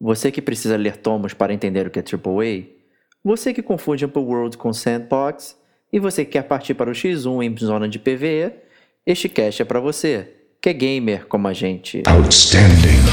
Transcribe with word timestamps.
Você 0.00 0.30
que 0.32 0.40
precisa 0.40 0.76
ler 0.76 0.96
tomos 0.96 1.34
para 1.34 1.52
entender 1.52 1.86
o 1.86 1.90
que 1.90 1.98
é 1.98 2.02
AAA? 2.02 2.64
Você 3.22 3.52
que 3.52 3.62
confunde 3.62 4.06
Open 4.06 4.22
World 4.22 4.56
com 4.56 4.72
Sandbox? 4.72 5.58
E 5.92 5.98
você 5.98 6.24
que 6.24 6.32
quer 6.32 6.44
partir 6.44 6.72
para 6.72 6.88
o 6.88 6.94
X1 6.94 7.44
em 7.44 7.56
zona 7.58 7.86
de 7.86 7.98
PvE? 7.98 8.52
Este 9.04 9.28
cast 9.28 9.60
é 9.60 9.64
para 9.64 9.78
você, 9.78 10.28
que 10.60 10.70
é 10.70 10.72
gamer 10.72 11.26
como 11.26 11.48
a 11.48 11.52
gente. 11.52 12.02
Outstanding. 12.06 13.09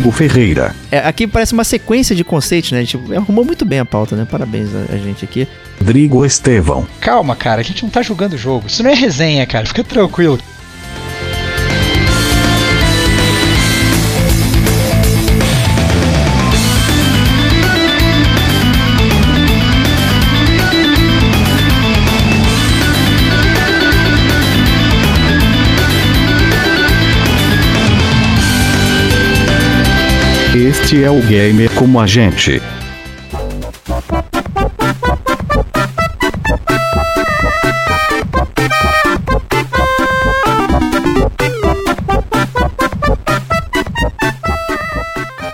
Diego 0.00 0.10
Ferreira. 0.10 0.74
É, 0.90 0.98
aqui 0.98 1.26
parece 1.26 1.52
uma 1.52 1.62
sequência 1.62 2.16
de 2.16 2.24
conceitos, 2.24 2.72
né? 2.72 2.78
A 2.78 2.82
gente 2.82 2.98
arrumou 3.14 3.44
muito 3.44 3.66
bem 3.66 3.80
a 3.80 3.84
pauta, 3.84 4.16
né? 4.16 4.26
Parabéns 4.28 4.70
a, 4.74 4.94
a 4.94 4.96
gente 4.96 5.24
aqui. 5.24 5.46
Rodrigo 5.78 6.24
Estevão. 6.24 6.86
Calma, 7.00 7.36
cara, 7.36 7.60
a 7.60 7.64
gente 7.64 7.82
não 7.82 7.90
tá 7.90 8.00
jogando 8.00 8.32
o 8.32 8.38
jogo. 8.38 8.66
Isso 8.66 8.82
não 8.82 8.90
é 8.90 8.94
resenha, 8.94 9.44
cara. 9.46 9.66
Fica 9.66 9.84
tranquilo. 9.84 10.38
Este 30.90 31.04
é 31.04 31.08
o 31.08 31.22
Gamer 31.22 31.70
como 31.76 32.00
a 32.00 32.04
gente. 32.04 32.60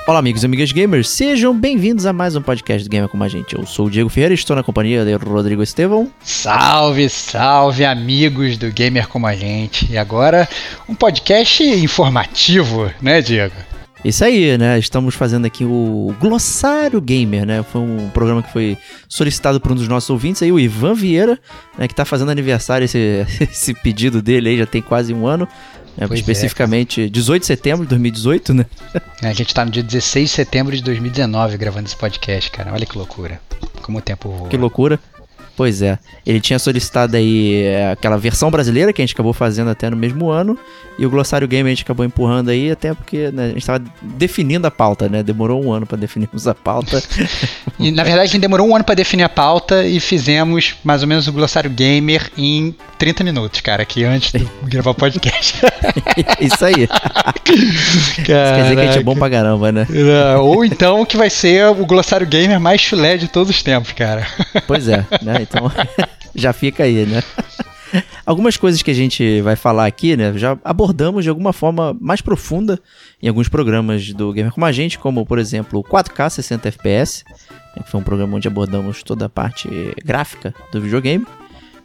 Olá, 0.06 0.20
amigos 0.20 0.42
e 0.42 0.46
amigas 0.46 0.72
gamers, 0.72 1.10
sejam 1.10 1.54
bem-vindos 1.54 2.06
a 2.06 2.14
mais 2.14 2.34
um 2.34 2.40
podcast 2.40 2.88
do 2.88 2.90
Gamer 2.90 3.10
Como 3.10 3.22
a 3.22 3.28
Gente. 3.28 3.54
Eu 3.54 3.66
sou 3.66 3.88
o 3.88 3.90
Diego 3.90 4.08
Ferreira 4.08 4.32
e 4.32 4.36
estou 4.36 4.56
na 4.56 4.62
companhia 4.62 5.04
de 5.04 5.12
Rodrigo 5.16 5.62
Estevão. 5.62 6.10
Salve, 6.24 7.10
salve, 7.10 7.84
amigos 7.84 8.56
do 8.56 8.72
Gamer 8.72 9.06
Como 9.06 9.26
a 9.26 9.36
Gente. 9.36 9.92
E 9.92 9.98
agora, 9.98 10.48
um 10.88 10.94
podcast 10.94 11.62
informativo, 11.62 12.90
né, 13.02 13.20
Diego? 13.20 13.65
Isso 14.06 14.24
aí, 14.24 14.56
né? 14.56 14.78
Estamos 14.78 15.16
fazendo 15.16 15.46
aqui 15.46 15.64
o 15.64 16.14
Glossário 16.20 17.00
Gamer, 17.00 17.44
né? 17.44 17.64
Foi 17.64 17.80
um 17.80 18.08
programa 18.10 18.40
que 18.40 18.52
foi 18.52 18.78
solicitado 19.08 19.60
por 19.60 19.72
um 19.72 19.74
dos 19.74 19.88
nossos 19.88 20.08
ouvintes 20.08 20.40
aí, 20.44 20.52
o 20.52 20.60
Ivan 20.60 20.94
Vieira, 20.94 21.36
né? 21.76 21.88
Que 21.88 21.94
tá 21.94 22.04
fazendo 22.04 22.30
aniversário 22.30 22.84
esse, 22.84 23.26
esse 23.40 23.74
pedido 23.74 24.22
dele 24.22 24.50
aí, 24.50 24.58
já 24.58 24.66
tem 24.66 24.80
quase 24.80 25.12
um 25.12 25.26
ano. 25.26 25.48
Né? 25.96 26.06
especificamente 26.12 27.04
é, 27.04 27.08
18 27.08 27.40
de 27.40 27.46
setembro 27.46 27.84
de 27.84 27.88
2018, 27.88 28.52
né? 28.54 28.66
É, 29.22 29.26
a 29.28 29.32
gente 29.32 29.52
tá 29.52 29.64
no 29.64 29.70
dia 29.72 29.82
16 29.82 30.28
de 30.28 30.36
setembro 30.36 30.76
de 30.76 30.82
2019 30.84 31.56
gravando 31.56 31.86
esse 31.86 31.96
podcast, 31.96 32.50
cara. 32.50 32.72
Olha 32.72 32.86
que 32.86 32.96
loucura. 32.96 33.40
Como 33.82 33.98
o 33.98 34.00
tempo 34.02 34.28
voa. 34.28 34.48
Que 34.48 34.56
loucura. 34.56 35.00
Pois 35.56 35.80
é. 35.80 35.98
Ele 36.24 36.40
tinha 36.40 36.58
solicitado 36.58 37.16
aí 37.16 37.62
é, 37.62 37.92
aquela 37.92 38.18
versão 38.18 38.50
brasileira 38.50 38.92
que 38.92 39.00
a 39.00 39.04
gente 39.04 39.14
acabou 39.14 39.32
fazendo 39.32 39.70
até 39.70 39.88
no 39.88 39.96
mesmo 39.96 40.28
ano. 40.28 40.58
E 40.98 41.04
o 41.04 41.10
Glossário 41.10 41.48
Game 41.48 41.68
a 41.68 41.72
gente 41.72 41.82
acabou 41.82 42.04
empurrando 42.04 42.50
aí, 42.50 42.70
até 42.70 42.94
porque 42.94 43.30
né, 43.30 43.44
a 43.44 43.48
gente 43.48 43.58
estava 43.58 43.82
definindo 44.02 44.66
a 44.66 44.70
pauta, 44.70 45.08
né? 45.08 45.22
Demorou 45.22 45.64
um 45.64 45.72
ano 45.72 45.86
para 45.86 45.96
definirmos 45.96 46.46
a 46.46 46.54
pauta. 46.54 47.02
e 47.78 47.90
na 47.90 48.02
verdade 48.02 48.24
a 48.24 48.32
gente 48.32 48.40
demorou 48.40 48.68
um 48.68 48.74
ano 48.74 48.84
para 48.84 48.94
definir 48.94 49.22
a 49.22 49.28
pauta 49.28 49.84
e 49.84 50.00
fizemos 50.00 50.74
mais 50.84 51.02
ou 51.02 51.08
menos 51.08 51.26
o 51.26 51.32
Glossário 51.32 51.70
Gamer 51.70 52.30
em 52.36 52.74
30 52.98 53.24
minutos, 53.24 53.60
cara, 53.60 53.82
aqui 53.82 54.04
antes 54.04 54.32
de 54.32 54.46
gravar 54.64 54.90
o 54.90 54.94
podcast. 54.94 55.60
Isso 56.40 56.64
aí. 56.64 56.88
Isso 57.46 58.22
quer 58.24 58.62
dizer 58.62 58.74
que 58.74 58.80
a 58.80 58.86
gente 58.86 58.98
é 58.98 59.02
bom 59.02 59.14
pra 59.14 59.28
caramba, 59.28 59.70
né? 59.70 59.86
Ou 60.40 60.64
então 60.64 61.04
que 61.04 61.16
vai 61.16 61.28
ser 61.28 61.66
o 61.66 61.86
Glossário 61.86 62.26
Gamer 62.26 62.58
mais 62.58 62.80
chulé 62.80 63.16
de 63.16 63.28
todos 63.28 63.50
os 63.50 63.62
tempos, 63.62 63.92
cara. 63.92 64.26
Pois 64.66 64.88
é, 64.88 65.04
né? 65.22 65.45
Então 65.48 65.70
já 66.34 66.52
fica 66.52 66.84
aí, 66.84 67.06
né? 67.06 67.22
Algumas 68.24 68.56
coisas 68.56 68.82
que 68.82 68.90
a 68.90 68.94
gente 68.94 69.40
vai 69.42 69.54
falar 69.54 69.86
aqui, 69.86 70.16
né, 70.16 70.36
já 70.36 70.58
abordamos 70.64 71.22
de 71.22 71.30
alguma 71.30 71.52
forma 71.52 71.96
mais 72.00 72.20
profunda 72.20 72.80
em 73.22 73.28
alguns 73.28 73.48
programas 73.48 74.12
do 74.12 74.32
Gamer 74.32 74.52
Como 74.52 74.66
a 74.66 74.72
Gente, 74.72 74.98
como 74.98 75.24
por 75.24 75.38
exemplo 75.38 75.78
o 75.78 75.84
4K 75.84 76.30
60 76.30 76.68
FPS, 76.68 77.24
que 77.74 77.90
foi 77.90 78.00
um 78.00 78.02
programa 78.02 78.36
onde 78.36 78.48
abordamos 78.48 79.02
toda 79.02 79.26
a 79.26 79.28
parte 79.28 79.68
gráfica 80.04 80.52
do 80.72 80.80
videogame. 80.80 81.26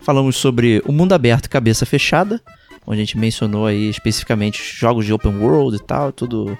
Falamos 0.01 0.35
sobre 0.35 0.81
o 0.85 0.91
mundo 0.91 1.13
aberto 1.13 1.47
cabeça 1.47 1.85
fechada, 1.85 2.41
onde 2.85 3.01
a 3.01 3.03
gente 3.05 3.17
mencionou 3.17 3.67
aí 3.67 3.87
especificamente 3.87 4.59
jogos 4.75 5.05
de 5.05 5.13
open 5.13 5.37
world 5.37 5.77
e 5.77 5.79
tal, 5.79 6.11
tudo 6.11 6.57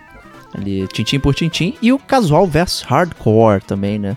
ali 0.54 0.88
tintim 0.90 1.20
por 1.20 1.34
tintim, 1.34 1.74
e 1.82 1.92
o 1.92 1.98
casual 1.98 2.46
versus 2.46 2.82
hardcore 2.82 3.62
também, 3.62 3.98
né? 3.98 4.16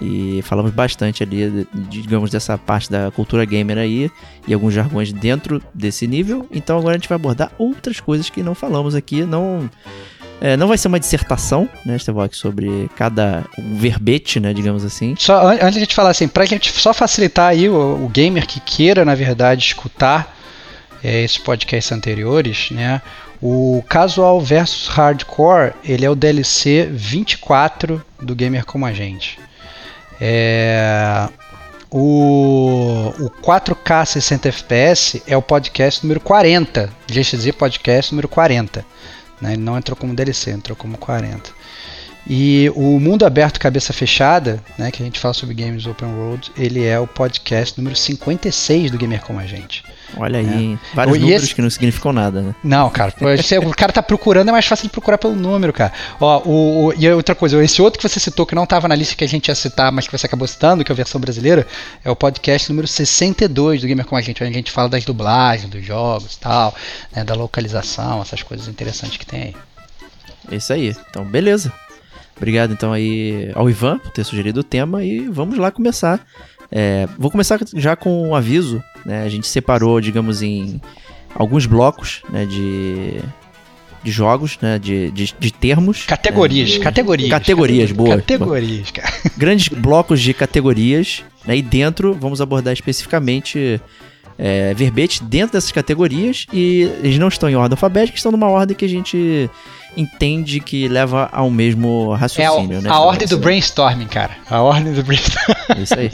E 0.00 0.42
falamos 0.42 0.72
bastante 0.72 1.22
ali, 1.22 1.66
digamos, 1.88 2.30
dessa 2.30 2.58
parte 2.58 2.90
da 2.90 3.10
cultura 3.10 3.44
gamer 3.44 3.78
aí 3.78 4.10
e 4.46 4.52
alguns 4.52 4.74
jargões 4.74 5.12
dentro 5.12 5.62
desse 5.72 6.06
nível. 6.06 6.46
Então 6.50 6.78
agora 6.78 6.94
a 6.94 6.98
gente 6.98 7.08
vai 7.08 7.16
abordar 7.16 7.50
outras 7.58 7.98
coisas 8.00 8.28
que 8.28 8.42
não 8.42 8.54
falamos 8.54 8.94
aqui. 8.94 9.24
Não, 9.24 9.70
é, 10.40 10.56
não 10.56 10.68
vai 10.68 10.76
ser 10.76 10.88
uma 10.88 11.00
dissertação, 11.00 11.68
né, 11.84 11.98
Stevok, 11.98 12.36
sobre 12.36 12.90
cada 12.94 13.44
verbete, 13.58 14.38
né, 14.38 14.52
digamos 14.52 14.84
assim. 14.84 15.14
Só 15.18 15.48
antes 15.48 15.72
de 15.72 15.78
a 15.78 15.80
gente 15.80 15.94
falar 15.94 16.10
assim, 16.10 16.28
pra 16.28 16.44
gente 16.44 16.70
só 16.72 16.92
facilitar 16.92 17.48
aí 17.48 17.68
o, 17.68 18.04
o 18.04 18.08
gamer 18.08 18.46
que 18.46 18.60
queira, 18.60 19.04
na 19.04 19.14
verdade, 19.14 19.64
escutar 19.64 20.36
é, 21.02 21.22
esses 21.22 21.38
podcasts 21.38 21.90
anteriores, 21.90 22.70
né? 22.70 23.00
O 23.40 23.84
Casual 23.88 24.40
versus 24.40 24.88
Hardcore, 24.88 25.74
ele 25.84 26.04
é 26.04 26.10
o 26.10 26.14
DLC 26.14 26.88
24 26.90 28.02
do 28.20 28.34
Gamer 28.34 28.64
Como 28.64 28.86
a 28.86 28.92
Gente. 28.92 29.38
É, 30.20 31.28
o, 31.90 33.12
o 33.18 33.30
4K 33.42 34.06
60 34.06 34.48
FPS 34.48 35.22
é 35.26 35.36
o 35.36 35.42
podcast 35.42 36.02
número 36.02 36.20
40. 36.20 36.90
GXZ 37.06 37.52
Podcast 37.52 38.12
número 38.12 38.28
40. 38.28 38.84
Né? 39.40 39.52
Ele 39.52 39.62
não 39.62 39.78
entrou 39.78 39.96
como 39.96 40.14
DLC, 40.14 40.50
entrou 40.50 40.76
como 40.76 40.98
40. 40.98 41.50
E 42.28 42.70
o 42.74 42.98
Mundo 42.98 43.24
Aberto 43.24 43.60
Cabeça 43.60 43.92
Fechada, 43.92 44.60
né, 44.76 44.90
que 44.90 45.00
a 45.00 45.06
gente 45.06 45.20
fala 45.20 45.32
sobre 45.32 45.54
games 45.54 45.86
open 45.86 46.08
world, 46.08 46.50
ele 46.56 46.84
é 46.84 46.98
o 46.98 47.06
podcast 47.06 47.78
número 47.78 47.94
56 47.94 48.90
do 48.90 48.98
Gamer 48.98 49.22
Como 49.22 49.38
a 49.38 49.46
Gente. 49.46 49.84
Olha 50.16 50.38
aí, 50.38 50.74
é. 50.74 50.94
vários 50.94 51.16
e 51.16 51.20
números 51.20 51.42
esse... 51.44 51.54
que 51.54 51.62
não 51.62 51.70
significam 51.70 52.12
nada, 52.12 52.40
né? 52.40 52.54
Não, 52.62 52.88
cara, 52.90 53.12
se 53.42 53.58
o 53.58 53.70
cara 53.74 53.92
tá 53.92 54.02
procurando, 54.02 54.48
é 54.48 54.52
mais 54.52 54.66
fácil 54.66 54.84
de 54.84 54.90
procurar 54.90 55.18
pelo 55.18 55.34
número, 55.34 55.72
cara. 55.72 55.92
Ó, 56.20 56.42
o, 56.44 56.86
o, 56.86 56.94
e 56.94 57.10
outra 57.10 57.34
coisa, 57.34 57.62
esse 57.62 57.82
outro 57.82 57.98
que 57.98 58.08
você 58.08 58.20
citou, 58.20 58.46
que 58.46 58.54
não 58.54 58.64
estava 58.64 58.86
na 58.86 58.94
lista 58.94 59.14
que 59.14 59.24
a 59.24 59.28
gente 59.28 59.48
ia 59.48 59.54
citar, 59.54 59.90
mas 59.90 60.06
que 60.06 60.16
você 60.16 60.26
acabou 60.26 60.46
citando, 60.46 60.84
que 60.84 60.92
é 60.92 60.94
a 60.94 60.96
versão 60.96 61.20
brasileira, 61.20 61.66
é 62.04 62.10
o 62.10 62.16
podcast 62.16 62.68
número 62.70 62.86
62 62.86 63.80
do 63.80 63.86
Gamer 63.86 64.06
Com 64.06 64.16
a 64.16 64.20
Gente, 64.20 64.42
onde 64.42 64.52
a 64.52 64.56
gente 64.56 64.70
fala 64.70 64.88
das 64.88 65.04
dublagens, 65.04 65.68
dos 65.68 65.84
jogos 65.84 66.34
e 66.34 66.38
tal, 66.38 66.74
né, 67.14 67.24
da 67.24 67.34
localização, 67.34 68.22
essas 68.22 68.42
coisas 68.42 68.68
interessantes 68.68 69.16
que 69.16 69.26
tem 69.26 69.42
aí. 69.42 69.56
Isso 70.56 70.72
aí, 70.72 70.94
então 71.10 71.24
beleza. 71.24 71.72
Obrigado 72.36 72.72
então 72.72 72.92
aí 72.92 73.50
ao 73.54 73.68
Ivan 73.68 73.98
por 73.98 74.10
ter 74.10 74.22
sugerido 74.22 74.60
o 74.60 74.64
tema 74.64 75.02
e 75.02 75.26
vamos 75.28 75.58
lá 75.58 75.70
começar. 75.70 76.24
É, 76.70 77.08
vou 77.18 77.30
começar 77.30 77.58
já 77.74 77.96
com 77.96 78.28
um 78.28 78.34
aviso. 78.34 78.82
Né? 79.04 79.22
A 79.22 79.28
gente 79.28 79.46
separou, 79.46 80.00
digamos, 80.00 80.42
em 80.42 80.80
alguns 81.34 81.66
blocos 81.66 82.22
né, 82.30 82.44
de, 82.46 83.20
de 84.02 84.10
jogos, 84.10 84.58
né, 84.60 84.78
de, 84.78 85.10
de, 85.10 85.34
de 85.38 85.52
termos. 85.52 86.04
Categorias, 86.04 86.78
né? 86.78 86.84
categorias. 86.84 87.30
Categorias, 87.30 87.92
boa. 87.92 88.16
Categorias, 88.16 88.90
cara. 88.90 89.12
Grandes 89.36 89.68
blocos 89.68 90.20
de 90.20 90.34
categorias. 90.34 91.22
Né, 91.46 91.58
e 91.58 91.62
dentro 91.62 92.14
vamos 92.14 92.40
abordar 92.40 92.72
especificamente 92.72 93.80
é, 94.38 94.74
verbete 94.74 95.22
dentro 95.22 95.52
dessas 95.52 95.72
categorias. 95.72 96.46
E 96.52 96.82
eles 97.02 97.18
não 97.18 97.28
estão 97.28 97.48
em 97.48 97.56
ordem 97.56 97.74
alfabética, 97.74 98.16
estão 98.16 98.32
numa 98.32 98.48
ordem 98.48 98.76
que 98.76 98.84
a 98.84 98.88
gente 98.88 99.50
entende 99.96 100.60
que 100.60 100.88
leva 100.88 101.28
ao 101.32 101.50
mesmo 101.50 102.12
raciocínio, 102.14 102.76
é 102.76 102.78
a, 102.78 102.82
né? 102.82 102.90
A 102.90 103.00
ordem 103.00 103.26
do 103.26 103.38
brainstorming, 103.38 104.06
cara. 104.06 104.36
A 104.50 104.60
ordem 104.60 104.92
do 104.92 105.02
brainstorming. 105.02 105.82
Isso 105.82 105.98
aí. 105.98 106.10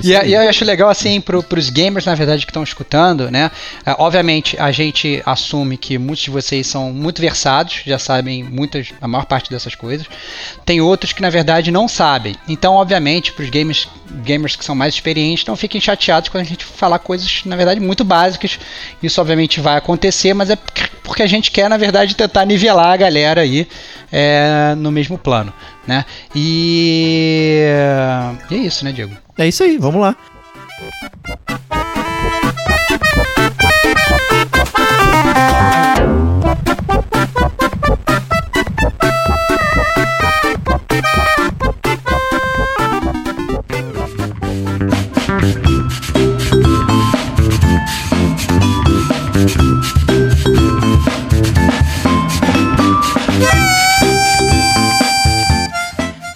Isso 0.00 0.08
e, 0.08 0.16
aí. 0.16 0.30
e, 0.30 0.34
eu 0.34 0.48
acho 0.48 0.64
legal, 0.64 0.88
assim, 0.88 1.20
pro, 1.20 1.42
pros 1.42 1.68
gamers, 1.68 2.06
na 2.06 2.14
verdade, 2.14 2.46
que 2.46 2.50
estão 2.50 2.62
escutando, 2.62 3.30
né? 3.30 3.50
É, 3.84 3.94
obviamente, 3.98 4.56
a 4.58 4.70
gente 4.72 5.22
assume 5.26 5.76
que 5.76 5.98
muitos 5.98 6.24
de 6.24 6.30
vocês 6.30 6.66
são 6.66 6.92
muito 6.92 7.20
versados, 7.20 7.82
já 7.84 7.98
sabem 7.98 8.42
muitas, 8.42 8.88
a 9.00 9.08
maior 9.08 9.26
parte 9.26 9.50
dessas 9.50 9.74
coisas. 9.74 10.06
Tem 10.64 10.80
outros 10.80 11.12
que, 11.12 11.20
na 11.20 11.30
verdade, 11.30 11.70
não 11.70 11.86
sabem. 11.88 12.34
Então, 12.48 12.74
obviamente, 12.74 13.32
pros 13.32 13.50
gamers, 13.50 13.88
gamers 14.24 14.56
que 14.56 14.64
são 14.64 14.74
mais 14.74 14.94
experientes, 14.94 15.44
não 15.44 15.56
fiquem 15.56 15.80
chateados 15.80 16.28
quando 16.28 16.42
a 16.42 16.46
gente 16.46 16.64
falar 16.64 16.98
coisas 16.98 17.42
na 17.44 17.56
verdade, 17.56 17.80
muito 17.80 18.04
básicas. 18.04 18.58
Isso 19.02 19.20
obviamente 19.20 19.60
vai 19.60 19.76
acontecer, 19.76 20.34
mas 20.34 20.50
é 20.50 20.56
porque 21.02 21.22
a 21.22 21.26
gente 21.26 21.50
quer, 21.50 21.68
na 21.68 21.76
verdade, 21.76 22.14
tentar 22.14 22.44
nivelar 22.44 22.92
a 22.92 22.96
galera 22.96 23.09
aí 23.38 23.66
é, 24.12 24.74
no 24.76 24.90
mesmo 24.90 25.18
plano, 25.18 25.52
né? 25.86 26.04
E... 26.34 27.64
e 28.50 28.54
é 28.54 28.58
isso, 28.58 28.84
né, 28.84 28.92
Diego? 28.92 29.16
É 29.36 29.46
isso 29.46 29.62
aí, 29.62 29.76
vamos 29.78 30.00
lá. 30.00 30.16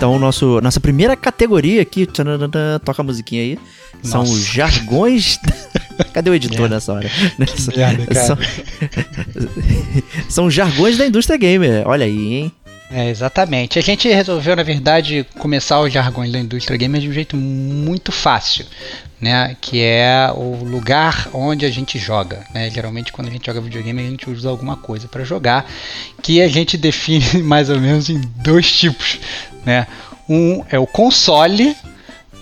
Então, 0.05 0.19
nosso, 0.19 0.61
nossa 0.61 0.79
primeira 0.79 1.17
categoria 1.17 1.81
aqui, 1.81 2.05
tchananã, 2.05 2.79
toca 2.85 3.01
a 3.01 3.03
musiquinha 3.03 3.41
aí, 3.41 3.59
são 4.03 4.21
Nossa. 4.21 4.35
os 4.35 4.45
jargões. 4.45 5.41
Cadê 6.13 6.29
o 6.29 6.35
editor 6.35 6.69
nessa 6.69 6.93
hora? 6.93 7.11
Nessa- 7.39 7.73
merda, 7.75 8.15
são... 8.15 8.37
são 10.29 10.45
os 10.45 10.53
jargões 10.53 10.99
da 10.99 11.07
indústria 11.07 11.39
gamer. 11.39 11.89
Olha 11.89 12.05
aí, 12.05 12.35
hein? 12.35 12.53
É, 12.91 13.09
exatamente. 13.09 13.79
A 13.79 13.83
gente 13.83 14.07
resolveu, 14.07 14.55
na 14.55 14.63
verdade, 14.63 15.27
começar 15.39 15.81
os 15.81 15.91
jargões 15.91 16.31
da 16.31 16.39
indústria 16.39 16.77
gamer 16.77 17.01
de 17.01 17.09
um 17.09 17.13
jeito 17.13 17.35
muito 17.35 18.13
fácil, 18.13 18.67
né? 19.25 19.57
Que 19.59 19.81
é 19.83 20.31
o 20.35 20.63
lugar 20.65 21.29
onde 21.33 21.65
a 21.65 21.71
gente 21.71 21.99
joga, 21.99 22.45
né? 22.53 22.69
Geralmente, 22.71 23.11
quando 23.11 23.29
a 23.29 23.31
gente 23.31 23.47
joga 23.47 23.61
videogame, 23.61 24.03
a 24.03 24.11
gente 24.11 24.29
usa 24.29 24.51
alguma 24.51 24.77
coisa 24.77 25.09
para 25.09 25.25
jogar, 25.25 25.65
que 26.23 26.43
a 26.43 26.49
gente 26.49 26.77
define 26.79 27.43
mais 27.43 27.71
ou 27.71 27.81
menos 27.81 28.11
em 28.11 28.21
dois 28.37 28.71
tipos, 28.71 29.19
né? 29.65 29.87
Um 30.29 30.63
é 30.71 30.79
o 30.79 30.87
console, 30.87 31.75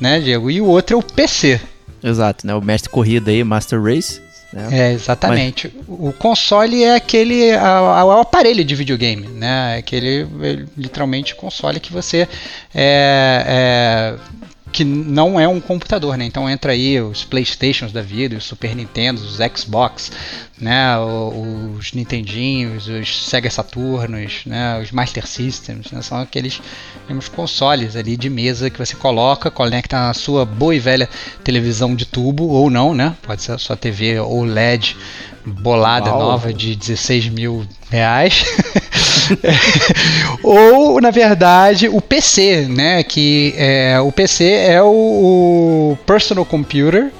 né, 0.01 0.19
Diego? 0.21 0.51
E 0.51 0.61
o 0.61 0.67
outro 0.67 0.97
é 0.97 0.99
o 0.99 1.03
PC. 1.03 1.61
Exato, 2.03 2.45
né? 2.47 2.55
O 2.55 2.61
mestre 2.61 2.91
corrida 2.91 3.31
aí, 3.31 3.45
Master 3.45 3.81
Race. 3.81 4.21
Né? 4.53 4.69
É, 4.71 4.93
exatamente. 4.93 5.73
O 5.89 6.13
console 6.13 6.83
é 6.85 6.95
aquele 6.97 7.53
a- 7.53 7.79
a- 8.01 8.05
o 8.05 8.11
aparelho 8.21 8.63
de 8.65 8.75
videogame, 8.75 9.27
né? 9.29 9.77
Aquele 9.79 10.27
é, 10.43 10.65
literalmente 10.77 11.35
console 11.35 11.81
que 11.81 11.93
você 11.93 12.29
é, 12.75 13.45
é, 13.47 14.15
que 14.73 14.85
não 14.85 15.39
é 15.39 15.47
um 15.47 15.61
computador, 15.61 16.17
né? 16.17 16.25
Então 16.25 16.49
entra 16.49 16.73
aí 16.73 17.01
os 17.01 17.25
PlayStations 17.25 17.93
da 17.93 18.01
vida, 18.01 18.37
os 18.37 18.45
Super 18.45 18.75
Nintendos, 18.75 19.23
os 19.23 19.39
Xbox, 19.57 20.11
né? 20.59 20.99
Os 20.99 21.93
Nintendinhos, 21.93 22.89
os 22.89 23.27
Sega 23.27 23.51
Saturnos, 23.51 24.43
né? 24.47 24.81
Os 24.81 24.91
Master 24.91 25.27
Systems, 25.27 25.91
né? 25.93 26.01
São 26.01 26.19
aqueles 26.19 26.61
digamos, 27.03 27.29
consoles 27.29 27.95
ali 27.95 28.17
de 28.17 28.31
mesa 28.31 28.71
que 28.71 28.79
você 28.79 28.97
coloca, 28.97 29.51
conecta 29.51 29.97
na 29.99 30.15
sua 30.15 30.45
boa 30.45 30.75
e 30.75 30.81
velha 30.81 31.09
televisão 31.45 31.95
de 31.95 32.07
tubo 32.07 32.49
ou 32.49 32.71
não, 32.71 32.95
né? 32.95 33.15
Pode 33.23 33.43
ser 33.43 33.53
a 33.53 33.59
sua 33.59 33.77
TV 33.77 34.19
OLED 34.19 34.97
bolada 35.45 36.11
Uau. 36.11 36.21
nova 36.21 36.53
de 36.53 36.75
16 36.77 37.29
mil 37.29 37.67
reais. 37.91 38.45
ou, 40.43 41.01
na 41.01 41.11
verdade, 41.11 41.89
o 41.89 42.01
PC, 42.01 42.67
né? 42.69 43.03
Que 43.03 43.55
é, 43.57 44.01
o 44.01 44.13
PC 44.13 44.45
é 44.45 44.83
o, 44.83 44.87
o 45.93 45.99
personal 46.07 46.45
computer, 46.45 47.11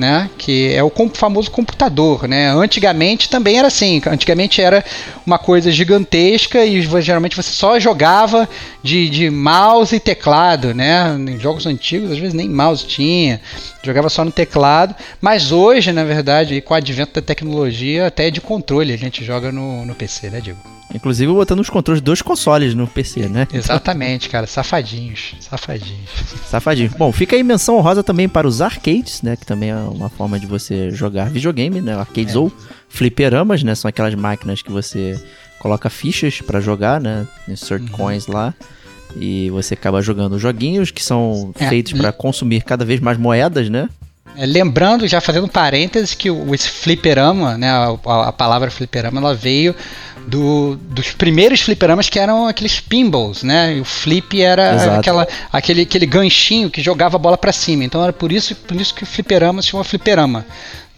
né? 0.00 0.30
Que 0.38 0.74
é 0.74 0.82
o 0.82 0.90
famoso 1.14 1.50
computador, 1.50 2.26
né? 2.26 2.50
Antigamente 2.50 3.28
também 3.28 3.58
era 3.58 3.68
assim. 3.68 4.00
Antigamente 4.06 4.60
era 4.60 4.82
uma 5.26 5.38
coisa 5.38 5.70
gigantesca 5.70 6.64
e 6.64 6.80
geralmente 7.02 7.36
você 7.36 7.50
só 7.52 7.78
jogava 7.78 8.48
de, 8.82 9.08
de 9.10 9.30
mouse 9.30 9.94
e 9.94 10.00
teclado, 10.00 10.74
né? 10.74 11.14
Em 11.16 11.38
jogos 11.38 11.66
antigos 11.66 12.10
às 12.10 12.18
vezes 12.18 12.34
nem 12.34 12.48
mouse 12.48 12.86
tinha, 12.86 13.40
jogava 13.82 14.08
só 14.08 14.24
no 14.24 14.32
teclado. 14.32 14.94
Mas 15.20 15.52
hoje, 15.52 15.92
na 15.92 16.02
verdade, 16.02 16.60
com 16.62 16.72
o 16.72 16.76
advento 16.76 17.12
da 17.12 17.22
tecnologia, 17.22 18.06
até 18.06 18.30
de 18.30 18.40
controle 18.40 18.92
a 18.92 18.98
gente 18.98 19.22
joga 19.22 19.52
no, 19.52 19.84
no 19.84 19.94
PC, 19.94 20.30
né, 20.30 20.40
Diego? 20.40 20.79
Inclusive 20.94 21.32
botando 21.32 21.60
os 21.60 21.70
controles 21.70 22.02
dos 22.02 22.20
consoles 22.20 22.74
no 22.74 22.86
PC, 22.86 23.28
né? 23.28 23.46
Exatamente, 23.52 24.28
cara. 24.28 24.46
Safadinhos, 24.46 25.34
safadinhos. 25.40 26.10
Safadinho. 26.46 26.90
Bom, 26.98 27.12
fica 27.12 27.36
aí 27.36 27.42
menção 27.42 27.76
honrosa 27.76 28.02
também 28.02 28.28
para 28.28 28.46
os 28.46 28.60
arcades, 28.60 29.22
né? 29.22 29.36
Que 29.36 29.46
também 29.46 29.70
é 29.70 29.76
uma 29.76 30.08
forma 30.08 30.38
de 30.38 30.46
você 30.46 30.90
jogar 30.90 31.30
videogame, 31.30 31.80
né? 31.80 31.94
Arcades 31.94 32.34
ou 32.34 32.52
fliperamas, 32.88 33.62
né? 33.62 33.74
São 33.74 33.88
aquelas 33.88 34.14
máquinas 34.14 34.62
que 34.62 34.70
você 34.72 35.20
coloca 35.60 35.88
fichas 35.88 36.40
para 36.40 36.60
jogar, 36.60 37.00
né? 37.00 37.26
Insert 37.48 37.88
coins 37.90 38.26
lá. 38.26 38.52
E 39.16 39.50
você 39.50 39.74
acaba 39.74 40.00
jogando 40.02 40.38
joguinhos 40.38 40.90
que 40.90 41.02
são 41.02 41.52
É, 41.58 41.68
feitos 41.68 41.92
para 41.92 42.12
consumir 42.12 42.62
cada 42.62 42.84
vez 42.84 43.00
mais 43.00 43.18
moedas, 43.18 43.68
né? 43.68 43.88
É, 44.36 44.46
lembrando, 44.46 45.06
já 45.06 45.20
fazendo 45.20 45.48
parênteses, 45.48 46.14
que 46.14 46.30
o, 46.30 46.54
esse 46.54 46.68
fliperama, 46.68 47.58
né, 47.58 47.68
a, 47.70 48.28
a- 48.28 48.32
palavra 48.32 48.70
fliperama, 48.70 49.20
ela 49.20 49.34
veio 49.34 49.74
do, 50.26 50.76
dos 50.76 51.10
primeiros 51.12 51.60
fliperamas 51.60 52.08
que 52.08 52.18
eram 52.18 52.46
aqueles 52.46 52.78
pinballs, 52.80 53.42
né? 53.42 53.76
E 53.76 53.80
o 53.80 53.84
flip 53.84 54.40
era 54.40 54.74
Exato. 54.74 55.00
aquela, 55.00 55.28
aquele, 55.52 55.82
aquele 55.82 56.06
ganchinho 56.06 56.70
que 56.70 56.80
jogava 56.82 57.16
a 57.16 57.18
bola 57.18 57.36
pra 57.36 57.52
cima. 57.52 57.84
Então 57.84 58.02
era 58.02 58.12
por 58.12 58.30
isso, 58.30 58.54
por 58.54 58.80
isso 58.80 58.94
que 58.94 59.02
o 59.02 59.06
fliperama 59.06 59.60
se 59.62 59.68
chama 59.68 59.82
fliperama. 59.84 60.46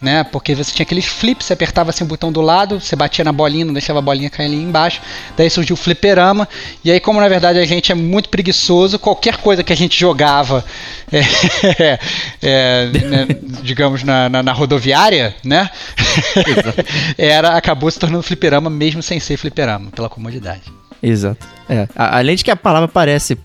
Né? 0.03 0.21
Porque 0.25 0.53
você 0.53 0.69
tinha 0.69 0.83
aqueles 0.83 1.05
flips, 1.05 1.45
você 1.45 1.53
apertava 1.53 1.89
assim 1.89 2.03
o 2.03 2.07
botão 2.07 2.29
do 2.29 2.41
lado, 2.41 2.81
você 2.81 2.93
batia 2.93 3.23
na 3.23 3.31
bolinha, 3.31 3.63
não 3.63 3.71
deixava 3.71 3.99
a 3.99 4.01
bolinha 4.01 4.29
cair 4.29 4.47
ali 4.47 4.61
embaixo. 4.61 5.01
Daí 5.37 5.49
surgiu 5.49 5.75
o 5.75 5.77
fliperama. 5.77 6.45
E 6.83 6.91
aí, 6.91 6.99
como 6.99 7.21
na 7.21 7.29
verdade 7.29 7.57
a 7.57 7.65
gente 7.65 7.89
é 7.89 7.95
muito 7.95 8.27
preguiçoso, 8.27 8.99
qualquer 8.99 9.37
coisa 9.37 9.63
que 9.63 9.71
a 9.71 9.77
gente 9.77 9.97
jogava, 9.97 10.65
é, 11.09 11.99
é, 12.41 12.85
né, 12.87 13.27
digamos, 13.61 14.03
na, 14.03 14.27
na, 14.27 14.43
na 14.43 14.51
rodoviária, 14.51 15.33
né? 15.41 15.69
Era, 17.17 17.55
acabou 17.55 17.89
se 17.89 17.97
tornando 17.97 18.23
fliperama 18.23 18.69
mesmo 18.69 19.01
sem 19.01 19.21
ser 19.21 19.37
fliperama, 19.37 19.89
pela 19.89 20.09
comodidade. 20.09 20.63
Exato. 21.01 21.47
É. 21.69 21.87
Além 21.95 22.35
de 22.35 22.43
que 22.43 22.51
a 22.51 22.57
palavra 22.57 22.89
parece 22.89 23.37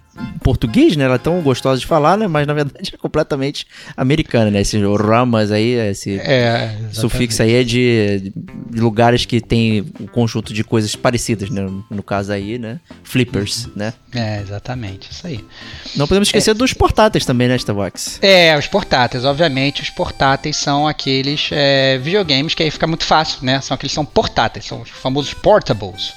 português, 0.43 0.97
né? 0.97 1.05
Ela 1.05 1.17
é 1.17 1.19
tão 1.19 1.41
gostosa 1.41 1.81
de 1.81 1.87
falar, 1.87 2.17
né? 2.17 2.26
Mas 2.26 2.47
na 2.47 2.55
verdade 2.55 2.91
é 2.94 2.97
completamente 2.97 3.67
americana, 3.97 4.50
né? 4.50 4.61
Esses 4.61 4.81
ramas 4.82 5.50
aí, 5.50 5.73
esse 5.91 6.19
É, 6.19 6.75
sufixo 6.93 7.43
aí 7.43 7.55
é 7.55 7.65
de, 7.65 8.32
de 8.70 8.81
lugares 8.81 9.25
que 9.25 9.41
tem 9.41 9.85
um 10.00 10.06
conjunto 10.06 10.53
de 10.53 10.65
coisas 10.65 10.94
parecidas, 10.96 11.51
né? 11.51 11.67
No 11.91 12.03
caso 12.03 12.32
aí, 12.32 12.58
né? 12.58 12.81
Flippers, 13.03 13.69
né? 13.75 13.93
É, 14.15 14.41
exatamente, 14.41 15.10
isso 15.10 15.27
aí. 15.27 15.44
Não 15.96 16.06
podemos 16.06 16.29
esquecer 16.29 16.55
dos 16.55 16.72
portáteis 16.72 17.27
também, 17.27 17.48
né, 17.48 17.56
Starbucks? 17.56 18.19
É, 18.22 18.56
os 18.56 18.67
portáteis, 18.67 19.25
obviamente, 19.25 19.82
os 19.82 19.91
portáteis 19.91 20.56
são 20.56 20.87
aqueles 20.87 21.51
é, 21.53 21.98
videogames 21.98 22.55
que 22.55 22.63
aí 22.63 22.70
fica 22.70 22.87
muito 22.87 23.05
fácil, 23.05 23.44
né? 23.44 23.60
São 23.60 23.75
aqueles 23.75 23.93
que 23.93 23.94
são 23.94 24.05
portáteis, 24.05 24.65
são 24.65 24.81
os 24.81 24.89
famosos 24.89 25.34
portables 25.34 26.15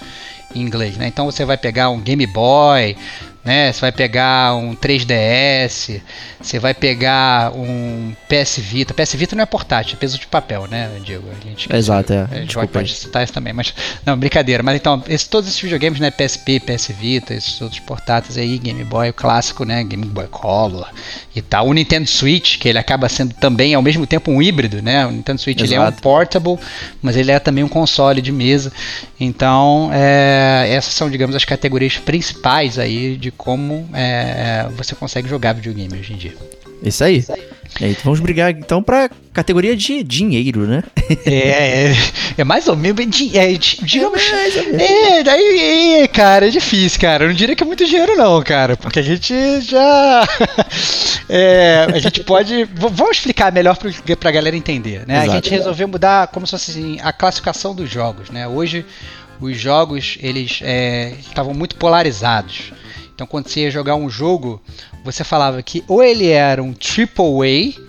em 0.55 0.61
inglês, 0.61 0.97
né? 0.97 1.07
Então 1.07 1.25
você 1.25 1.45
vai 1.45 1.57
pegar 1.57 1.89
um 1.89 1.99
Game 1.99 2.25
Boy, 2.27 2.95
né? 3.43 3.71
Você 3.71 3.81
vai 3.81 3.91
pegar 3.91 4.55
um 4.55 4.75
3DS, 4.75 6.01
você 6.41 6.59
vai 6.59 6.73
pegar 6.73 7.51
um 7.55 8.13
PS 8.27 8.57
Vita. 8.59 8.93
PS 8.93 9.13
Vita 9.15 9.35
não 9.35 9.43
é 9.43 9.45
portátil, 9.45 9.95
é 9.95 9.99
peso 9.99 10.19
de 10.19 10.27
papel, 10.27 10.67
né, 10.67 10.89
Diego? 11.03 11.27
A 11.29 11.47
gente 11.47 11.73
Exato, 11.75 12.13
é. 12.13 12.27
a 12.31 12.35
gente 12.35 12.45
Desculpa 12.47 12.67
pode 12.67 12.93
citar 12.93 13.23
isso 13.23 13.33
também, 13.33 13.53
mas 13.53 13.73
não, 14.05 14.17
brincadeira. 14.17 14.61
Mas 14.63 14.75
então, 14.75 15.03
esse- 15.07 15.27
todos 15.29 15.49
esses 15.49 15.59
videogames, 15.61 15.99
né, 15.99 16.11
PSP, 16.11 16.59
PS 16.59 16.91
Vita, 16.93 17.33
esses 17.33 17.59
outros 17.61 17.79
portáteis 17.79 18.37
aí, 18.37 18.57
Game 18.57 18.83
Boy, 18.83 19.09
o 19.09 19.13
clássico, 19.13 19.65
né, 19.65 19.83
Game 19.83 20.05
Boy 20.05 20.27
Color 20.27 20.87
e 21.35 21.41
tal. 21.41 21.67
O 21.67 21.73
Nintendo 21.73 22.07
Switch, 22.07 22.57
que 22.59 22.67
ele 22.69 22.77
acaba 22.77 23.09
sendo 23.09 23.33
também 23.35 23.73
ao 23.73 23.81
mesmo 23.81 24.05
tempo 24.05 24.31
um 24.31 24.41
híbrido, 24.41 24.81
né? 24.81 25.05
O 25.05 25.11
Nintendo 25.11 25.39
Switch 25.41 25.61
ele 25.61 25.73
é 25.75 25.81
um 25.81 25.91
portable, 25.91 26.57
mas 27.01 27.15
ele 27.15 27.31
é 27.31 27.39
também 27.39 27.63
um 27.63 27.67
console 27.69 28.21
de 28.21 28.31
mesa. 28.31 28.71
Então, 29.19 29.89
é, 29.93 30.67
essas 30.71 30.93
são, 30.93 31.09
digamos, 31.09 31.35
as 31.35 31.45
categorias 31.45 31.97
principais 31.97 32.77
aí 32.77 33.15
de 33.15 33.30
como 33.37 33.89
é, 33.93 34.67
você 34.75 34.95
consegue 34.95 35.27
jogar 35.27 35.53
videogame 35.53 35.97
hoje 35.99 36.13
em 36.13 36.17
dia. 36.17 36.33
Isso 36.83 37.03
aí. 37.03 37.23
E 37.79 37.85
aí, 37.85 37.97
vamos 38.03 38.19
brigar 38.19 38.51
então 38.51 38.81
pra 38.83 39.09
categoria 39.31 39.77
de 39.77 40.03
dinheiro, 40.03 40.65
né? 40.67 40.83
É, 41.25 41.91
é, 41.91 41.95
é 42.39 42.43
mais 42.43 42.67
ou 42.67 42.75
menos. 42.75 42.99
É, 43.33 43.53
di- 43.53 43.79
digamos. 43.83 44.21
É, 44.79 45.23
daí, 45.23 46.01
é, 46.01 46.07
cara, 46.07 46.47
é 46.47 46.49
difícil, 46.49 46.99
cara. 46.99 47.23
Eu 47.23 47.27
não 47.29 47.35
diria 47.35 47.55
que 47.55 47.63
é 47.63 47.65
muito 47.65 47.85
dinheiro, 47.85 48.17
não, 48.17 48.41
cara. 48.43 48.75
Porque 48.75 48.99
a 48.99 49.03
gente 49.03 49.33
já. 49.61 50.27
é, 51.29 51.87
a 51.93 51.99
gente 51.99 52.23
pode. 52.23 52.65
Vamos 52.75 53.17
explicar 53.17 53.51
melhor 53.51 53.77
pro, 53.77 53.91
pra 54.17 54.31
galera 54.31 54.55
entender, 54.57 55.05
né? 55.07 55.17
Exato. 55.17 55.31
A 55.31 55.35
gente 55.35 55.49
resolveu 55.49 55.87
mudar 55.87 56.27
como 56.27 56.45
se 56.45 56.51
fosse 56.51 56.71
assim, 56.71 56.97
a 57.01 57.13
classificação 57.13 57.73
dos 57.75 57.89
jogos, 57.89 58.29
né? 58.29 58.47
Hoje, 58.47 58.85
os 59.39 59.57
jogos, 59.57 60.17
eles 60.21 60.59
é, 60.61 61.13
estavam 61.19 61.53
muito 61.53 61.75
polarizados. 61.75 62.73
Então, 63.21 63.29
quando 63.29 63.49
você 63.49 63.59
ia 63.59 63.69
jogar 63.69 63.93
um 63.93 64.09
jogo, 64.09 64.59
você 65.05 65.23
falava 65.23 65.61
que 65.61 65.83
ou 65.87 66.01
ele 66.01 66.29
era 66.29 66.63
um 66.63 66.73
triple 66.73 67.23
A 67.23 67.79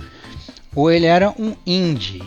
ou 0.77 0.91
ele 0.91 1.07
era 1.07 1.31
um 1.31 1.57
indie. 1.67 2.23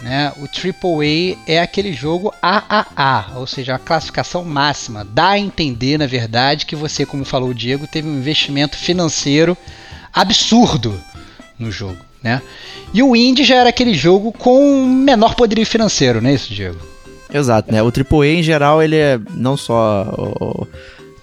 né, 0.00 0.32
o 0.36 0.44
AAA 0.44 1.36
é 1.48 1.60
aquele 1.60 1.92
jogo 1.92 2.32
AAA, 2.40 3.32
ou 3.34 3.48
seja, 3.48 3.74
a 3.74 3.80
classificação 3.80 4.44
máxima. 4.44 5.04
Dá 5.04 5.30
a 5.30 5.38
entender, 5.40 5.98
na 5.98 6.06
verdade, 6.06 6.66
que 6.66 6.76
você, 6.76 7.04
como 7.04 7.24
falou 7.24 7.48
o 7.48 7.54
Diego, 7.54 7.88
teve 7.88 8.06
um 8.06 8.16
investimento 8.16 8.76
financeiro 8.76 9.58
absurdo 10.14 10.96
no 11.58 11.72
jogo. 11.72 11.98
Né? 12.22 12.40
E 12.94 13.02
o 13.02 13.16
Indie 13.16 13.42
já 13.42 13.56
era 13.56 13.70
aquele 13.70 13.92
jogo 13.92 14.30
com 14.30 14.84
menor 14.86 15.34
poderio 15.34 15.66
financeiro, 15.66 16.22
não 16.22 16.30
é 16.30 16.34
isso, 16.34 16.54
Diego? 16.54 16.78
Exato, 17.34 17.72
né? 17.72 17.82
O 17.82 17.86
AAA 17.86 18.26
em 18.26 18.42
geral 18.42 18.80
ele 18.80 18.94
é 18.94 19.18
não 19.34 19.56
só 19.56 20.64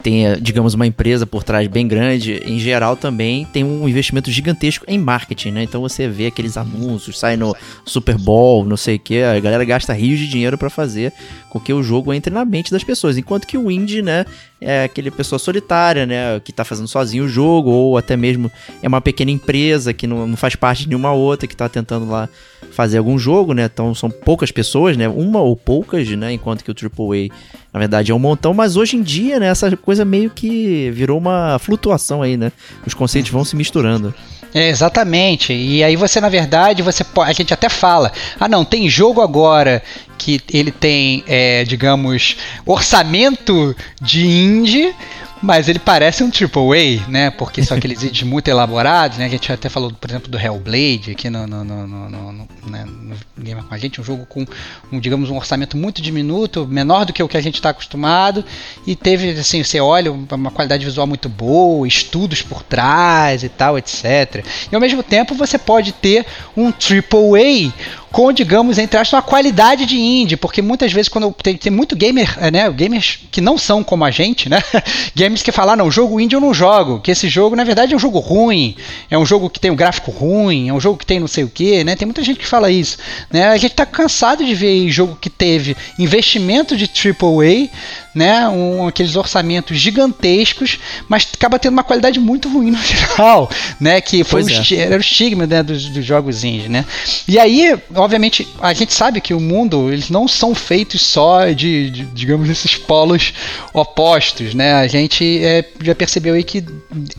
tem, 0.03 0.25
digamos, 0.41 0.73
uma 0.73 0.85
empresa 0.85 1.25
por 1.25 1.43
trás 1.43 1.65
bem 1.69 1.87
grande, 1.87 2.41
em 2.45 2.59
geral 2.59 2.97
também 2.97 3.45
tem 3.45 3.63
um 3.63 3.87
investimento 3.87 4.29
gigantesco 4.29 4.83
em 4.85 4.99
marketing, 4.99 5.51
né? 5.51 5.63
Então 5.63 5.79
você 5.79 6.09
vê 6.09 6.27
aqueles 6.27 6.57
anúncios, 6.57 7.17
sai 7.17 7.37
no 7.37 7.55
Super 7.85 8.17
Bowl, 8.17 8.65
não 8.65 8.75
sei 8.75 8.97
o 8.97 8.99
que, 8.99 9.23
a 9.23 9.39
galera 9.39 9.63
gasta 9.63 9.93
rios 9.93 10.19
de 10.19 10.27
dinheiro 10.27 10.57
para 10.57 10.69
fazer 10.69 11.13
com 11.49 11.59
que 11.59 11.71
o 11.71 11.81
jogo 11.81 12.13
entre 12.13 12.33
na 12.33 12.43
mente 12.43 12.71
das 12.71 12.83
pessoas, 12.83 13.17
enquanto 13.17 13.47
que 13.47 13.57
o 13.57 13.71
indie, 13.71 14.01
né, 14.01 14.25
é 14.59 14.83
aquele 14.83 15.09
pessoa 15.09 15.39
solitária, 15.39 16.05
né, 16.05 16.39
que 16.39 16.51
tá 16.51 16.65
fazendo 16.65 16.87
sozinho 16.87 17.23
o 17.25 17.29
jogo, 17.29 17.69
ou 17.69 17.97
até 17.97 18.17
mesmo 18.17 18.51
é 18.81 18.87
uma 18.87 18.99
pequena 18.99 19.31
empresa 19.31 19.93
que 19.93 20.05
não, 20.05 20.27
não 20.27 20.35
faz 20.35 20.55
parte 20.55 20.83
de 20.83 20.89
nenhuma 20.89 21.13
outra, 21.13 21.47
que 21.47 21.55
tá 21.55 21.69
tentando 21.69 22.09
lá 22.09 22.27
fazer 22.71 22.97
algum 22.97 23.17
jogo, 23.17 23.53
né, 23.53 23.69
então 23.71 23.93
são 23.95 24.09
poucas 24.09 24.51
pessoas, 24.51 24.97
né, 24.97 25.07
uma 25.07 25.39
ou 25.39 25.55
poucas, 25.55 26.09
né, 26.09 26.33
enquanto 26.33 26.63
que 26.63 26.71
o 26.71 26.75
AAA 26.75 27.29
na 27.73 27.79
verdade 27.79 28.11
é 28.11 28.15
um 28.15 28.19
montão, 28.19 28.53
mas 28.53 28.77
hoje 28.77 28.95
em 28.95 29.01
dia, 29.01 29.39
né, 29.39 29.47
essa 29.47 29.75
coisa 29.75 30.05
meio 30.05 30.29
que 30.29 30.91
virou 30.91 31.17
uma 31.17 31.57
flutuação 31.57 32.21
aí, 32.21 32.37
né? 32.37 32.51
Os 32.85 32.93
conceitos 32.93 33.31
vão 33.31 33.43
se 33.43 33.55
misturando. 33.55 34.13
É, 34.53 34.69
exatamente. 34.69 35.51
E 35.51 35.83
aí 35.83 35.95
você, 35.95 36.21
na 36.21 36.29
verdade, 36.29 36.83
você 36.83 37.03
pode, 37.03 37.31
a 37.31 37.33
gente 37.33 37.53
até 37.53 37.67
fala, 37.69 38.11
ah 38.39 38.47
não, 38.47 38.63
tem 38.63 38.87
jogo 38.87 39.19
agora 39.19 39.81
que 40.17 40.39
ele 40.53 40.71
tem, 40.71 41.23
é, 41.27 41.63
digamos, 41.63 42.37
orçamento 42.65 43.75
de 43.99 44.27
indie, 44.27 44.93
mas 45.43 45.67
ele 45.67 45.77
parece 45.77 46.23
um 46.23 46.27
AAA, 46.29 47.05
né? 47.09 47.29
Porque 47.29 47.61
são 47.65 47.75
aqueles 47.75 47.99
vídeos 48.01 48.23
muito 48.23 48.47
elaborados, 48.47 49.17
né? 49.17 49.25
A 49.25 49.29
gente 49.29 49.51
até 49.51 49.67
falou, 49.67 49.91
por 49.91 50.09
exemplo, 50.09 50.31
do 50.31 50.39
Hellblade 50.39 51.11
aqui 51.11 51.29
no, 51.29 51.45
no, 51.45 51.65
no, 51.65 51.85
no, 51.85 52.09
no, 52.09 52.47
né? 52.65 52.85
no 52.85 53.17
Game 53.37 53.61
com 53.61 53.75
a 53.75 53.77
gente, 53.77 53.99
um 53.99 54.03
jogo 54.05 54.25
com, 54.25 54.45
um, 54.89 54.99
digamos, 55.01 55.29
um 55.29 55.35
orçamento 55.35 55.75
muito 55.75 56.01
diminuto, 56.01 56.65
menor 56.65 57.05
do 57.05 57.11
que 57.11 57.21
o 57.21 57.27
que 57.27 57.35
a 57.35 57.41
gente 57.41 57.55
está 57.55 57.71
acostumado, 57.71 58.45
e 58.87 58.95
teve, 58.95 59.31
assim, 59.31 59.61
você 59.61 59.81
olha, 59.81 60.13
uma 60.13 60.49
qualidade 60.49 60.85
visual 60.85 61.05
muito 61.05 61.27
boa, 61.27 61.85
estudos 61.85 62.41
por 62.41 62.63
trás 62.63 63.43
e 63.43 63.49
tal, 63.49 63.77
etc. 63.77 64.45
E 64.71 64.73
ao 64.73 64.79
mesmo 64.79 65.03
tempo 65.03 65.35
você 65.35 65.57
pode 65.57 65.91
ter 65.91 66.25
um 66.55 66.67
AAA 66.67 67.73
com, 68.13 68.31
digamos, 68.31 68.77
entre 68.77 68.99
aspas, 68.99 69.17
uma 69.17 69.23
qualidade 69.23 69.87
de 69.87 69.99
indie, 69.99 70.37
porque 70.37 70.61
muitas 70.61 70.93
vezes 70.93 71.09
quando 71.09 71.33
tem, 71.33 71.57
tem 71.57 71.71
muito 71.71 71.95
gamer, 71.95 72.37
é, 72.39 72.51
né, 72.51 72.69
gamers 72.69 73.19
que 73.31 73.41
não 73.41 73.57
são 73.57 73.83
como 73.83 74.05
a 74.05 74.11
gente, 74.11 74.47
né, 74.47 74.61
gamers 75.15 75.32
que 75.41 75.51
falam, 75.51 75.73
ah, 75.73 75.77
não, 75.77 75.89
jogo 75.91 76.19
indie 76.19 76.35
eu 76.35 76.41
não 76.41 76.53
jogo, 76.53 76.99
que 76.99 77.11
esse 77.11 77.29
jogo 77.29 77.55
na 77.55 77.63
verdade 77.63 77.93
é 77.93 77.95
um 77.95 77.99
jogo 77.99 78.19
ruim, 78.19 78.75
é 79.09 79.17
um 79.17 79.25
jogo 79.25 79.49
que 79.49 79.59
tem 79.59 79.71
um 79.71 79.75
gráfico 79.75 80.11
ruim, 80.11 80.69
é 80.69 80.73
um 80.73 80.79
jogo 80.79 80.97
que 80.97 81.05
tem 81.05 81.19
não 81.19 81.27
sei 81.27 81.43
o 81.43 81.49
que, 81.49 81.83
né, 81.83 81.95
tem 81.95 82.05
muita 82.05 82.23
gente 82.23 82.39
que 82.39 82.47
fala 82.47 82.69
isso, 82.69 82.97
né, 83.31 83.47
a 83.47 83.57
gente 83.57 83.73
tá 83.73 83.85
cansado 83.85 84.45
de 84.45 84.53
ver 84.53 84.89
jogo 84.89 85.17
que 85.19 85.29
teve 85.29 85.75
investimento 85.97 86.75
de 86.75 86.85
AAA, 86.85 87.69
né, 88.13 88.47
um, 88.47 88.87
aqueles 88.87 89.15
orçamentos 89.15 89.77
gigantescos, 89.77 90.77
mas 91.07 91.27
acaba 91.33 91.57
tendo 91.57 91.73
uma 91.73 91.83
qualidade 91.83 92.19
muito 92.19 92.47
ruim 92.49 92.71
no 92.71 92.77
final, 92.83 93.49
né, 93.79 94.01
que 94.01 94.23
foi 94.23 94.43
o, 94.43 94.49
é. 94.49 94.75
era 94.75 94.97
o 94.97 95.01
estigma 95.01 95.47
né, 95.47 95.63
dos, 95.63 95.89
dos 95.89 96.05
jogos 96.05 96.43
indie, 96.43 96.69
né, 96.69 96.85
e 97.27 97.39
aí 97.39 97.73
obviamente, 97.95 98.47
a 98.61 98.73
gente 98.73 98.93
sabe 98.93 99.21
que 99.21 99.33
o 99.33 99.39
mundo, 99.39 99.91
eles 99.91 100.09
não 100.09 100.27
são 100.27 100.53
feitos 100.53 101.01
só 101.01 101.49
de, 101.49 101.89
de 101.89 102.05
digamos, 102.05 102.49
esses 102.49 102.75
polos 102.75 103.33
opostos, 103.73 104.53
né? 104.53 104.73
A 104.73 104.87
gente 104.87 105.22
é, 105.41 105.65
já 105.81 105.95
percebeu 105.95 106.33
aí 106.33 106.43
que 106.43 106.63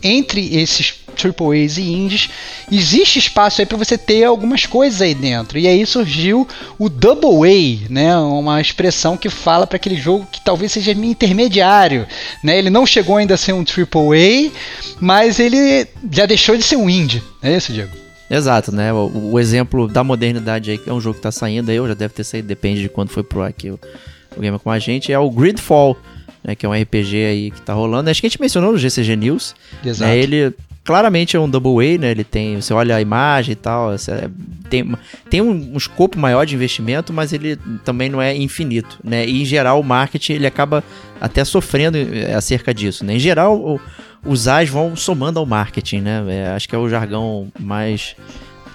entre 0.02 0.56
esses 0.56 1.04
AAAs 1.14 1.78
e 1.78 1.82
indies, 1.82 2.28
existe 2.70 3.18
espaço 3.18 3.60
aí 3.60 3.66
para 3.66 3.78
você 3.78 3.96
ter 3.96 4.24
algumas 4.24 4.66
coisas 4.66 5.00
aí 5.00 5.14
dentro. 5.14 5.58
E 5.58 5.66
aí 5.66 5.86
surgiu 5.86 6.46
o 6.78 6.88
Double 6.88 7.48
A, 7.48 7.92
né? 7.92 8.16
Uma 8.16 8.60
expressão 8.60 9.16
que 9.16 9.30
fala 9.30 9.66
para 9.66 9.76
aquele 9.76 9.96
jogo 9.96 10.26
que 10.30 10.40
talvez 10.40 10.72
seja 10.72 10.92
intermediário, 10.92 12.06
né? 12.42 12.58
Ele 12.58 12.70
não 12.70 12.86
chegou 12.86 13.16
ainda 13.16 13.34
a 13.34 13.38
ser 13.38 13.52
um 13.52 13.64
AAA, 13.64 14.50
mas 15.00 15.38
ele 15.38 15.86
já 16.10 16.26
deixou 16.26 16.56
de 16.56 16.62
ser 16.62 16.76
um 16.76 16.90
indie. 16.90 17.22
É 17.42 17.56
isso, 17.56 17.72
Diego? 17.72 17.92
Exato, 18.28 18.72
né? 18.72 18.92
O, 18.92 19.32
o, 19.32 19.40
exemplo 19.40 19.86
da 19.86 20.02
modernidade 20.02 20.70
aí, 20.70 20.78
que 20.78 20.88
é 20.88 20.92
um 20.92 21.00
jogo 21.00 21.16
que 21.16 21.22
tá 21.22 21.30
saindo 21.30 21.70
aí, 21.70 21.78
ou 21.78 21.86
já 21.86 21.94
deve 21.94 22.14
ter 22.14 22.24
saído, 22.24 22.48
depende 22.48 22.80
de 22.80 22.88
quando 22.88 23.10
foi 23.10 23.22
pro 23.22 23.42
aqui 23.42 23.70
o, 23.70 23.78
o 24.36 24.40
Game 24.40 24.58
com 24.58 24.70
a 24.70 24.78
gente, 24.78 25.12
é 25.12 25.18
o 25.18 25.30
Gridfall, 25.30 25.96
né? 26.44 26.54
Que 26.54 26.66
é 26.66 26.68
um 26.68 26.72
RPG 26.72 27.16
aí 27.24 27.50
que 27.50 27.62
tá 27.62 27.72
rolando. 27.72 28.10
Acho 28.10 28.20
que 28.20 28.26
a 28.26 28.30
gente 28.30 28.40
mencionou 28.40 28.72
no 28.72 28.78
GCG 28.78 29.16
News. 29.16 29.54
Exato. 29.84 30.10
Né, 30.10 30.18
ele 30.18 30.54
claramente 30.84 31.34
é 31.34 31.40
um 31.40 31.48
double 31.48 31.94
A, 31.94 31.98
né? 31.98 32.10
Ele 32.10 32.22
tem, 32.22 32.60
você 32.60 32.74
olha 32.74 32.96
a 32.96 33.00
imagem 33.00 33.52
e 33.52 33.56
tal, 33.56 33.92
é, 33.94 33.96
tem, 34.68 34.94
tem 35.30 35.40
um, 35.40 35.72
um, 35.72 35.76
escopo 35.76 36.18
maior 36.18 36.44
de 36.44 36.54
investimento, 36.54 37.12
mas 37.12 37.32
ele 37.32 37.56
também 37.84 38.10
não 38.10 38.20
é 38.20 38.36
infinito, 38.36 38.98
né? 39.02 39.26
E 39.26 39.42
em 39.42 39.44
geral 39.44 39.80
o 39.80 39.84
marketing 39.84 40.34
ele 40.34 40.46
acaba 40.46 40.84
até 41.18 41.42
sofrendo 41.42 41.96
é, 41.96 42.34
acerca 42.34 42.74
disso, 42.74 43.04
né? 43.04 43.14
Em 43.14 43.18
geral 43.18 43.80
os 44.24 44.46
AIs 44.46 44.68
vão 44.68 44.94
somando 44.94 45.38
ao 45.38 45.46
marketing, 45.46 46.00
né? 46.00 46.24
É, 46.28 46.46
acho 46.48 46.68
que 46.68 46.74
é 46.74 46.78
o 46.78 46.88
jargão 46.88 47.48
mais 47.58 48.14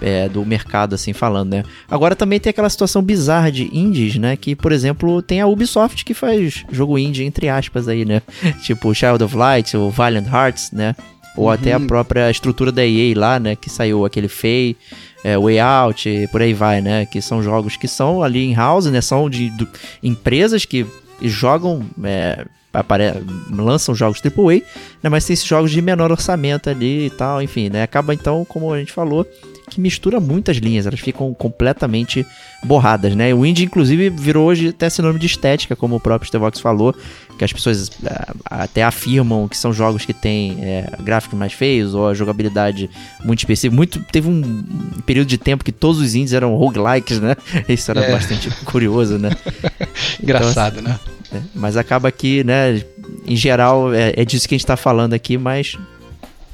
é, 0.00 0.28
do 0.28 0.44
mercado, 0.44 0.94
assim, 0.94 1.12
falando, 1.12 1.50
né? 1.50 1.64
Agora 1.90 2.16
também 2.16 2.40
tem 2.40 2.50
aquela 2.50 2.70
situação 2.70 3.02
bizarra 3.02 3.50
de 3.50 3.68
indies, 3.76 4.16
né? 4.16 4.36
Que, 4.36 4.54
por 4.54 4.72
exemplo, 4.72 5.20
tem 5.22 5.40
a 5.40 5.46
Ubisoft 5.46 6.04
que 6.04 6.14
faz 6.14 6.64
jogo 6.70 6.98
indie, 6.98 7.24
entre 7.24 7.48
aspas, 7.48 7.88
aí, 7.88 8.04
né? 8.04 8.22
tipo 8.62 8.94
Child 8.94 9.24
of 9.24 9.36
Light, 9.36 9.76
ou 9.76 9.90
Valiant 9.90 10.26
Hearts, 10.26 10.72
né? 10.72 10.94
Ou 11.36 11.44
uhum. 11.44 11.50
até 11.50 11.72
a 11.72 11.80
própria 11.80 12.30
estrutura 12.30 12.72
da 12.72 12.84
EA 12.84 13.16
lá, 13.16 13.38
né? 13.38 13.54
Que 13.54 13.70
saiu 13.70 14.04
aquele 14.04 14.28
Fei, 14.28 14.76
é, 15.22 15.38
Way 15.38 15.60
Out, 15.60 16.28
por 16.32 16.42
aí 16.42 16.54
vai, 16.54 16.80
né? 16.80 17.06
Que 17.06 17.20
são 17.20 17.42
jogos 17.42 17.76
que 17.76 17.86
são 17.86 18.22
ali 18.22 18.44
em 18.44 18.54
house, 18.54 18.86
né? 18.86 19.00
São 19.00 19.28
de, 19.28 19.50
de 19.50 19.68
empresas 20.02 20.64
que 20.64 20.86
jogam 21.22 21.84
é, 22.02 22.44
apare... 22.72 23.12
lançam 23.50 23.94
jogos 23.94 24.20
AAA, 24.24 24.62
né, 25.02 25.10
mas 25.10 25.24
tem 25.24 25.34
esses 25.34 25.46
jogos 25.46 25.70
de 25.70 25.82
menor 25.82 26.10
orçamento 26.10 26.70
ali 26.70 27.06
e 27.06 27.10
tal, 27.10 27.42
enfim, 27.42 27.68
né, 27.68 27.82
acaba 27.82 28.14
então, 28.14 28.44
como 28.44 28.72
a 28.72 28.78
gente 28.78 28.92
falou, 28.92 29.26
que 29.70 29.80
mistura 29.80 30.20
muitas 30.20 30.56
linhas, 30.58 30.86
elas 30.86 31.00
ficam 31.00 31.32
completamente 31.32 32.26
borradas, 32.62 33.14
né? 33.14 33.32
O 33.32 33.46
indie, 33.46 33.64
inclusive, 33.64 34.10
virou 34.10 34.48
hoje 34.48 34.68
até 34.68 34.90
sinônimo 34.90 35.18
de 35.18 35.26
estética, 35.26 35.74
como 35.74 35.96
o 35.96 36.00
próprio 36.00 36.28
Stevox 36.28 36.60
falou, 36.60 36.94
que 37.38 37.44
as 37.44 37.52
pessoas 37.52 37.88
uh, 37.88 38.36
até 38.44 38.82
afirmam 38.82 39.48
que 39.48 39.56
são 39.56 39.72
jogos 39.72 40.04
que 40.04 40.12
têm 40.12 40.58
é, 40.60 40.90
gráficos 41.00 41.38
mais 41.38 41.52
feios 41.52 41.94
ou 41.94 42.08
a 42.08 42.14
jogabilidade 42.14 42.90
muito 43.24 43.38
específica. 43.38 43.74
Muito, 43.74 44.00
teve 44.12 44.28
um 44.28 44.64
período 45.06 45.28
de 45.28 45.38
tempo 45.38 45.64
que 45.64 45.72
todos 45.72 46.00
os 46.00 46.14
indies 46.14 46.34
eram 46.34 46.54
roguelikes, 46.56 47.20
né? 47.20 47.36
Isso 47.68 47.90
era 47.90 48.04
é. 48.04 48.12
bastante 48.12 48.50
curioso, 48.64 49.16
né? 49.16 49.30
Engraçado, 50.22 50.80
então, 50.80 50.92
assim, 50.92 51.04
né? 51.06 51.10
Né? 51.30 51.42
Mas 51.54 51.76
acaba 51.76 52.10
que, 52.10 52.42
né, 52.44 52.82
em 53.26 53.36
geral, 53.36 53.94
é, 53.94 54.14
é 54.16 54.24
disso 54.24 54.48
que 54.48 54.54
a 54.54 54.56
gente 54.56 54.64
está 54.64 54.76
falando 54.76 55.14
aqui, 55.14 55.38
mas 55.38 55.78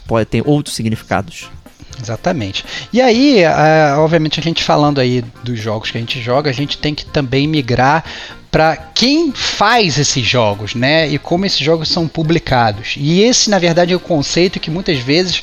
pode 0.07 0.27
ter 0.27 0.43
outros 0.47 0.75
significados. 0.75 1.51
Exatamente. 2.01 2.65
E 2.93 3.01
aí, 3.01 3.43
uh, 3.45 4.01
obviamente, 4.01 4.39
a 4.39 4.43
gente 4.43 4.63
falando 4.63 5.01
aí 5.01 5.25
dos 5.43 5.59
jogos 5.59 5.91
que 5.91 5.99
a 5.99 6.01
gente 6.01 6.21
joga, 6.21 6.51
a 6.51 6.55
gente 6.55 6.79
tem 6.79 6.95
que 6.95 7.05
também 7.05 7.47
migrar 7.47 8.05
para 8.51 8.77
quem 8.77 9.33
faz 9.33 9.99
esses 9.99 10.25
jogos, 10.25 10.75
né? 10.75 11.09
E 11.09 11.19
como 11.19 11.45
esses 11.45 11.59
jogos 11.59 11.89
são 11.89 12.09
publicados. 12.09 12.95
E 12.97 13.23
esse, 13.23 13.51
na 13.51 13.59
verdade, 13.59 13.93
é 13.93 13.97
o 13.97 14.01
conceito 14.01 14.61
que 14.61 14.71
muitas 14.71 14.99
vezes 14.99 15.43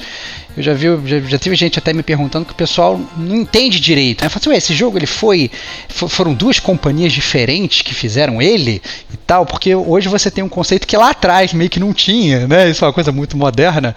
eu 0.55 0.61
já 0.63 0.73
vi, 0.73 0.87
já, 1.05 1.19
já 1.19 1.39
tive 1.39 1.55
gente 1.55 1.79
até 1.79 1.93
me 1.93 2.03
perguntando 2.03 2.45
que 2.45 2.51
o 2.51 2.55
pessoal 2.55 2.99
não 3.17 3.35
entende 3.35 3.79
direito. 3.79 4.21
Né? 4.21 4.27
Eu 4.27 4.31
falo 4.31 4.41
assim, 4.41 4.57
esse 4.57 4.73
jogo 4.73 4.97
ele 4.97 5.07
foi. 5.07 5.49
Foram 5.89 6.33
duas 6.33 6.59
companhias 6.59 7.11
diferentes 7.11 7.81
que 7.81 7.93
fizeram 7.93 8.41
ele 8.41 8.81
e 9.11 9.17
tal, 9.17 9.45
porque 9.45 9.73
hoje 9.73 10.07
você 10.07 10.29
tem 10.29 10.43
um 10.43 10.49
conceito 10.49 10.87
que 10.87 10.95
lá 10.95 11.09
atrás 11.09 11.53
meio 11.53 11.69
que 11.69 11.79
não 11.79 11.93
tinha, 11.93 12.47
né? 12.47 12.69
Isso 12.69 12.83
é 12.83 12.87
uma 12.87 12.93
coisa 12.93 13.11
muito 13.11 13.35
moderna. 13.35 13.95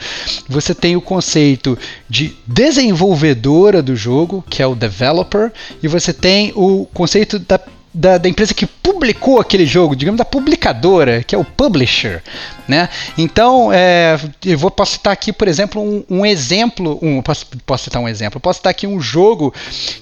Você 0.49 0.75
tem 0.75 0.97
o 0.97 1.01
conceito 1.01 1.79
de 2.09 2.35
desenvolvedora 2.47 3.83
do 3.83 3.95
jogo, 3.95 4.45
que 4.49 4.63
é 4.63 4.67
o 4.67 4.75
developer, 4.75 5.53
e 5.83 5.89
você 5.89 6.13
tem 6.13 6.53
o 6.55 6.87
conceito 6.93 7.39
da 7.39 7.61
da, 7.97 8.19
da, 8.19 8.29
empresa 8.29 8.53
que 8.53 8.67
publicou 8.67 9.41
aquele 9.41 9.65
jogo, 9.65 9.97
digamos 9.97 10.19
da 10.19 10.25
publicadora, 10.25 11.23
que 11.23 11.35
é 11.35 11.39
o 11.39 11.45
publisher, 11.45 12.23
né? 12.69 12.91
Então, 13.17 13.73
é, 13.73 14.21
eu 14.45 14.59
vou 14.59 14.71
posso 14.71 14.93
citar 14.93 15.15
aqui, 15.15 15.33
por 15.33 15.49
exemplo, 15.49 15.83
um, 15.83 16.05
um 16.11 16.27
exemplo, 16.27 16.99
um, 17.01 17.23
posso, 17.23 17.47
posso 17.65 17.85
citar 17.85 18.03
um 18.03 18.09
exemplo, 18.09 18.39
posso 18.39 18.59
citar 18.59 18.71
aqui 18.71 18.87
um 18.87 19.01
jogo 19.01 19.53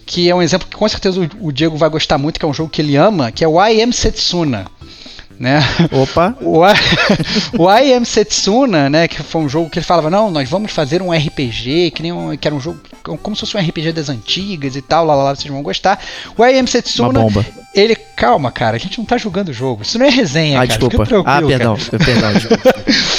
que 0.05 0.29
é 0.29 0.35
um 0.35 0.43
exemplo 0.43 0.67
que 0.69 0.77
com 0.77 0.89
certeza 0.89 1.21
o, 1.21 1.47
o 1.47 1.53
Diego 1.53 1.77
vai 1.77 1.89
gostar 1.89 2.19
muito, 2.19 2.41
que 2.41 2.45
é 2.45 2.49
um 2.49 2.53
jogo 2.53 2.69
que 2.69 2.83
ele 2.83 2.97
ama, 2.97 3.31
que 3.31 3.45
é 3.45 3.49
o 3.49 3.65
I 3.65 3.81
Am 3.81 3.93
Setsuna. 3.93 4.67
Né? 5.39 5.61
Opa! 5.93 6.35
O, 6.41 6.61
o 7.65 7.71
I 7.73 7.93
Am 7.95 8.05
Setsuna, 8.05 8.89
né, 8.91 9.09
que 9.09 9.23
foi 9.23 9.41
um 9.43 9.49
jogo 9.49 9.69
que 9.71 9.79
ele 9.79 9.87
falava, 9.87 10.11
não, 10.11 10.31
nós 10.31 10.49
vamos 10.49 10.73
fazer 10.73 11.03
um 11.03 11.13
RPG, 11.13 11.91
que, 11.95 12.03
nem 12.03 12.13
um, 12.13 12.37
que 12.37 12.47
era 12.47 12.55
um 12.55 12.61
jogo 12.61 12.81
como 13.23 13.37
se 13.37 13.41
fosse 13.41 13.57
um 13.57 13.61
RPG 13.61 13.93
das 13.93 14.09
antigas 14.09 14.77
e 14.77 14.83
tal, 14.83 15.05
lá, 15.05 15.15
lá, 15.15 15.25
lá 15.25 15.35
vocês 15.35 15.53
vão 15.53 15.63
gostar. 15.63 16.01
O 16.37 16.45
I 16.45 16.59
Am 16.59 16.67
Setsuna, 16.67 17.21
ele, 17.75 17.95
calma, 17.97 18.51
cara, 18.51 18.77
a 18.77 18.79
gente 18.79 18.99
não 18.99 19.05
tá 19.05 19.17
jogando 19.19 19.49
o 19.49 19.53
jogo, 19.53 19.83
isso 19.83 19.99
não 19.99 20.07
é 20.07 20.11
resenha, 20.11 20.61
Ah, 20.61 20.67
cara, 20.67 20.79
desculpa. 20.79 21.05
Ah, 21.27 21.43
perdão, 21.43 21.77
cara. 21.77 21.99
perdão, 22.05 22.33
desculpa. 22.33 22.75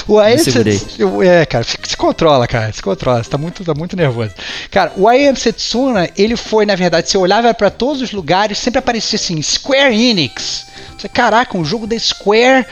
O 0.07 0.21
I 0.21 0.33
Am. 0.33 0.37
Setsuna, 0.37 1.25
é, 1.25 1.45
cara, 1.45 1.63
fica- 1.63 1.87
se 1.89 1.97
controla, 1.97 2.47
cara, 2.47 2.71
se 2.71 2.81
controla, 2.81 3.23
você 3.23 3.29
tá 3.29 3.37
muito, 3.37 3.63
tá 3.63 3.73
muito 3.75 3.95
nervoso. 3.95 4.31
Cara, 4.71 4.91
o 4.95 5.11
I 5.11 5.27
Am 5.27 5.35
Setsuna, 5.35 6.09
ele 6.17 6.35
foi, 6.35 6.65
na 6.65 6.75
verdade, 6.75 7.09
você 7.09 7.17
olhava 7.17 7.53
para 7.53 7.69
todos 7.69 8.01
os 8.01 8.11
lugares, 8.11 8.57
sempre 8.57 8.79
aparecia 8.79 9.17
assim, 9.17 9.41
Square 9.41 9.93
Enix. 9.95 10.65
Caraca, 11.09 11.57
um 11.57 11.65
jogo 11.65 11.87
da 11.87 11.97
Square, 11.97 12.65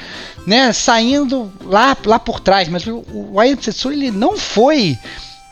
né, 0.45 0.73
saindo 0.73 1.51
lá, 1.63 1.95
lá 2.05 2.19
por 2.19 2.39
trás, 2.39 2.67
mas 2.67 2.85
o, 2.85 3.03
o 3.11 3.35
Setsuna, 3.61 3.95
ele 3.95 4.11
não 4.11 4.37
foi 4.37 4.97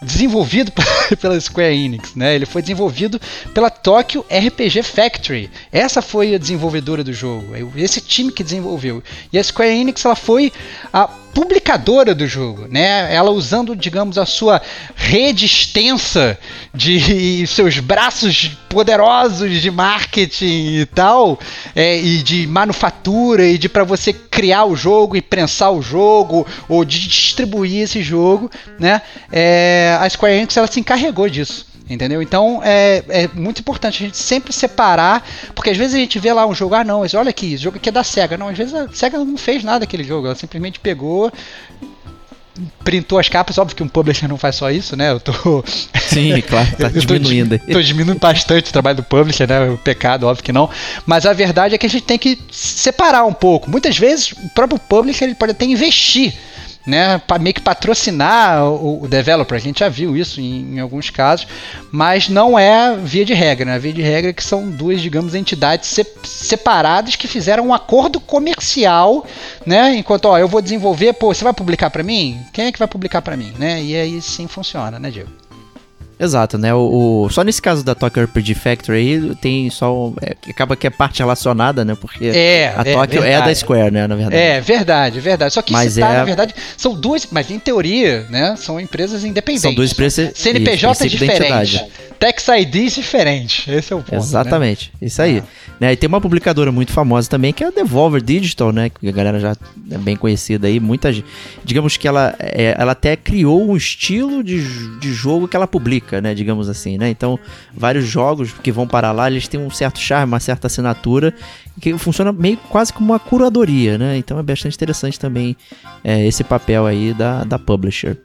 desenvolvido 0.01 0.71
pela 1.21 1.39
Square 1.39 1.75
Enix, 1.75 2.15
né? 2.15 2.33
Ele 2.33 2.45
foi 2.45 2.61
desenvolvido 2.61 3.21
pela 3.53 3.69
Tokyo 3.69 4.25
RPG 4.29 4.81
Factory. 4.81 5.49
Essa 5.71 6.01
foi 6.01 6.33
a 6.33 6.39
desenvolvedora 6.39 7.03
do 7.03 7.13
jogo, 7.13 7.55
é 7.55 7.61
esse 7.79 8.01
time 8.01 8.31
que 8.31 8.43
desenvolveu. 8.43 9.03
E 9.31 9.37
a 9.37 9.43
Square 9.43 9.71
Enix 9.71 10.03
ela 10.03 10.15
foi 10.15 10.51
a 10.91 11.09
publicadora 11.33 12.13
do 12.13 12.27
jogo, 12.27 12.67
né? 12.69 13.13
Ela 13.13 13.31
usando, 13.31 13.75
digamos, 13.75 14.17
a 14.17 14.25
sua 14.25 14.61
rede 14.95 15.45
extensa 15.45 16.37
de 16.73 17.45
seus 17.47 17.79
braços 17.79 18.51
poderosos 18.69 19.61
de 19.61 19.71
marketing 19.71 20.79
e 20.79 20.85
tal, 20.85 21.39
é, 21.75 21.97
e 21.97 22.17
de 22.23 22.47
manufatura 22.47 23.45
e 23.45 23.57
de 23.57 23.67
para 23.67 23.83
você 23.83 24.13
criar 24.13 24.65
o 24.65 24.75
jogo 24.75 25.15
e 25.15 25.21
prensar 25.21 25.71
o 25.71 25.81
jogo 25.81 26.47
ou 26.67 26.85
de 26.85 27.07
distribuir 27.07 27.81
esse 27.81 28.01
jogo, 28.01 28.49
né? 28.79 29.01
É, 29.31 29.97
a 29.99 30.09
Square 30.09 30.35
Enix 30.35 30.55
ela 30.55 30.67
se 30.67 30.79
encarregou 30.79 31.29
disso. 31.29 31.70
Entendeu? 31.93 32.21
Então 32.21 32.61
é, 32.63 33.03
é 33.09 33.27
muito 33.33 33.59
importante 33.59 34.01
a 34.01 34.05
gente 34.05 34.17
sempre 34.17 34.53
separar, 34.53 35.27
porque 35.53 35.69
às 35.69 35.77
vezes 35.77 35.93
a 35.95 35.99
gente 35.99 36.17
vê 36.19 36.31
lá 36.31 36.45
um 36.47 36.55
jogo, 36.55 36.73
ah 36.75 36.83
não, 36.83 37.01
mas 37.01 37.13
olha 37.13 37.29
aqui, 37.29 37.53
esse 37.53 37.63
jogo 37.63 37.77
aqui 37.77 37.89
é 37.89 37.91
da 37.91 38.03
SEGA. 38.03 38.37
Não, 38.37 38.47
às 38.47 38.57
vezes 38.57 38.73
a 38.73 38.87
SEGA 38.93 39.17
não 39.19 39.37
fez 39.37 39.63
nada 39.63 39.83
aquele 39.83 40.03
jogo, 40.03 40.27
ela 40.27 40.35
simplesmente 40.35 40.79
pegou, 40.79 41.31
printou 42.83 43.17
as 43.19 43.27
capas, 43.29 43.57
óbvio 43.57 43.75
que 43.75 43.83
um 43.83 43.87
publisher 43.87 44.27
não 44.27 44.37
faz 44.37 44.55
só 44.55 44.69
isso, 44.69 44.95
né? 44.95 45.11
Eu 45.11 45.19
tô. 45.19 45.63
Sim, 46.07 46.39
claro, 46.47 46.67
tá 46.77 46.89
tô 46.89 46.99
diminuindo 46.99 47.57
di- 47.57 47.63
aí. 47.67 47.73
Tô 47.73 47.81
diminuindo 47.81 48.19
bastante 48.19 48.69
o 48.69 48.73
trabalho 48.73 48.97
do 48.97 49.03
publisher, 49.03 49.47
né? 49.47 49.69
O 49.69 49.77
pecado, 49.77 50.27
óbvio 50.27 50.43
que 50.43 50.51
não. 50.51 50.69
Mas 51.05 51.25
a 51.25 51.33
verdade 51.33 51.75
é 51.75 51.77
que 51.77 51.85
a 51.85 51.89
gente 51.89 52.03
tem 52.03 52.17
que 52.17 52.37
separar 52.51 53.25
um 53.25 53.33
pouco. 53.33 53.69
Muitas 53.69 53.97
vezes 53.97 54.31
o 54.31 54.49
próprio 54.49 54.79
publisher 54.79 55.25
ele 55.25 55.35
pode 55.35 55.51
até 55.51 55.65
investir. 55.65 56.33
Né, 56.85 57.21
meio 57.39 57.53
que 57.53 57.61
patrocinar 57.61 58.65
o, 58.65 59.03
o 59.03 59.07
developer, 59.07 59.55
a 59.55 59.61
gente 59.61 59.81
já 59.81 59.87
viu 59.89 60.17
isso 60.17 60.41
em, 60.41 60.75
em 60.75 60.79
alguns 60.79 61.11
casos, 61.11 61.45
mas 61.91 62.27
não 62.27 62.57
é 62.57 62.97
via 62.97 63.23
de 63.23 63.35
regra, 63.35 63.65
né? 63.65 63.77
Via 63.77 63.93
de 63.93 64.01
regra 64.01 64.31
é 64.31 64.33
que 64.33 64.43
são 64.43 64.67
duas, 64.67 64.99
digamos, 64.99 65.35
entidades 65.35 65.89
se- 65.89 66.07
separadas 66.23 67.15
que 67.15 67.27
fizeram 67.27 67.67
um 67.67 67.73
acordo 67.73 68.19
comercial, 68.19 69.25
né? 69.63 69.95
Enquanto, 69.95 70.25
ó, 70.25 70.39
eu 70.39 70.47
vou 70.47 70.59
desenvolver, 70.61 71.13
pô, 71.13 71.31
você 71.31 71.43
vai 71.43 71.53
publicar 71.53 71.91
para 71.91 72.01
mim? 72.01 72.39
Quem 72.51 72.65
é 72.65 72.71
que 72.71 72.79
vai 72.79 72.87
publicar 72.87 73.21
para 73.21 73.37
mim, 73.37 73.53
né? 73.59 73.81
E 73.83 73.95
aí 73.95 74.21
sim 74.21 74.47
funciona, 74.47 74.97
né, 74.97 75.11
Diego? 75.11 75.40
Exato, 76.21 76.57
né? 76.57 76.71
O, 76.73 77.23
o- 77.25 77.29
só 77.31 77.43
nesse 77.43 77.59
caso 77.61 77.83
da 77.83 77.95
Tokyo 77.95 78.23
RPG 78.23 78.53
Factory 78.53 78.97
aí, 78.97 79.35
tem 79.41 79.69
só. 79.71 79.91
um- 80.09 80.13
é, 80.21 80.35
acaba 80.49 80.75
que 80.75 80.85
é 80.85 80.89
parte 80.91 81.19
relacionada, 81.19 81.83
né? 81.83 81.95
Porque 81.99 82.25
É, 82.25 82.73
a 82.77 82.81
é 82.85 82.93
Tokyo 82.93 83.19
é, 83.19 83.21
verdade. 83.23 83.45
da 83.47 83.55
Square, 83.55 83.91
né? 83.91 84.07
Na 84.07 84.15
verdade. 84.15 84.35
É, 84.35 84.61
verdade, 84.61 85.19
verdade. 85.19 85.53
Só 85.53 85.61
que 85.63 85.73
Mas 85.73 85.95
tá, 85.95 86.07
é- 86.09 86.17
na 86.17 86.23
verdade, 86.23 86.53
são 86.77 86.93
duas, 86.93 87.27
mas 87.31 87.49
em 87.49 87.57
teoria, 87.57 88.27
né, 88.29 88.55
são 88.55 88.79
empresas 88.79 89.23
independentes. 89.25 89.63
São 89.63 89.73
duas 89.73 89.91
empresas. 89.91 90.31
CNPJ 90.35 90.91
isso, 90.91 91.17
princípio 91.17 91.27
da 91.27 91.33
diferente. 91.63 91.91
Tax 92.19 92.47
IDs 92.49 92.93
diferentes. 92.93 93.67
Esse 93.67 93.91
é 93.91 93.95
o 93.95 93.99
ponto. 94.03 94.15
Exatamente, 94.15 94.91
isso 95.01 95.19
aí. 95.21 95.41
Ah. 95.43 95.71
Né, 95.79 95.93
e 95.93 95.95
tem 95.95 96.07
uma 96.07 96.21
publicadora 96.21 96.71
muito 96.71 96.91
famosa 96.91 97.27
também, 97.27 97.51
que 97.51 97.63
é 97.63 97.67
a 97.67 97.71
Devolver 97.71 98.21
Digital, 98.21 98.71
né? 98.71 98.91
Que 98.91 99.09
a 99.09 99.11
galera 99.11 99.39
já 99.39 99.55
é 99.89 99.97
bem 99.97 100.15
conhecida 100.15 100.67
aí. 100.67 100.79
Muita 100.79 101.11
gente. 101.11 101.25
Digamos 101.65 101.97
que 101.97 102.07
ela, 102.07 102.35
é, 102.37 102.75
ela 102.77 102.91
até 102.91 103.15
criou 103.15 103.67
um 103.71 103.75
estilo 103.75 104.43
de, 104.43 104.61
de 104.99 105.11
jogo 105.11 105.47
que 105.47 105.55
ela 105.55 105.65
publica, 105.65 106.10
né? 106.19 106.33
Digamos 106.33 106.67
assim, 106.67 106.97
né? 106.97 107.09
Então, 107.09 107.39
vários 107.73 108.05
jogos 108.05 108.51
que 108.51 108.71
vão 108.71 108.87
para 108.87 109.11
lá, 109.11 109.29
eles 109.29 109.47
têm 109.47 109.59
um 109.59 109.69
certo 109.69 109.99
charme, 109.99 110.33
uma 110.33 110.39
certa 110.39 110.67
assinatura, 110.67 111.33
que 111.79 111.97
funciona 111.97 112.31
meio 112.33 112.57
quase 112.69 112.91
como 112.91 113.13
uma 113.13 113.19
curadoria, 113.19 113.97
né? 113.97 114.17
Então 114.17 114.37
é 114.39 114.43
bastante 114.43 114.75
interessante 114.75 115.19
também 115.19 115.55
é, 116.03 116.25
esse 116.27 116.43
papel 116.43 116.85
aí 116.87 117.13
da, 117.13 117.43
da 117.43 117.57
publisher. 117.59 118.17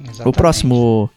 Exatamente. 0.00 0.28
O 0.28 0.32
próximo, 0.32 1.10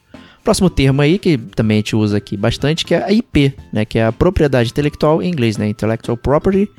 próximo 0.43 0.69
termo 0.69 1.01
aí, 1.01 1.17
que 1.17 1.37
também 1.37 1.77
a 1.77 1.79
gente 1.79 1.95
usa 1.95 2.17
aqui 2.17 2.37
bastante, 2.37 2.85
que 2.85 2.93
é 2.93 3.03
a 3.03 3.11
IP, 3.11 3.53
né? 3.71 3.83
Que 3.83 3.97
é 3.99 4.05
a 4.05 4.11
propriedade 4.11 4.69
intelectual 4.69 5.21
em 5.21 5.27
inglês, 5.29 5.57
né? 5.57 5.67
Intellectual 5.67 6.15
Property, 6.15 6.69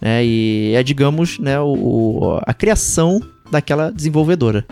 né? 0.00 0.24
E 0.24 0.72
é, 0.74 0.82
digamos, 0.82 1.38
né, 1.38 1.58
o, 1.60 1.66
o- 1.66 2.40
a 2.46 2.54
criação 2.54 3.20
daquela 3.50 3.90
desenvolvedora. 3.90 4.64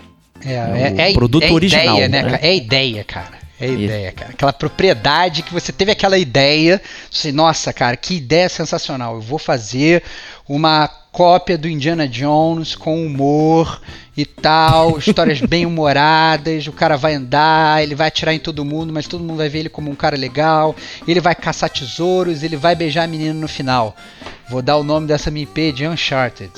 É, 0.45 0.53
É 0.53 0.93
o 0.93 1.01
é, 1.01 1.13
produto 1.13 1.43
é 1.43 1.51
original, 1.51 1.95
Ideia, 1.97 2.07
né, 2.09 2.21
né? 2.23 2.39
É 2.41 2.55
ideia, 2.55 3.03
cara. 3.03 3.37
É 3.59 3.65
Isso. 3.65 3.81
ideia, 3.81 4.11
cara. 4.11 4.31
Aquela 4.31 4.53
propriedade 4.53 5.41
que 5.41 5.53
você 5.53 5.71
teve 5.71 5.91
aquela 5.91 6.17
ideia. 6.17 6.81
Você, 7.09 7.31
nossa, 7.31 7.73
cara, 7.73 7.97
que 7.97 8.15
ideia 8.15 8.47
sensacional. 8.47 9.15
Eu 9.15 9.21
vou 9.21 9.39
fazer 9.39 10.03
uma 10.47 10.87
cópia 11.11 11.57
do 11.57 11.67
Indiana 11.67 12.07
Jones 12.07 12.75
com 12.75 13.03
humor 13.03 13.81
e 14.15 14.23
tal, 14.23 14.97
histórias 14.99 15.41
bem 15.41 15.65
humoradas. 15.65 16.67
O 16.67 16.71
cara 16.71 16.95
vai 16.95 17.15
andar, 17.15 17.81
ele 17.81 17.95
vai 17.95 18.09
atirar 18.09 18.33
em 18.33 18.39
todo 18.39 18.63
mundo, 18.63 18.93
mas 18.93 19.07
todo 19.07 19.23
mundo 19.23 19.37
vai 19.37 19.49
ver 19.49 19.59
ele 19.59 19.69
como 19.69 19.89
um 19.89 19.95
cara 19.95 20.15
legal. 20.15 20.75
Ele 21.07 21.19
vai 21.19 21.33
caçar 21.33 21.71
tesouros, 21.71 22.43
ele 22.43 22.55
vai 22.55 22.75
beijar 22.75 23.05
a 23.05 23.07
menina 23.07 23.33
no 23.33 23.47
final. 23.47 23.95
Vou 24.47 24.61
dar 24.61 24.77
o 24.77 24.83
nome 24.83 25.07
dessa 25.07 25.31
minha 25.31 25.43
IP 25.43 25.71
de 25.71 25.87
Uncharted. 25.87 26.51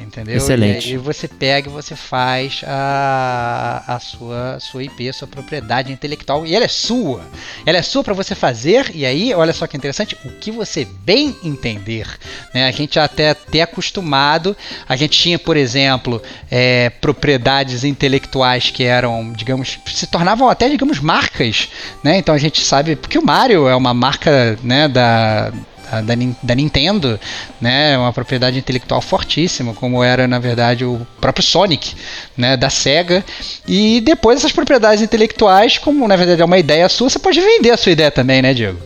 Entendeu? 0.00 0.36
Excelente. 0.36 0.88
E 0.88 0.92
aí 0.92 0.96
você 0.98 1.28
pega 1.28 1.68
e 1.68 1.72
você 1.72 1.94
faz 1.94 2.62
a, 2.66 3.84
a 3.86 4.00
sua, 4.00 4.58
sua 4.60 4.84
IP, 4.84 5.08
a 5.08 5.12
sua 5.12 5.28
propriedade 5.28 5.92
intelectual, 5.92 6.46
e 6.46 6.54
ela 6.54 6.64
é 6.64 6.68
sua. 6.68 7.22
Ela 7.64 7.78
é 7.78 7.82
sua 7.82 8.02
para 8.02 8.14
você 8.14 8.34
fazer, 8.34 8.90
e 8.94 9.04
aí, 9.04 9.32
olha 9.34 9.52
só 9.52 9.66
que 9.66 9.76
interessante, 9.76 10.16
o 10.24 10.30
que 10.32 10.50
você 10.50 10.84
bem 10.84 11.36
entender. 11.42 12.06
Né? 12.54 12.66
A 12.66 12.70
gente 12.70 12.98
até 12.98 13.30
até 13.30 13.62
acostumado, 13.62 14.56
a 14.88 14.96
gente 14.96 15.18
tinha, 15.18 15.38
por 15.38 15.56
exemplo, 15.56 16.22
é, 16.50 16.90
propriedades 16.90 17.84
intelectuais 17.84 18.70
que 18.70 18.84
eram, 18.84 19.32
digamos, 19.32 19.78
se 19.86 20.06
tornavam 20.06 20.48
até, 20.48 20.68
digamos, 20.68 21.00
marcas. 21.00 21.68
Né? 22.02 22.18
Então 22.18 22.34
a 22.34 22.38
gente 22.38 22.60
sabe, 22.60 22.96
porque 22.96 23.18
o 23.18 23.24
Mario 23.24 23.68
é 23.68 23.76
uma 23.76 23.94
marca 23.94 24.58
né, 24.62 24.88
da 24.88 25.52
da, 25.90 26.00
da 26.02 26.14
da 26.42 26.54
Nintendo, 26.54 27.18
né, 27.60 27.92
é 27.94 27.98
uma 27.98 28.12
propriedade 28.12 28.58
intelectual 28.58 29.00
fortíssima, 29.00 29.72
como 29.74 30.02
era 30.02 30.26
na 30.26 30.38
verdade 30.38 30.84
o 30.84 31.06
próprio 31.20 31.42
Sonic, 31.44 31.94
né, 32.36 32.56
da 32.56 32.68
Sega. 32.70 33.24
E 33.66 34.00
depois 34.00 34.38
essas 34.38 34.52
propriedades 34.52 35.02
intelectuais, 35.02 35.78
como 35.78 36.06
na 36.08 36.16
verdade 36.16 36.42
é 36.42 36.44
uma 36.44 36.58
ideia 36.58 36.88
sua, 36.88 37.08
você 37.10 37.18
pode 37.18 37.40
vender 37.40 37.70
a 37.70 37.76
sua 37.76 37.92
ideia 37.92 38.10
também, 38.10 38.42
né, 38.42 38.52
Diego? 38.54 38.78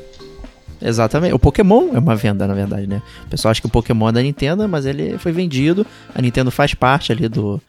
Exatamente. 0.82 1.34
O 1.34 1.38
Pokémon 1.38 1.90
é 1.94 1.98
uma 1.98 2.16
venda, 2.16 2.46
na 2.46 2.54
verdade, 2.54 2.86
né? 2.86 3.02
O 3.26 3.28
pessoal 3.28 3.50
acha 3.50 3.60
que 3.60 3.66
o 3.66 3.70
Pokémon 3.70 4.08
é 4.08 4.12
da 4.12 4.22
Nintendo, 4.22 4.66
mas 4.68 4.86
ele 4.86 5.18
foi 5.18 5.30
vendido. 5.30 5.86
A 6.14 6.22
Nintendo 6.22 6.50
faz 6.50 6.72
parte 6.72 7.12
ali 7.12 7.28
do, 7.28 7.60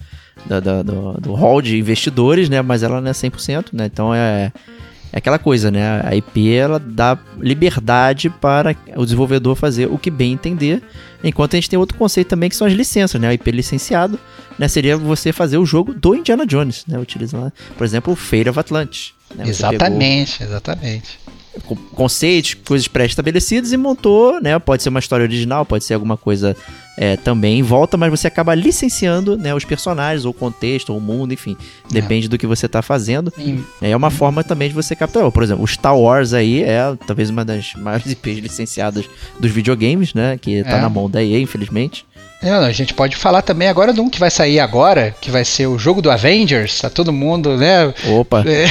da- 0.45 0.61
do, 0.81 1.13
do 1.19 1.33
hall 1.33 1.61
de 1.61 1.77
investidores, 1.77 2.47
né? 2.47 2.61
Mas 2.61 2.83
ela 2.83 3.01
não 3.01 3.09
é 3.09 3.13
100%, 3.13 3.65
né? 3.73 3.85
Então 3.91 4.15
é, 4.15 4.53
é 5.13 5.17
aquela 5.17 5.37
coisa, 5.39 5.69
né? 5.69 6.01
A 6.05 6.15
IP, 6.15 6.53
ela 6.53 6.79
dá 6.79 7.17
liberdade 7.39 8.29
para 8.29 8.75
o 8.95 9.03
desenvolvedor 9.03 9.55
fazer 9.55 9.87
o 9.87 9.97
que 9.97 10.09
bem 10.09 10.33
entender. 10.33 10.81
Enquanto 11.23 11.53
a 11.53 11.57
gente 11.57 11.69
tem 11.69 11.77
outro 11.77 11.97
conceito 11.97 12.29
também, 12.29 12.49
que 12.49 12.55
são 12.55 12.65
as 12.65 12.73
licenças, 12.73 13.19
né? 13.19 13.27
A 13.27 13.33
IP 13.33 13.51
licenciado, 13.51 14.19
né? 14.57 14.67
Seria 14.67 14.97
você 14.97 15.31
fazer 15.33 15.57
o 15.57 15.65
jogo 15.65 15.93
do 15.93 16.15
Indiana 16.15 16.45
Jones, 16.45 16.83
né? 16.87 16.97
Utilizando, 16.97 17.51
por 17.77 17.83
exemplo, 17.83 18.13
o 18.13 18.15
Fate 18.15 18.49
of 18.49 18.59
Atlantis. 18.59 19.13
né? 19.35 19.45
Você 19.45 19.61
pegou- 19.63 19.73
exatamente, 19.75 20.43
exatamente. 20.43 21.19
conceitos, 21.93 22.53
coisas 22.53 22.87
pré-estabelecidas 22.87 23.71
e 23.73 23.77
montou, 23.77 24.41
né? 24.41 24.57
Pode 24.59 24.81
ser 24.83 24.89
uma 24.89 24.99
história 24.99 25.23
original, 25.23 25.65
pode 25.65 25.83
ser 25.83 25.93
alguma 25.93 26.15
coisa 26.17 26.55
é, 27.03 27.17
também 27.17 27.57
em 27.57 27.63
volta, 27.63 27.97
mas 27.97 28.11
você 28.11 28.27
acaba 28.27 28.53
licenciando 28.53 29.35
né, 29.35 29.55
os 29.55 29.65
personagens, 29.65 30.23
ou 30.23 30.29
o 30.29 30.33
contexto, 30.35 30.91
ou 30.91 30.99
o 30.99 31.01
mundo, 31.01 31.33
enfim. 31.33 31.57
Depende 31.89 32.27
do 32.27 32.37
que 32.37 32.45
você 32.45 32.67
tá 32.67 32.83
fazendo. 32.83 33.33
E- 33.39 33.59
É 33.81 33.95
uma 33.97 34.11
forma 34.11 34.43
também 34.43 34.69
de 34.69 34.75
você 34.75 34.95
captar. 34.95 35.29
Por 35.31 35.41
exemplo, 35.41 35.63
o 35.63 35.67
Star 35.67 35.97
Wars 35.97 36.31
aí 36.31 36.61
é 36.61 36.95
talvez 37.07 37.31
uma 37.31 37.43
das 37.43 37.73
maiores 37.73 38.05
IPs 38.11 38.37
licenciadas 38.37 39.05
dos 39.39 39.49
videogames, 39.49 40.13
né? 40.13 40.37
Que 40.37 40.63
tá 40.63 40.77
É. 40.77 40.81
na 40.81 40.89
mão 40.89 41.09
da 41.09 41.23
EA, 41.23 41.39
infelizmente. 41.39 42.05
É, 42.41 42.49
a 42.49 42.71
gente 42.71 42.93
pode 42.93 43.15
falar 43.15 43.43
também 43.43 43.67
agora 43.67 43.93
de 43.93 44.01
um 44.01 44.09
que 44.09 44.19
vai 44.19 44.31
sair 44.31 44.59
agora, 44.59 45.15
que 45.21 45.29
vai 45.29 45.45
ser 45.45 45.67
o 45.67 45.77
jogo 45.77 46.01
do 46.01 46.09
Avengers. 46.09 46.79
Tá 46.79 46.89
todo 46.89 47.13
mundo, 47.13 47.55
né? 47.55 47.93
Opa! 48.07 48.43
É, 48.47 48.65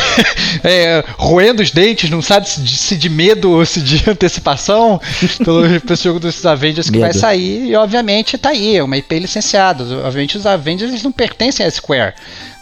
é, 0.99 1.05
roendo 1.17 1.63
os 1.63 1.71
dentes, 1.71 2.11
não 2.11 2.21
sabe 2.21 2.49
se 2.49 2.61
de, 2.61 2.77
se 2.77 2.97
de 2.97 3.09
medo 3.09 3.51
ou 3.53 3.65
se 3.65 3.81
de 3.81 4.03
antecipação 4.11 5.01
pelo, 5.45 5.81
pelo 5.81 5.97
jogo 5.97 6.19
dos 6.19 6.45
Avengers 6.45 6.91
que 6.91 6.99
Medo. 6.99 7.13
vai 7.13 7.15
sair. 7.15 7.69
E 7.69 7.77
obviamente 7.77 8.37
tá 8.37 8.51
aí, 8.51 8.77
é 8.77 8.83
uma 8.83 8.97
IP 8.97 9.19
licenciada. 9.21 9.85
Obviamente 10.05 10.37
os 10.37 10.47
Avengers 10.47 10.91
eles 10.91 11.05
não 11.05 11.13
pertencem 11.13 11.65
à 11.65 11.71
Square. 11.71 12.15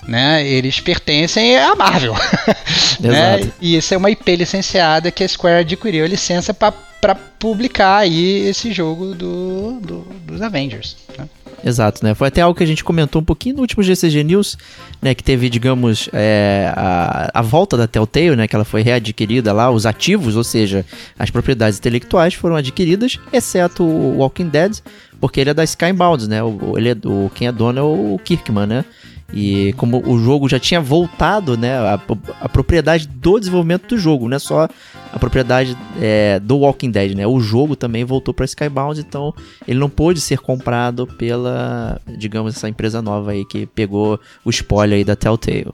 Né, 0.08 0.48
eles 0.48 0.80
pertencem 0.80 1.56
à 1.58 1.74
Marvel. 1.76 2.14
né? 2.98 3.50
E 3.60 3.76
isso 3.76 3.92
é 3.92 3.96
uma 3.96 4.10
IP 4.10 4.36
licenciada 4.36 5.10
que 5.10 5.22
a 5.22 5.28
Square 5.28 5.60
adquiriu 5.60 6.02
a 6.04 6.08
licença 6.08 6.54
para 6.54 7.14
publicar 7.38 7.98
aí 7.98 8.48
esse 8.48 8.72
jogo 8.72 9.14
do, 9.14 9.78
do- 9.80 10.06
dos 10.24 10.40
Avengers. 10.40 10.96
né? 11.16 11.28
Exato, 11.64 12.04
né? 12.04 12.14
Foi 12.14 12.28
até 12.28 12.40
algo 12.40 12.56
que 12.56 12.62
a 12.64 12.66
gente 12.66 12.82
comentou 12.84 13.20
um 13.20 13.24
pouquinho 13.24 13.56
no 13.56 13.60
último 13.62 13.82
GCG 13.82 14.22
News, 14.24 14.56
né? 15.02 15.12
Que 15.14 15.22
teve, 15.22 15.50
digamos, 15.50 16.08
é, 16.12 16.72
a, 16.74 17.30
a 17.34 17.42
volta 17.42 17.76
da 17.76 17.86
Telltale, 17.86 18.36
né? 18.36 18.46
Que 18.48 18.54
ela 18.56 18.64
foi 18.64 18.80
readquirida 18.80 19.52
lá, 19.52 19.68
os 19.70 19.84
ativos, 19.84 20.36
ou 20.36 20.44
seja, 20.44 20.86
as 21.18 21.30
propriedades 21.30 21.78
intelectuais 21.78 22.32
foram 22.32 22.56
adquiridas, 22.56 23.18
exceto 23.32 23.82
o 23.82 24.18
Walking 24.18 24.48
Dead, 24.48 24.78
porque 25.20 25.40
ele 25.40 25.50
é 25.50 25.54
da 25.54 25.64
Skybound, 25.64 26.28
né? 26.28 26.42
O, 26.42 26.78
ele 26.78 26.90
é, 26.90 26.96
o, 27.04 27.30
quem 27.34 27.48
é 27.48 27.52
dono 27.52 27.78
é 27.78 27.82
o 27.82 28.18
Kirkman, 28.24 28.66
né? 28.66 28.84
E 29.32 29.74
como 29.74 30.02
o 30.08 30.18
jogo 30.18 30.48
já 30.48 30.58
tinha 30.58 30.80
voltado, 30.80 31.56
né? 31.56 31.76
A, 31.78 32.00
a 32.40 32.48
propriedade 32.48 33.06
do 33.06 33.38
desenvolvimento 33.38 33.86
do 33.88 33.98
jogo, 33.98 34.28
não 34.28 34.36
é 34.36 34.38
só 34.38 34.68
a 35.12 35.18
propriedade 35.18 35.76
é, 36.00 36.40
do 36.40 36.58
Walking 36.58 36.90
Dead, 36.90 37.14
né? 37.14 37.26
O 37.26 37.38
jogo 37.38 37.76
também 37.76 38.04
voltou 38.04 38.32
para 38.32 38.46
Skybound, 38.46 39.00
então 39.00 39.34
ele 39.66 39.78
não 39.78 39.90
pôde 39.90 40.20
ser 40.20 40.38
comprado 40.38 41.06
pela, 41.06 42.00
digamos, 42.16 42.56
essa 42.56 42.68
empresa 42.68 43.02
nova 43.02 43.32
aí 43.32 43.44
que 43.44 43.66
pegou 43.66 44.18
o 44.44 44.50
spoiler 44.50 44.98
aí 44.98 45.04
da 45.04 45.14
Telltale. 45.14 45.72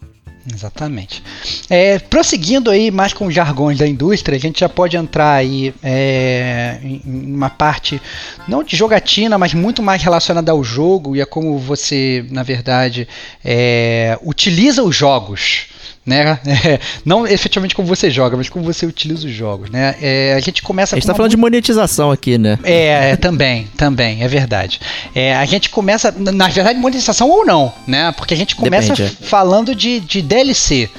Exatamente. 0.52 1.22
É, 1.70 1.98
prosseguindo 1.98 2.70
aí 2.70 2.90
mais 2.90 3.14
com 3.14 3.26
os 3.26 3.34
jargões 3.34 3.78
da 3.78 3.86
indústria, 3.86 4.36
a 4.36 4.40
gente 4.40 4.60
já 4.60 4.68
pode 4.68 4.96
entrar 4.96 5.32
aí 5.32 5.74
é, 5.82 6.78
em 6.82 7.00
uma 7.06 7.48
parte 7.48 8.00
não 8.46 8.62
de 8.62 8.76
jogatina, 8.76 9.38
mas 9.38 9.54
muito 9.54 9.82
mais 9.82 10.02
relacionada 10.02 10.52
ao 10.52 10.62
jogo 10.62 11.16
e 11.16 11.22
a 11.22 11.26
como 11.26 11.58
você, 11.58 12.26
na 12.30 12.42
verdade, 12.42 13.08
é, 13.42 14.18
utiliza 14.22 14.82
os 14.82 14.94
jogos. 14.94 15.68
Né? 16.06 16.38
É, 16.46 16.78
não 17.04 17.26
efetivamente 17.26 17.74
como 17.74 17.88
você 17.88 18.10
joga, 18.10 18.36
mas 18.36 18.48
como 18.48 18.64
você 18.64 18.84
utiliza 18.86 19.26
os 19.26 19.32
jogos. 19.32 19.70
Né? 19.70 19.94
É, 20.02 20.34
a 20.34 20.40
gente 20.40 20.62
começa 20.62 20.94
A 20.94 20.96
gente 20.98 21.04
com 21.04 21.06
tá 21.08 21.12
uma 21.12 21.16
falando 21.16 21.30
de 21.30 21.36
monetização 21.36 22.10
aqui, 22.10 22.36
né? 22.38 22.58
é, 22.62 23.10
é, 23.12 23.16
também, 23.16 23.68
também, 23.76 24.22
é 24.22 24.28
verdade. 24.28 24.80
É, 25.14 25.34
a 25.34 25.44
gente 25.46 25.70
começa, 25.70 26.14
na- 26.16 26.32
na 26.32 26.48
verdade, 26.48 26.78
monetização 26.78 27.28
ou 27.30 27.44
não, 27.46 27.72
né? 27.86 28.12
Porque 28.16 28.34
a 28.34 28.36
gente 28.36 28.54
começa 28.54 28.94
Depende, 28.94 29.16
é. 29.22 29.26
falando 29.26 29.74
de, 29.74 30.00
de 30.00 30.20
DLC. 30.20 30.90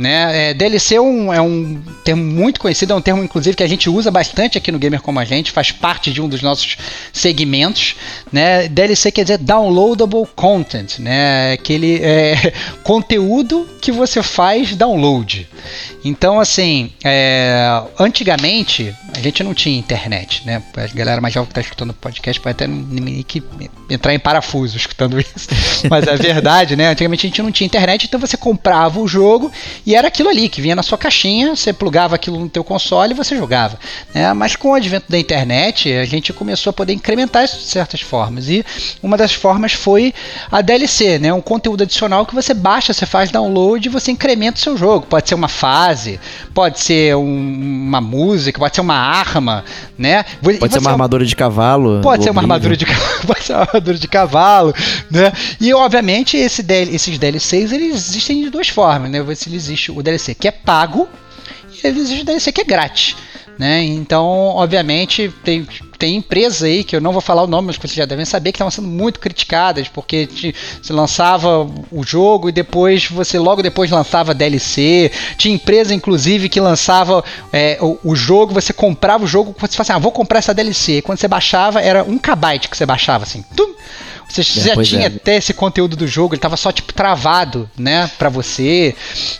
Né? 0.00 0.48
É, 0.48 0.54
DLC 0.54 0.94
é 0.94 1.00
um, 1.00 1.30
é 1.30 1.42
um 1.42 1.78
termo 2.02 2.24
muito 2.24 2.58
conhecido, 2.58 2.94
é 2.94 2.96
um 2.96 3.02
termo, 3.02 3.22
inclusive, 3.22 3.54
que 3.54 3.62
a 3.62 3.68
gente 3.68 3.90
usa 3.90 4.10
bastante 4.10 4.56
aqui 4.56 4.72
no 4.72 4.78
Gamer 4.78 5.02
Como 5.02 5.20
a 5.20 5.26
Gente, 5.26 5.52
faz 5.52 5.70
parte 5.72 6.10
de 6.10 6.22
um 6.22 6.28
dos 6.28 6.40
nossos 6.40 6.78
segmentos. 7.12 7.96
Né? 8.32 8.66
DLC 8.66 9.12
quer 9.12 9.24
dizer 9.24 9.36
Downloadable 9.36 10.26
Content, 10.34 11.00
né? 11.00 11.52
aquele 11.52 12.00
é, 12.02 12.54
conteúdo 12.82 13.68
que 13.78 13.92
você 13.92 14.22
faz 14.22 14.74
download. 14.74 15.46
Então, 16.02 16.40
assim, 16.40 16.90
é, 17.04 17.82
antigamente 17.98 18.96
a 19.14 19.20
gente 19.20 19.42
não 19.42 19.52
tinha 19.52 19.78
internet, 19.78 20.46
né? 20.46 20.62
A 20.76 20.86
galera 20.96 21.20
mais 21.20 21.34
jovem 21.34 21.46
que 21.46 21.52
está 21.52 21.60
escutando 21.60 21.90
o 21.90 21.94
podcast 21.94 22.40
pode 22.40 22.52
até 22.52 22.66
nem 22.66 23.22
que 23.22 23.42
entrar 23.88 24.14
em 24.14 24.18
parafuso 24.18 24.76
escutando 24.76 25.18
isso. 25.20 25.48
Mas 25.90 26.06
é 26.06 26.16
verdade, 26.16 26.76
né? 26.76 26.88
Antigamente 26.88 27.26
a 27.26 27.28
gente 27.28 27.42
não 27.42 27.52
tinha 27.52 27.66
internet, 27.66 28.06
então 28.06 28.18
você 28.18 28.36
comprava 28.36 28.98
o 28.98 29.06
jogo 29.06 29.52
e 29.84 29.89
era 29.94 30.08
aquilo 30.08 30.28
ali 30.28 30.48
que 30.48 30.60
vinha 30.60 30.74
na 30.76 30.82
sua 30.82 30.98
caixinha, 30.98 31.54
você 31.56 31.72
plugava 31.72 32.14
aquilo 32.14 32.38
no 32.38 32.48
teu 32.48 32.62
console 32.64 33.12
e 33.12 33.16
você 33.16 33.36
jogava. 33.36 33.78
Né? 34.14 34.32
Mas 34.32 34.56
com 34.56 34.70
o 34.70 34.74
advento 34.74 35.06
da 35.08 35.18
internet, 35.18 35.92
a 35.92 36.04
gente 36.04 36.32
começou 36.32 36.70
a 36.70 36.72
poder 36.72 36.92
incrementar 36.92 37.44
isso 37.44 37.56
de 37.58 37.64
certas 37.64 38.00
formas. 38.00 38.48
E 38.48 38.64
uma 39.02 39.16
das 39.16 39.32
formas 39.32 39.72
foi 39.72 40.12
a 40.50 40.60
DLC, 40.60 41.18
né? 41.18 41.32
Um 41.32 41.40
conteúdo 41.40 41.82
adicional 41.82 42.26
que 42.26 42.34
você 42.34 42.52
baixa, 42.54 42.92
você 42.92 43.06
faz 43.06 43.30
download 43.30 43.86
e 43.86 43.90
você 43.90 44.10
incrementa 44.10 44.58
o 44.58 44.60
seu 44.62 44.76
jogo. 44.76 45.06
Pode 45.06 45.28
ser 45.28 45.34
uma 45.34 45.48
fase, 45.48 46.20
pode 46.54 46.80
ser 46.80 47.16
um- 47.16 47.84
uma 47.88 48.00
música, 48.00 48.58
pode 48.58 48.74
ser 48.74 48.80
uma 48.80 48.94
arma, 48.96 49.64
né? 49.98 50.24
E 50.42 50.58
Pode 50.58 50.72
ser 50.72 50.78
uma 50.80 50.90
armadura 50.90 51.24
de 51.24 51.34
cavalo. 51.36 52.00
Pode 52.02 52.22
ser 52.24 52.30
uma 52.30 52.40
armadura 52.42 52.76
de 52.76 52.84
cavalo, 52.86 53.20
pode 53.26 53.44
ser 53.44 53.52
uma 53.52 53.62
armadura 53.62 53.98
de 53.98 54.08
cavalo, 54.08 54.74
né? 55.10 55.32
E 55.60 55.72
obviamente 55.74 56.36
esse 56.36 56.64
esses 56.70 57.18
DLCs 57.18 57.72
eles 57.72 57.96
existem 57.96 58.42
de 58.44 58.50
duas 58.50 58.68
formas, 58.68 59.10
né? 59.10 59.22
Você 59.22 59.48
existe 59.80 59.92
o 59.92 60.02
DLC 60.02 60.34
que 60.34 60.48
é 60.48 60.50
pago 60.50 61.08
e 61.72 61.86
existe 61.86 62.20
o 62.20 62.24
DLC 62.24 62.52
que 62.52 62.60
é 62.60 62.64
grátis, 62.64 63.16
né? 63.58 63.82
Então, 63.82 64.26
obviamente, 64.26 65.32
tem 65.42 65.66
tem 65.98 66.16
empresas 66.16 66.62
aí 66.62 66.82
que 66.82 66.96
eu 66.96 67.00
não 67.00 67.12
vou 67.12 67.20
falar 67.20 67.42
o 67.42 67.46
nome, 67.46 67.66
mas 67.66 67.76
vocês 67.76 67.92
já 67.92 68.06
devem 68.06 68.24
saber 68.24 68.52
que 68.52 68.56
estavam 68.56 68.70
sendo 68.70 68.88
muito 68.88 69.20
criticadas 69.20 69.86
porque 69.86 70.26
te- 70.26 70.54
você 70.80 70.94
lançava 70.94 71.68
o 71.92 72.02
jogo 72.02 72.48
e 72.48 72.52
depois 72.52 73.06
você 73.06 73.38
logo 73.38 73.62
depois 73.62 73.90
lançava 73.90 74.32
DLC. 74.32 75.12
Tinha 75.36 75.54
empresa 75.54 75.94
inclusive 75.94 76.48
que 76.48 76.58
lançava 76.58 77.22
é, 77.52 77.76
o, 77.82 77.98
o 78.02 78.16
jogo, 78.16 78.54
você 78.54 78.72
comprava 78.72 79.24
o 79.24 79.26
jogo, 79.26 79.54
você 79.58 79.76
falava 79.76 79.82
assim, 79.82 79.92
ah, 79.92 79.98
vou 79.98 80.10
comprar 80.10 80.38
essa 80.38 80.54
DLC. 80.54 80.96
E 80.98 81.02
quando 81.02 81.18
você 81.18 81.28
baixava 81.28 81.82
era 81.82 82.02
um 82.02 82.16
kbyte 82.16 82.70
que 82.70 82.76
você 82.78 82.86
baixava 82.86 83.24
assim. 83.24 83.44
Tum! 83.54 83.74
Você 84.30 84.42
já 84.42 84.74
pois 84.74 84.88
tinha 84.88 85.02
é. 85.02 85.06
até 85.06 85.36
esse 85.36 85.52
conteúdo 85.52 85.96
do 85.96 86.06
jogo, 86.06 86.34
ele 86.34 86.40
tava 86.40 86.56
só 86.56 86.70
tipo 86.70 86.92
travado, 86.92 87.68
né, 87.76 88.08
para 88.18 88.28
você, 88.28 88.94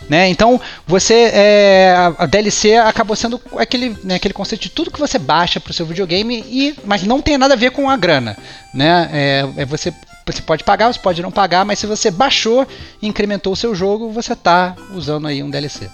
né? 0.08 0.28
Então 0.28 0.60
você 0.86 1.30
é, 1.32 1.94
a- 2.18 2.26
DLC 2.26 2.76
acabou 2.76 3.14
sendo 3.14 3.40
aquele, 3.56 3.96
né, 4.02 4.16
aquele 4.16 4.34
conceito 4.34 4.62
de 4.62 4.70
tudo 4.70 4.90
que 4.90 4.98
você 4.98 5.18
baixa 5.18 5.60
pro 5.60 5.72
seu 5.72 5.86
videogame 5.86 6.44
e 6.48 6.74
mas 6.84 7.04
não 7.04 7.22
tem 7.22 7.38
nada 7.38 7.54
a 7.54 7.56
ver 7.56 7.70
com 7.70 7.88
a 7.88 7.96
grana, 7.96 8.36
né? 8.74 9.08
É, 9.12 9.48
é 9.58 9.64
você 9.64 9.92
você 10.26 10.42
pode 10.42 10.62
pagar, 10.62 10.92
você 10.92 10.98
pode 10.98 11.22
não 11.22 11.30
pagar, 11.30 11.64
mas 11.64 11.78
se 11.78 11.86
você 11.86 12.10
baixou 12.10 12.66
e 13.02 13.08
incrementou 13.08 13.52
o 13.52 13.56
seu 13.56 13.74
jogo, 13.74 14.12
você 14.12 14.36
tá 14.36 14.76
usando 14.92 15.26
aí 15.26 15.42
um 15.42 15.50
DLC. 15.50 15.90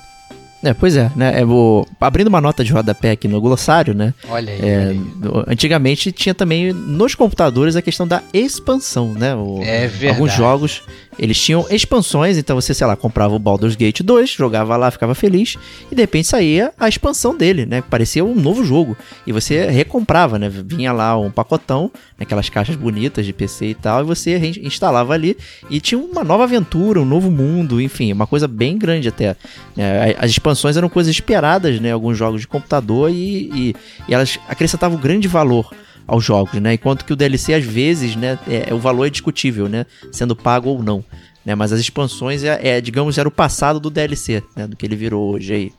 É, 0.69 0.75
pois 0.75 0.97
é, 0.97 1.11
né? 1.15 1.41
Eu 1.41 1.47
vou 1.47 1.89
abrindo 2.01 2.27
uma 2.27 2.41
nota 2.41 2.65
de 2.65 2.73
rodapé 2.73 3.13
aqui 3.13 3.29
no 3.29 3.41
glossário, 3.41 3.95
né? 3.95 4.13
Olha 4.29 4.53
aí. 4.53 4.61
É, 4.61 4.87
olha 4.89 4.91
aí. 4.91 5.45
antigamente 5.53 6.11
tinha 6.11 6.35
também 6.35 6.73
nos 6.73 7.15
computadores 7.15 7.77
a 7.77 7.83
questão 7.83 8.07
da 8.07 8.23
expansão, 8.35 9.13
né? 9.15 9.35
O- 9.35 9.61
É 9.63 9.87
verdade. 9.87 10.09
Alguns 10.09 10.33
jogos 10.33 10.83
eles 11.19 11.41
tinham 11.41 11.67
expansões, 11.71 12.37
então 12.37 12.57
você, 12.57 12.75
sei 12.75 12.87
lá, 12.87 12.97
comprava 12.97 13.35
o 13.35 13.39
Baldur's 13.39 13.77
Gate 13.77 14.01
2, 14.03 14.31
jogava 14.31 14.77
lá, 14.77 14.91
ficava 14.91 15.15
feliz, 15.15 15.57
e 15.91 15.95
de 15.95 16.03
repente 16.03 16.29
saía 16.29 16.73
a 16.79 16.89
expansão 16.89 17.37
dele, 17.37 17.65
né? 17.65 17.83
Parecia 17.83 18.25
um 18.25 18.35
novo 18.35 18.65
jogo. 18.65 18.97
E 19.27 19.33
você 19.33 19.67
recomprava, 19.67 20.39
né? 20.39 20.49
Vinha 20.49 20.93
lá 20.93 21.17
um 21.19 21.31
pacotão, 21.31 21.91
naquelas 22.19 22.49
caixas 22.49 22.77
bonitas 22.77 23.25
de 23.25 23.33
PC 23.33 23.67
e 23.67 23.75
tal, 23.75 24.03
e 24.03 24.05
você 24.05 24.37
instalava 24.63 25.15
ali 25.15 25.37
e 25.71 25.81
tinha 25.81 25.99
uma 25.99 26.25
nova 26.25 26.45
aventura, 26.45 27.01
um 27.01 27.05
novo 27.05 27.31
mundo, 27.31 27.81
enfim, 27.81 28.13
uma 28.13 28.27
coisa 28.27 28.47
bem 28.47 28.79
grande 28.79 29.09
até. 29.09 29.37
né? 29.75 30.15
As 30.19 30.31
expansões 30.31 30.77
eram 30.77 30.89
coisas 30.89 31.11
esperadas, 31.11 31.81
né? 31.81 31.93
Alguns 31.93 32.17
jogos 32.17 32.41
de 32.41 32.49
computador 32.49 33.11
e, 33.11 33.51
e, 33.55 33.77
e 34.09 34.15
elas 34.15 34.39
acrescentavam 34.49 34.99
grande 34.99 35.29
valor 35.29 35.71
aos 36.07 36.25
jogos, 36.25 36.61
né? 36.61 36.75
Enquanto 36.75 37.05
que 37.05 37.13
o 37.13 37.17
DLC 37.17 37.55
às 37.55 37.65
vezes, 37.65 38.17
né, 38.17 38.39
é, 38.49 38.73
o 38.73 38.79
valor 38.79 39.07
é 39.07 39.11
discutível, 39.11 39.69
né, 39.69 39.85
sendo 40.13 40.37
pago 40.37 40.71
ou 40.71 40.83
não, 40.83 41.05
né? 41.45 41.55
Mas 41.55 41.73
as 41.73 41.81
expansões 41.81 42.45
é, 42.45 42.77
é, 42.77 42.81
digamos, 42.81 43.19
era 43.19 43.29
o 43.29 43.33
passado 43.33 43.81
do 43.81 43.91
DLC, 43.91 44.43
né, 44.55 44.67
do 44.67 44.77
que 44.77 44.87
ele 44.87 44.97
virou 44.97 45.35
hoje 45.35 45.53
aí. 45.53 45.73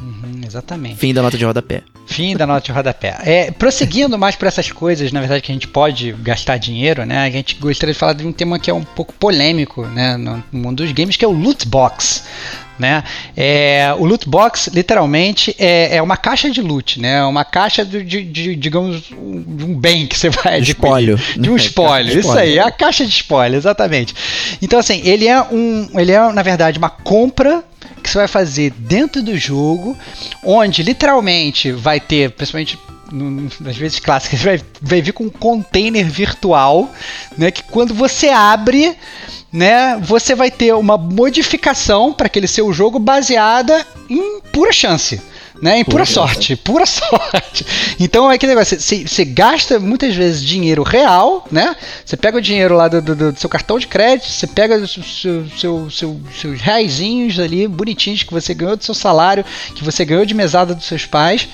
Uhum, 0.00 0.40
exatamente. 0.46 0.96
Fim 0.96 1.14
da 1.14 1.22
nota 1.22 1.38
de 1.38 1.44
rodapé. 1.44 1.82
Fim 2.06 2.36
da 2.36 2.46
nota 2.46 2.60
de 2.66 2.72
rodapé. 2.72 3.16
É, 3.24 3.50
prosseguindo 3.50 4.18
mais 4.18 4.36
por 4.36 4.46
essas 4.46 4.70
coisas, 4.70 5.10
na 5.10 5.20
verdade, 5.20 5.42
que 5.42 5.50
a 5.50 5.54
gente 5.54 5.66
pode 5.68 6.12
gastar 6.12 6.58
dinheiro, 6.58 7.04
né? 7.04 7.18
A 7.26 7.30
gente 7.30 7.54
gostaria 7.56 7.92
de 7.92 7.98
falar 7.98 8.12
de 8.12 8.26
um 8.26 8.32
tema 8.32 8.58
que 8.58 8.70
é 8.70 8.74
um 8.74 8.84
pouco 8.84 9.12
polêmico, 9.14 9.86
né? 9.86 10.16
No 10.16 10.42
mundo 10.52 10.82
dos 10.82 10.92
games, 10.92 11.16
que 11.16 11.24
é 11.24 11.28
o 11.28 11.32
loot 11.32 11.66
box. 11.66 12.24
Né? 12.78 13.02
É, 13.34 13.94
o 13.98 14.04
loot 14.04 14.28
box, 14.28 14.68
literalmente, 14.70 15.56
é, 15.58 15.96
é 15.96 16.02
uma 16.02 16.18
caixa 16.18 16.50
de 16.50 16.60
loot, 16.60 17.00
né? 17.00 17.24
Uma 17.24 17.42
caixa 17.42 17.82
de, 17.86 18.04
de- 18.04 18.22
de, 18.22 18.54
digamos, 18.54 19.10
um, 19.12 19.44
um 19.70 19.74
bem 19.74 20.06
que 20.06 20.16
você 20.18 20.28
vai 20.28 20.60
De 20.60 20.72
espólio. 20.72 21.18
De 21.38 21.48
um 21.50 21.56
spoiler, 21.56 22.10
isso 22.18 22.28
espólio. 22.28 22.42
aí, 22.42 22.58
é 22.58 22.62
a 22.62 22.70
caixa 22.70 23.06
de 23.06 23.12
spoiler, 23.12 23.56
exatamente. 23.56 24.14
Então, 24.60 24.78
assim, 24.78 25.00
ele 25.04 25.26
é 25.26 25.40
um. 25.40 25.88
Ele 25.98 26.12
é, 26.12 26.32
na 26.32 26.42
verdade, 26.42 26.76
uma 26.78 26.90
compra 26.90 27.64
que 28.06 28.12
você 28.12 28.18
vai 28.18 28.28
fazer 28.28 28.70
dentro 28.78 29.22
do 29.22 29.36
jogo, 29.36 29.96
onde 30.42 30.82
literalmente 30.82 31.72
vai 31.72 32.00
ter, 32.00 32.30
principalmente 32.30 32.78
nas 33.60 33.76
vezes 33.76 34.00
clássicas, 34.00 34.40
vai, 34.42 34.60
vai 34.80 35.02
vir 35.02 35.12
com 35.12 35.24
um 35.24 35.30
container 35.30 36.08
virtual, 36.08 36.90
né? 37.36 37.50
Que 37.50 37.62
quando 37.64 37.92
você 37.92 38.28
abre, 38.28 38.96
né, 39.52 39.98
você 40.00 40.34
vai 40.34 40.50
ter 40.50 40.74
uma 40.74 40.96
modificação 40.96 42.12
para 42.12 42.26
aquele 42.26 42.46
seu 42.46 42.72
jogo 42.72 42.98
baseada 42.98 43.86
em 44.08 44.40
pura 44.52 44.72
chance. 44.72 45.20
Né? 45.60 45.78
Em 45.78 45.84
pura, 45.84 46.04
sorte, 46.04 46.56
pura 46.56 46.84
sorte. 46.86 47.66
Então 47.98 48.30
é 48.30 48.34
aquele 48.34 48.54
negócio, 48.54 48.78
você 48.78 49.24
gasta 49.24 49.78
muitas 49.78 50.14
vezes 50.14 50.42
dinheiro 50.42 50.82
real, 50.82 51.46
né? 51.50 51.76
Você 52.04 52.16
pega 52.16 52.38
o 52.38 52.40
dinheiro 52.40 52.76
lá 52.76 52.88
do, 52.88 53.00
do, 53.00 53.32
do 53.32 53.38
seu 53.38 53.48
cartão 53.48 53.78
de 53.78 53.86
crédito, 53.86 54.28
você 54.28 54.46
pega 54.46 54.76
os 54.76 54.92
seu, 54.92 55.48
seu, 55.56 55.90
seu, 55.90 56.20
seus 56.40 56.60
reaisinhos 56.60 57.38
ali, 57.38 57.66
bonitinhos, 57.66 58.22
que 58.22 58.32
você 58.32 58.54
ganhou 58.54 58.76
do 58.76 58.84
seu 58.84 58.94
salário, 58.94 59.44
que 59.74 59.84
você 59.84 60.04
ganhou 60.04 60.24
de 60.24 60.34
mesada 60.34 60.74
dos 60.74 60.86
seus 60.86 61.06
pais, 61.06 61.48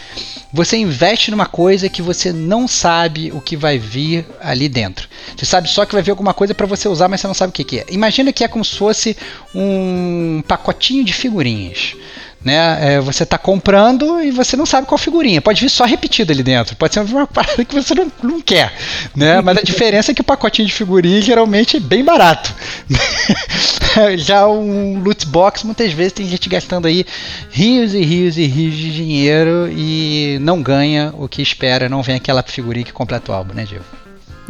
você 0.52 0.76
investe 0.76 1.30
numa 1.30 1.46
coisa 1.46 1.88
que 1.88 2.02
você 2.02 2.32
não 2.32 2.68
sabe 2.68 3.32
o 3.32 3.40
que 3.40 3.56
vai 3.56 3.78
vir 3.78 4.26
ali 4.40 4.68
dentro. 4.68 5.08
Você 5.36 5.46
sabe 5.46 5.68
só 5.68 5.86
que 5.86 5.94
vai 5.94 6.02
vir 6.02 6.10
alguma 6.10 6.34
coisa 6.34 6.54
para 6.54 6.66
você 6.66 6.88
usar, 6.88 7.08
mas 7.08 7.20
você 7.20 7.26
não 7.26 7.34
sabe 7.34 7.50
o 7.50 7.52
que, 7.52 7.64
que 7.64 7.78
é. 7.80 7.86
Imagina 7.90 8.32
que 8.32 8.44
é 8.44 8.48
como 8.48 8.64
se 8.64 8.76
fosse 8.76 9.16
um 9.54 10.42
pacotinho 10.46 11.04
de 11.04 11.12
figurinhas 11.12 11.94
né? 12.44 12.94
É, 12.94 13.00
você 13.00 13.22
está 13.22 13.38
comprando 13.38 14.20
e 14.20 14.30
você 14.30 14.56
não 14.56 14.66
sabe 14.66 14.86
qual 14.86 14.98
figurinha. 14.98 15.40
Pode 15.40 15.60
vir 15.60 15.68
só 15.68 15.84
repetido 15.84 16.32
ali 16.32 16.42
dentro. 16.42 16.76
Pode 16.76 16.94
ser 16.94 17.00
uma 17.00 17.26
parada 17.28 17.64
que 17.64 17.74
você 17.74 17.94
não, 17.94 18.12
não 18.22 18.40
quer, 18.40 18.72
né? 19.14 19.40
Mas 19.40 19.58
a 19.58 19.62
diferença 19.62 20.12
é 20.12 20.14
que 20.14 20.20
o 20.20 20.24
pacotinho 20.24 20.66
de 20.66 20.74
figurinha 20.74 21.20
geralmente 21.20 21.76
é 21.76 21.80
bem 21.80 22.04
barato. 22.04 22.54
Já 24.18 24.48
um 24.48 25.00
loot 25.02 25.26
box, 25.26 25.64
muitas 25.64 25.92
vezes 25.92 26.12
tem 26.12 26.26
gente 26.26 26.48
gastando 26.48 26.86
aí 26.86 27.04
rios 27.50 27.94
e 27.94 28.02
rios 28.02 28.38
e 28.38 28.46
rios 28.46 28.74
de 28.74 28.92
dinheiro 28.92 29.68
e 29.70 30.38
não 30.40 30.62
ganha 30.62 31.12
o 31.16 31.28
que 31.28 31.42
espera, 31.42 31.88
não 31.88 32.02
vem 32.02 32.16
aquela 32.16 32.42
figurinha 32.42 32.84
que 32.84 32.92
completa 32.92 33.32
o 33.32 33.34
álbum, 33.34 33.54
né, 33.54 33.64
Diego? 33.64 33.84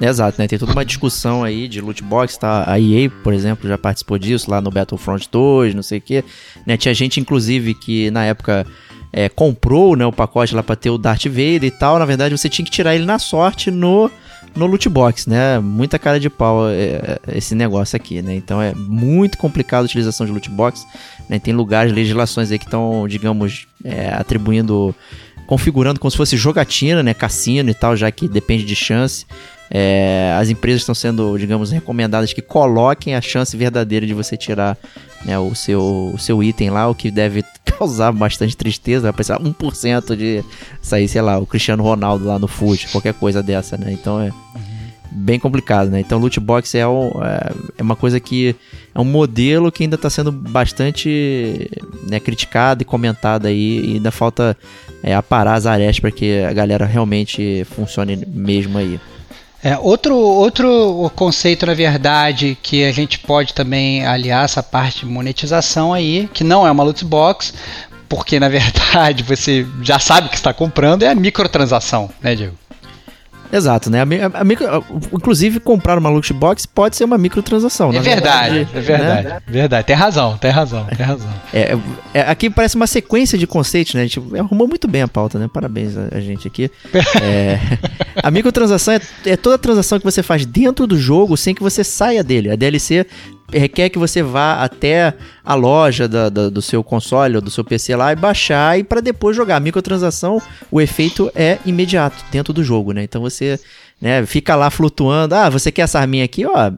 Exato, 0.05 0.41
né? 0.41 0.49
Tem 0.49 0.59
toda 0.59 0.73
uma 0.73 0.85
discussão 0.85 1.45
aí 1.45 1.69
de 1.69 1.81
loot 1.81 2.03
box, 2.03 2.37
tá? 2.37 2.65
A 2.67 2.81
EA, 2.81 3.09
por 3.23 3.33
exemplo, 3.33 3.69
já 3.69 3.79
participou 3.79 4.19
disso 4.19 4.51
lá 4.51 4.61
no 4.61 4.69
Battlefront 4.69 5.29
2, 5.31 5.77
não 5.77 5.83
sei 5.83 5.99
o 5.99 6.01
quê. 6.01 6.25
Né? 6.67 6.77
Tinha 6.77 6.93
gente, 6.93 7.21
inclusive, 7.21 7.73
que 7.73 8.11
na 8.11 8.25
época 8.25 8.67
é, 9.12 9.29
comprou 9.29 9.95
né, 9.95 10.05
o 10.05 10.12
pacote 10.12 10.57
lá 10.57 10.62
pra 10.62 10.75
ter 10.75 10.91
o 10.91 10.99
Darth 10.99 11.27
Vader 11.27 11.65
e 11.65 11.71
tal. 11.71 12.01
Na 12.01 12.05
verdade, 12.05 12.37
você 12.37 12.49
tinha 12.49 12.65
que 12.65 12.71
tirar 12.73 12.97
ele 12.97 13.05
na 13.05 13.21
sorte 13.21 13.71
no, 13.71 14.11
no 14.57 14.67
loot 14.67 14.88
box, 14.88 15.29
né? 15.29 15.61
Muita 15.61 16.01
cara 16.01 16.19
de 16.19 16.29
pau 16.29 16.69
é, 16.69 17.21
é 17.29 17.38
esse 17.38 17.55
negócio 17.55 17.95
aqui, 17.95 18.21
né? 18.23 18.35
Então 18.35 18.61
é 18.61 18.75
muito 18.75 19.38
complicado 19.38 19.83
a 19.83 19.85
utilização 19.85 20.27
de 20.27 20.33
loot 20.33 20.51
box. 20.51 20.85
Né? 21.29 21.38
Tem 21.38 21.55
lugares, 21.55 21.93
legislações 21.93 22.51
aí 22.51 22.59
que 22.59 22.65
estão, 22.65 23.07
digamos, 23.07 23.69
é, 23.85 24.12
atribuindo 24.12 24.93
configurando 25.47 26.01
como 26.01 26.11
se 26.11 26.17
fosse 26.17 26.37
jogatina, 26.37 27.03
né, 27.03 27.12
cassino 27.12 27.69
e 27.69 27.75
tal, 27.75 27.95
já 27.95 28.11
que 28.11 28.27
depende 28.27 28.65
de 28.65 28.75
chance. 28.75 29.27
É, 29.75 30.37
as 30.39 30.51
empresas 30.51 30.83
estão 30.83 30.95
sendo, 30.95 31.39
digamos, 31.39 31.71
recomendadas 31.71 32.35
que 32.35 32.43
coloquem 32.43 33.15
a 33.15 33.23
chance 33.23 33.57
verdadeira 33.57 34.07
de 34.07 34.13
você 34.13 34.37
tirar 34.37 34.77
né, 35.25 35.39
o, 35.39 35.55
seu, 35.55 36.13
o 36.15 36.19
seu 36.19 36.43
item 36.43 36.69
lá, 36.69 36.87
o 36.89 36.95
que 36.95 37.11
deve 37.11 37.43
causar 37.65 38.13
bastante 38.13 38.55
tristeza. 38.55 39.05
Vai 39.05 39.15
precisar 39.15 39.39
1% 39.39 40.15
de 40.15 40.45
sair, 40.83 41.09
sei 41.09 41.23
lá, 41.23 41.39
o 41.39 41.47
Cristiano 41.47 41.83
Ronaldo 41.83 42.27
lá 42.27 42.39
no 42.39 42.47
FUT, 42.47 42.89
qualquer 42.89 43.15
coisa 43.15 43.43
dessa, 43.43 43.79
né? 43.79 43.91
Então 43.93 44.21
é 44.21 44.31
bem 45.11 45.39
complicado, 45.39 45.91
né? 45.91 46.01
Então 46.01 46.19
loot 46.19 46.39
box 46.39 46.75
é, 46.75 46.87
um, 46.87 47.09
é, 47.25 47.53
é 47.79 47.83
uma 47.83 47.97
coisa 47.97 48.21
que 48.21 48.55
é 48.95 49.01
um 49.01 49.05
modelo 49.05 49.73
que 49.73 49.85
ainda 49.85 49.97
está 49.97 50.11
sendo 50.11 50.31
bastante 50.31 51.71
né, 52.11 52.21
criticado 52.21 52.83
e 52.83 52.85
comentado 52.85 53.47
aí 53.47 53.81
e 53.87 53.95
ainda 53.95 54.11
falta 54.11 54.55
é, 55.03 55.15
aparar 55.15 55.55
as 55.55 55.65
arestas 55.65 56.01
para 56.01 56.11
que 56.11 56.43
a 56.43 56.53
galera 56.53 56.85
realmente 56.85 57.65
funcione 57.71 58.17
mesmo 58.27 58.77
aí. 58.77 59.01
É, 59.62 59.79
outro, 59.79 60.16
outro 60.16 61.11
conceito, 61.14 61.64
na 61.64 61.75
verdade, 61.75 62.59
que 62.61 62.85
a 62.85 62.90
gente 62.90 63.20
pode 63.20 63.55
também 63.55 64.05
aliar 64.05 64.44
essa 64.44 64.62
parte 64.62 65.01
de 65.01 65.07
monetização 65.07 65.94
aí, 65.94 66.29
que 66.35 66.42
não 66.42 66.66
é 66.66 66.70
uma 66.70 66.83
loot 66.83 67.05
box, 67.05 67.55
porque 68.09 68.40
na 68.40 68.48
verdade 68.51 69.22
você 69.22 69.64
já 69.81 69.98
sabe 70.01 70.29
que 70.29 70.35
está 70.35 70.53
comprando, 70.53 71.05
é 71.05 71.09
a 71.09 71.14
microtransação, 71.14 72.11
né, 72.20 72.35
Diego? 72.35 72.57
Exato, 73.53 73.91
né? 73.91 74.01
A, 74.01 74.38
a, 74.38 74.41
a 74.41 74.45
micro, 74.45 74.67
inclusive, 75.12 75.61
comprar 75.61 75.99
uma 75.99 76.09
loot 76.09 76.33
box 76.33 76.65
pode 76.65 76.97
ser 76.97 77.05
uma 77.05 77.19
microtransação. 77.19 77.91
É 77.91 78.01
verdade, 78.01 78.65
verdade, 78.65 78.79
é 78.79 78.81
verdade. 78.81 79.29
Né? 79.29 79.43
Verdade, 79.47 79.87
tem 79.87 79.95
razão, 79.95 80.38
tem 80.38 80.51
razão, 80.51 80.87
tem 80.87 81.07
razão. 81.07 81.31
É, 81.55 81.77
é, 82.15 82.21
aqui 82.23 82.49
parece 82.49 82.77
uma 82.77 82.87
sequência 82.87 83.37
de 83.37 83.47
conceitos, 83.47 83.93
né? 83.93 84.01
A 84.01 84.05
gente 84.07 84.19
arrumou 84.38 84.67
muito 84.67 84.88
bem 84.88 85.03
a 85.03 85.09
pauta, 85.09 85.38
né? 85.38 85.51
Parabéns 85.53 85.95
a, 85.99 86.09
a 86.17 86.21
gente 86.21 86.49
aqui. 86.49 86.71
É, 87.23 87.59
a 88.23 88.31
microtransação 88.31 88.95
é, 88.95 89.01
é 89.27 89.37
toda 89.37 89.59
transação 89.59 89.99
que 89.99 90.05
você 90.05 90.23
faz 90.23 90.47
dentro 90.47 90.87
do 90.87 90.99
jogo 90.99 91.37
sem 91.37 91.55
que 91.55 91.62
você 91.62 91.85
saia 91.85 92.25
dele. 92.25 92.51
A 92.51 92.57
DLC 92.57 93.07
requer 93.53 93.88
que 93.88 93.99
você 93.99 94.23
vá 94.23 94.62
até 94.62 95.15
a 95.45 95.55
loja 95.55 96.09
da, 96.09 96.29
da, 96.29 96.49
do 96.49 96.62
seu 96.62 96.83
console 96.83 97.37
ou 97.37 97.43
do 97.43 97.51
seu 97.51 97.65
PC 97.65 97.95
lá 97.97 98.12
e 98.12 98.17
baixar 98.17 98.79
e 98.79 98.85
para 98.85 99.01
depois 99.01 99.37
jogar. 99.37 99.57
A 99.57 99.61
microtransação, 99.61 100.41
o 100.71 100.81
efeito 100.81 101.31
é 101.35 101.59
imediato 101.65 102.17
dentro 102.31 102.53
do 102.53 102.65
jogo, 102.65 102.93
né? 102.93 103.03
Então 103.03 103.23
você 103.23 103.59
né, 104.01 104.25
fica 104.27 104.57
lá 104.57 104.71
flutuando. 104.71 105.35
Ah, 105.35 105.49
você 105.49 105.71
quer 105.71 105.83
essa 105.83 105.99
arminha 105.99 106.25
aqui? 106.25 106.45
Ó, 106.47 106.73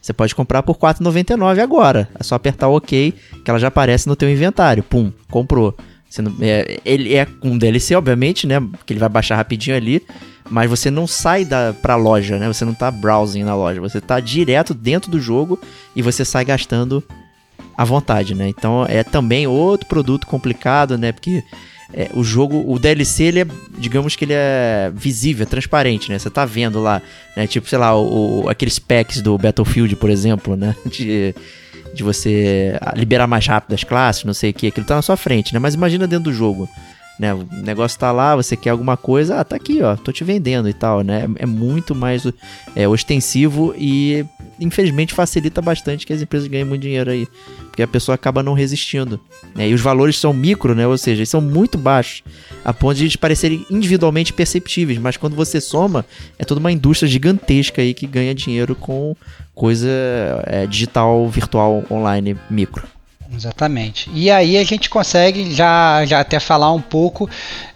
você 0.00 0.12
pode 0.12 0.34
comprar 0.34 0.62
por 0.62 0.76
R$ 0.76 0.80
4,99 0.80 1.62
agora. 1.62 2.08
É 2.18 2.22
só 2.22 2.34
apertar 2.34 2.68
o 2.68 2.76
OK 2.76 3.14
que 3.44 3.50
ela 3.50 3.58
já 3.58 3.68
aparece 3.68 4.06
no 4.08 4.16
teu 4.16 4.30
inventário. 4.30 4.82
Pum, 4.82 5.12
comprou. 5.30 5.76
Não, 6.18 6.34
é, 6.40 6.80
ele 6.84 7.14
é 7.14 7.26
um 7.42 7.56
DLC, 7.56 7.94
obviamente, 7.94 8.46
né? 8.46 8.60
Que 8.84 8.92
ele 8.92 9.00
vai 9.00 9.08
baixar 9.08 9.36
rapidinho 9.36 9.76
ali 9.76 10.02
mas 10.50 10.68
você 10.68 10.90
não 10.90 11.06
sai 11.06 11.44
da, 11.44 11.72
pra 11.72 11.94
loja, 11.94 12.38
né? 12.38 12.48
Você 12.48 12.64
não 12.64 12.74
tá 12.74 12.90
browsing 12.90 13.44
na 13.44 13.54
loja, 13.54 13.80
você 13.80 14.00
tá 14.00 14.18
direto 14.18 14.74
dentro 14.74 15.10
do 15.10 15.20
jogo 15.20 15.58
e 15.94 16.02
você 16.02 16.24
sai 16.24 16.44
gastando 16.44 17.02
à 17.76 17.84
vontade, 17.84 18.34
né? 18.34 18.48
Então 18.48 18.84
é 18.88 19.04
também 19.04 19.46
outro 19.46 19.86
produto 19.86 20.26
complicado, 20.26 20.98
né? 20.98 21.12
Porque 21.12 21.44
é, 21.94 22.10
o 22.14 22.24
jogo, 22.24 22.64
o 22.66 22.78
DLC, 22.78 23.24
ele 23.24 23.40
é, 23.40 23.46
digamos 23.78 24.16
que 24.16 24.24
ele 24.24 24.32
é 24.34 24.92
visível, 24.94 25.44
é 25.44 25.46
transparente, 25.46 26.10
né? 26.10 26.18
Você 26.18 26.28
tá 26.28 26.44
vendo 26.44 26.80
lá, 26.80 27.00
né? 27.36 27.46
Tipo, 27.46 27.68
sei 27.68 27.78
lá, 27.78 27.96
o, 27.96 28.48
aqueles 28.48 28.78
packs 28.78 29.22
do 29.22 29.38
Battlefield, 29.38 29.94
por 29.96 30.10
exemplo, 30.10 30.56
né? 30.56 30.74
De, 30.86 31.34
de 31.92 32.04
você 32.04 32.78
liberar 32.94 33.26
mais 33.26 33.44
rápido 33.44 33.74
as 33.74 33.82
classes, 33.82 34.22
não 34.22 34.32
sei 34.32 34.50
o 34.50 34.54
que, 34.54 34.68
aquilo 34.68 34.86
tá 34.86 34.94
na 34.94 35.02
sua 35.02 35.16
frente, 35.16 35.52
né? 35.52 35.58
Mas 35.58 35.74
imagina 35.74 36.06
dentro 36.06 36.30
do 36.30 36.32
jogo 36.32 36.68
né? 37.20 37.34
O 37.34 37.46
negócio 37.52 37.98
tá 37.98 38.10
lá, 38.10 38.34
você 38.34 38.56
quer 38.56 38.70
alguma 38.70 38.96
coisa, 38.96 39.38
ah, 39.38 39.44
tá 39.44 39.54
aqui, 39.54 39.82
ó, 39.82 39.94
tô 39.94 40.10
te 40.10 40.24
vendendo 40.24 40.70
e 40.70 40.72
tal, 40.72 41.02
né? 41.02 41.28
É 41.36 41.44
muito 41.44 41.94
mais 41.94 42.26
é, 42.74 42.88
ostensivo 42.88 43.74
e 43.76 44.24
infelizmente 44.58 45.12
facilita 45.12 45.60
bastante 45.60 46.06
que 46.06 46.14
as 46.14 46.22
empresas 46.22 46.48
ganhem 46.48 46.64
muito 46.64 46.80
dinheiro 46.80 47.10
aí, 47.10 47.28
porque 47.64 47.82
a 47.82 47.86
pessoa 47.86 48.14
acaba 48.14 48.42
não 48.42 48.54
resistindo. 48.54 49.20
Né? 49.54 49.68
E 49.68 49.74
os 49.74 49.82
valores 49.82 50.16
são 50.16 50.32
micro, 50.32 50.74
né? 50.74 50.86
Ou 50.86 50.96
seja, 50.96 51.18
eles 51.18 51.28
são 51.28 51.42
muito 51.42 51.76
baixos, 51.76 52.22
a 52.64 52.72
ponto 52.72 52.96
de 52.96 53.02
eles 53.04 53.16
parecerem 53.16 53.66
individualmente 53.70 54.32
perceptíveis, 54.32 54.98
mas 54.98 55.18
quando 55.18 55.36
você 55.36 55.60
soma, 55.60 56.06
é 56.38 56.44
toda 56.46 56.58
uma 56.58 56.72
indústria 56.72 57.06
gigantesca 57.06 57.82
aí 57.82 57.92
que 57.92 58.06
ganha 58.06 58.34
dinheiro 58.34 58.74
com 58.74 59.14
coisa 59.54 59.90
é, 60.46 60.66
digital, 60.66 61.28
virtual, 61.28 61.84
online, 61.90 62.34
micro. 62.48 62.99
Exatamente. 63.32 64.10
E 64.12 64.30
aí 64.30 64.58
a 64.58 64.64
gente 64.64 64.90
consegue 64.90 65.54
já, 65.54 66.04
já 66.04 66.20
até 66.20 66.40
falar 66.40 66.72
um 66.72 66.80
pouco 66.80 67.28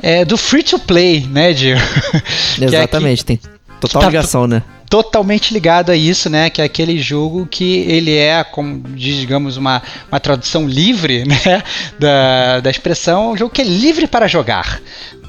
é, 0.02 0.24
do 0.24 0.36
free 0.36 0.62
to 0.62 0.78
play, 0.78 1.26
né, 1.26 1.52
Diego? 1.52 1.80
Exatamente, 2.60 3.22
é 3.22 3.24
tem 3.24 3.40
total 3.80 4.02
tá 4.02 4.08
ligação, 4.08 4.46
né? 4.46 4.62
Totalmente 4.88 5.52
ligado 5.52 5.90
a 5.90 5.96
isso, 5.96 6.28
né? 6.28 6.50
Que 6.50 6.60
é 6.60 6.64
aquele 6.64 6.98
jogo 6.98 7.46
que 7.46 7.78
ele 7.88 8.14
é, 8.14 8.44
como 8.44 8.80
digamos, 8.90 9.56
uma, 9.56 9.82
uma 10.10 10.20
tradução 10.20 10.66
livre 10.66 11.24
né, 11.26 11.62
da, 11.98 12.60
da 12.60 12.70
expressão, 12.70 13.32
um 13.32 13.36
jogo 13.36 13.52
que 13.52 13.62
é 13.62 13.64
livre 13.64 14.06
para 14.06 14.28
jogar. 14.28 14.80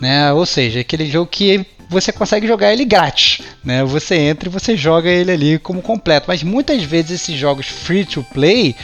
Né? 0.01 0.31
Ou 0.33 0.45
seja, 0.45 0.81
aquele 0.81 1.09
jogo 1.09 1.27
que 1.27 1.65
você 1.89 2.12
consegue 2.12 2.48
jogar 2.48 2.74
ele 2.74 2.86
grátis, 2.86 3.41
né? 3.63 3.84
Você 3.84 4.15
entra 4.15 4.50
e 4.50 4.52
você 4.52 4.76
joga 4.76 5.10
ele 5.10 5.32
ali 5.32 5.60
como 5.60 5.82
completo. 5.82 6.26
Mas 6.28 6.43
muitas 6.43 6.84
vezes 6.84 7.21
esses 7.21 7.38
jogos 7.38 7.67
free 7.67 8.06
to 8.06 8.24
play, 8.34 8.76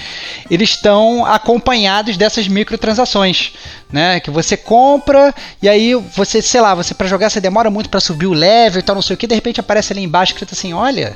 eles 0.50 0.72
estão 0.72 1.26
acompanhados 1.26 2.18
dessas 2.18 2.48
microtransações, 2.48 3.54
né? 3.92 4.20
Que 4.20 4.30
você 4.30 4.56
compra 4.56 5.34
e 5.62 5.68
aí 5.68 5.94
você, 5.94 6.42
sei 6.42 6.62
lá, 6.62 6.76
você 6.76 6.94
para 6.94 7.08
jogar 7.08 7.30
você 7.30 7.42
demora 7.42 7.70
muito 7.70 7.90
para 7.90 8.00
subir 8.00 8.28
o 8.28 8.34
level 8.34 8.80
e 8.80 8.84
tal, 8.84 8.96
não 8.96 9.02
sei 9.02 9.16
o 9.16 9.18
que, 9.18 9.28
de 9.28 9.36
repente 9.36 9.60
aparece 9.60 9.94
ali 9.94 10.04
embaixo 10.04 10.34
escrito 10.34 10.54
assim, 10.54 10.74
olha, 10.74 11.16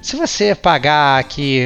se 0.00 0.16
você 0.16 0.54
pagar 0.54 1.18
aqui 1.18 1.64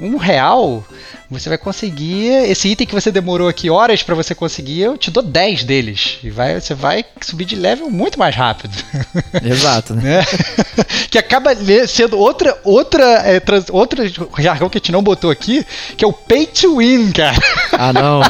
um 0.00 0.16
real, 0.16 0.84
você 1.30 1.48
vai 1.48 1.58
conseguir 1.58 2.28
esse 2.48 2.68
item 2.68 2.86
que 2.86 2.94
você 2.94 3.10
demorou 3.10 3.48
aqui 3.48 3.70
horas 3.70 4.02
para 4.02 4.14
você 4.14 4.34
conseguir, 4.34 4.80
eu 4.80 4.96
te 4.96 5.10
dou 5.10 5.22
10 5.22 5.64
deles 5.64 6.18
e 6.22 6.30
vai, 6.30 6.60
você 6.60 6.74
vai 6.74 7.04
subir 7.20 7.44
de 7.44 7.56
level 7.56 7.90
muito 7.90 8.18
mais 8.18 8.34
rápido. 8.34 8.72
Exato, 9.42 9.94
né? 9.94 10.20
É. 10.20 10.84
que 11.10 11.18
acaba 11.18 11.50
sendo 11.86 12.18
outra 12.18 12.58
outra 12.64 13.04
é, 13.24 13.40
trans, 13.40 13.66
outra 13.70 14.06
jargão 14.38 14.68
que 14.68 14.78
a 14.78 14.80
gente 14.80 14.92
não 14.92 15.02
botou 15.02 15.30
aqui, 15.30 15.64
que 15.96 16.04
é 16.04 16.08
o 16.08 16.12
pay 16.12 16.46
to 16.46 16.76
win, 16.78 17.10
cara. 17.12 17.36
Ah, 17.72 17.92
não. 17.92 18.20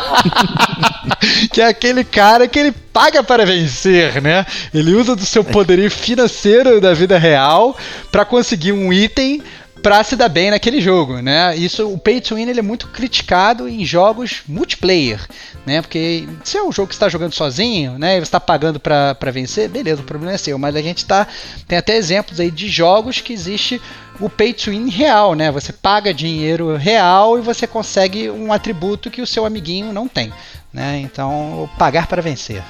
que 1.53 1.61
é 1.61 1.67
aquele 1.67 2.05
cara 2.05 2.47
que 2.47 2.59
ele 2.59 2.73
paga 2.73 3.23
para 3.23 3.45
vencer, 3.45 4.23
né? 4.23 4.47
Ele 4.73 4.95
usa 4.95 5.17
do 5.17 5.27
seu 5.27 5.43
poderio 5.43 5.91
financeiro 5.91 6.81
da 6.81 6.95
vida 6.95 7.19
real 7.19 7.77
para 8.11 8.25
conseguir 8.25 8.73
um 8.73 8.93
item 8.93 9.43
pra 9.85 10.03
se 10.03 10.17
dar 10.17 10.31
bem 10.31 10.51
naquele 10.51 10.81
jogo, 10.81 11.21
né? 11.21 11.55
Isso, 11.55 11.87
o 11.87 11.99
Pay 11.99 12.19
to 12.23 12.37
Win 12.37 12.49
ele 12.49 12.59
é 12.59 12.63
muito 12.63 12.89
criticado 12.89 13.69
em 13.69 13.85
jogos 13.85 14.43
multiplayer, 14.49 15.21
né? 15.67 15.83
Porque 15.83 16.27
se 16.43 16.57
é 16.57 16.63
um 16.63 16.73
jogo 16.73 16.89
que 16.89 16.95
está 16.95 17.07
jogando 17.07 17.35
sozinho, 17.35 17.99
né? 17.99 18.17
E 18.17 18.21
você 18.21 18.23
está 18.23 18.41
pagando 18.41 18.81
para 18.81 19.31
vencer, 19.31 19.69
beleza, 19.69 20.01
o 20.01 20.05
problema 20.05 20.33
é 20.33 20.39
seu. 20.39 20.59
Mas 20.59 20.75
a 20.75 20.81
gente 20.81 21.05
tá 21.05 21.27
tem 21.69 21.77
até 21.77 21.99
exemplos 21.99 22.41
aí 22.41 22.51
de 22.51 22.67
jogos 22.67 23.21
que 23.21 23.35
existe 23.35 23.79
o 24.19 24.31
pay 24.31 24.55
to 24.55 24.71
win 24.71 24.89
real, 24.89 25.35
né? 25.35 25.53
Você 25.53 25.71
paga 25.71 26.15
dinheiro 26.15 26.75
real 26.79 27.39
e 27.39 27.43
você 27.43 27.67
consegue 27.67 28.31
um 28.31 28.55
atributo 28.55 29.11
que 29.11 29.21
o 29.21 29.27
seu 29.27 29.45
amiguinho 29.45 29.93
não 29.93 30.09
tem, 30.09 30.33
né? 30.73 30.99
Então, 31.01 31.69
pagar 31.79 32.07
para 32.07 32.23
vencer. 32.23 32.63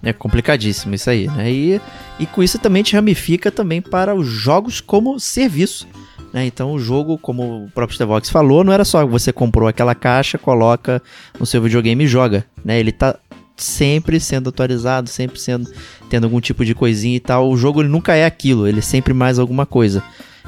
É 0.00 0.12
complicadíssimo 0.12 0.94
isso 0.94 1.10
aí, 1.10 1.26
né? 1.26 1.50
E, 1.50 1.80
e 2.20 2.26
com 2.26 2.44
isso 2.44 2.60
também 2.60 2.84
te 2.84 2.94
ramifica 2.94 3.50
também 3.50 3.82
para 3.82 4.14
os 4.14 4.28
jogos 4.28 4.80
como 4.80 5.18
serviço. 5.18 5.88
Né? 6.32 6.46
Então 6.46 6.72
o 6.72 6.78
jogo, 6.78 7.18
como 7.18 7.64
o 7.64 7.70
próprio 7.70 7.94
Stevox 7.94 8.30
falou, 8.30 8.62
não 8.62 8.72
era 8.72 8.84
só 8.84 9.06
você 9.06 9.32
comprou 9.32 9.68
aquela 9.68 9.94
caixa, 9.94 10.38
coloca 10.38 11.02
no 11.38 11.46
seu 11.46 11.62
videogame 11.62 12.04
e 12.04 12.08
joga. 12.08 12.44
Né? 12.64 12.78
Ele 12.78 12.92
tá 12.92 13.18
sempre 13.56 14.20
sendo 14.20 14.50
atualizado, 14.50 15.08
sempre 15.08 15.40
sendo 15.40 15.68
tendo 16.08 16.24
algum 16.24 16.40
tipo 16.40 16.64
de 16.64 16.74
coisinha 16.74 17.16
e 17.16 17.20
tal. 17.20 17.50
O 17.50 17.56
jogo 17.56 17.82
ele 17.82 17.88
nunca 17.88 18.14
é 18.14 18.24
aquilo, 18.24 18.66
ele 18.66 18.78
é 18.78 18.82
sempre 18.82 19.12
mais 19.12 19.38
alguma 19.38 19.66
coisa. 19.66 20.02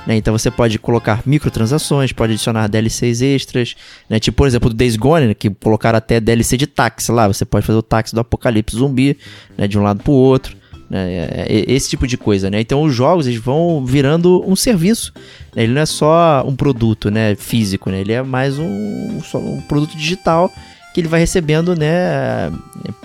Né? 0.07 0.16
Então 0.16 0.37
você 0.37 0.51
pode 0.51 0.79
colocar 0.79 1.23
microtransações, 1.27 2.12
pode 2.12 2.33
adicionar 2.33 2.69
DLCs 2.69 3.21
extras, 3.21 3.75
né? 4.09 4.19
tipo 4.19 4.37
por 4.37 4.47
exemplo 4.47 4.71
do 4.71 4.75
Days 4.75 4.97
Gone, 4.97 5.29
né? 5.29 5.35
que 5.35 5.51
colocaram 5.51 5.99
até 5.99 6.21
DLC 6.21 6.57
de 6.57 6.66
táxi 6.66 7.12
lá, 7.12 7.29
você 7.29 7.45
pode 7.45 7.66
fazer 7.66 7.79
o 7.79 7.83
táxi 7.83 8.14
do 8.14 8.21
apocalipse 8.21 8.77
zumbi, 8.77 9.19
né? 9.59 9.69
de 9.69 9.79
um 9.79 9.83
lado 9.83 10.03
para 10.03 10.12
o 10.12 10.14
outro. 10.14 10.60
Né? 10.90 11.14
É, 11.14 11.46
é, 11.48 11.72
esse 11.72 11.88
tipo 11.88 12.07
de 12.07 12.18
coisa, 12.18 12.50
né? 12.50 12.61
Então 12.61 12.83
os 12.83 12.92
jogos 12.92 13.29
eles 13.29 13.38
vão 13.38 13.85
virando 13.87 14.42
um 14.44 14.57
serviço. 14.57 15.12
Né? 15.55 15.62
Ele 15.62 15.72
não 15.72 15.81
é 15.81 15.87
só 15.87 16.44
um 16.44 16.57
produto, 16.57 17.11
né? 17.11 17.37
Físico, 17.37 17.88
né? 17.90 18.00
Ele 18.00 18.12
é 18.12 18.22
mais 18.22 18.59
um, 18.59 19.20
um 19.37 19.61
produto 19.68 19.96
digital 19.96 20.53
que 20.92 21.00
ele 21.00 21.09
vai 21.09 21.20
recebendo, 21.20 21.76
né? 21.76 22.53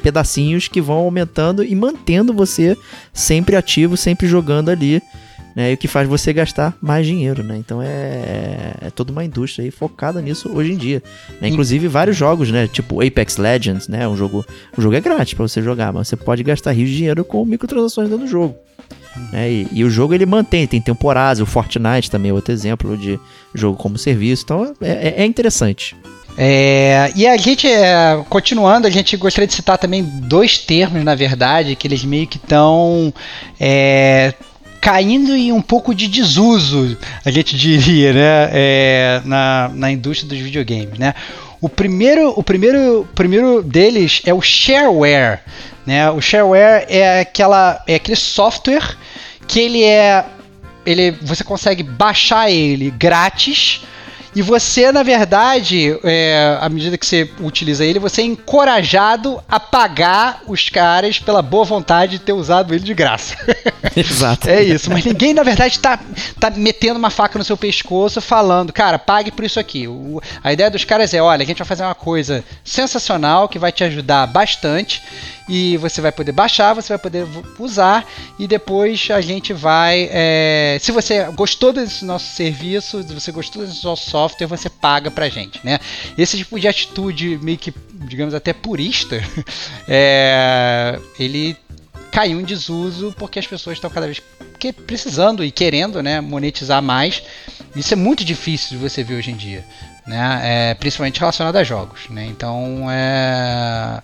Pedacinhos 0.01 0.67
que 0.67 0.81
vão 0.81 0.97
aumentando 0.97 1.63
e 1.63 1.75
mantendo 1.75 2.33
você 2.33 2.75
sempre 3.13 3.55
ativo, 3.55 3.95
sempre 3.95 4.27
jogando 4.27 4.69
ali 4.69 5.03
né? 5.55 5.71
E 5.71 5.73
o 5.75 5.77
que 5.77 5.87
faz 5.87 6.07
você 6.07 6.33
gastar 6.33 6.75
mais 6.81 7.07
dinheiro, 7.07 7.41
né? 7.41 7.57
Então 7.57 7.81
é, 7.81 8.73
é 8.81 8.89
toda 8.93 9.11
uma 9.11 9.23
indústria 9.23 9.71
focada 9.71 10.21
nisso 10.21 10.51
hoje 10.53 10.73
em 10.73 10.77
dia. 10.77 11.01
Né? 11.39 11.47
Inclusive 11.47 11.87
vários 11.87 12.17
jogos, 12.17 12.51
né? 12.51 12.67
Tipo 12.67 13.05
Apex 13.05 13.37
Legends, 13.37 13.87
né? 13.87 14.07
Um 14.07 14.17
jogo, 14.17 14.45
o 14.77 14.81
jogo 14.81 14.95
é 14.95 15.01
grátis 15.01 15.33
para 15.33 15.47
você 15.47 15.61
jogar, 15.61 15.93
mas 15.93 16.07
você 16.07 16.15
pode 16.15 16.43
gastar 16.43 16.71
rios 16.71 16.89
de 16.89 16.97
dinheiro 16.97 17.23
com 17.23 17.45
microtransações 17.45 18.09
dentro 18.09 18.25
do 18.25 18.29
jogo. 18.29 18.55
É, 19.31 19.49
e, 19.49 19.67
e, 19.71 19.83
o 19.85 19.89
jogo 19.89 20.13
ele 20.13 20.25
mantém, 20.25 20.67
tem 20.67 20.81
temporadas, 20.81 21.39
o 21.39 21.45
Fortnite 21.45 22.11
também 22.11 22.31
é 22.31 22.33
outro 22.33 22.51
exemplo 22.51 22.97
de 22.97 23.17
jogo 23.53 23.77
como 23.77 23.97
serviço, 23.97 24.43
então 24.43 24.75
é, 24.81 24.89
é, 24.89 25.13
é 25.19 25.25
interessante. 25.25 25.95
É, 26.37 27.13
e 27.15 27.25
a 27.25 27.37
gente, 27.37 27.65
é, 27.65 28.21
continuando, 28.29 28.87
a 28.87 28.89
gente 28.89 29.15
gostaria 29.15 29.47
de 29.47 29.53
citar 29.53 29.77
também 29.77 30.03
dois 30.03 30.57
termos, 30.57 31.01
na 31.03 31.15
verdade, 31.15 31.75
que 31.77 31.87
eles 31.87 32.03
meio 32.03 32.27
que 32.27 32.35
estão 32.35 33.13
é, 33.57 34.33
caindo 34.85 35.35
em 35.35 35.51
um 35.51 35.63
pouco 35.63 35.95
de 35.95 36.07
desuso, 36.07 36.95
a 37.25 37.31
gente 37.31 37.57
diria, 37.57 38.13
né, 38.13 38.49
é, 38.53 39.21
na, 39.25 39.71
na 39.73 39.91
indústria 39.91 40.29
dos 40.29 40.37
videogames, 40.37 40.99
né. 40.99 41.15
O 41.59 41.67
primeiro, 41.67 42.29
o 42.37 42.43
primeiro, 42.43 43.07
primeiro 43.15 43.63
deles 43.63 44.21
é 44.27 44.31
o 44.31 44.41
shareware, 44.41 45.39
né. 45.87 46.11
O 46.11 46.21
shareware 46.21 46.85
é 46.87 47.21
aquela, 47.21 47.83
é 47.87 47.95
aquele 47.95 48.15
software 48.15 48.95
que 49.47 49.59
ele 49.59 49.83
é, 49.83 50.23
ele, 50.85 51.17
você 51.19 51.43
consegue 51.43 51.81
baixar 51.81 52.51
ele 52.51 52.91
grátis 52.91 53.81
e 54.35 54.41
você, 54.41 54.91
na 54.91 55.01
verdade, 55.01 55.97
é, 56.03 56.57
à 56.59 56.67
medida 56.67 56.97
que 56.97 57.05
você 57.05 57.29
utiliza 57.39 57.85
ele, 57.85 57.99
você 57.99 58.21
é 58.21 58.25
encorajado 58.25 59.41
a 59.47 59.59
pagar 59.59 60.43
os 60.45 60.67
caras 60.67 61.19
pela 61.19 61.41
boa 61.41 61.63
vontade 61.63 62.13
de 62.13 62.19
ter 62.19 62.33
usado 62.33 62.73
ele 62.73 62.83
de 62.83 62.93
graça. 62.93 63.37
Exato. 63.95 64.49
é 64.49 64.61
isso. 64.61 64.91
Mas 64.91 65.05
ninguém, 65.05 65.33
na 65.33 65.41
verdade, 65.41 65.79
tá, 65.79 65.97
tá 66.37 66.49
metendo 66.49 66.99
uma 66.99 67.09
faca 67.09 67.39
no 67.39 67.45
seu 67.45 67.55
pescoço 67.55 68.19
falando, 68.19 68.73
cara, 68.73 68.99
pague 68.99 69.31
por 69.31 69.45
isso 69.45 69.57
aqui. 69.57 69.87
O, 69.87 70.21
a 70.43 70.51
ideia 70.51 70.69
dos 70.69 70.83
caras 70.83 71.13
é: 71.13 71.21
olha, 71.21 71.43
a 71.43 71.45
gente 71.45 71.59
vai 71.59 71.67
fazer 71.67 71.83
uma 71.83 71.95
coisa 71.95 72.43
sensacional 72.61 73.47
que 73.47 73.57
vai 73.57 73.71
te 73.71 73.85
ajudar 73.85 74.27
bastante 74.27 75.01
e 75.47 75.77
você 75.77 76.01
vai 76.01 76.11
poder 76.11 76.31
baixar, 76.31 76.73
você 76.73 76.89
vai 76.89 76.97
poder 76.97 77.25
usar 77.59 78.05
e 78.39 78.47
depois 78.47 79.07
a 79.11 79.21
gente 79.21 79.53
vai. 79.53 80.09
É, 80.11 80.77
se 80.81 80.91
você 80.91 81.23
gostou 81.31 81.71
desse 81.71 82.03
nosso 82.03 82.35
serviço, 82.35 83.03
se 83.03 83.13
você 83.13 83.31
gostou 83.31 83.65
desse 83.65 83.83
nosso 83.83 84.09
software, 84.09 84.47
você 84.47 84.69
paga 84.69 85.11
pra 85.11 85.29
gente, 85.29 85.59
né? 85.63 85.79
Esse 86.17 86.37
tipo 86.37 86.59
de 86.59 86.67
atitude 86.67 87.39
meio 87.41 87.57
que, 87.57 87.73
digamos, 87.93 88.33
até 88.33 88.53
purista, 88.53 89.21
é, 89.87 90.99
ele 91.19 91.55
caiu 92.11 92.39
em 92.39 92.45
desuso 92.45 93.13
porque 93.17 93.37
as 93.37 93.45
pessoas 93.45 93.77
estão 93.77 93.89
cada 93.89 94.07
vez 94.07 94.21
que 94.57 94.71
precisando 94.71 95.43
e 95.43 95.51
querendo 95.51 96.01
né, 96.01 96.21
monetizar 96.21 96.81
mais. 96.81 97.21
Isso 97.75 97.93
é 97.93 97.97
muito 97.97 98.23
difícil 98.23 98.77
de 98.77 98.77
você 98.77 99.03
ver 99.03 99.15
hoje 99.15 99.31
em 99.31 99.35
dia, 99.35 99.65
né? 100.07 100.39
É, 100.43 100.73
principalmente 100.75 101.19
relacionado 101.19 101.57
a 101.57 101.63
jogos. 101.63 102.09
Né? 102.09 102.25
Então 102.25 102.89
é, 102.89 104.01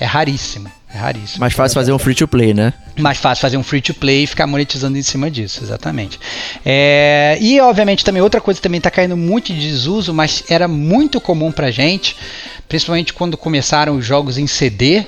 é 0.00 0.04
raríssimo. 0.04 0.77
É 0.92 0.96
raríssimo. 0.96 1.40
Mais 1.40 1.52
fácil 1.52 1.74
fazer 1.74 1.92
um 1.92 1.98
free 1.98 2.14
to 2.14 2.26
play, 2.26 2.54
né? 2.54 2.72
Mais 2.98 3.18
fácil 3.18 3.42
fazer 3.42 3.56
um 3.58 3.62
free 3.62 3.82
to 3.82 3.92
play 3.92 4.24
e 4.24 4.26
ficar 4.26 4.46
monetizando 4.46 4.96
em 4.96 5.02
cima 5.02 5.30
disso, 5.30 5.62
exatamente. 5.62 6.18
É, 6.64 7.36
e 7.40 7.60
obviamente 7.60 8.04
também 8.04 8.22
outra 8.22 8.40
coisa 8.40 8.58
que 8.58 8.62
também 8.62 8.78
está 8.78 8.90
caindo 8.90 9.16
muito 9.16 9.52
de 9.52 9.60
desuso, 9.60 10.14
mas 10.14 10.44
era 10.48 10.66
muito 10.66 11.20
comum 11.20 11.52
pra 11.52 11.70
gente, 11.70 12.16
principalmente 12.68 13.12
quando 13.12 13.36
começaram 13.36 13.96
os 13.96 14.04
jogos 14.04 14.38
em 14.38 14.46
CD, 14.46 15.04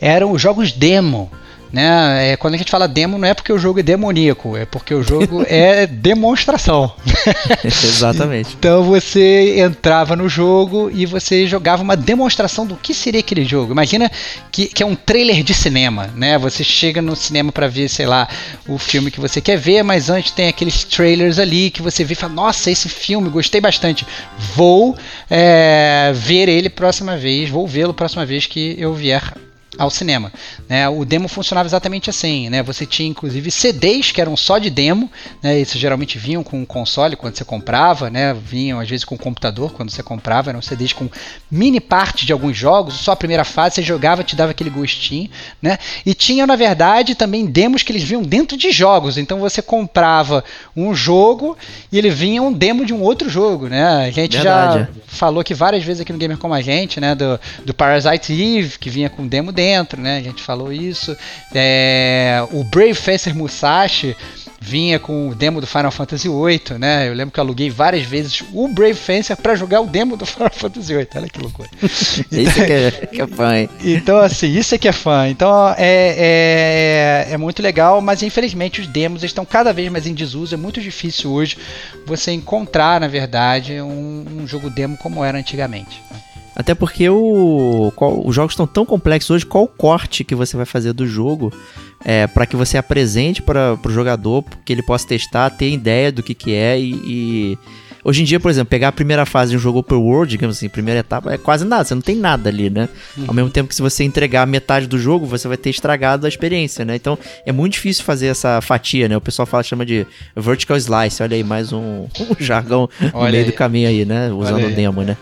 eram 0.00 0.32
os 0.32 0.42
jogos 0.42 0.70
demo. 0.70 1.30
Né? 1.72 2.32
É, 2.32 2.36
quando 2.36 2.54
a 2.54 2.58
gente 2.58 2.70
fala 2.70 2.86
demo, 2.86 3.16
não 3.16 3.26
é 3.26 3.32
porque 3.32 3.52
o 3.52 3.58
jogo 3.58 3.80
é 3.80 3.82
demoníaco, 3.82 4.56
é 4.56 4.66
porque 4.66 4.94
o 4.94 5.02
jogo 5.02 5.42
é 5.48 5.86
demonstração. 5.86 6.92
Exatamente. 7.64 8.54
Então 8.58 8.82
você 8.82 9.58
entrava 9.60 10.14
no 10.14 10.28
jogo 10.28 10.90
e 10.92 11.06
você 11.06 11.46
jogava 11.46 11.82
uma 11.82 11.96
demonstração 11.96 12.66
do 12.66 12.76
que 12.76 12.92
seria 12.92 13.20
aquele 13.20 13.44
jogo. 13.44 13.72
Imagina 13.72 14.10
que, 14.50 14.66
que 14.66 14.82
é 14.82 14.86
um 14.86 14.94
trailer 14.94 15.42
de 15.42 15.54
cinema, 15.54 16.10
né? 16.14 16.36
Você 16.36 16.62
chega 16.62 17.00
no 17.00 17.16
cinema 17.16 17.50
para 17.50 17.68
ver, 17.68 17.88
sei 17.88 18.04
lá, 18.04 18.28
o 18.68 18.76
filme 18.76 19.10
que 19.10 19.20
você 19.20 19.40
quer 19.40 19.56
ver, 19.56 19.82
mas 19.82 20.10
antes 20.10 20.32
tem 20.32 20.48
aqueles 20.48 20.84
trailers 20.84 21.38
ali 21.38 21.70
que 21.70 21.80
você 21.80 22.04
vê 22.04 22.12
e 22.12 22.16
fala: 22.16 22.34
Nossa, 22.34 22.70
esse 22.70 22.88
filme, 22.88 23.30
gostei 23.30 23.60
bastante. 23.60 24.06
Vou 24.54 24.94
é, 25.30 26.12
ver 26.14 26.50
ele 26.50 26.68
próxima 26.68 27.16
vez, 27.16 27.48
vou 27.48 27.66
vê-lo 27.66 27.94
próxima 27.94 28.26
vez 28.26 28.44
que 28.44 28.76
eu 28.78 28.92
vier 28.92 29.22
ao 29.78 29.90
cinema. 29.90 30.32
Né? 30.68 30.88
O 30.88 31.04
demo 31.04 31.28
funcionava 31.28 31.66
exatamente 31.66 32.10
assim, 32.10 32.50
né? 32.50 32.62
Você 32.62 32.84
tinha 32.84 33.08
inclusive 33.08 33.50
CDs 33.50 34.12
que 34.12 34.20
eram 34.20 34.36
só 34.36 34.58
de 34.58 34.68
demo, 34.68 35.10
né? 35.42 35.58
Esses 35.58 35.80
geralmente 35.80 36.18
vinham 36.18 36.42
com 36.42 36.62
o 36.62 36.66
console 36.66 37.16
quando 37.16 37.36
você 37.36 37.44
comprava, 37.44 38.10
né? 38.10 38.34
Vinham 38.34 38.78
às 38.78 38.88
vezes 38.88 39.04
com 39.04 39.14
o 39.14 39.18
computador 39.18 39.72
quando 39.72 39.90
você 39.90 40.02
comprava, 40.02 40.50
eram 40.50 40.60
CDs 40.60 40.92
com 40.92 41.08
mini 41.50 41.80
parte 41.80 42.26
de 42.26 42.32
alguns 42.32 42.56
jogos, 42.56 42.94
só 42.94 43.12
a 43.12 43.16
primeira 43.16 43.44
fase 43.44 43.76
você 43.76 43.82
jogava, 43.82 44.22
te 44.22 44.36
dava 44.36 44.50
aquele 44.50 44.70
gostinho, 44.70 45.30
né? 45.60 45.78
E 46.04 46.14
tinha 46.14 46.46
na 46.46 46.56
verdade 46.56 47.14
também 47.14 47.46
demos 47.46 47.82
que 47.82 47.92
eles 47.92 48.02
vinham 48.02 48.22
dentro 48.22 48.56
de 48.56 48.70
jogos, 48.70 49.16
então 49.16 49.40
você 49.40 49.62
comprava 49.62 50.44
um 50.76 50.94
jogo 50.94 51.56
e 51.90 51.96
ele 51.98 52.10
vinha 52.10 52.42
um 52.42 52.52
demo 52.52 52.84
de 52.84 52.92
um 52.92 53.00
outro 53.00 53.28
jogo, 53.28 53.68
né? 53.68 54.06
A 54.06 54.10
gente 54.10 54.36
verdade. 54.36 54.80
já 54.80 54.88
falou 55.06 55.42
que 55.42 55.54
várias 55.54 55.82
vezes 55.82 56.02
aqui 56.02 56.12
no 56.12 56.18
Gamer 56.18 56.36
como 56.36 56.52
a 56.52 56.60
gente, 56.60 57.00
né? 57.00 57.14
Do, 57.14 57.40
do 57.64 57.72
Parasite 57.72 58.32
Eve 58.32 58.78
que 58.78 58.90
vinha 58.90 59.08
com 59.08 59.26
demo 59.26 59.50
dentro 59.50 59.61
dentro, 59.62 60.00
né? 60.00 60.16
A 60.16 60.20
gente 60.20 60.42
falou 60.42 60.72
isso. 60.72 61.16
É, 61.54 62.44
o 62.50 62.64
Brave 62.64 62.94
Fencer 62.94 63.32
Musashi 63.32 64.16
vinha 64.60 64.98
com 64.98 65.28
o 65.28 65.34
demo 65.34 65.60
do 65.60 65.66
Final 65.66 65.90
Fantasy 65.92 66.28
VIII, 66.28 66.78
né? 66.78 67.08
Eu 67.08 67.14
lembro 67.14 67.32
que 67.32 67.38
eu 67.38 67.44
aluguei 67.44 67.70
várias 67.70 68.04
vezes 68.04 68.42
o 68.52 68.66
Brave 68.66 68.94
Fencer 68.94 69.36
para 69.36 69.54
jogar 69.54 69.80
o 69.80 69.86
demo 69.86 70.16
do 70.16 70.26
Final 70.26 70.50
Fantasy 70.52 70.94
VIII. 70.94 71.08
Olha 71.14 71.28
que 71.28 71.40
loucura. 71.40 71.68
isso 71.80 72.64
que 72.64 72.72
é, 72.72 72.90
que 72.90 73.22
é 73.22 73.26
fã, 73.26 73.56
hein? 73.56 73.68
Então, 73.84 74.18
assim, 74.18 74.48
isso 74.48 74.74
é 74.74 74.78
que 74.78 74.88
é 74.88 74.92
fã. 74.92 75.28
Então, 75.28 75.74
é, 75.78 77.26
é, 77.28 77.34
é 77.34 77.36
muito 77.36 77.62
legal, 77.62 78.00
mas 78.00 78.22
infelizmente 78.22 78.80
os 78.80 78.88
demos 78.88 79.22
estão 79.22 79.44
cada 79.44 79.72
vez 79.72 79.90
mais 79.90 80.06
em 80.06 80.14
desuso. 80.14 80.54
É 80.54 80.58
muito 80.58 80.80
difícil 80.80 81.30
hoje 81.30 81.56
você 82.04 82.32
encontrar, 82.32 83.00
na 83.00 83.08
verdade, 83.08 83.80
um, 83.80 84.24
um 84.40 84.46
jogo 84.46 84.68
demo 84.68 84.96
como 84.96 85.24
era 85.24 85.38
antigamente. 85.38 86.02
Né? 86.10 86.31
Até 86.54 86.74
porque 86.74 87.08
o, 87.08 87.92
qual, 87.96 88.26
os 88.26 88.34
jogos 88.34 88.52
estão 88.52 88.66
tão 88.66 88.84
complexos 88.84 89.30
hoje, 89.30 89.46
qual 89.46 89.64
o 89.64 89.68
corte 89.68 90.24
que 90.24 90.34
você 90.34 90.56
vai 90.56 90.66
fazer 90.66 90.92
do 90.92 91.06
jogo 91.06 91.52
é, 92.04 92.26
para 92.26 92.46
que 92.46 92.56
você 92.56 92.76
apresente 92.76 93.40
para 93.40 93.78
o 93.84 93.90
jogador, 93.90 94.44
que 94.64 94.72
ele 94.72 94.82
possa 94.82 95.06
testar, 95.06 95.50
ter 95.50 95.70
ideia 95.70 96.12
do 96.12 96.22
que, 96.22 96.34
que 96.34 96.54
é 96.54 96.78
e, 96.78 96.92
e 97.04 97.58
Hoje 98.04 98.22
em 98.22 98.24
dia, 98.24 98.40
por 98.40 98.50
exemplo, 98.50 98.68
pegar 98.68 98.88
a 98.88 98.92
primeira 98.92 99.24
fase 99.24 99.52
de 99.52 99.56
um 99.56 99.60
jogo 99.60 99.78
open 99.78 99.98
world, 99.98 100.28
digamos 100.28 100.56
assim, 100.56 100.68
primeira 100.68 101.00
etapa, 101.00 101.32
é 101.32 101.38
quase 101.38 101.64
nada, 101.64 101.84
você 101.84 101.94
não 101.94 102.02
tem 102.02 102.16
nada 102.16 102.48
ali, 102.48 102.68
né? 102.68 102.88
Ao 103.28 103.34
mesmo 103.34 103.48
tempo 103.48 103.68
que 103.68 103.74
se 103.76 103.82
você 103.82 104.02
entregar 104.02 104.44
metade 104.44 104.88
do 104.88 104.98
jogo, 104.98 105.24
você 105.24 105.46
vai 105.46 105.56
ter 105.56 105.70
estragado 105.70 106.26
a 106.26 106.28
experiência, 106.28 106.84
né? 106.84 106.96
Então, 106.96 107.16
é 107.46 107.52
muito 107.52 107.74
difícil 107.74 108.02
fazer 108.02 108.26
essa 108.26 108.60
fatia, 108.60 109.08
né? 109.08 109.16
O 109.16 109.20
pessoal 109.20 109.46
fala, 109.46 109.62
chama 109.62 109.86
de 109.86 110.04
vertical 110.36 110.76
slice, 110.76 111.22
olha 111.22 111.36
aí, 111.36 111.44
mais 111.44 111.72
um, 111.72 112.08
um 112.18 112.36
jargão 112.40 112.88
no 113.00 113.10
Olha 113.14 113.30
meio 113.30 113.44
aí. 113.44 113.50
do 113.50 113.54
caminho 113.54 113.88
aí, 113.88 114.04
né? 114.04 114.32
Usando 114.32 114.66
o 114.66 114.70
demo, 114.70 115.02
né? 115.02 115.16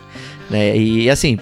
Né, 0.50 0.76
E 0.76 1.08
assim, 1.08 1.38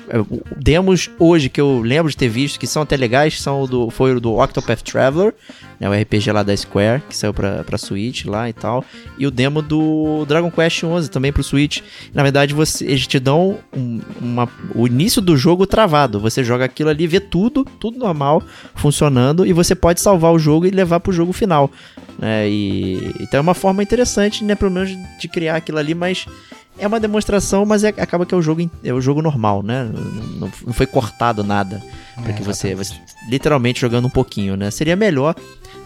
demos 0.55 1.11
hoje 1.19 1.49
que 1.49 1.59
eu 1.61 1.81
lembro 1.81 2.11
de 2.11 2.17
ter 2.17 2.29
visto 2.29 2.61
que 2.61 2.67
são 2.67 2.83
até 2.83 2.95
legais, 2.95 3.41
são 3.41 3.67
do, 3.67 3.89
foi 3.89 4.15
o 4.15 4.21
do 4.21 4.35
Octopath 4.39 4.83
Traveler, 4.83 5.35
né, 5.81 5.89
o 5.89 5.93
RPG 5.95 6.31
lá 6.31 6.43
da 6.43 6.55
Square, 6.55 7.03
que 7.09 7.17
saiu 7.17 7.33
pra, 7.33 7.65
pra 7.65 7.79
Switch 7.79 8.27
lá 8.27 8.51
e 8.51 8.53
tal, 8.53 8.85
e 9.17 9.27
o 9.27 9.31
demo 9.31 9.63
do 9.63 10.27
Dragon 10.27 10.51
Quest 10.51 10.85
11 10.85 11.11
também 11.11 11.33
pro 11.33 11.43
Switch. 11.43 11.81
Na 12.13 12.23
verdade, 12.23 12.53
você, 12.53 12.85
eles 12.85 13.07
te 13.07 13.19
dão 13.19 13.59
um- 13.75 14.01
uma, 14.21 14.47
o 14.75 14.87
início 14.87 15.23
do 15.23 15.39
jogo 15.39 15.67
travado, 15.67 16.21
você 16.21 16.45
joga 16.45 16.67
aquilo 16.67 16.91
ali, 16.91 17.07
vê 17.07 17.19
tudo, 17.19 17.65
tudo 17.65 17.99
normal, 17.99 18.43
funcionando, 18.75 19.47
e 19.47 19.55
você 19.55 19.75
pode 19.75 20.03
salvar 20.03 20.33
o 20.35 20.39
jogo 20.39 20.67
e 20.67 20.71
levar 20.71 21.01
pro 21.01 21.13
jogo 21.13 21.33
final. 21.33 21.71
Né, 22.19 22.47
e, 22.51 23.15
então 23.21 23.39
é 23.39 23.41
uma 23.41 23.55
forma 23.55 23.83
interessante, 23.83 24.45
né, 24.45 24.55
pelo 24.55 24.71
menos 24.73 24.91
de 25.19 25.29
criar 25.29 25.57
aquilo 25.57 25.79
ali, 25.79 25.95
mas 25.95 26.27
é 26.79 26.87
uma 26.87 27.01
demonstração, 27.01 27.65
mas 27.65 27.85
é- 27.85 27.89
acaba 27.89 28.25
que 28.27 28.35
é 28.35 28.37
o 28.39 28.43
jogo, 28.43 28.69
é 28.85 28.93
o 28.93 29.01
jogo 29.01 29.21
normal, 29.23 29.63
né? 29.63 29.85
Não, 29.93 30.03
não- 30.03 30.53
não 30.67 30.73
foi 30.73 30.87
cortado 30.87 31.43
nada 31.45 31.83
para 32.23 32.31
É, 32.31 32.33
que 32.35 32.43
você, 32.43 32.75
você 32.75 32.95
literalmente 33.29 33.81
jogando 33.81 34.07
um 34.07 34.11
pouquinho, 34.11 34.57
né? 34.57 34.71
Seria 34.71 34.97
melhor. 34.97 35.35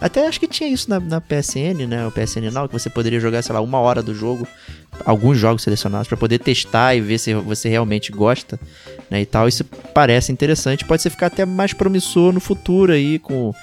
Até 0.01 0.27
acho 0.27 0.39
que 0.39 0.47
tinha 0.47 0.67
isso 0.69 0.89
na, 0.89 0.99
na 0.99 1.21
PSN, 1.21 1.85
né? 1.87 2.05
O 2.05 2.11
PSN 2.11 2.49
Now, 2.51 2.67
que 2.67 2.73
você 2.73 2.89
poderia 2.89 3.19
jogar, 3.19 3.41
sei 3.41 3.53
lá, 3.53 3.61
uma 3.61 3.79
hora 3.79 4.01
do 4.03 4.13
jogo, 4.13 4.45
alguns 5.05 5.37
jogos 5.37 5.61
selecionados 5.63 6.07
para 6.07 6.17
poder 6.17 6.39
testar 6.39 6.93
e 6.95 6.99
ver 7.01 7.17
se 7.19 7.33
você 7.35 7.69
realmente 7.69 8.11
gosta, 8.11 8.59
né? 9.09 9.21
E 9.21 9.25
tal. 9.25 9.47
Isso 9.47 9.63
parece 9.93 10.31
interessante, 10.31 10.83
pode 10.83 11.01
ser 11.01 11.09
ficar 11.09 11.27
até 11.27 11.45
mais 11.45 11.71
promissor 11.73 12.33
no 12.33 12.39
futuro 12.39 12.91
aí 12.91 13.17
com 13.19 13.53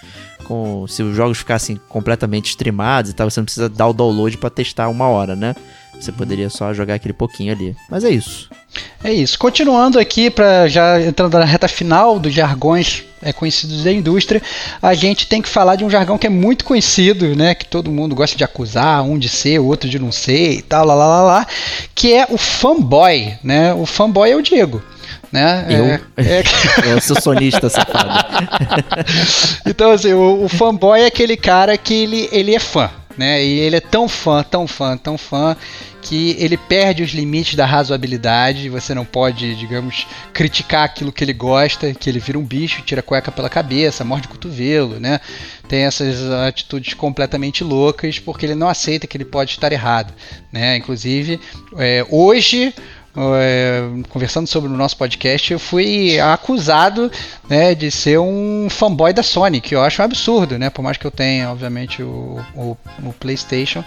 com 0.45 0.85
se 0.89 1.01
os 1.01 1.15
jogos 1.15 1.39
ficassem 1.39 1.79
completamente 1.89 2.49
streamados 2.49 3.13
e 3.13 3.15
tal, 3.15 3.31
você 3.31 3.39
não 3.39 3.45
precisa 3.45 3.69
dar 3.69 3.87
o 3.87 3.93
download 3.93 4.37
para 4.37 4.51
testar 4.51 4.89
uma 4.89 5.07
hora, 5.07 5.37
né? 5.37 5.55
Você 6.01 6.11
poderia 6.13 6.49
só 6.49 6.73
jogar 6.73 6.95
aquele 6.95 7.13
pouquinho 7.13 7.53
ali. 7.53 7.77
Mas 7.91 8.05
é 8.05 8.11
isso. 8.11 8.49
É 9.05 9.13
isso. 9.13 9.39
Continuando 9.39 9.99
aqui, 9.99 10.31
para 10.31 10.67
já 10.69 11.01
entrando 11.01 11.39
na 11.39 11.45
reta 11.45 11.69
final 11.69 12.19
dos 12.19 12.33
jargões 12.33 13.05
é, 13.23 13.33
conhecidos 13.33 13.85
da 13.85 13.93
indústria, 13.93 14.41
a 14.81 14.95
gente 14.95 15.27
tem 15.27 15.43
que 15.43 15.49
falar 15.49 15.77
de 15.77 15.85
um 15.85 15.91
jargão 15.91 16.17
que 16.17 16.27
é 16.27 16.31
muito 16.31 16.65
conhecido, 16.65 17.35
né? 17.37 17.55
Que 17.55 17.67
todo 17.67 17.91
mundo 17.91 18.15
gosta 18.15 18.37
de 18.37 18.45
acusar, 18.45 19.03
um 19.03 19.19
de 19.19 19.29
ser, 19.29 19.59
o 19.61 19.67
outro 19.67 19.89
de 19.91 19.99
não 19.99 20.11
ser 20.13 20.53
e 20.53 20.63
tal, 20.63 20.87
lá, 20.87 20.95
lá, 20.95 21.07
lá, 21.07 21.23
lá, 21.23 21.47
que 21.95 22.13
é 22.15 22.27
o 22.31 22.39
fanboy, 22.39 23.35
né? 23.45 23.75
O 23.75 23.85
fanboy 23.85 24.31
é 24.31 24.37
o 24.37 24.43
Diego. 24.43 24.83
Né? 25.33 25.67
Eu? 25.69 25.85
É- 25.85 26.01
é- 26.41 26.43
Eu 26.91 27.01
sou 27.01 27.21
sonista 27.21 27.69
safado. 27.71 28.11
então, 29.67 29.91
assim, 29.93 30.13
o, 30.13 30.45
o 30.45 30.49
fanboy 30.49 31.01
é 31.01 31.07
aquele 31.07 31.37
cara 31.37 31.77
que 31.79 31.95
ele, 31.95 32.29
ele 32.33 32.55
é 32.55 32.59
fã, 32.59 32.91
né? 33.17 33.45
E 33.45 33.61
ele 33.61 33.77
é 33.77 33.81
tão 33.81 34.09
fã, 34.09 34.43
tão 34.43 34.67
fã, 34.67 34.97
tão 34.97 35.17
fã, 35.17 35.57
que 36.11 36.35
ele 36.41 36.57
perde 36.57 37.05
os 37.05 37.13
limites 37.13 37.55
da 37.55 37.65
razoabilidade. 37.65 38.69
Você 38.69 38.93
não 38.93 39.05
pode, 39.05 39.55
digamos, 39.55 40.09
criticar 40.35 40.83
aquilo 40.83 41.13
que 41.13 41.23
ele 41.23 41.33
gosta, 41.33 41.95
que 41.95 42.11
ele 42.11 42.19
vira 42.19 42.37
um 42.37 42.45
bicho, 42.45 42.83
tira 42.83 42.99
a 42.99 43.03
cueca 43.03 43.31
pela 43.31 43.49
cabeça, 43.49 44.03
morde 44.03 44.27
o 44.27 44.31
cotovelo, 44.31 44.99
né? 44.99 45.21
Tem 45.69 45.83
essas 45.83 46.29
atitudes 46.49 46.95
completamente 46.95 47.63
loucas 47.63 48.19
porque 48.19 48.45
ele 48.45 48.57
não 48.57 48.69
aceita 48.69 49.07
que 49.07 49.17
ele 49.17 49.25
pode 49.25 49.53
estar 49.53 49.71
errado, 49.71 50.13
né? 50.53 50.77
Inclusive, 50.79 51.39
é, 51.77 52.05
hoje 52.11 52.75
conversando 54.09 54.47
sobre 54.47 54.71
o 54.71 54.77
nosso 54.77 54.97
podcast, 54.97 55.53
eu 55.53 55.59
fui 55.59 56.19
acusado 56.21 57.11
né, 57.49 57.75
de 57.75 57.91
ser 57.91 58.19
um 58.19 58.69
fanboy 58.71 59.13
da 59.13 59.23
Sony, 59.23 59.61
que 59.61 59.75
eu 59.75 59.83
acho 59.83 60.01
um 60.01 60.05
absurdo, 60.05 60.59
né? 60.59 60.71
Por 60.71 60.83
mais 60.83 60.97
que 60.97 61.07
eu 61.07 61.11
tenha, 61.11 61.51
obviamente, 61.51 62.03
o, 62.03 62.41
o, 62.55 62.77
o 63.05 63.13
PlayStation, 63.19 63.83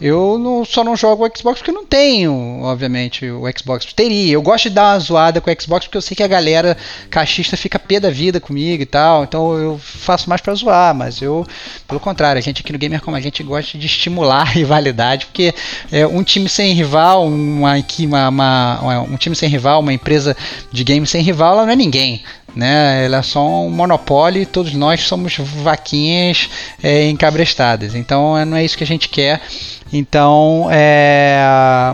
eu 0.00 0.38
não- 0.38 0.64
só 0.64 0.84
não 0.84 0.94
jogo 0.96 1.26
o 1.26 1.30
Xbox 1.36 1.58
porque 1.60 1.70
eu 1.70 1.74
não 1.74 1.86
tenho, 1.86 2.60
obviamente, 2.62 3.24
o 3.30 3.44
Xbox. 3.56 3.92
Teria. 3.92 4.32
Eu 4.34 4.42
gosto 4.42 4.68
de 4.68 4.74
dar 4.74 4.92
uma 4.94 4.98
zoada 5.00 5.40
com 5.40 5.50
o 5.50 5.60
Xbox 5.60 5.86
porque 5.86 5.96
eu 5.98 6.02
sei 6.02 6.14
que 6.16 6.22
a 6.22 6.28
galera 6.28 6.76
cachista 7.10 7.56
fica 7.56 7.78
pé 7.78 7.98
da 7.98 8.10
vida 8.10 8.38
comigo 8.40 8.82
e 8.82 8.86
tal, 8.86 9.24
então 9.24 9.56
eu 9.56 9.78
faço 9.78 10.28
mais 10.28 10.40
pra 10.40 10.54
zoar, 10.54 10.94
mas 10.94 11.22
eu, 11.22 11.46
pelo 11.86 11.98
contrário, 12.00 12.38
a 12.38 12.42
gente 12.42 12.60
aqui 12.60 12.72
no 12.72 12.78
Gamer 12.78 13.00
Como 13.00 13.16
a 13.16 13.20
gente 13.20 13.42
gosta 13.42 13.78
de 13.78 13.86
estimular 13.86 14.42
a 14.42 14.44
rivalidade, 14.44 15.26
porque 15.26 15.54
é, 15.90 16.06
um 16.06 16.22
time 16.22 16.48
sem 16.48 16.72
rival, 16.74 17.26
uma, 17.26 17.72
uma, 18.00 18.28
uma- 18.28 18.57
um 19.10 19.16
time 19.16 19.34
sem 19.36 19.48
rival, 19.48 19.80
uma 19.80 19.92
empresa 19.92 20.36
de 20.72 20.84
games 20.84 21.10
sem 21.10 21.22
rival, 21.22 21.54
ela 21.54 21.66
não 21.66 21.72
é 21.72 21.76
ninguém. 21.76 22.22
Né? 22.56 23.04
Ela 23.04 23.18
é 23.18 23.22
só 23.22 23.46
um 23.46 23.70
monopólio 23.70 24.42
e 24.42 24.46
todos 24.46 24.72
nós 24.74 25.02
somos 25.02 25.36
vaquinhas 25.36 26.48
é, 26.82 27.08
encabrestadas. 27.08 27.94
Então 27.94 28.36
é, 28.36 28.44
não 28.44 28.56
é 28.56 28.64
isso 28.64 28.76
que 28.76 28.84
a 28.84 28.86
gente 28.86 29.08
quer. 29.08 29.40
Então, 29.92 30.68
é... 30.70 31.40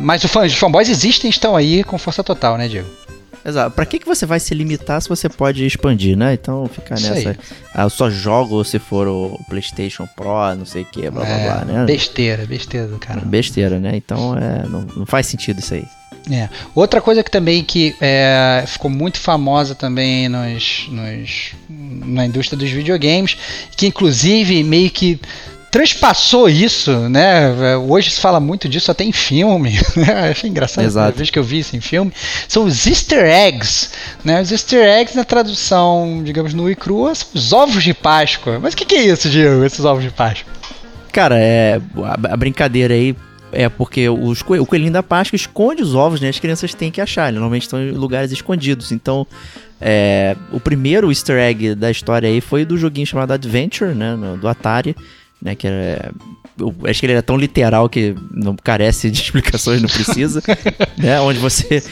mas 0.00 0.24
fã- 0.24 0.44
os 0.44 0.54
fanboys 0.54 0.88
existem 0.88 1.30
estão 1.30 1.54
aí 1.54 1.84
com 1.84 1.98
força 1.98 2.24
total, 2.24 2.56
né, 2.56 2.66
Diego? 2.66 2.88
Exato. 3.44 3.74
Pra 3.76 3.84
que, 3.84 3.98
que 3.98 4.06
você 4.06 4.24
vai 4.24 4.40
se 4.40 4.54
limitar 4.54 5.00
se 5.02 5.08
você 5.08 5.28
pode 5.28 5.66
expandir, 5.66 6.16
né? 6.16 6.32
Então 6.34 6.66
fica 6.72 6.94
Isso 6.94 7.10
nessa. 7.12 7.30
aí. 7.30 7.36
Ah, 7.74 7.82
eu 7.82 7.90
só 7.90 8.08
jogo 8.08 8.64
se 8.64 8.78
for 8.78 9.06
o 9.06 9.38
PlayStation 9.48 10.06
Pro, 10.16 10.54
não 10.56 10.64
sei 10.64 10.82
o 10.82 10.86
que, 10.86 11.10
blá 11.10 11.24
blá 11.24 11.28
É, 11.28 11.44
blá, 11.44 11.64
né? 11.64 11.84
Besteira, 11.84 12.46
besteira 12.46 12.86
do 12.86 12.98
cara. 12.98 13.20
Besteira, 13.20 13.78
né? 13.78 13.92
Então 13.96 14.36
é, 14.38 14.66
não, 14.66 14.80
não 14.96 15.06
faz 15.06 15.26
sentido 15.26 15.58
isso 15.60 15.74
aí. 15.74 15.84
É. 16.30 16.48
Outra 16.74 17.02
coisa 17.02 17.22
que 17.22 17.30
também 17.30 17.62
que 17.62 17.94
é, 18.00 18.64
ficou 18.66 18.90
muito 18.90 19.20
famosa 19.20 19.74
também 19.74 20.26
nos, 20.26 20.86
nos- 20.88 21.52
na 21.68 22.24
indústria 22.24 22.56
dos 22.58 22.70
videogames, 22.70 23.36
que 23.76 23.86
inclusive 23.88 24.64
meio 24.64 24.88
que 24.90 25.20
transpassou 25.74 26.48
isso, 26.48 26.92
né? 27.08 27.76
Hoje 27.76 28.08
se 28.08 28.20
fala 28.20 28.38
muito 28.38 28.68
disso 28.68 28.92
até 28.92 29.02
em 29.02 29.10
filme. 29.10 29.74
Né? 29.96 30.30
Achei 30.30 30.48
engraçado 30.50 30.84
Exato. 30.84 31.08
a 31.08 31.16
vez 31.16 31.30
que 31.30 31.38
eu 31.38 31.42
vi 31.42 31.58
isso 31.60 31.76
em 31.76 31.80
filme. 31.80 32.12
São 32.48 32.64
os 32.64 32.86
Easter 32.86 33.24
eggs, 33.24 33.90
né? 34.24 34.40
Os 34.40 34.52
Easter 34.52 34.84
eggs 34.84 35.16
na 35.16 35.24
tradução, 35.24 36.22
digamos, 36.24 36.52
no 36.54 36.70
e 36.70 36.74
crua, 36.76 37.14
são 37.14 37.28
os 37.34 37.52
ovos 37.52 37.82
de 37.82 37.94
Páscoa. 37.94 38.58
Mas 38.60 38.74
o 38.74 38.76
que, 38.76 38.84
que 38.84 38.94
é 38.94 39.02
isso, 39.04 39.28
Diego? 39.28 39.64
Esses 39.64 39.84
ovos 39.84 40.02
de 40.04 40.10
Páscoa? 40.10 40.52
Cara, 41.12 41.36
é, 41.38 41.80
a, 42.02 42.34
a 42.34 42.36
brincadeira 42.36 42.94
aí 42.94 43.16
é 43.52 43.68
porque 43.68 44.08
os, 44.08 44.42
o 44.42 44.66
coelhinho 44.66 44.92
da 44.92 45.02
Páscoa 45.02 45.36
esconde 45.36 45.82
os 45.82 45.94
ovos, 45.94 46.20
né? 46.20 46.28
As 46.28 46.38
crianças 46.38 46.72
têm 46.74 46.90
que 46.90 47.00
achar. 47.00 47.24
Eles 47.28 47.34
normalmente 47.34 47.62
estão 47.62 47.80
em 47.80 47.90
lugares 47.92 48.30
escondidos. 48.30 48.92
Então, 48.92 49.26
é, 49.80 50.36
o 50.52 50.60
primeiro 50.60 51.10
easter 51.10 51.38
egg 51.38 51.74
da 51.74 51.90
história 51.90 52.28
aí 52.28 52.40
foi 52.40 52.64
do 52.64 52.76
joguinho 52.76 53.06
chamado 53.06 53.32
Adventure, 53.32 53.94
né? 53.94 54.14
no- 54.14 54.36
do 54.36 54.48
Atari, 54.48 54.94
né? 55.40 55.54
Que 55.54 55.66
era... 55.66 56.12
Eu 56.58 56.72
acho 56.84 57.00
que 57.00 57.06
ele 57.06 57.14
era 57.14 57.22
tão 57.22 57.36
literal 57.36 57.88
que 57.88 58.14
não 58.30 58.54
carece 58.54 59.10
de 59.10 59.20
explicações, 59.22 59.82
não 59.82 59.88
precisa. 59.88 60.42
né? 60.96 61.20
Onde 61.20 61.38
você 61.38 61.82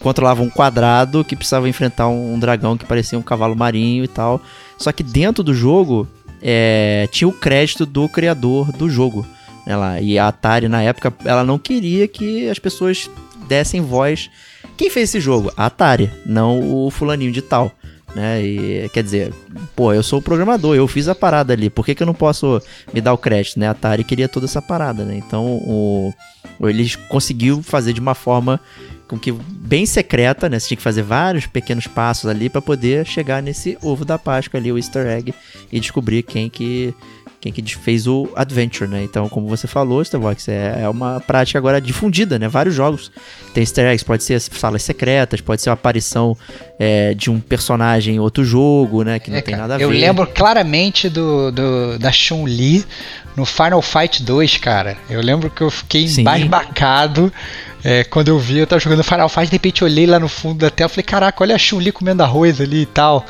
controlava 0.00 0.42
um 0.42 0.48
quadrado 0.48 1.24
que 1.24 1.36
precisava 1.36 1.68
enfrentar 1.68 2.08
um, 2.08 2.34
um 2.34 2.38
dragão 2.38 2.76
que 2.76 2.86
parecia 2.86 3.18
um 3.18 3.22
cavalo 3.22 3.54
marinho 3.54 4.04
e 4.04 4.08
tal. 4.08 4.40
Só 4.78 4.92
que 4.92 5.02
dentro 5.02 5.42
do 5.42 5.52
jogo 5.52 6.08
é, 6.42 7.08
tinha 7.10 7.28
o 7.28 7.32
crédito 7.32 7.84
do 7.84 8.08
criador 8.08 8.72
do 8.72 8.88
jogo. 8.88 9.26
né, 9.66 9.76
lá. 9.76 10.00
E 10.00 10.18
a 10.18 10.28
Atari, 10.28 10.68
na 10.68 10.82
época, 10.82 11.12
ela 11.24 11.44
não 11.44 11.58
queria 11.58 12.08
que 12.08 12.48
as 12.48 12.58
pessoas 12.58 13.10
dessem 13.46 13.80
voz. 13.80 14.30
Quem 14.76 14.90
fez 14.90 15.10
esse 15.10 15.20
jogo? 15.20 15.52
A 15.56 15.66
Atari, 15.66 16.10
não 16.24 16.60
o 16.86 16.90
fulaninho 16.90 17.32
de 17.32 17.42
tal. 17.42 17.72
Né? 18.14 18.42
E, 18.42 18.88
quer 18.88 19.02
dizer, 19.02 19.32
pô, 19.76 19.92
eu 19.92 20.02
sou 20.02 20.18
o 20.18 20.22
programador, 20.22 20.74
eu 20.74 20.88
fiz 20.88 21.08
a 21.08 21.14
parada 21.14 21.52
ali, 21.52 21.68
por 21.68 21.84
que, 21.84 21.94
que 21.94 22.02
eu 22.02 22.06
não 22.06 22.14
posso 22.14 22.60
me 22.92 23.00
dar 23.00 23.12
o 23.12 23.18
crédito? 23.18 23.60
Né? 23.60 23.68
A 23.68 23.72
Atari 23.72 24.02
queria 24.02 24.28
toda 24.28 24.46
essa 24.46 24.62
parada, 24.62 25.04
né? 25.04 25.16
Então 25.16 25.44
o, 25.44 26.12
eles 26.60 26.96
conseguiu 26.96 27.62
fazer 27.62 27.92
de 27.92 28.00
uma 28.00 28.14
forma 28.14 28.60
com 29.06 29.18
que 29.18 29.32
bem 29.32 29.86
secreta, 29.86 30.48
né? 30.48 30.58
Você 30.58 30.68
tinha 30.68 30.76
que 30.76 30.82
fazer 30.82 31.02
vários 31.02 31.46
pequenos 31.46 31.86
passos 31.86 32.28
ali 32.28 32.48
para 32.50 32.60
poder 32.60 33.06
chegar 33.06 33.42
nesse 33.42 33.78
ovo 33.82 34.04
da 34.04 34.18
Páscoa 34.18 34.60
ali, 34.60 34.70
o 34.70 34.76
Easter 34.76 35.06
egg, 35.06 35.34
e 35.72 35.80
descobrir 35.80 36.22
quem 36.22 36.50
que 36.50 36.94
quem 37.40 37.52
que 37.52 37.62
fez 37.76 38.06
o 38.06 38.28
Adventure, 38.34 38.90
né? 38.90 39.02
Então, 39.04 39.28
como 39.28 39.46
você 39.46 39.66
falou, 39.68 40.02
Starvox, 40.02 40.48
é, 40.48 40.80
é 40.82 40.88
uma 40.88 41.20
prática 41.20 41.58
agora 41.58 41.80
difundida, 41.80 42.38
né? 42.38 42.48
Vários 42.48 42.74
jogos 42.74 43.12
tem 43.54 43.62
Easter 43.62 43.86
eggs, 43.86 44.04
pode 44.04 44.24
ser 44.24 44.40
salas 44.40 44.82
secretas, 44.82 45.40
pode 45.40 45.62
ser 45.62 45.70
uma 45.70 45.74
aparição 45.74 46.36
é, 46.78 47.14
de 47.14 47.30
um 47.30 47.38
personagem 47.38 48.16
em 48.16 48.18
outro 48.18 48.44
jogo, 48.44 49.04
né? 49.04 49.18
Que 49.20 49.30
não 49.30 49.38
É, 49.38 49.40
tem 49.42 49.54
nada 49.56 49.74
a 49.74 49.78
ver. 49.78 49.84
Eu 49.84 49.90
lembro 49.90 50.26
claramente 50.26 51.08
do, 51.08 51.52
do- 51.52 51.98
da 51.98 52.10
Chun-Li 52.10 52.84
no 53.36 53.44
Final 53.44 53.80
Fight 53.82 54.22
2, 54.24 54.56
cara. 54.56 54.96
Eu 55.08 55.20
lembro 55.20 55.48
que 55.48 55.62
eu 55.62 55.70
fiquei 55.70 56.08
Sim. 56.08 56.22
embasbacado 56.22 57.32
é, 57.84 58.02
quando 58.02 58.26
eu 58.28 58.38
vi, 58.40 58.58
eu 58.58 58.66
tava 58.66 58.80
jogando 58.80 59.04
Final 59.04 59.28
Fight, 59.28 59.46
de 59.46 59.52
repente 59.52 59.82
eu 59.82 59.86
olhei 59.86 60.06
lá 60.06 60.18
no 60.18 60.28
fundo 60.28 60.58
da 60.58 60.70
tela 60.70 60.90
e 60.90 60.94
falei, 60.94 61.04
caraca, 61.04 61.44
olha 61.44 61.54
a 61.54 61.58
Chun-Li 61.58 61.92
comendo 61.92 62.22
arroz 62.24 62.60
ali 62.60 62.82
e 62.82 62.86
tal. 62.86 63.24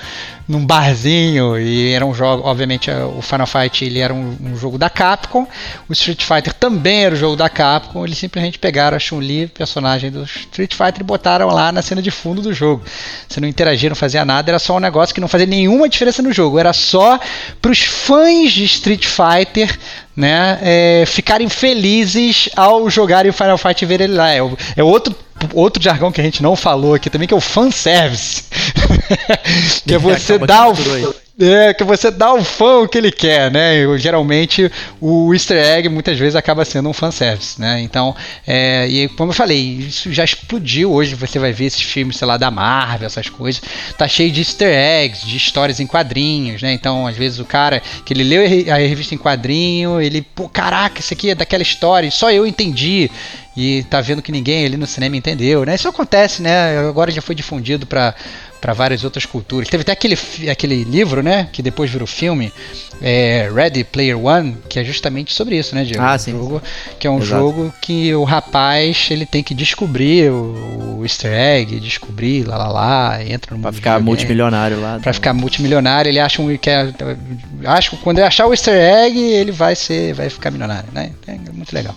Num 0.48 0.64
barzinho 0.64 1.58
e 1.58 1.92
era 1.92 2.06
um 2.06 2.14
jogo, 2.14 2.42
obviamente 2.48 2.90
o 2.90 3.20
Final 3.20 3.46
Fight 3.46 3.84
ele 3.84 3.98
era 3.98 4.14
um, 4.14 4.34
um 4.42 4.56
jogo 4.56 4.78
da 4.78 4.88
Capcom, 4.88 5.46
o 5.86 5.92
Street 5.92 6.24
Fighter 6.24 6.54
também 6.54 7.04
era 7.04 7.14
um 7.14 7.18
jogo 7.18 7.36
da 7.36 7.50
Capcom, 7.50 8.02
eles 8.04 8.16
simplesmente 8.16 8.58
pegaram 8.58 8.96
a 8.96 9.00
Chun-Li, 9.00 9.48
personagem 9.48 10.10
do 10.10 10.24
Street 10.24 10.72
Fighter, 10.74 11.00
e 11.00 11.04
botaram 11.04 11.48
lá 11.48 11.70
na 11.70 11.82
cena 11.82 12.00
de 12.00 12.10
fundo 12.10 12.40
do 12.40 12.54
jogo. 12.54 12.82
Você 13.28 13.40
não 13.40 13.46
interagia, 13.46 13.90
não 13.90 13.96
fazia 13.96 14.24
nada, 14.24 14.50
era 14.50 14.58
só 14.58 14.76
um 14.76 14.80
negócio 14.80 15.14
que 15.14 15.20
não 15.20 15.28
fazia 15.28 15.46
nenhuma 15.46 15.86
diferença 15.86 16.22
no 16.22 16.32
jogo, 16.32 16.58
era 16.58 16.72
só 16.72 17.20
para 17.60 17.70
os 17.70 17.80
fãs 17.80 18.50
de 18.50 18.64
Street 18.64 19.04
Fighter 19.06 19.78
né, 20.16 20.58
é, 20.62 21.04
ficarem 21.06 21.48
felizes 21.48 22.48
ao 22.56 22.90
jogarem 22.90 23.30
o 23.30 23.32
Final 23.34 23.56
Fight 23.56 23.82
e 23.82 23.86
ver 23.86 24.00
ele 24.00 24.14
lá. 24.14 24.32
É, 24.32 24.40
é 24.76 24.82
outro 24.82 25.14
outro 25.54 25.82
jargão 25.82 26.12
que 26.12 26.20
a 26.20 26.24
gente 26.24 26.42
não 26.42 26.56
falou 26.56 26.94
aqui 26.94 27.10
também, 27.10 27.28
que 27.28 27.34
é 27.34 27.36
o 27.36 27.40
fanservice. 27.40 28.44
que 29.86 29.94
é 29.94 29.98
você 29.98 30.38
dar 30.38 30.68
o. 30.68 30.74
É, 31.40 31.72
que 31.72 31.84
você 31.84 32.10
dá 32.10 32.26
ao 32.26 32.42
fã 32.42 32.78
o 32.78 32.88
que 32.88 32.98
ele 32.98 33.12
quer, 33.12 33.48
né? 33.48 33.76
geralmente 33.96 34.68
o 35.00 35.32
easter 35.32 35.56
egg 35.56 35.88
muitas 35.88 36.18
vezes 36.18 36.34
acaba 36.34 36.64
sendo 36.64 36.88
um 36.88 36.92
fanservice, 36.92 37.60
né? 37.60 37.80
Então, 37.80 38.12
é, 38.44 38.88
e 38.88 39.08
como 39.10 39.30
eu 39.30 39.34
falei, 39.34 39.56
isso 39.56 40.12
já 40.12 40.24
explodiu 40.24 40.90
hoje. 40.90 41.14
Você 41.14 41.38
vai 41.38 41.52
ver 41.52 41.66
esses 41.66 41.82
filmes, 41.82 42.16
sei 42.16 42.26
lá, 42.26 42.36
da 42.36 42.50
Marvel, 42.50 43.06
essas 43.06 43.28
coisas. 43.28 43.62
Tá 43.96 44.08
cheio 44.08 44.32
de 44.32 44.40
easter 44.40 44.74
eggs, 44.74 45.24
de 45.24 45.36
histórias 45.36 45.78
em 45.78 45.86
quadrinhos, 45.86 46.60
né? 46.60 46.72
Então, 46.72 47.06
às 47.06 47.16
vezes 47.16 47.38
o 47.38 47.44
cara 47.44 47.80
que 48.04 48.12
ele 48.12 48.24
leu 48.24 48.42
a 48.72 48.76
revista 48.76 49.14
em 49.14 49.18
quadrinho, 49.18 50.00
ele, 50.00 50.22
pô, 50.22 50.48
caraca, 50.48 50.98
isso 50.98 51.14
aqui 51.14 51.30
é 51.30 51.36
daquela 51.36 51.62
história, 51.62 52.10
só 52.10 52.32
eu 52.32 52.44
entendi 52.44 53.08
e 53.58 53.82
tá 53.90 54.00
vendo 54.00 54.22
que 54.22 54.30
ninguém 54.30 54.64
ali 54.64 54.76
no 54.76 54.86
cinema 54.86 55.16
entendeu, 55.16 55.64
né? 55.64 55.74
Isso 55.74 55.88
acontece, 55.88 56.40
né? 56.40 56.78
Agora 56.78 57.10
já 57.10 57.20
foi 57.20 57.34
difundido 57.34 57.86
para 57.86 58.14
para 58.60 58.72
várias 58.72 59.04
outras 59.04 59.24
culturas. 59.24 59.68
Teve 59.68 59.82
até 59.82 59.92
aquele, 59.92 60.18
aquele 60.50 60.84
livro, 60.84 61.22
né, 61.22 61.48
que 61.52 61.62
depois 61.62 61.90
virou 61.90 62.06
filme, 62.06 62.52
é, 63.00 63.50
Ready 63.52 63.84
Player 63.84 64.18
One, 64.18 64.56
que 64.68 64.78
é 64.78 64.84
justamente 64.84 65.32
sobre 65.32 65.56
isso, 65.56 65.74
né, 65.74 65.84
Diego? 65.84 66.02
Ah, 66.02 66.18
sim. 66.18 66.32
Jogo, 66.32 66.62
que 66.98 67.06
é 67.06 67.10
um 67.10 67.18
Exato. 67.18 67.28
jogo 67.28 67.74
que 67.80 68.14
o 68.14 68.24
rapaz 68.24 69.08
ele 69.10 69.24
tem 69.24 69.42
que 69.42 69.54
descobrir 69.54 70.30
o, 70.30 70.98
o 70.98 71.04
Easter 71.04 71.32
egg, 71.32 71.78
descobrir 71.80 72.44
lá 72.44 72.56
lá 72.56 72.68
lá, 72.68 73.24
entra 73.24 73.54
no 73.54 73.62
Pra 73.62 73.72
ficar 73.72 74.00
multimilionário 74.00 74.80
lá. 74.80 74.98
Pra 75.00 75.12
ficar 75.12 75.32
multimilionário, 75.32 76.08
ele 76.08 76.20
acha 76.20 76.42
um 76.42 76.56
que 76.56 76.70
é, 76.70 76.92
acho 77.64 77.90
que 77.90 77.96
quando 77.98 78.18
ele 78.18 78.26
achar 78.26 78.46
o 78.46 78.52
Easter 78.52 78.74
egg, 78.74 79.18
ele 79.18 79.52
vai 79.52 79.76
ser, 79.76 80.14
vai 80.14 80.28
ficar 80.28 80.50
milionário, 80.50 80.88
né? 80.92 81.12
É 81.26 81.36
muito 81.52 81.72
legal. 81.72 81.94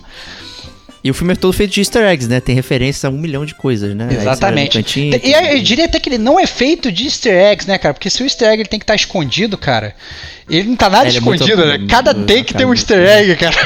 E 1.04 1.10
o 1.10 1.14
filme 1.14 1.32
é 1.32 1.36
todo 1.36 1.52
feito 1.52 1.72
de 1.72 1.80
easter 1.80 2.04
eggs, 2.04 2.28
né? 2.28 2.40
Tem 2.40 2.54
referência 2.54 3.08
a 3.08 3.10
um 3.10 3.18
milhão 3.18 3.44
de 3.44 3.54
coisas, 3.54 3.94
né? 3.94 4.08
Exatamente. 4.12 4.78
Cantinho, 4.78 5.20
e 5.22 5.32
eu, 5.32 5.60
diria 5.60 5.86
até 5.86 5.98
que 5.98 6.08
ele 6.08 6.18
não 6.18 6.38
é 6.38 6.46
feito 6.46 6.92
de 6.92 7.04
easter 7.04 7.34
eggs, 7.34 7.68
né, 7.68 7.76
cara? 7.76 7.92
Porque 7.92 8.08
se 8.08 8.22
o 8.22 8.24
easter 8.24 8.48
egg 8.48 8.62
ele 8.62 8.68
tem 8.68 8.78
que 8.78 8.84
estar 8.84 8.92
tá 8.92 8.96
escondido, 8.96 9.58
cara, 9.58 9.96
ele 10.48 10.68
não 10.68 10.76
tá 10.76 10.88
nada 10.88 11.06
é, 11.06 11.08
escondido, 11.08 11.62
é 11.62 11.66
muito, 11.66 11.80
né? 11.82 11.86
Cada 11.88 12.14
take 12.14 12.54
tem 12.54 12.64
um 12.64 12.72
easter 12.72 13.00
egg, 13.04 13.34
cara. 13.36 13.56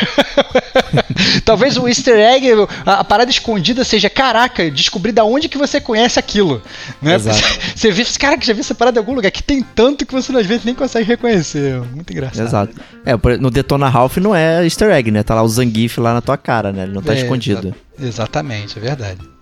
Talvez 1.45 1.77
o 1.77 1.89
easter 1.89 2.19
egg, 2.19 2.49
a, 2.85 3.01
a, 3.01 3.05
parada 3.05 3.31
escondida 3.31 3.85
seja, 3.85 4.09
caraca, 4.11 4.71
descobrir 4.71 5.13
da 5.13 5.25
onde 5.25 5.49
que 5.49 5.59
você 5.59 5.81
conhece 5.81 6.19
aquilo. 6.19 6.63
Né? 7.01 7.15
Exato. 7.15 7.37
Você 7.77 7.91
vê, 7.91 8.05
cara, 8.19 8.39
que 8.39 8.47
já 8.47 8.55
viu 8.55 8.61
essa 8.61 8.75
parada 8.75 8.99
em 8.99 9.01
algum 9.01 9.15
lugar, 9.15 9.31
que 9.31 9.43
tem 9.43 9.63
tanto 9.63 10.07
que 10.07 10.15
você 10.15 10.35
às 10.35 10.47
vezes 10.47 10.65
nem 10.65 10.75
consegue 10.75 11.07
reconhecer. 11.07 11.79
Muito 11.95 12.11
engraçado. 12.11 12.47
Exato. 12.47 12.75
É, 13.05 13.37
no 13.37 13.51
Detona 13.51 13.89
Ralph 13.89 14.17
não 14.17 14.35
é 14.35 14.65
easter 14.65 14.91
egg, 14.91 15.11
né? 15.11 15.23
Tá 15.23 15.35
lá 15.35 15.43
o 15.43 15.49
Zangief 15.49 15.99
lá 15.99 16.15
na 16.15 16.23
tua 16.23 16.39
cara, 16.39 16.73
né? 16.73 16.85
Ele 16.85 16.93
não 16.93 17.03
tá 17.03 17.15
é, 17.15 17.19
escondido. 17.19 17.75
Exa 17.99 18.09
exatamente, 18.09 18.79
é 18.79 18.81
verdade. 18.81 19.37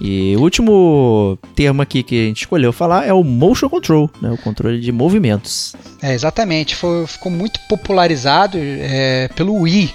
E 0.00 0.34
o 0.36 0.40
último 0.40 1.38
termo 1.54 1.82
aqui 1.82 2.02
que 2.02 2.24
a 2.24 2.26
gente 2.26 2.40
escolheu 2.40 2.72
falar 2.72 3.06
é 3.06 3.12
o 3.12 3.22
motion 3.22 3.68
control, 3.68 4.10
né? 4.20 4.30
o 4.30 4.38
controle 4.38 4.80
de 4.80 4.90
movimentos. 4.90 5.74
É, 6.02 6.12
exatamente. 6.12 6.74
Foi, 6.74 7.06
ficou 7.06 7.30
muito 7.30 7.60
popularizado 7.68 8.58
é, 8.60 9.28
pelo 9.34 9.54
Wii. 9.54 9.94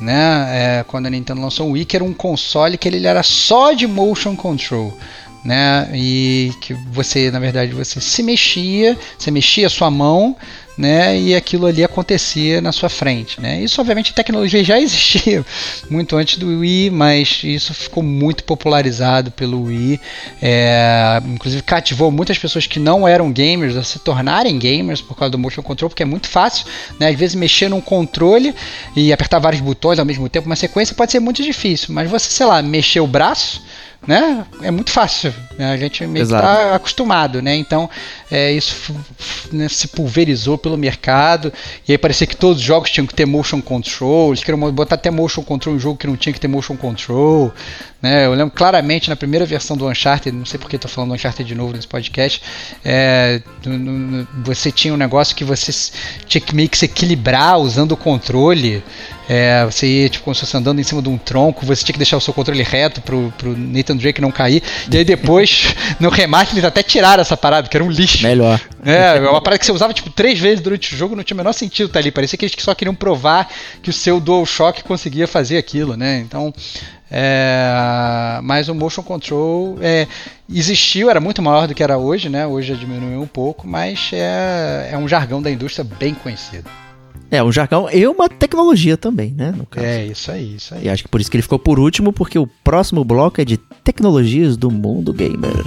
Né? 0.00 0.80
É, 0.80 0.84
quando 0.86 1.06
a 1.06 1.10
Nintendo 1.10 1.40
lançou 1.40 1.68
o 1.68 1.72
Wii, 1.72 1.84
que 1.84 1.96
era 1.96 2.04
um 2.04 2.12
console 2.12 2.76
que 2.76 2.86
ele 2.88 3.06
era 3.06 3.22
só 3.22 3.72
de 3.72 3.86
motion 3.86 4.36
control. 4.36 4.96
Né? 5.44 5.88
E 5.94 6.52
que 6.60 6.74
você, 6.74 7.30
na 7.30 7.38
verdade, 7.38 7.72
você 7.72 8.00
se 8.00 8.22
mexia, 8.22 8.98
você 9.16 9.30
mexia 9.30 9.68
a 9.68 9.70
sua 9.70 9.90
mão 9.90 10.36
né, 10.76 11.18
e 11.18 11.34
aquilo 11.34 11.66
ali 11.66 11.82
acontecia 11.82 12.60
na 12.60 12.70
sua 12.70 12.88
frente. 12.88 13.40
Né? 13.40 13.62
Isso, 13.62 13.80
obviamente, 13.80 14.10
a 14.10 14.14
tecnologia 14.14 14.62
já 14.62 14.78
existia 14.80 15.44
muito 15.88 16.16
antes 16.16 16.36
do 16.36 16.60
Wii, 16.60 16.90
mas 16.90 17.40
isso 17.42 17.72
ficou 17.72 18.02
muito 18.02 18.44
popularizado 18.44 19.30
pelo 19.30 19.64
Wii. 19.64 20.00
É, 20.42 21.20
inclusive, 21.26 21.62
cativou 21.62 22.10
muitas 22.10 22.38
pessoas 22.38 22.66
que 22.66 22.78
não 22.78 23.08
eram 23.08 23.32
gamers 23.32 23.76
a 23.76 23.82
se 23.82 23.98
tornarem 23.98 24.58
gamers 24.58 25.00
por 25.00 25.16
causa 25.16 25.30
do 25.30 25.38
motion 25.38 25.62
control, 25.62 25.88
porque 25.88 26.02
é 26.02 26.06
muito 26.06 26.28
fácil. 26.28 26.66
Né? 26.98 27.08
Às 27.08 27.16
vezes, 27.16 27.34
mexer 27.34 27.68
num 27.68 27.80
controle 27.80 28.54
e 28.94 29.12
apertar 29.12 29.38
vários 29.38 29.62
botões 29.62 29.98
ao 29.98 30.04
mesmo 30.04 30.28
tempo, 30.28 30.46
uma 30.46 30.56
sequência, 30.56 30.94
pode 30.94 31.12
ser 31.12 31.20
muito 31.20 31.42
difícil, 31.42 31.94
mas 31.94 32.10
você, 32.10 32.30
sei 32.30 32.46
lá, 32.46 32.60
mexer 32.62 33.00
o 33.00 33.06
braço 33.06 33.62
né? 34.06 34.46
É 34.62 34.70
muito 34.70 34.90
fácil. 34.90 35.34
Né? 35.58 35.72
A 35.72 35.76
gente 35.76 36.06
meio 36.06 36.22
Exato. 36.22 36.46
que 36.46 36.52
tá 36.52 36.74
acostumado, 36.74 37.42
né? 37.42 37.56
Então, 37.56 37.90
é, 38.30 38.52
isso 38.52 38.94
né, 39.52 39.68
se 39.68 39.88
pulverizou 39.88 40.56
pelo 40.56 40.76
mercado. 40.76 41.52
E 41.86 41.92
aí 41.92 41.98
parecia 41.98 42.26
que 42.26 42.36
todos 42.36 42.58
os 42.58 42.64
jogos 42.64 42.90
tinham 42.90 43.06
que 43.06 43.14
ter 43.14 43.26
motion 43.26 43.60
control. 43.60 44.30
Eles 44.30 44.44
queriam 44.44 44.72
botar 44.72 44.94
até 44.94 45.10
motion 45.10 45.42
control 45.42 45.74
em 45.74 45.78
um 45.78 45.80
jogo 45.80 45.98
que 45.98 46.06
não 46.06 46.16
tinha 46.16 46.32
que 46.32 46.40
ter 46.40 46.48
motion 46.48 46.76
control. 46.76 47.52
Né? 48.00 48.26
Eu 48.26 48.34
lembro 48.34 48.54
claramente 48.54 49.08
na 49.08 49.16
primeira 49.16 49.46
versão 49.46 49.76
do 49.76 49.88
Uncharted, 49.88 50.36
não 50.36 50.44
sei 50.44 50.58
porque 50.58 50.76
estou 50.76 50.90
falando 50.90 51.10
do 51.10 51.14
Uncharted 51.14 51.48
de 51.48 51.54
novo 51.54 51.72
nesse 51.72 51.88
podcast, 51.88 52.42
é, 52.84 53.40
você 54.44 54.70
tinha 54.70 54.92
um 54.92 54.96
negócio 54.96 55.34
que 55.34 55.44
você 55.44 55.72
tinha 56.26 56.40
que 56.40 56.54
meio 56.54 56.68
que 56.68 56.76
se 56.76 56.84
equilibrar 56.84 57.58
usando 57.58 57.92
o 57.92 57.96
controle. 57.96 58.82
É, 59.28 59.64
você 59.64 59.88
ia 59.88 60.08
tipo, 60.08 60.24
como 60.24 60.34
se 60.36 60.42
fosse 60.42 60.56
andando 60.56 60.78
em 60.78 60.84
cima 60.84 61.02
de 61.02 61.08
um 61.08 61.18
tronco, 61.18 61.66
você 61.66 61.84
tinha 61.84 61.94
que 61.94 61.98
deixar 61.98 62.16
o 62.16 62.20
seu 62.20 62.32
controle 62.32 62.62
reto 62.62 63.00
pro, 63.00 63.32
pro 63.36 63.56
Nathan 63.56 63.96
Drake 63.96 64.20
não 64.20 64.30
cair. 64.30 64.62
E 64.88 64.96
aí 64.96 65.04
depois, 65.04 65.74
no 65.98 66.10
remate, 66.10 66.52
eles 66.52 66.64
até 66.64 66.82
tiraram 66.82 67.22
essa 67.22 67.36
parada, 67.36 67.68
que 67.68 67.76
era 67.76 67.82
um 67.82 67.90
lixo. 67.90 68.22
Melhor. 68.22 68.60
É, 68.84 69.16
é 69.16 69.28
uma 69.28 69.40
parada 69.40 69.58
que 69.58 69.66
você 69.66 69.72
usava 69.72 69.92
tipo 69.92 70.10
três 70.10 70.38
vezes 70.38 70.60
durante 70.60 70.94
o 70.94 70.96
jogo, 70.96 71.16
não 71.16 71.24
tinha 71.24 71.34
o 71.34 71.38
menor 71.38 71.52
sentido 71.52 71.86
estar 71.86 71.94
tá 71.94 71.98
ali. 71.98 72.12
Parecia 72.12 72.38
que 72.38 72.44
eles 72.44 72.54
só 72.58 72.72
queriam 72.72 72.94
provar 72.94 73.48
que 73.82 73.90
o 73.90 73.92
seu 73.92 74.20
DualShock 74.20 74.84
conseguia 74.84 75.26
fazer 75.26 75.58
aquilo, 75.58 75.96
né? 75.96 76.20
Então. 76.20 76.54
É, 77.10 78.40
mas 78.42 78.68
o 78.68 78.74
motion 78.74 79.02
control 79.02 79.78
é, 79.80 80.06
existiu, 80.52 81.08
era 81.08 81.20
muito 81.20 81.40
maior 81.40 81.68
do 81.68 81.74
que 81.74 81.82
era 81.82 81.96
hoje, 81.96 82.28
né? 82.28 82.46
Hoje 82.46 82.68
já 82.68 82.74
diminuiu 82.74 83.20
um 83.20 83.26
pouco, 83.26 83.66
mas 83.66 84.10
é, 84.12 84.90
é 84.92 84.98
um 84.98 85.06
jargão 85.06 85.40
da 85.40 85.50
indústria 85.50 85.84
bem 85.98 86.14
conhecido. 86.14 86.68
É, 87.30 87.42
um 87.42 87.50
jargão 87.50 87.88
e 87.90 88.06
uma 88.06 88.28
tecnologia 88.28 88.96
também, 88.96 89.32
né? 89.32 89.52
É, 89.76 90.04
isso 90.06 90.30
aí, 90.30 90.56
isso 90.56 90.74
aí. 90.74 90.84
E 90.84 90.88
acho 90.88 91.02
que 91.02 91.08
por 91.08 91.20
isso 91.20 91.30
que 91.30 91.36
ele 91.36 91.42
ficou 91.42 91.58
por 91.58 91.78
último, 91.78 92.12
porque 92.12 92.38
o 92.38 92.46
próximo 92.46 93.04
bloco 93.04 93.40
é 93.40 93.44
de 93.44 93.56
tecnologias 93.56 94.56
do 94.56 94.70
mundo 94.70 95.12
gamer. 95.12 95.64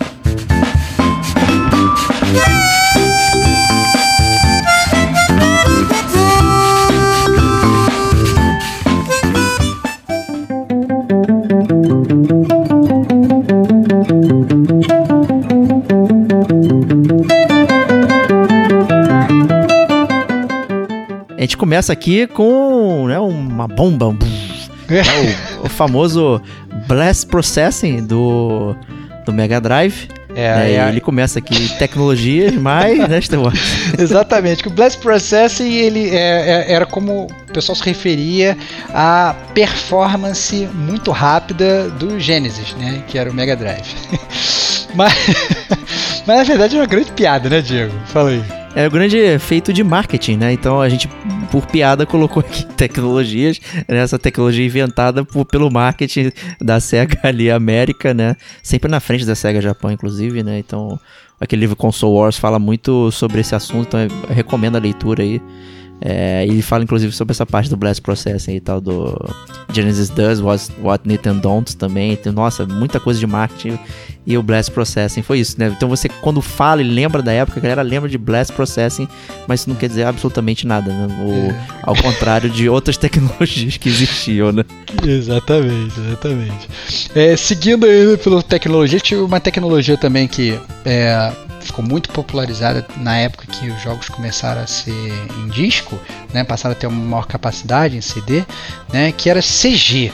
Gente 21.49 21.57
começa 21.57 21.91
aqui 21.91 22.27
com 22.27 23.07
né, 23.07 23.19
uma 23.19 23.67
bomba, 23.67 24.09
um, 24.09 24.17
é 24.87 25.61
o, 25.61 25.65
o, 25.65 25.69
famoso 25.69 26.39
Blast 26.87 27.25
Processing 27.25 28.05
do, 28.05 28.75
do 29.25 29.33
Mega 29.33 29.59
Drive. 29.59 30.07
É, 30.35 30.55
né, 30.55 30.73
é, 30.73 30.89
ele 30.89 31.01
começa 31.01 31.39
aqui 31.39 31.67
tecnologias, 31.79 32.53
mas 32.53 32.99
né, 32.99 33.19
Exatamente. 33.97 34.67
O 34.67 34.69
Blast 34.69 35.01
Processing 35.01 35.73
ele 35.73 36.15
é, 36.15 36.67
é, 36.67 36.71
era 36.71 36.85
como 36.85 37.25
o 37.25 37.51
pessoal 37.51 37.75
se 37.75 37.83
referia 37.83 38.55
à 38.93 39.35
performance 39.55 40.69
muito 40.75 41.09
rápida 41.09 41.89
do 41.89 42.19
Genesis, 42.19 42.75
né, 42.75 43.01
que 43.07 43.17
era 43.17 43.27
o 43.27 43.33
Mega 43.33 43.55
Drive. 43.55 43.95
mas, 44.93 45.13
mas 46.27 46.37
na 46.37 46.43
verdade 46.43 46.75
é 46.75 46.79
uma 46.79 46.85
grande 46.85 47.11
piada, 47.11 47.49
né, 47.49 47.59
Diego? 47.59 47.93
Fala 48.05 48.29
aí. 48.29 48.59
É 48.75 48.87
o 48.87 48.91
grande 48.91 49.17
efeito 49.17 49.73
de 49.73 49.83
marketing, 49.83 50.37
né? 50.37 50.53
Então 50.53 50.79
a 50.79 50.87
gente, 50.87 51.09
por 51.49 51.65
piada, 51.65 52.05
colocou 52.05 52.41
aqui 52.41 52.65
tecnologias, 52.75 53.59
né? 53.87 53.97
essa 53.97 54.19
tecnologia 54.19 54.65
inventada 54.65 55.25
por, 55.25 55.45
pelo 55.45 55.69
marketing 55.69 56.31
da 56.61 56.79
SEGA 56.79 57.19
ali, 57.27 57.49
América, 57.51 58.13
né? 58.13 58.35
Sempre 58.63 58.89
na 58.89 58.99
frente 58.99 59.25
da 59.25 59.35
SEGA 59.35 59.61
Japão, 59.61 59.91
inclusive, 59.91 60.43
né? 60.43 60.59
Então, 60.59 60.99
aquele 61.39 61.61
livro 61.61 61.75
Console 61.75 62.15
Wars 62.15 62.37
fala 62.37 62.59
muito 62.59 63.11
sobre 63.11 63.41
esse 63.41 63.55
assunto, 63.55 63.97
então 63.97 64.17
recomendo 64.29 64.75
a 64.75 64.79
leitura 64.79 65.23
aí. 65.23 65.41
É, 66.01 66.45
ele 66.45 66.61
fala 66.61 66.83
inclusive 66.83 67.11
sobre 67.13 67.31
essa 67.31 67.45
parte 67.45 67.69
do 67.69 67.75
Blast 67.75 68.01
Processing 68.01 68.55
e 68.55 68.59
tal, 68.59 68.79
do 68.79 69.17
Genesis 69.73 70.09
Does, 70.09 70.39
What, 70.39 70.71
what 70.81 71.07
Nathan 71.07 71.37
Don't 71.37 71.75
também. 71.75 72.13
Então, 72.13 72.31
nossa, 72.31 72.65
muita 72.65 72.99
coisa 72.99 73.19
de 73.19 73.27
marketing 73.27 73.77
e 74.25 74.37
o 74.37 74.43
Blast 74.43 74.71
Processing 74.71 75.21
foi 75.21 75.39
isso, 75.39 75.55
né? 75.57 75.73
Então 75.75 75.89
você, 75.89 76.07
quando 76.07 76.41
fala 76.41 76.81
e 76.81 76.87
lembra 76.87 77.21
da 77.21 77.31
época, 77.31 77.59
a 77.59 77.63
galera 77.63 77.81
lembra 77.81 78.07
de 78.07 78.17
Blast 78.17 78.53
Processing, 78.53 79.07
mas 79.47 79.61
isso 79.61 79.69
não 79.69 79.75
quer 79.75 79.87
dizer 79.87 80.03
absolutamente 80.03 80.67
nada, 80.67 80.91
né? 80.91 81.07
O, 81.25 81.31
é. 81.51 81.67
Ao 81.83 81.95
contrário 81.95 82.49
de 82.49 82.69
outras 82.69 82.95
tecnologias 82.97 83.77
que 83.77 83.89
existiam, 83.89 84.51
né? 84.51 84.63
Exatamente, 85.03 85.99
exatamente. 85.99 86.69
É, 87.15 87.35
seguindo 87.35 87.85
aí 87.85 88.17
pela 88.17 88.43
tecnologia, 88.43 88.99
tinha 88.99 89.23
uma 89.23 89.39
tecnologia 89.39 89.97
também 89.97 90.27
que 90.27 90.59
é, 90.85 91.31
ficou 91.61 91.83
muito 91.83 92.09
popularizada 92.09 92.85
na 92.97 93.17
época 93.17 93.47
que 93.47 93.69
os 93.69 93.81
jogos 93.81 94.09
começaram 94.09 94.61
a 94.61 94.67
ser 94.67 95.11
em 95.37 95.47
disco, 95.49 95.99
né, 96.33 96.43
passaram 96.43 96.73
a 96.73 96.75
ter 96.75 96.87
uma 96.87 97.05
maior 97.05 97.25
capacidade 97.25 97.97
em 97.97 98.01
CD, 98.01 98.43
né, 98.91 99.11
que 99.11 99.29
era 99.29 99.41
CG 99.41 100.11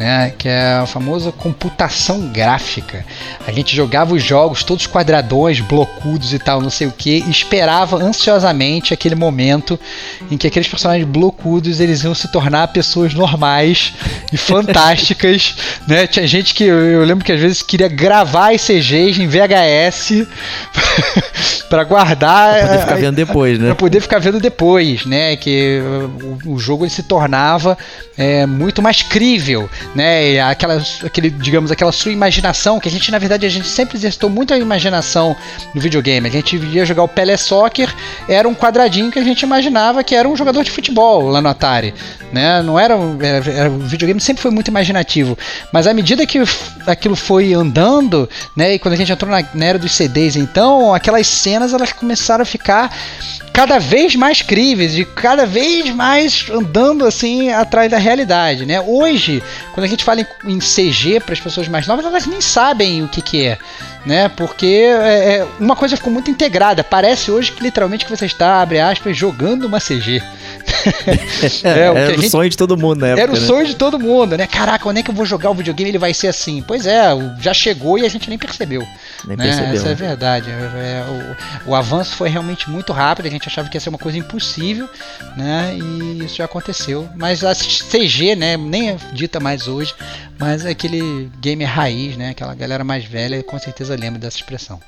né, 0.00 0.32
que 0.38 0.48
é 0.48 0.78
a 0.82 0.86
famosa 0.86 1.30
computação 1.30 2.28
gráfica. 2.28 3.04
A 3.46 3.52
gente 3.52 3.76
jogava 3.76 4.14
os 4.14 4.22
jogos 4.22 4.64
todos 4.64 4.86
quadradões, 4.86 5.60
blocudos 5.60 6.32
e 6.32 6.38
tal, 6.38 6.62
não 6.62 6.70
sei 6.70 6.86
o 6.86 6.92
que, 6.92 7.22
e 7.26 7.30
esperava 7.30 8.02
ansiosamente 8.02 8.94
aquele 8.94 9.14
momento 9.14 9.78
em 10.30 10.38
que 10.38 10.46
aqueles 10.46 10.66
personagens 10.66 11.06
blocudos 11.06 11.80
eles 11.80 12.02
iam 12.02 12.14
se 12.14 12.28
tornar 12.32 12.68
pessoas 12.68 13.12
normais 13.12 13.92
e 14.32 14.38
fantásticas, 14.38 15.54
né? 15.86 16.06
Tinha 16.06 16.26
gente 16.26 16.54
que 16.54 16.64
eu 16.64 17.04
lembro 17.04 17.22
que 17.22 17.32
às 17.32 17.40
vezes 17.40 17.60
queria 17.60 17.88
gravar 17.88 18.54
as 18.54 18.62
CGs 18.62 19.20
em 19.20 19.28
VHS 19.28 20.26
para 21.68 21.84
guardar, 21.84 22.54
pra 22.54 22.68
poder 22.68 22.80
ficar 22.80 22.96
vendo 22.96 23.16
depois, 23.16 23.58
né? 23.58 23.66
Para 23.66 23.74
poder 23.74 24.00
ficar 24.00 24.18
vendo 24.18 24.40
depois, 24.40 25.04
né? 25.04 25.36
Que 25.36 25.82
o, 26.46 26.54
o 26.54 26.58
jogo 26.58 26.84
ele 26.84 26.90
se 26.90 27.02
tornava 27.02 27.76
é, 28.16 28.46
muito 28.46 28.80
mais 28.80 29.02
crível, 29.02 29.68
né? 29.94 30.40
Aquela, 30.40 30.82
aquele, 31.04 31.30
digamos, 31.30 31.70
aquela 31.70 31.92
sua 31.92 32.12
imaginação, 32.12 32.78
que 32.78 32.88
a 32.88 32.90
gente, 32.90 33.10
na 33.10 33.18
verdade, 33.18 33.46
a 33.46 33.48
gente 33.48 33.66
sempre 33.66 33.96
exercitou 33.96 34.30
muito 34.30 34.54
a 34.54 34.58
imaginação 34.58 35.36
no 35.74 35.80
videogame. 35.80 36.28
A 36.28 36.30
gente 36.30 36.56
ia 36.56 36.84
jogar 36.84 37.02
o 37.02 37.08
Pelé 37.08 37.36
Soccer, 37.36 37.92
era 38.28 38.48
um 38.48 38.54
quadradinho 38.54 39.10
que 39.10 39.18
a 39.18 39.24
gente 39.24 39.42
imaginava 39.42 40.04
que 40.04 40.14
era 40.14 40.28
um 40.28 40.36
jogador 40.36 40.62
de 40.64 40.70
futebol 40.70 41.28
lá 41.28 41.40
no 41.40 41.48
Atari, 41.48 41.94
né? 42.32 42.62
Não 42.62 42.78
era, 42.78 42.94
era, 43.20 43.50
era 43.50 43.70
o 43.70 43.78
videogame 43.78 44.20
sempre 44.20 44.42
foi 44.42 44.50
muito 44.50 44.68
imaginativo, 44.68 45.36
mas 45.72 45.86
à 45.86 45.94
medida 45.94 46.26
que 46.26 46.38
aquilo 46.86 47.16
foi 47.16 47.52
andando, 47.52 48.28
né? 48.54 48.74
E 48.74 48.78
quando 48.78 48.94
a 48.94 48.96
gente 48.96 49.12
entrou 49.12 49.30
na, 49.30 49.44
na 49.54 49.64
era 49.64 49.78
dos 49.78 49.92
CDs, 49.92 50.36
então, 50.36 50.94
aquelas 50.94 51.26
cenas 51.26 51.72
elas 51.72 51.92
começaram 51.92 52.42
a 52.42 52.46
ficar 52.46 52.90
cada 53.52 53.78
vez 53.78 54.14
mais 54.16 54.42
críveis 54.42 54.96
e 54.96 55.04
cada 55.04 55.44
vez 55.44 55.90
mais 55.94 56.46
andando 56.50 57.04
assim 57.04 57.50
atrás 57.50 57.90
da 57.90 57.98
realidade, 57.98 58.64
né? 58.64 58.80
Hoje, 58.80 59.42
quando 59.80 59.84
a 59.84 59.88
gente 59.88 60.04
fala 60.04 60.20
em, 60.20 60.26
em 60.44 60.58
CG 60.58 61.20
para 61.20 61.32
as 61.32 61.40
pessoas 61.40 61.66
mais 61.66 61.86
novas, 61.86 62.04
elas 62.04 62.26
nem 62.26 62.40
sabem 62.40 63.02
o 63.02 63.08
que, 63.08 63.22
que 63.22 63.46
é, 63.46 63.58
né? 64.04 64.28
Porque 64.28 64.66
é, 64.66 65.36
é, 65.36 65.46
uma 65.58 65.76
coisa 65.76 65.96
ficou 65.96 66.12
muito 66.12 66.30
integrada. 66.30 66.82
Parece 66.82 67.30
hoje 67.30 67.52
que 67.52 67.62
literalmente 67.62 68.04
que 68.04 68.10
você 68.10 68.26
está, 68.26 68.62
abre 68.62 68.78
aspas, 68.80 69.16
jogando 69.16 69.64
uma 69.64 69.78
CG. 69.78 70.22
é, 71.64 71.90
o 71.90 71.96
era 71.96 72.12
o 72.12 72.20
gente... 72.20 72.30
sonho 72.30 72.48
de 72.48 72.56
todo 72.56 72.76
mundo, 72.76 73.00
né? 73.00 73.10
Era 73.18 73.30
o 73.30 73.34
né? 73.34 73.46
sonho 73.46 73.66
de 73.66 73.76
todo 73.76 73.98
mundo, 73.98 74.36
né? 74.36 74.46
Caraca, 74.46 74.84
quando 74.84 74.98
é 74.98 75.02
que 75.02 75.10
eu 75.10 75.14
vou 75.14 75.26
jogar 75.26 75.50
o 75.50 75.54
videogame 75.54 75.90
ele 75.90 75.98
vai 75.98 76.14
ser 76.14 76.28
assim? 76.28 76.62
Pois 76.66 76.86
é, 76.86 77.08
já 77.40 77.52
chegou 77.52 77.98
e 77.98 78.06
a 78.06 78.08
gente 78.08 78.28
nem 78.28 78.38
percebeu. 78.38 78.86
Nem 79.26 79.36
né? 79.36 79.44
percebeu. 79.44 79.74
Essa 79.74 79.86
é 79.86 79.90
né? 79.90 79.94
verdade. 79.94 80.50
É, 80.50 80.54
é, 80.54 81.36
o, 81.66 81.70
o, 81.70 81.74
avanço 81.74 82.16
foi 82.16 82.28
realmente 82.28 82.70
muito 82.70 82.92
rápido, 82.92 83.26
a 83.26 83.30
gente 83.30 83.46
achava 83.46 83.68
que 83.68 83.76
ia 83.76 83.80
ser 83.80 83.90
uma 83.90 83.98
coisa 83.98 84.18
impossível, 84.18 84.88
né? 85.36 85.76
E 85.76 86.24
isso 86.24 86.36
já 86.36 86.44
aconteceu. 86.44 87.08
Mas 87.16 87.44
a 87.44 87.54
CG, 87.54 88.36
né? 88.36 88.56
Nem 88.56 88.90
é 88.90 88.96
dita 89.12 89.40
mais 89.40 89.68
hoje, 89.68 89.94
mas 90.38 90.64
é 90.64 90.70
aquele 90.70 91.30
gamer 91.40 91.68
raiz, 91.68 92.16
né? 92.16 92.30
Aquela 92.30 92.54
galera 92.54 92.84
mais 92.84 93.04
velha 93.04 93.42
com 93.42 93.58
certeza 93.58 93.89
lembra 93.96 94.18
dessa 94.18 94.36
expressão. 94.36 94.80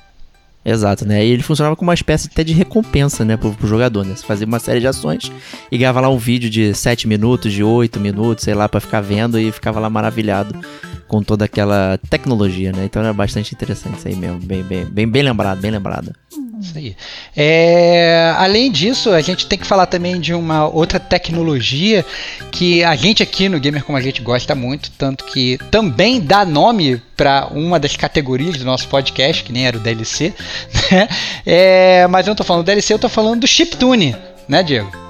Exato, 0.65 1.05
né? 1.05 1.25
E 1.25 1.31
ele 1.31 1.43
funcionava 1.43 1.75
como 1.75 1.89
uma 1.89 1.93
espécie 1.93 2.29
até 2.31 2.43
de 2.43 2.53
recompensa, 2.53 3.25
né, 3.25 3.35
pro, 3.35 3.51
pro 3.51 3.67
jogador, 3.67 4.05
né? 4.05 4.15
Você 4.15 4.25
fazia 4.25 4.47
uma 4.47 4.59
série 4.59 4.79
de 4.79 4.87
ações 4.87 5.29
e 5.69 5.77
ganhava 5.77 5.99
lá 5.99 6.09
um 6.09 6.17
vídeo 6.17 6.49
de 6.49 6.73
7 6.73 7.05
minutos, 7.05 7.51
de 7.51 7.61
8 7.63 7.99
minutos, 7.99 8.45
sei 8.45 8.53
lá, 8.53 8.69
para 8.69 8.79
ficar 8.79 9.01
vendo 9.01 9.37
e 9.37 9.51
ficava 9.51 9.79
lá 9.79 9.89
maravilhado 9.89 10.57
com 11.05 11.21
toda 11.21 11.43
aquela 11.45 11.99
tecnologia, 12.09 12.71
né? 12.71 12.85
Então 12.85 13.01
era 13.01 13.11
bastante 13.11 13.53
interessante 13.53 13.97
isso 13.97 14.07
aí 14.07 14.15
mesmo, 14.15 14.39
bem, 14.39 14.63
bem, 14.63 14.85
bem, 14.85 15.07
bem 15.07 15.23
lembrado, 15.23 15.59
bem 15.59 15.71
lembrado. 15.71 16.15
Isso 16.63 16.77
aí. 16.77 16.95
É, 17.35 18.33
além 18.37 18.71
disso, 18.71 19.11
a 19.11 19.19
gente 19.19 19.47
tem 19.47 19.59
que 19.59 19.67
falar 19.67 19.85
também 19.85 20.17
de 20.19 20.33
uma 20.33 20.65
outra 20.65 20.97
tecnologia 20.97 22.05
que 22.51 22.81
a 22.83 22.95
gente 22.95 23.21
aqui 23.21 23.49
no 23.49 23.59
Gamer 23.59 23.83
Como 23.83 23.97
a 23.97 24.01
Gente 24.01 24.21
gosta 24.21 24.55
muito, 24.55 24.89
tanto 24.91 25.25
que 25.25 25.57
também 25.69 26.21
dá 26.21 26.45
nome 26.45 27.01
para 27.17 27.47
uma 27.47 27.77
das 27.77 27.97
categorias 27.97 28.57
do 28.57 28.63
nosso 28.63 28.87
podcast, 28.87 29.43
que 29.43 29.51
nem 29.51 29.67
era 29.67 29.77
o 29.77 29.79
DLC. 29.79 30.33
Né? 30.91 31.07
É, 31.45 32.07
mas 32.07 32.27
eu 32.27 32.31
não 32.31 32.35
tô 32.35 32.43
falando 32.43 32.63
do 32.63 32.67
DLC, 32.67 32.93
eu 32.93 32.99
tô 32.99 33.09
falando 33.09 33.41
do 33.41 33.47
chiptune, 33.47 34.15
né, 34.47 34.61
Diego? 34.61 35.02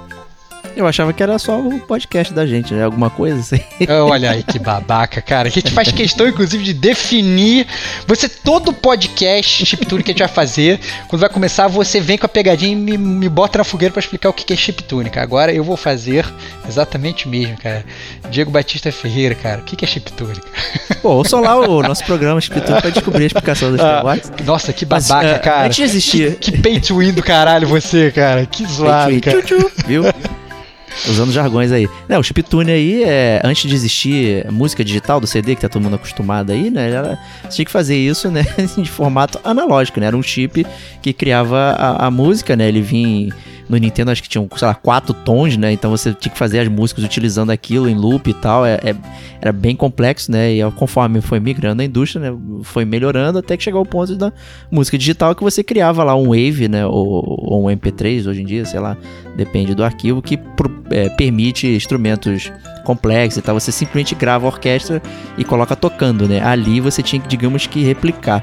Eu 0.76 0.86
achava 0.86 1.12
que 1.12 1.22
era 1.22 1.38
só 1.38 1.60
o 1.60 1.78
podcast 1.80 2.32
da 2.32 2.44
gente, 2.44 2.74
né? 2.74 2.84
Alguma 2.84 3.10
coisa 3.10 3.38
assim. 3.38 3.60
Olha 3.88 4.30
aí 4.30 4.42
que 4.42 4.58
babaca, 4.58 5.22
cara. 5.22 5.48
A 5.48 5.50
gente 5.50 5.70
faz 5.70 5.92
questão, 5.92 6.26
inclusive, 6.26 6.64
de 6.64 6.74
definir. 6.74 7.66
Você, 8.06 8.28
todo 8.28 8.72
podcast, 8.72 9.64
chiptune 9.64 10.02
que 10.02 10.10
a 10.10 10.14
gente 10.14 10.20
vai 10.20 10.28
fazer, 10.28 10.80
quando 11.08 11.20
vai 11.20 11.28
começar, 11.28 11.68
você 11.68 12.00
vem 12.00 12.18
com 12.18 12.26
a 12.26 12.28
pegadinha 12.28 12.72
e 12.72 12.76
me, 12.76 12.98
me 12.98 13.28
bota 13.28 13.58
na 13.58 13.64
fogueira 13.64 13.92
para 13.92 14.00
explicar 14.00 14.28
o 14.28 14.32
que 14.32 14.52
é 14.52 14.56
chiptune, 14.56 15.10
cara. 15.10 15.24
Agora 15.24 15.52
eu 15.52 15.62
vou 15.62 15.76
fazer 15.76 16.26
exatamente 16.68 17.26
o 17.26 17.28
mesmo, 17.28 17.56
cara. 17.56 17.84
Diego 18.30 18.50
Batista 18.50 18.90
Ferreira, 18.90 19.34
cara. 19.34 19.60
O 19.60 19.64
que 19.64 19.84
é 19.84 19.88
chiptune? 19.88 20.40
Pô, 21.00 21.10
ouçam 21.10 21.40
lá 21.40 21.56
o 21.56 21.82
nosso 21.82 22.04
programa 22.04 22.40
Chiptune 22.40 22.80
pra 22.80 22.90
descobrir 22.90 23.24
a 23.24 23.26
explicação 23.26 23.70
dos 23.70 23.80
ah, 23.80 24.02
Nossa, 24.44 24.72
que 24.72 24.84
babaca, 24.84 25.14
Mas, 25.14 25.36
uh, 25.36 25.40
cara. 25.40 25.66
Antes 25.66 25.76
de 25.76 25.82
existir. 25.82 26.34
Que, 26.36 26.52
que 26.52 26.62
pay 26.62 26.80
to 26.80 26.98
win 26.98 27.12
do 27.12 27.22
caralho 27.22 27.68
você, 27.68 28.10
cara. 28.10 28.46
Que 28.46 28.66
zoado, 28.66 29.20
cara. 29.20 29.42
Viu? 29.86 30.04
Usando 31.08 31.32
jargões 31.32 31.72
aí. 31.72 31.88
Não, 32.08 32.20
o 32.20 32.22
chiptune 32.22 32.70
aí, 32.70 33.04
é, 33.04 33.40
antes 33.44 33.68
de 33.68 33.74
existir 33.74 34.50
música 34.50 34.84
digital 34.84 35.20
do 35.20 35.26
CD, 35.26 35.54
que 35.54 35.60
tá 35.60 35.68
todo 35.68 35.82
mundo 35.82 35.96
acostumado 35.96 36.52
aí, 36.52 36.70
né? 36.70 37.18
Você 37.42 37.56
tinha 37.56 37.64
que 37.66 37.70
fazer 37.70 37.96
isso, 37.96 38.30
né? 38.30 38.44
de 38.76 38.90
formato 38.90 39.38
analógico, 39.44 40.00
né? 40.00 40.06
Era 40.06 40.16
um 40.16 40.22
chip 40.22 40.66
que 41.02 41.12
criava 41.12 41.76
a, 41.78 42.06
a 42.06 42.10
música, 42.10 42.56
né? 42.56 42.68
Ele 42.68 42.80
vinha 42.80 43.34
no 43.68 43.76
Nintendo 43.76 44.10
acho 44.10 44.22
que 44.22 44.28
tinham, 44.28 44.48
sei 44.56 44.68
lá, 44.68 44.74
quatro 44.74 45.14
tons, 45.14 45.56
né? 45.56 45.72
Então 45.72 45.90
você 45.90 46.12
tinha 46.12 46.32
que 46.32 46.38
fazer 46.38 46.60
as 46.60 46.68
músicas 46.68 47.04
utilizando 47.04 47.50
aquilo 47.50 47.88
em 47.88 47.94
loop 47.94 48.28
e 48.28 48.34
tal. 48.34 48.64
É, 48.64 48.74
é, 48.74 48.94
era 49.40 49.52
bem 49.52 49.74
complexo, 49.74 50.30
né? 50.30 50.52
E 50.52 50.70
conforme 50.72 51.20
foi 51.20 51.40
migrando 51.40 51.82
a 51.82 51.84
indústria, 51.84 52.30
né? 52.30 52.38
Foi 52.62 52.84
melhorando 52.84 53.38
até 53.38 53.56
que 53.56 53.62
chegou 53.62 53.78
ao 53.78 53.86
ponto 53.86 54.14
da 54.16 54.32
música 54.70 54.98
digital 54.98 55.34
que 55.34 55.42
você 55.42 55.62
criava 55.62 56.04
lá 56.04 56.14
um 56.14 56.28
Wave, 56.28 56.68
né? 56.68 56.86
Ou, 56.86 57.24
ou 57.26 57.66
um 57.66 57.76
MP3 57.76 58.26
hoje 58.26 58.42
em 58.42 58.44
dia, 58.44 58.64
sei 58.64 58.80
lá, 58.80 58.96
depende 59.36 59.74
do 59.74 59.84
arquivo, 59.84 60.20
que 60.20 60.38
é, 60.90 61.08
permite 61.10 61.66
instrumentos 61.66 62.52
complexos 62.84 63.38
e 63.38 63.42
tal. 63.42 63.58
Você 63.58 63.72
simplesmente 63.72 64.14
grava 64.14 64.46
a 64.46 64.48
orquestra 64.48 65.02
e 65.38 65.44
coloca 65.44 65.74
tocando, 65.74 66.28
né? 66.28 66.42
Ali 66.42 66.80
você 66.80 67.02
tinha 67.02 67.20
que, 67.20 67.28
digamos 67.28 67.66
que, 67.66 67.82
replicar 67.82 68.42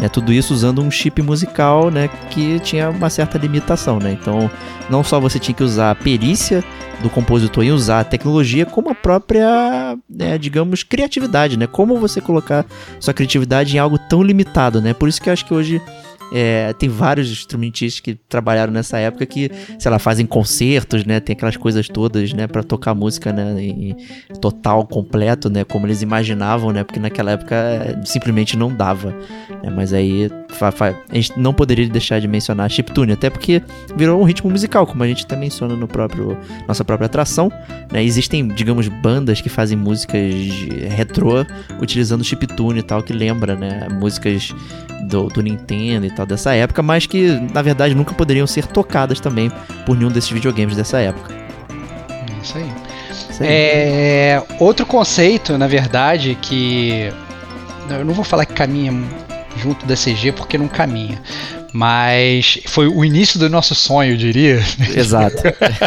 né, 0.00 0.08
tudo 0.08 0.32
isso 0.32 0.54
usando 0.54 0.82
um 0.82 0.90
chip 0.90 1.20
musical, 1.20 1.90
né, 1.90 2.08
que 2.30 2.58
tinha 2.60 2.88
uma 2.88 3.10
certa 3.10 3.36
limitação, 3.36 3.98
né? 3.98 4.16
Então, 4.18 4.50
não 4.88 5.04
só 5.04 5.20
você 5.20 5.38
tinha 5.38 5.54
que 5.54 5.62
usar 5.62 5.90
a 5.90 5.94
perícia 5.94 6.64
do 7.02 7.10
compositor 7.10 7.62
em 7.62 7.70
usar 7.70 8.00
a 8.00 8.04
tecnologia, 8.04 8.64
como 8.64 8.90
a 8.90 8.94
própria, 8.94 9.96
né, 10.08 10.38
digamos, 10.38 10.82
criatividade, 10.82 11.56
né? 11.56 11.66
Como 11.66 11.98
você 11.98 12.20
colocar 12.20 12.64
sua 12.98 13.14
criatividade 13.14 13.76
em 13.76 13.78
algo 13.78 13.98
tão 13.98 14.22
limitado, 14.22 14.80
né? 14.80 14.94
Por 14.94 15.08
isso 15.08 15.20
que 15.20 15.28
eu 15.28 15.32
acho 15.32 15.44
que 15.44 15.54
hoje 15.54 15.80
é, 16.32 16.72
tem 16.72 16.88
vários 16.88 17.30
instrumentistas 17.30 18.00
que 18.00 18.14
trabalharam 18.14 18.72
nessa 18.72 18.98
época 18.98 19.26
que, 19.26 19.50
sei 19.78 19.90
lá, 19.90 19.98
fazem 19.98 20.26
concertos, 20.26 21.04
né? 21.04 21.20
Tem 21.20 21.34
aquelas 21.34 21.56
coisas 21.56 21.88
todas, 21.88 22.32
né? 22.32 22.46
Pra 22.46 22.62
tocar 22.62 22.94
música, 22.94 23.32
né? 23.32 23.60
Em 23.60 23.96
total, 24.40 24.86
completo, 24.86 25.50
né? 25.50 25.64
Como 25.64 25.86
eles 25.86 26.02
imaginavam, 26.02 26.72
né? 26.72 26.84
Porque 26.84 27.00
naquela 27.00 27.32
época 27.32 27.54
é, 27.54 28.00
simplesmente 28.04 28.56
não 28.56 28.72
dava. 28.74 29.14
Né? 29.62 29.70
Mas 29.74 29.92
aí 29.92 30.30
a 31.10 31.14
gente 31.14 31.38
não 31.38 31.52
poderia 31.52 31.88
deixar 31.88 32.20
de 32.20 32.28
mencionar 32.28 32.70
chiptune, 32.70 33.12
até 33.12 33.30
porque 33.30 33.62
virou 33.96 34.20
um 34.20 34.24
ritmo 34.24 34.50
musical, 34.50 34.86
como 34.86 35.02
a 35.02 35.06
gente 35.06 35.24
até 35.24 35.36
menciona 35.36 35.74
no 35.74 35.88
próprio 35.88 36.36
nossa 36.66 36.84
própria 36.84 37.06
atração. 37.06 37.50
Né? 37.92 38.04
Existem, 38.04 38.46
digamos, 38.48 38.88
bandas 38.88 39.40
que 39.40 39.48
fazem 39.48 39.76
músicas 39.76 40.34
retrô 40.90 41.44
utilizando 41.80 42.22
chiptune 42.22 42.80
e 42.80 42.82
tal, 42.82 43.02
que 43.02 43.12
lembra, 43.12 43.56
né? 43.56 43.88
Músicas 43.90 44.54
do, 45.10 45.28
do 45.28 45.42
Nintendo 45.42 46.06
e 46.06 46.10
tal 46.10 46.24
dessa 46.24 46.54
época, 46.54 46.82
mas 46.82 47.06
que 47.06 47.28
na 47.52 47.60
verdade 47.60 47.94
nunca 47.94 48.14
poderiam 48.14 48.46
ser 48.46 48.66
tocadas 48.66 49.20
também 49.20 49.50
por 49.84 49.96
nenhum 49.96 50.10
desses 50.10 50.30
videogames 50.30 50.76
dessa 50.76 51.00
época. 51.00 51.34
Isso 52.42 52.56
aí. 52.56 52.72
Isso 53.10 53.42
aí. 53.42 53.48
É, 53.48 54.42
outro 54.58 54.86
conceito, 54.86 55.58
na 55.58 55.66
verdade, 55.66 56.38
que 56.40 57.12
eu 57.90 58.04
não 58.04 58.14
vou 58.14 58.24
falar 58.24 58.46
que 58.46 58.54
caminha 58.54 58.92
junto 59.56 59.84
da 59.84 59.94
CG 59.94 60.32
porque 60.32 60.56
não 60.56 60.68
caminha, 60.68 61.20
Mas 61.72 62.58
foi 62.66 62.88
o 62.88 63.04
início 63.04 63.38
do 63.38 63.48
nosso 63.48 63.74
sonho, 63.74 64.12
eu 64.12 64.16
diria. 64.16 64.60
Exato. 64.94 65.42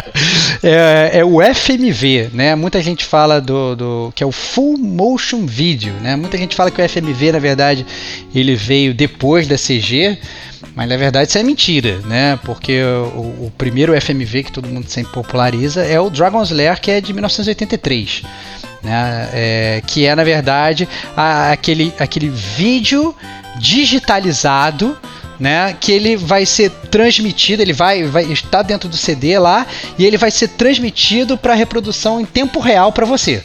é, 0.62 1.18
é, 1.18 1.24
o 1.24 1.40
FMV, 1.42 2.30
né? 2.32 2.54
Muita 2.54 2.82
gente 2.82 3.04
fala 3.04 3.40
do, 3.40 3.76
do 3.76 4.12
que 4.14 4.22
é 4.22 4.26
o 4.26 4.32
Full 4.32 4.78
Motion 4.78 5.44
Video, 5.46 5.92
né? 5.94 6.16
Muita 6.16 6.38
gente 6.38 6.56
fala 6.56 6.70
que 6.70 6.80
o 6.80 6.88
FMV, 6.88 7.32
na 7.32 7.38
verdade, 7.38 7.86
ele 8.34 8.54
veio 8.56 8.94
depois 8.94 9.46
da 9.46 9.56
CG, 9.56 10.18
mas 10.74 10.88
na 10.88 10.96
verdade 10.96 11.28
isso 11.28 11.38
é 11.38 11.42
mentira, 11.42 11.98
né? 12.04 12.38
Porque 12.44 12.82
o, 12.82 13.46
o 13.46 13.52
primeiro 13.56 13.98
FMV 14.00 14.44
que 14.44 14.52
todo 14.52 14.68
mundo 14.68 14.88
sempre 14.88 15.12
populariza 15.12 15.82
é 15.82 16.00
o 16.00 16.08
Dragon's 16.08 16.50
Lair, 16.50 16.80
que 16.80 16.90
é 16.90 17.00
de 17.00 17.12
1983. 17.12 18.22
Né? 18.82 19.28
É, 19.32 19.82
que 19.86 20.04
é 20.04 20.14
na 20.14 20.24
verdade 20.24 20.88
a, 21.16 21.52
aquele, 21.52 21.92
aquele 21.98 22.28
vídeo 22.28 23.14
digitalizado 23.58 24.96
né, 25.38 25.76
que 25.78 25.92
ele 25.92 26.16
vai 26.16 26.46
ser 26.46 26.70
transmitido, 26.90 27.62
ele 27.62 27.72
vai, 27.72 28.04
vai 28.04 28.24
estar 28.24 28.62
dentro 28.62 28.88
do 28.88 28.96
CD 28.96 29.38
lá 29.38 29.66
e 29.98 30.04
ele 30.04 30.16
vai 30.16 30.30
ser 30.30 30.48
transmitido 30.48 31.36
para 31.36 31.54
reprodução 31.54 32.20
em 32.20 32.24
tempo 32.24 32.60
real 32.60 32.92
para 32.92 33.06
você. 33.06 33.42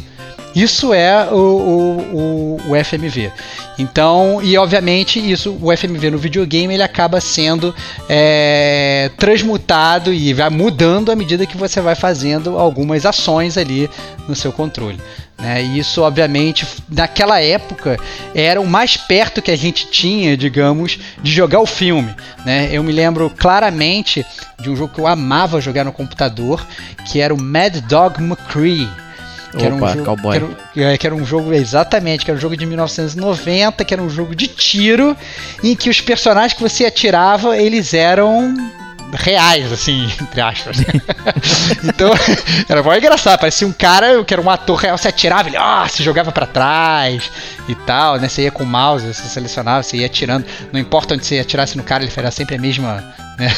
Isso 0.56 0.94
é 0.94 1.28
o, 1.32 1.36
o, 1.36 2.58
o, 2.68 2.72
o, 2.72 2.84
FMV. 2.84 3.32
Então, 3.78 4.42
e 4.42 4.58
obviamente, 4.58 5.20
isso, 5.20 5.58
o 5.62 5.76
FMV 5.76 6.12
no 6.12 6.18
videogame 6.18 6.74
ele 6.74 6.84
acaba 6.84 7.22
sendo 7.22 7.74
é, 8.10 9.12
transmutado 9.16 10.12
e 10.12 10.34
vai 10.34 10.50
mudando 10.50 11.12
à 11.12 11.16
medida 11.16 11.46
que 11.46 11.56
você 11.56 11.80
vai 11.80 11.96
fazendo 11.96 12.58
algumas 12.58 13.06
ações 13.06 13.58
ali 13.58 13.90
no 14.28 14.36
seu 14.36 14.52
controle. 14.52 15.00
Né? 15.40 15.64
E 15.64 15.80
isso, 15.80 16.02
obviamente, 16.02 16.68
naquela 16.90 17.40
época 17.40 17.98
era 18.36 18.60
o 18.60 18.68
mais 18.68 18.98
perto 18.98 19.42
que 19.42 19.52
a 19.52 19.56
gente 19.56 19.88
tinha, 19.88 20.36
digamos, 20.36 21.00
de 21.22 21.32
jogar 21.32 21.62
o 21.62 21.66
filme. 21.66 22.14
Né? 22.46 22.70
Eu 22.72 22.84
me 22.84 22.92
lembro 22.92 23.30
claramente 23.30 24.26
de 24.60 24.70
um 24.70 24.76
jogo 24.76 24.94
que 24.94 25.00
eu 25.00 25.08
amava 25.08 25.62
jogar 25.62 25.86
no 25.86 25.94
computador, 25.94 26.66
que 27.10 27.22
era 27.22 27.34
o 27.34 27.42
Mad 27.42 27.78
Dog 27.88 28.22
McCree. 28.22 28.90
Que 29.52 29.58
Opa, 29.58 29.66
era 29.66 29.76
um 29.76 29.88
jogo, 29.88 30.06
cowboy. 30.06 30.40
Que 30.74 30.82
era, 30.82 30.98
que 30.98 31.08
era, 31.08 31.16
um 31.16 31.26
jogo, 31.26 31.54
exatamente, 31.54 32.24
que 32.24 32.32
era 32.32 32.38
um 32.38 32.42
jogo 32.42 32.56
de 32.56 32.66
1990, 32.66 33.84
que 33.84 33.94
era 33.94 34.02
um 34.02 34.10
jogo 34.10 34.36
de 34.36 34.48
tiro, 34.48 35.18
em 35.64 35.76
que 35.76 35.90
os 35.90 36.02
personagens 36.02 36.54
que 36.54 36.62
você 36.62 36.86
atirava, 36.86 37.58
eles 37.58 37.94
eram 37.94 38.56
reais, 39.12 39.72
assim, 39.72 40.06
entre 40.22 40.42
aspas. 40.42 40.78
então, 41.84 42.12
era 42.70 42.84
muito 42.84 42.98
engraçado. 42.98 43.40
Parecia 43.40 43.68
um 43.68 43.72
cara 43.72 44.24
que 44.24 44.34
era 44.34 44.42
um 44.42 44.50
ator 44.50 44.78
real, 44.78 44.98
você 44.98 45.08
atirava, 45.08 45.50
ele 45.50 45.58
oh, 45.58 45.88
se 45.88 46.04
jogava 46.04 46.32
para 46.32 46.46
trás 46.46 47.32
e 47.68 47.76
tal, 47.76 48.18
né? 48.18 48.28
Você 48.28 48.44
ia 48.44 48.52
com 48.52 48.64
o 48.64 48.68
mouse, 48.68 49.06
você 49.06 49.28
selecionava, 49.28 49.84
você 49.84 49.98
ia 49.98 50.06
atirando. 50.06 50.46
Não 50.72 50.80
importa 50.80 51.16
onde 51.16 51.26
você 51.26 51.40
atirasse 51.40 51.78
no 51.78 51.84
cara, 51.84 52.04
ele 52.04 52.12
faria 52.12 52.32
sempre 52.32 52.56
a 52.56 52.60
mesma 52.60 53.04
né? 53.40 53.56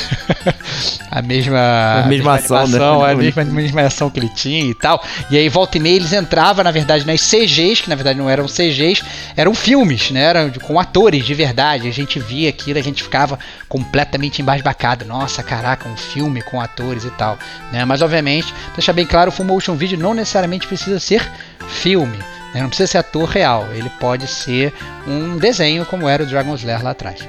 a 1.09 1.21
mesma, 1.21 2.03
a 2.03 2.07
mesma, 2.07 2.35
ação, 2.35 2.57
animação, 2.57 3.01
né? 3.01 3.11
a 3.11 3.15
mesma, 3.15 3.43
mesma 3.43 3.81
ação 3.81 4.09
que 4.09 4.19
ele 4.19 4.29
tinha 4.29 4.63
e 4.63 4.73
tal. 4.73 5.03
E 5.29 5.37
aí 5.37 5.49
volta 5.49 5.77
e 5.77 5.79
meia 5.81 5.95
eles 5.95 6.13
entravam, 6.13 6.63
na 6.63 6.71
verdade, 6.71 7.05
nas 7.05 7.21
CGs, 7.21 7.81
que 7.81 7.89
na 7.89 7.95
verdade 7.95 8.17
não 8.17 8.29
eram 8.29 8.45
CGs, 8.45 9.03
eram 9.35 9.53
filmes, 9.55 10.11
né? 10.11 10.21
Eram 10.21 10.51
com 10.51 10.79
atores 10.79 11.25
de 11.25 11.33
verdade. 11.33 11.87
A 11.87 11.91
gente 11.91 12.19
via 12.19 12.49
aquilo, 12.49 12.77
a 12.79 12.83
gente 12.83 13.03
ficava 13.03 13.39
completamente 13.67 14.41
embasbacado. 14.41 15.03
Nossa, 15.03 15.41
caraca, 15.41 15.89
um 15.89 15.97
filme 15.97 16.41
com 16.41 16.61
atores 16.61 17.03
e 17.03 17.11
tal. 17.11 17.37
Né? 17.71 17.83
Mas 17.83 18.01
obviamente, 18.01 18.53
deixar 18.75 18.93
bem 18.93 19.05
claro, 19.05 19.29
o 19.29 19.33
full 19.33 19.45
motion 19.45 19.75
video 19.75 19.97
não 19.97 20.13
necessariamente 20.13 20.67
precisa 20.67 20.99
ser 20.99 21.27
filme. 21.67 22.17
Né? 22.53 22.61
Não 22.61 22.67
precisa 22.67 22.87
ser 22.87 22.97
ator 22.99 23.27
real, 23.27 23.67
ele 23.73 23.89
pode 23.99 24.27
ser 24.27 24.73
um 25.07 25.37
desenho 25.37 25.85
como 25.85 26.07
era 26.07 26.23
o 26.23 26.25
Dragon's 26.25 26.63
Lair 26.63 26.83
lá 26.83 26.91
atrás. 26.91 27.25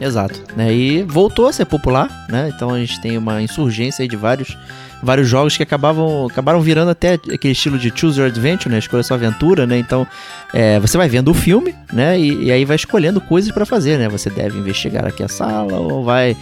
Exato. 0.00 0.40
Né? 0.56 0.72
E 0.72 1.02
voltou 1.02 1.46
a 1.46 1.52
ser 1.52 1.66
popular, 1.66 2.08
né? 2.28 2.50
Então 2.54 2.70
a 2.70 2.78
gente 2.78 2.98
tem 3.00 3.18
uma 3.18 3.42
insurgência 3.42 4.08
de 4.08 4.16
vários, 4.16 4.56
vários 5.02 5.28
jogos 5.28 5.56
que 5.56 5.62
acabavam, 5.62 6.26
acabaram 6.26 6.60
virando 6.60 6.90
até 6.90 7.14
aquele 7.14 7.52
estilo 7.52 7.78
de 7.78 7.92
Choose 7.94 8.18
Your 8.18 8.30
Adventure, 8.30 8.72
né? 8.72 8.78
Escolha 8.78 9.02
sua 9.02 9.18
aventura, 9.18 9.66
né? 9.66 9.78
Então 9.78 10.06
é, 10.54 10.80
você 10.80 10.96
vai 10.96 11.06
vendo 11.06 11.30
o 11.30 11.34
filme, 11.34 11.74
né? 11.92 12.18
E, 12.18 12.44
e 12.44 12.52
aí 12.52 12.64
vai 12.64 12.76
escolhendo 12.76 13.20
coisas 13.20 13.52
para 13.52 13.66
fazer, 13.66 13.98
né? 13.98 14.08
Você 14.08 14.30
deve 14.30 14.58
investigar 14.58 15.06
aqui 15.06 15.22
a 15.22 15.28
sala 15.28 15.78
ou 15.78 16.02
vai 16.02 16.34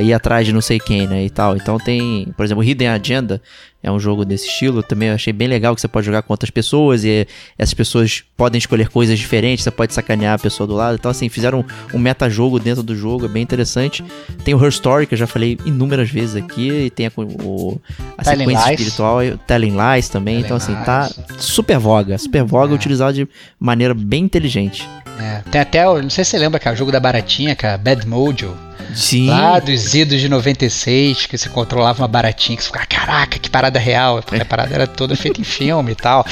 ir 0.00 0.12
atrás 0.12 0.46
de 0.46 0.52
não 0.52 0.60
sei 0.60 0.78
quem, 0.78 1.08
né? 1.08 1.24
E 1.24 1.30
tal. 1.30 1.56
Então 1.56 1.78
tem, 1.78 2.32
por 2.36 2.44
exemplo, 2.44 2.62
Hidden 2.62 2.88
Agenda 2.88 3.42
é 3.82 3.90
um 3.90 3.98
jogo 3.98 4.24
desse 4.24 4.46
estilo. 4.46 4.82
Também 4.82 5.08
eu 5.08 5.14
achei 5.14 5.32
bem 5.32 5.48
legal 5.48 5.74
que 5.74 5.80
você 5.80 5.88
pode 5.88 6.06
jogar 6.06 6.22
com 6.22 6.32
outras 6.32 6.50
pessoas 6.50 7.04
e 7.04 7.26
essas 7.58 7.74
pessoas 7.74 8.22
podem 8.36 8.58
escolher 8.58 8.88
coisas 8.88 9.18
diferentes. 9.18 9.64
Você 9.64 9.70
pode 9.70 9.94
sacanear 9.94 10.34
a 10.34 10.38
pessoa 10.38 10.66
do 10.66 10.74
lado. 10.74 10.96
Então, 10.96 11.10
assim, 11.10 11.28
fizeram 11.28 11.60
um, 11.60 11.96
um 11.96 11.98
metajogo 11.98 12.58
dentro 12.58 12.82
do 12.82 12.94
jogo, 12.94 13.24
é 13.24 13.28
bem 13.28 13.42
interessante. 13.42 14.04
Tem 14.44 14.54
o 14.54 14.62
Her 14.62 14.68
Story, 14.68 15.06
que 15.06 15.14
eu 15.14 15.18
já 15.18 15.26
falei 15.26 15.58
inúmeras 15.64 16.10
vezes 16.10 16.36
aqui, 16.36 16.70
e 16.70 16.90
tem 16.90 17.06
a, 17.06 17.12
o, 17.16 17.80
a 18.18 18.24
sequência 18.24 18.66
Lies. 18.66 18.80
espiritual, 18.80 19.20
Telling 19.46 19.76
Lies 19.76 20.08
também. 20.08 20.42
Telling 20.42 20.44
então, 20.44 20.56
assim, 20.56 20.74
tá 20.84 21.10
super 21.38 21.78
voga. 21.78 22.18
Super 22.18 22.44
voga, 22.44 22.72
é. 22.72 22.76
utilizado 22.76 23.14
de 23.14 23.28
maneira 23.58 23.94
bem 23.94 24.24
inteligente. 24.24 24.86
É, 25.18 25.42
tem 25.50 25.60
até, 25.60 25.84
não 25.84 26.10
sei 26.10 26.24
se 26.24 26.30
você 26.30 26.38
lembra, 26.38 26.58
cara, 26.58 26.74
o 26.74 26.78
jogo 26.78 26.92
da 26.92 27.00
baratinha, 27.00 27.54
cara, 27.54 27.76
Bad 27.76 28.06
Mojo. 28.06 28.69
Sim. 28.94 29.28
Lá 29.28 29.58
dos 29.58 29.94
idos 29.94 30.20
de 30.20 30.28
96, 30.28 31.26
que 31.26 31.36
você 31.36 31.48
controlava 31.48 32.02
uma 32.02 32.08
baratinha, 32.08 32.56
que 32.56 32.62
você 32.62 32.68
ficava, 32.68 32.86
caraca, 32.86 33.38
que 33.38 33.50
parada 33.50 33.78
real. 33.78 34.22
Porque 34.22 34.40
a 34.42 34.44
parada 34.44 34.74
era 34.74 34.86
toda 34.86 35.16
feita 35.16 35.40
em 35.40 35.44
filme 35.44 35.92
e 35.92 35.94
tal. 35.94 36.24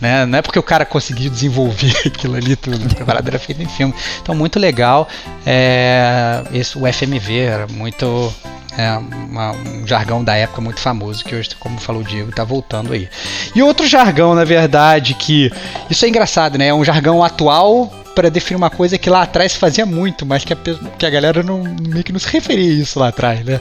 Né? 0.00 0.26
Não 0.26 0.38
é 0.38 0.42
porque 0.42 0.58
o 0.58 0.62
cara 0.62 0.84
conseguiu 0.84 1.30
desenvolver 1.30 1.96
aquilo 2.06 2.36
ali 2.36 2.56
tudo, 2.56 2.84
a 3.00 3.04
parada 3.04 3.30
era 3.30 3.38
feita 3.38 3.62
em 3.62 3.68
filme. 3.68 3.94
Então, 4.22 4.34
muito 4.34 4.58
legal. 4.58 5.08
É, 5.44 6.42
esse, 6.52 6.76
o 6.78 6.92
FMV 6.92 7.38
era 7.38 7.66
muito. 7.66 8.32
É 8.78 8.98
uma, 8.98 9.52
um 9.52 9.86
jargão 9.86 10.22
da 10.22 10.36
época 10.36 10.60
muito 10.60 10.80
famoso 10.80 11.24
que 11.24 11.34
hoje, 11.34 11.50
como 11.58 11.80
falou 11.80 12.02
o 12.02 12.04
Diego, 12.04 12.30
tá 12.30 12.44
voltando 12.44 12.92
aí. 12.92 13.08
E 13.54 13.62
outro 13.62 13.86
jargão, 13.86 14.34
na 14.34 14.44
verdade, 14.44 15.14
que 15.14 15.50
isso 15.88 16.04
é 16.04 16.08
engraçado, 16.08 16.58
né? 16.58 16.68
É 16.68 16.74
um 16.74 16.84
jargão 16.84 17.24
atual 17.24 17.90
para 18.14 18.30
definir 18.30 18.56
uma 18.56 18.70
coisa 18.70 18.96
que 18.96 19.10
lá 19.10 19.22
atrás 19.22 19.54
fazia 19.54 19.84
muito, 19.84 20.24
mas 20.26 20.44
que 20.44 20.52
a, 20.52 20.56
que 20.98 21.04
a 21.04 21.10
galera 21.10 21.42
não, 21.42 21.62
meio 21.62 22.02
que 22.02 22.12
não 22.12 22.18
se 22.18 22.28
referia 22.28 22.70
a 22.70 22.82
isso 22.82 22.98
lá 22.98 23.08
atrás, 23.08 23.44
né? 23.44 23.60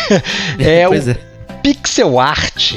é 0.58 0.88
o 0.88 0.94
é. 0.94 1.16
pixel 1.62 2.18
art. 2.18 2.74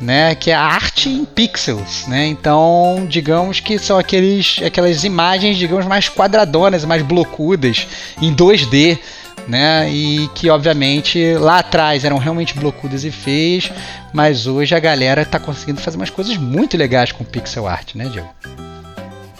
Né, 0.00 0.36
que 0.36 0.52
é 0.52 0.54
a 0.54 0.60
arte 0.60 1.08
em 1.08 1.24
pixels, 1.24 2.06
né? 2.06 2.24
Então, 2.24 3.04
digamos 3.08 3.58
que 3.58 3.80
são 3.80 3.98
aqueles, 3.98 4.60
aquelas 4.64 5.02
imagens, 5.02 5.56
digamos, 5.56 5.86
mais 5.86 6.08
quadradonas, 6.08 6.84
mais 6.84 7.02
blocudas 7.02 7.88
em 8.22 8.32
2D, 8.32 8.96
né? 9.46 9.90
E 9.90 10.28
que 10.34 10.50
obviamente 10.50 11.34
lá 11.34 11.58
atrás 11.60 12.04
eram 12.04 12.18
realmente 12.18 12.54
blocudas 12.54 13.04
e 13.04 13.10
feias, 13.10 13.70
mas 14.12 14.46
hoje 14.46 14.74
a 14.74 14.80
galera 14.80 15.22
está 15.22 15.38
conseguindo 15.38 15.80
fazer 15.80 15.96
umas 15.96 16.10
coisas 16.10 16.36
muito 16.36 16.76
legais 16.76 17.12
com 17.12 17.24
pixel 17.24 17.66
art, 17.66 17.94
né, 17.94 18.08
Diego? 18.08 18.28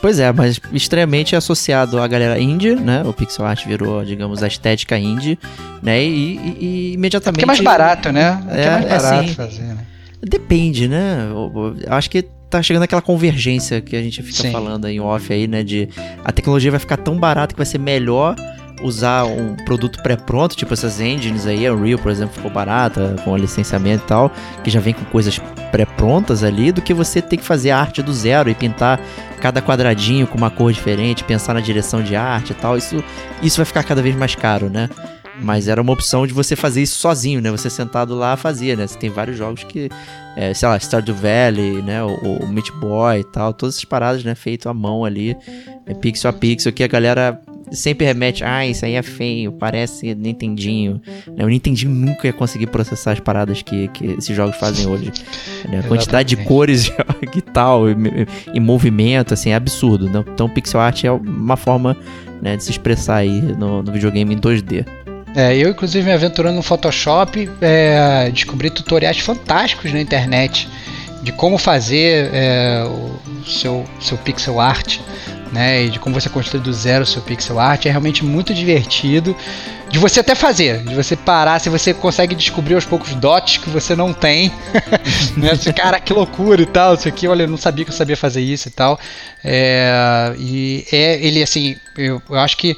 Pois 0.01 0.21
é, 0.21 0.33
mas 0.33 0.61
estranhamente 0.73 1.35
associado 1.35 2.01
à 2.01 2.07
galera 2.07 2.39
indie, 2.39 2.75
né? 2.75 3.03
O 3.05 3.13
pixel 3.13 3.45
art 3.45 3.67
virou, 3.67 4.05
digamos, 4.05 4.43
a 4.43 4.47
estética 4.47 4.97
indie, 4.97 5.39
né? 5.83 6.01
E, 6.01 6.37
e, 6.37 6.57
e 6.61 6.93
imediatamente. 6.93 7.41
É, 7.41 7.43
é 7.43 7.47
mais 7.47 7.61
barato, 7.61 8.13
né? 8.13 8.41
É, 8.49 8.63
é 8.63 8.71
mais 8.71 8.85
é 8.85 8.89
barato 8.89 9.25
assim, 9.25 9.35
fazer, 9.35 9.63
né? 9.63 9.79
Depende, 10.23 10.89
né? 10.89 11.27
Eu, 11.31 11.77
eu 11.81 11.93
acho 11.93 12.11
que 12.11 12.23
tá 12.49 12.63
chegando 12.63 12.83
aquela 12.85 13.03
convergência 13.03 13.81
que 13.81 13.95
a 13.95 14.03
gente 14.03 14.23
fica 14.23 14.43
Sim. 14.43 14.53
falando 14.53 14.87
em 14.89 15.01
off 15.01 15.33
aí, 15.33 15.47
né? 15.47 15.63
De 15.63 15.89
a 16.25 16.33
tecnologia 16.33 16.71
vai 16.71 16.81
ficar 16.81 16.97
tão 16.97 17.17
barata 17.19 17.55
que 17.55 17.59
vai 17.59 17.67
ser 17.67 17.79
melhor 17.79 18.37
usar 18.83 19.25
um 19.25 19.55
produto 19.55 20.03
pré-pronto, 20.03 20.57
tipo 20.57 20.73
essas 20.73 21.01
engines 21.01 21.47
aí, 21.47 21.67
a 21.67 21.73
Unreal, 21.73 21.99
por 21.99 22.11
exemplo, 22.11 22.35
ficou 22.35 22.51
barata, 22.51 23.17
com 23.25 23.37
licenciamento 23.37 24.05
e 24.05 24.07
tal, 24.07 24.33
que 24.63 24.71
já 24.71 24.81
vem 24.81 24.95
com 24.95 25.05
coisas 25.07 25.39
pré-prontas 25.71 26.43
ali, 26.43 26.73
do 26.73 26.81
que 26.81 26.95
você 26.95 27.21
ter 27.21 27.37
que 27.37 27.45
fazer 27.45 27.71
a 27.71 27.79
arte 27.79 28.03
do 28.03 28.13
zero 28.13 28.49
e 28.49 28.55
pintar 28.55 29.01
cada 29.41 29.63
quadradinho 29.63 30.27
com 30.27 30.37
uma 30.37 30.51
cor 30.51 30.73
diferente, 30.73 31.25
pensar 31.25 31.55
na 31.55 31.61
direção 31.61 32.03
de 32.03 32.17
arte 32.17 32.51
e 32.51 32.55
tal. 32.55 32.77
Isso, 32.77 33.03
isso 33.43 33.57
vai 33.57 33.67
ficar 33.67 33.85
cada 33.85 34.03
vez 34.03 34.15
mais 34.17 34.35
caro, 34.35 34.69
né? 34.69 34.89
Mas 35.41 35.69
era 35.69 35.81
uma 35.81 35.93
opção 35.93 36.27
de 36.27 36.33
você 36.33 36.57
fazer 36.57 36.83
isso 36.83 36.99
sozinho, 36.99 37.41
né? 37.41 37.51
Você 37.51 37.71
sentado 37.71 38.15
lá 38.15 38.37
fazia, 38.37 38.75
né? 38.75 38.87
Você 38.87 38.99
tem 38.99 39.09
vários 39.09 39.37
jogos 39.37 39.63
que, 39.63 39.89
é, 40.37 40.53
sei 40.53 40.69
lá, 40.69 40.77
Stardew 40.79 41.15
Valley, 41.15 41.81
né? 41.83 42.03
O, 42.03 42.43
o 42.43 42.49
Meat 42.49 42.73
Boy 42.73 43.21
e 43.21 43.25
tal, 43.25 43.53
todas 43.53 43.77
essas 43.77 43.85
paradas, 43.85 44.25
né? 44.25 44.35
Feito 44.35 44.69
à 44.69 44.75
mão 44.75 45.05
ali, 45.05 45.37
é, 45.87 45.95
pixel 45.95 46.31
a 46.31 46.33
pixel, 46.33 46.73
que 46.73 46.83
a 46.83 46.89
galera 46.89 47.41
sempre 47.71 48.07
remete, 48.07 48.45
ah, 48.45 48.67
isso 48.67 48.85
aí 48.85 48.95
é 48.95 49.03
feio, 49.03 49.53
parece 49.53 50.15
Nintendinho. 50.15 51.01
Né? 51.27 51.45
O 51.45 51.49
Nintendinho 51.49 51.91
nunca 51.91 52.27
ia 52.27 52.33
conseguir 52.33 52.67
processar 52.67 53.13
as 53.13 53.21
paradas 53.21 53.63
que, 53.63 53.89
que 53.89 54.07
esses 54.19 54.35
jogos 54.35 54.57
fazem 54.57 54.87
hoje. 54.87 55.13
Né? 55.69 55.81
A 55.81 55.83
quantidade 55.83 56.37
de 56.37 56.45
cores 56.45 56.93
e 57.35 57.41
tal, 57.53 57.89
e, 57.89 57.95
e, 58.53 58.61
movimento, 58.61 59.35
assim, 59.35 59.51
é 59.51 59.55
absurdo. 59.55 60.09
Né? 60.09 60.25
Então, 60.33 60.49
pixel 60.49 60.81
art 60.81 61.05
é 61.05 61.13
uma 61.13 61.57
forma 61.57 61.97
né, 62.41 62.57
de 62.57 62.65
se 62.65 62.71
expressar 62.71 63.17
aí 63.17 63.41
no, 63.41 63.83
no 63.83 63.93
videogame 63.93 64.35
em 64.35 64.39
2D. 64.39 64.87
É, 65.35 65.57
eu, 65.57 65.71
inclusive, 65.71 66.05
me 66.05 66.13
aventurando 66.13 66.57
no 66.57 66.63
Photoshop, 66.63 67.49
é, 67.61 68.31
descobri 68.33 68.71
tutoriais 68.71 69.19
fantásticos 69.19 69.93
na 69.93 70.01
internet 70.01 70.69
de 71.23 71.33
como 71.33 71.59
fazer 71.59 72.31
é, 72.33 72.85
o 72.85 73.45
seu, 73.45 73.85
seu 74.01 74.17
pixel 74.19 74.61
art 74.61 74.99
né? 75.53 75.85
E 75.85 75.91
de 75.91 75.99
como 75.99 76.19
você 76.19 76.29
constrói 76.29 76.63
do 76.63 76.73
zero 76.73 77.05
o 77.05 77.07
seu 77.07 77.23
pixel 77.23 77.59
art. 77.59 77.87
É 77.87 77.91
realmente 77.91 78.25
muito 78.25 78.55
divertido 78.55 79.37
de 79.91 79.99
você 79.99 80.21
até 80.21 80.35
fazer, 80.35 80.83
de 80.85 80.95
você 80.95 81.17
parar, 81.17 81.59
se 81.59 81.69
você 81.69 81.95
consegue 81.95 82.35
descobrir 82.35 82.75
aos 82.75 82.85
poucos 82.85 83.15
dots 83.15 83.57
que 83.57 83.71
você 83.71 83.97
não 83.97 84.13
tem, 84.13 84.53
né? 85.37 85.55
Você, 85.55 85.73
cara, 85.73 85.99
que 85.99 86.13
loucura 86.13 86.61
e 86.61 86.67
tal, 86.67 86.95
isso 86.95 87.09
aqui, 87.09 87.27
olha, 87.27 87.45
eu 87.45 87.49
não 87.49 87.57
sabia 87.57 87.85
que 87.85 87.91
eu 87.91 87.97
sabia 87.97 88.17
fazer 88.17 88.43
isso 88.43 88.69
e 88.69 88.71
tal. 88.71 88.99
É, 89.43 90.35
e 90.39 90.85
é, 90.93 91.25
ele, 91.25 91.43
assim, 91.43 91.77
eu, 91.97 92.21
eu 92.29 92.39
acho 92.39 92.57
que, 92.57 92.77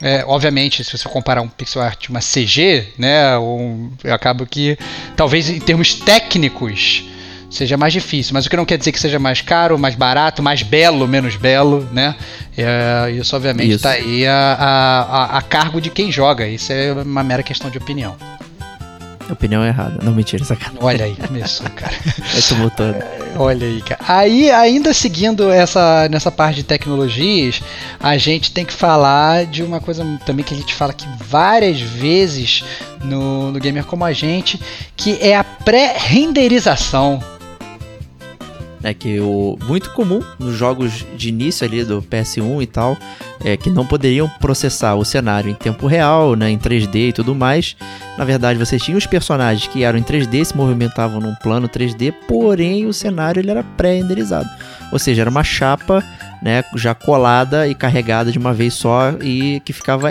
é, 0.00 0.24
obviamente, 0.26 0.84
se 0.84 0.96
você 0.96 1.08
comparar 1.08 1.42
um 1.42 1.48
pixel 1.48 1.82
art 1.82 2.08
uma 2.08 2.20
CG, 2.20 2.88
né, 2.96 3.36
um, 3.38 3.90
eu 4.04 4.14
acabo 4.14 4.46
que, 4.46 4.78
talvez 5.16 5.48
em 5.48 5.58
termos 5.58 5.94
técnicos, 5.94 7.04
seja 7.52 7.76
mais 7.76 7.92
difícil. 7.92 8.32
Mas 8.34 8.46
o 8.46 8.50
que 8.50 8.56
não 8.56 8.64
quer 8.64 8.78
dizer 8.78 8.92
que 8.92 8.98
seja 8.98 9.18
mais 9.18 9.40
caro, 9.40 9.78
mais 9.78 9.94
barato, 9.94 10.42
mais 10.42 10.62
belo, 10.62 11.06
menos 11.06 11.36
belo, 11.36 11.86
né? 11.92 12.14
É, 12.56 13.10
isso 13.12 13.36
obviamente 13.36 13.72
está 13.72 13.90
aí 13.90 14.26
a, 14.26 14.56
a, 14.58 15.38
a, 15.38 15.42
cargo 15.42 15.80
de 15.80 15.90
quem 15.90 16.10
joga. 16.10 16.46
Isso 16.46 16.72
é 16.72 16.92
uma 16.92 17.22
mera 17.22 17.42
questão 17.42 17.70
de 17.70 17.78
opinião. 17.78 18.16
Opinião 19.30 19.64
errada. 19.64 19.98
Não, 20.02 20.12
mentira, 20.12 20.44
sacanagem. 20.44 20.78
Olha 20.82 21.04
aí, 21.04 21.14
começou, 21.14 21.68
cara. 21.70 21.94
é 22.36 22.40
tumultuando. 22.40 22.98
Olha 23.36 23.66
aí, 23.66 23.80
cara. 23.80 24.00
Aí, 24.06 24.50
ainda 24.50 24.92
seguindo 24.92 25.50
essa, 25.50 26.06
nessa 26.10 26.30
parte 26.30 26.56
de 26.56 26.64
tecnologias, 26.64 27.62
a 27.98 28.16
gente 28.18 28.50
tem 28.50 28.64
que 28.64 28.72
falar 28.72 29.46
de 29.46 29.62
uma 29.62 29.80
coisa 29.80 30.04
também 30.26 30.44
que 30.44 30.52
a 30.52 30.56
gente 30.56 30.74
fala 30.74 30.90
aqui 30.90 31.06
várias 31.18 31.80
vezes 31.80 32.62
no, 33.02 33.52
no 33.52 33.60
Gamer 33.60 33.84
Como 33.84 34.04
a 34.04 34.12
Gente, 34.12 34.60
que 34.96 35.16
é 35.20 35.34
a 35.36 35.44
pré-renderização 35.44 37.22
né, 38.82 38.92
que 38.92 39.20
o 39.20 39.56
muito 39.62 39.90
comum 39.90 40.20
nos 40.38 40.54
jogos 40.54 41.06
de 41.16 41.28
início 41.28 41.66
ali 41.66 41.84
do 41.84 42.02
PS1 42.02 42.62
e 42.62 42.66
tal, 42.66 42.96
é 43.44 43.56
que 43.56 43.70
não 43.70 43.86
poderiam 43.86 44.28
processar 44.40 44.94
o 44.94 45.04
cenário 45.04 45.50
em 45.50 45.54
tempo 45.54 45.86
real, 45.86 46.34
né, 46.34 46.50
em 46.50 46.58
3D 46.58 47.08
e 47.08 47.12
tudo 47.12 47.34
mais. 47.34 47.76
Na 48.18 48.24
verdade, 48.24 48.58
você 48.58 48.78
tinha 48.78 48.96
os 48.96 49.06
personagens 49.06 49.66
que 49.68 49.84
eram 49.84 49.98
em 49.98 50.02
3D, 50.02 50.44
se 50.44 50.56
movimentavam 50.56 51.20
num 51.20 51.34
plano 51.36 51.68
3D, 51.68 52.12
porém 52.26 52.86
o 52.86 52.92
cenário 52.92 53.40
ele 53.40 53.50
era 53.50 53.62
pré-renderizado. 53.62 54.48
Ou 54.90 54.98
seja, 54.98 55.22
era 55.22 55.30
uma 55.30 55.44
chapa 55.44 56.04
né, 56.42 56.64
já 56.74 56.94
colada 56.94 57.68
e 57.68 57.74
carregada 57.74 58.32
de 58.32 58.38
uma 58.38 58.52
vez 58.52 58.74
só 58.74 59.12
e 59.22 59.60
que 59.60 59.72
ficava 59.72 60.10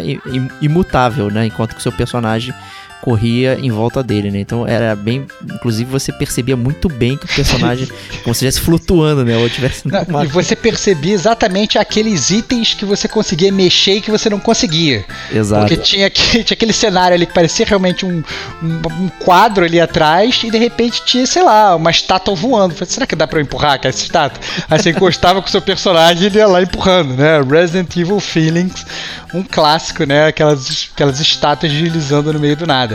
imutável, 0.61 1.29
né, 1.29 1.45
enquanto 1.45 1.73
que 1.73 1.79
o 1.79 1.83
seu 1.83 1.91
personagem 1.91 2.53
corria 3.01 3.57
em 3.59 3.71
volta 3.71 4.03
dele, 4.03 4.31
né? 4.31 4.39
Então 4.39 4.65
era 4.65 4.95
bem. 4.95 5.25
Inclusive 5.43 5.89
você 5.89 6.11
percebia 6.11 6.55
muito 6.55 6.87
bem 6.87 7.17
que 7.17 7.25
o 7.25 7.35
personagem, 7.35 7.87
como 8.23 8.33
se 8.35 8.45
estivesse 8.45 8.61
flutuando, 8.61 9.25
né? 9.25 9.35
Ou 9.35 9.49
tivesse. 9.49 9.83
Não, 9.87 10.23
e 10.23 10.27
você 10.27 10.55
percebia 10.55 11.13
exatamente 11.13 11.77
aqueles 11.77 12.29
itens 12.29 12.73
que 12.73 12.85
você 12.85 13.07
conseguia 13.07 13.51
mexer 13.51 13.95
e 13.95 14.01
que 14.01 14.11
você 14.11 14.29
não 14.29 14.39
conseguia. 14.39 15.03
Exato. 15.31 15.67
Porque 15.67 15.81
tinha, 15.81 16.09
tinha 16.11 16.43
aquele 16.43 16.73
cenário 16.73 17.15
ali 17.15 17.25
que 17.25 17.33
parecia 17.33 17.65
realmente 17.65 18.05
um, 18.05 18.23
um, 18.61 19.03
um, 19.03 19.09
quadro 19.19 19.65
ali 19.65 19.79
atrás 19.79 20.41
e 20.43 20.51
de 20.51 20.57
repente 20.57 21.03
tinha, 21.03 21.25
sei 21.25 21.43
lá, 21.43 21.75
uma 21.75 21.91
estátua 21.91 22.35
voando. 22.35 22.75
Falei, 22.75 22.91
será 22.91 23.07
que 23.07 23.15
dá 23.15 23.27
pra 23.27 23.39
eu 23.39 23.43
empurrar 23.43 23.73
aquela 23.73 23.93
estátua? 23.93 24.41
Aí 24.69 24.79
você 24.79 24.91
encostava 24.91 25.41
com 25.41 25.47
o 25.47 25.51
seu 25.51 25.61
personagem 25.61 26.23
e 26.23 26.25
ele 26.27 26.37
ia 26.37 26.47
lá 26.47 26.61
empurrando, 26.61 27.15
né? 27.15 27.41
Resident 27.41 27.95
Evil 27.97 28.19
Feelings, 28.19 28.85
um 29.33 29.43
clássico, 29.43 30.03
né? 30.03 30.27
Aquelas, 30.27 30.89
aquelas 30.93 31.19
estátuas 31.19 31.71
deslizando 31.71 32.31
no 32.31 32.39
meio 32.39 32.55
do 32.55 32.67
nada. 32.67 32.90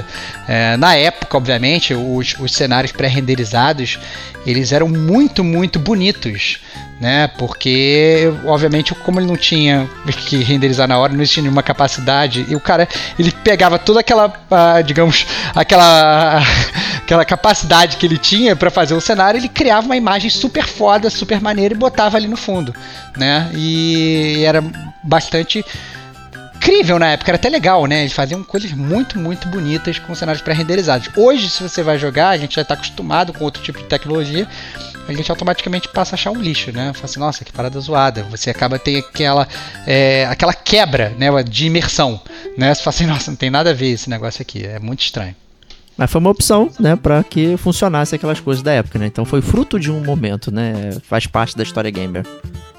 É, 0.49 0.77
na 0.77 0.95
época, 0.95 1.37
obviamente, 1.37 1.95
os, 1.95 2.35
os 2.39 2.53
cenários 2.53 2.93
pré-renderizados 2.93 3.99
eles 4.47 4.71
eram 4.71 4.89
muito, 4.89 5.43
muito 5.43 5.79
bonitos, 5.79 6.61
né? 7.01 7.27
Porque, 7.37 8.33
obviamente, 8.45 8.95
como 8.95 9.19
ele 9.19 9.27
não 9.27 9.37
tinha 9.37 9.89
que 10.27 10.37
renderizar 10.37 10.87
na 10.87 10.97
hora, 10.97 11.13
não 11.13 11.21
existia 11.21 11.43
nenhuma 11.43 11.65
capacidade, 11.65 12.47
e 12.49 12.55
o 12.55 12.61
cara, 12.61 12.89
ele 13.19 13.33
pegava 13.33 13.77
toda 13.77 14.01
aquela, 14.01 14.29
uh, 14.29 14.83
digamos, 14.85 15.27
aquela, 15.53 16.41
aquela 17.03 17.25
capacidade 17.25 17.97
que 17.97 18.07
ele 18.07 18.19
tinha 18.19 18.55
para 18.55 18.71
fazer 18.71 18.95
o 18.95 19.01
cenário, 19.01 19.39
ele 19.39 19.49
criava 19.49 19.85
uma 19.85 19.97
imagem 19.97 20.31
super 20.31 20.65
foda, 20.65 21.11
super 21.11 21.41
maneira 21.41 21.75
e 21.75 21.77
botava 21.77 22.17
ali 22.17 22.29
no 22.29 22.37
fundo, 22.37 22.73
né? 23.17 23.51
E 23.53 24.45
era 24.45 24.63
bastante 25.03 25.65
incrível 26.67 26.99
na 26.99 27.13
época, 27.13 27.31
era 27.31 27.37
até 27.37 27.49
legal, 27.49 27.87
né? 27.87 28.01
Eles 28.01 28.13
faziam 28.13 28.43
coisas 28.43 28.73
muito, 28.73 29.21
muito 29.21 29.47
bonitas 29.47 30.01
com 30.01 30.13
cenários 30.17 30.43
pré-renderizados. 30.43 31.09
Hoje, 31.17 31.49
se 31.49 31.63
você 31.63 31.81
vai 31.81 31.97
jogar, 31.97 32.31
a 32.31 32.37
gente 32.37 32.57
já 32.57 32.63
está 32.63 32.75
acostumado 32.75 33.33
com 33.33 33.45
outro 33.45 33.63
tipo 33.63 33.79
de 33.79 33.85
tecnologia, 33.85 34.49
a 35.07 35.13
gente 35.13 35.31
automaticamente 35.31 35.89
passa 35.89 36.15
a 36.15 36.17
achar 36.17 36.33
um 36.33 36.41
lixo, 36.41 36.73
né? 36.73 36.93
Fala 36.93 37.05
assim, 37.05 37.21
nossa, 37.21 37.45
que 37.45 37.53
parada 37.53 37.79
zoada. 37.79 38.25
Você 38.25 38.51
acaba 38.51 38.81
tendo 38.81 38.99
aquela, 38.99 39.47
é, 39.87 40.27
aquela 40.27 40.53
quebra 40.53 41.15
né, 41.17 41.29
de 41.45 41.67
imersão, 41.67 42.21
né? 42.59 42.75
Você 42.75 42.83
fala 42.83 42.95
assim, 42.97 43.07
nossa, 43.07 43.31
não 43.31 43.37
tem 43.37 43.49
nada 43.49 43.71
a 43.71 43.75
ver 43.75 43.93
esse 43.93 44.11
negócio 44.11 44.43
aqui, 44.43 44.67
é 44.67 44.81
muito 44.81 45.03
estranho. 45.03 45.37
Mas 45.97 46.11
foi 46.11 46.21
uma 46.21 46.31
opção, 46.31 46.69
né, 46.81 46.97
para 46.97 47.23
que 47.23 47.57
funcionasse 47.57 48.15
aquelas 48.15 48.41
coisas 48.41 48.63
da 48.63 48.73
época, 48.73 48.99
né? 48.99 49.07
Então 49.07 49.25
foi 49.25 49.41
fruto 49.41 49.79
de 49.79 49.91
um 49.91 50.05
momento, 50.05 50.51
né? 50.51 50.91
Faz 51.05 51.29
parte 51.29 51.57
da 51.57 51.63
história 51.63 51.93
gamer. 51.93 52.27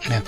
É. 0.10 0.22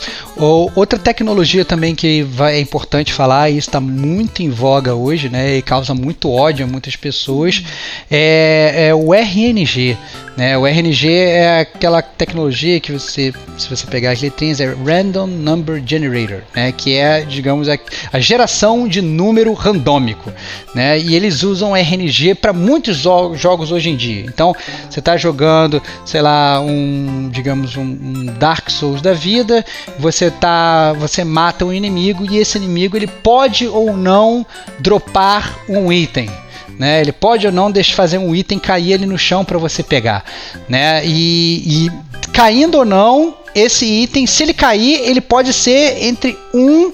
outra 0.75 0.99
tecnologia 0.99 1.63
também 1.63 1.95
que 1.95 2.27
é 2.41 2.59
importante 2.59 3.13
falar, 3.13 3.49
e 3.49 3.57
está 3.57 3.79
muito 3.79 4.41
em 4.41 4.49
voga 4.49 4.95
hoje, 4.95 5.29
né, 5.29 5.57
e 5.57 5.61
causa 5.61 5.93
muito 5.93 6.29
ódio 6.29 6.65
a 6.65 6.67
muitas 6.67 6.95
pessoas, 6.95 7.63
é, 8.09 8.87
é 8.87 8.95
o 8.95 9.13
RNG. 9.13 9.97
Né? 10.39 10.57
O 10.57 10.65
RNG 10.65 11.09
é 11.09 11.59
aquela 11.59 12.01
tecnologia 12.01 12.79
que 12.79 12.93
você, 12.93 13.33
se 13.57 13.69
você 13.69 13.85
pegar 13.85 14.11
as 14.11 14.21
letrinhas, 14.21 14.61
é 14.61 14.73
Random 14.73 15.27
Number 15.27 15.83
Generator, 15.85 16.43
né? 16.55 16.71
que 16.71 16.95
é, 16.95 17.25
digamos, 17.25 17.67
a, 17.67 18.19
geração 18.21 18.87
de 18.87 19.01
número 19.01 19.51
randômico. 19.51 20.31
Né? 20.73 20.97
E 20.97 21.13
eles 21.13 21.43
usam 21.43 21.75
RNG 21.75 22.35
para 22.35 22.53
muitos 22.53 22.99
jogos 23.35 23.69
hoje 23.73 23.89
em 23.89 23.97
dia. 23.97 24.21
Então, 24.21 24.55
você 24.89 24.99
está 24.99 25.17
jogando, 25.17 25.83
sei 26.05 26.21
lá, 26.21 26.61
um, 26.61 27.29
digamos, 27.29 27.75
um 27.75 28.27
Dark 28.39 28.69
Souls 28.69 29.01
da 29.01 29.11
vida, 29.11 29.58
você 29.97 30.29
tá, 30.31 30.93
você 30.93 31.23
mata 31.23 31.65
um 31.65 31.73
inimigo 31.73 32.25
e 32.29 32.37
esse 32.37 32.57
inimigo 32.57 32.97
ele 32.97 33.07
pode 33.07 33.67
ou 33.67 33.95
não 33.95 34.45
dropar 34.79 35.59
um 35.67 35.91
item. 35.91 36.29
Né? 36.77 37.01
Ele 37.01 37.11
pode 37.11 37.45
ou 37.45 37.51
não 37.51 37.69
deixar 37.69 37.95
fazer 37.95 38.17
um 38.17 38.33
item 38.33 38.57
cair 38.57 38.93
ali 38.93 39.05
no 39.05 39.17
chão 39.17 39.43
para 39.43 39.57
você 39.57 39.83
pegar, 39.83 40.23
né? 40.69 41.05
E, 41.05 41.87
e, 41.87 41.91
caindo 42.31 42.77
ou 42.77 42.85
não, 42.85 43.35
esse 43.53 43.85
item, 43.85 44.25
se 44.25 44.43
ele 44.43 44.53
cair, 44.53 45.01
ele 45.03 45.19
pode 45.19 45.51
ser 45.51 46.03
entre 46.03 46.37
1 46.53 46.91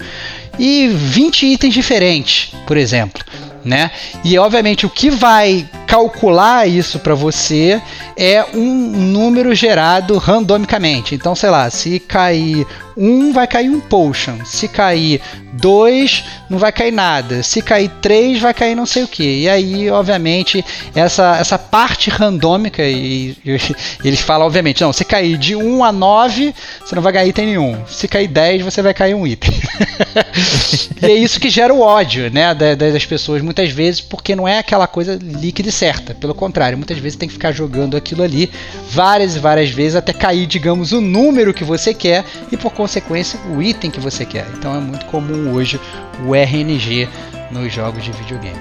e 0.58 0.88
20 0.88 1.46
itens 1.46 1.74
diferentes, 1.74 2.52
por 2.66 2.78
exemplo, 2.78 3.24
né? 3.66 3.92
E 4.24 4.38
obviamente 4.38 4.86
o 4.86 4.90
que 4.90 5.10
vai 5.10 5.68
calcular 5.88 6.68
isso 6.68 7.00
para 7.00 7.16
você 7.16 7.82
é 8.16 8.46
um 8.54 8.76
número 9.12 9.54
gerado 9.54 10.18
randomicamente. 10.18 11.16
Então, 11.16 11.36
sei 11.36 11.50
lá, 11.50 11.70
se 11.70 12.00
cair 12.00 12.66
um 12.98 13.34
vai 13.34 13.46
cair 13.46 13.70
um 13.70 13.80
potion. 13.80 14.38
Se 14.46 14.68
cair 14.68 15.22
dois, 15.54 16.24
não 16.50 16.58
vai 16.58 16.72
cair 16.72 16.92
nada. 16.92 17.44
Se 17.44 17.62
cair 17.62 17.90
três, 18.02 18.40
vai 18.40 18.54
cair 18.54 18.76
não 18.76 18.86
sei 18.86 19.04
o 19.04 19.08
que. 19.08 19.42
E 19.42 19.50
aí, 19.50 19.90
obviamente, 19.90 20.64
essa, 20.94 21.38
essa 21.38 21.58
parte 21.60 22.10
randômica, 22.10 22.84
e, 22.84 23.36
e, 23.46 23.58
eles 24.04 24.22
falam, 24.22 24.48
obviamente, 24.48 24.82
não, 24.82 24.94
se 24.94 25.04
cair 25.04 25.38
de 25.38 25.56
1 25.56 25.84
a 25.84 25.92
9, 25.92 26.56
você 26.84 26.96
não 26.96 27.04
vai 27.04 27.12
ganhar 27.12 27.28
item 27.28 27.48
nenhum. 27.48 27.86
Se 27.88 28.08
cair 28.08 28.28
10, 28.28 28.64
você 28.64 28.82
vai 28.82 28.94
cair 28.94 29.14
um 29.14 29.28
item. 29.28 29.52
e 31.02 31.06
é 31.06 31.14
isso 31.14 31.40
que 31.40 31.50
gera 31.50 31.74
o 31.74 31.82
ódio, 31.82 32.32
né, 32.32 32.54
das 32.54 33.06
pessoas 33.06 33.42
muitas 33.56 33.72
vezes, 33.72 34.02
porque 34.02 34.36
não 34.36 34.46
é 34.46 34.60
aquela 34.60 34.86
coisa 34.86 35.18
líquida 35.22 35.70
e 35.70 35.72
certa. 35.72 36.14
Pelo 36.14 36.36
contrário, 36.36 36.78
muitas 36.78 36.98
vezes 36.98 37.18
tem 37.18 37.30
que 37.30 37.34
ficar 37.34 37.54
jogando 37.54 37.96
aquilo 37.96 38.22
ali 38.22 38.52
várias 38.90 39.38
e 39.38 39.40
várias 39.40 39.70
vezes 39.70 39.96
até 39.96 40.12
cair, 40.12 40.46
digamos, 40.46 40.92
o 40.92 41.00
número 41.00 41.54
que 41.54 41.64
você 41.64 41.94
quer 41.94 42.26
e 42.52 42.58
por 42.58 42.74
consequência, 42.74 43.40
o 43.56 43.62
item 43.62 43.90
que 43.90 44.00
você 44.00 44.26
quer. 44.26 44.46
Então 44.58 44.76
é 44.76 44.80
muito 44.80 45.06
comum 45.06 45.54
hoje 45.54 45.80
o 46.28 46.36
RNG 46.36 47.08
nos 47.50 47.72
jogos 47.72 48.04
de 48.04 48.12
videogame. 48.12 48.60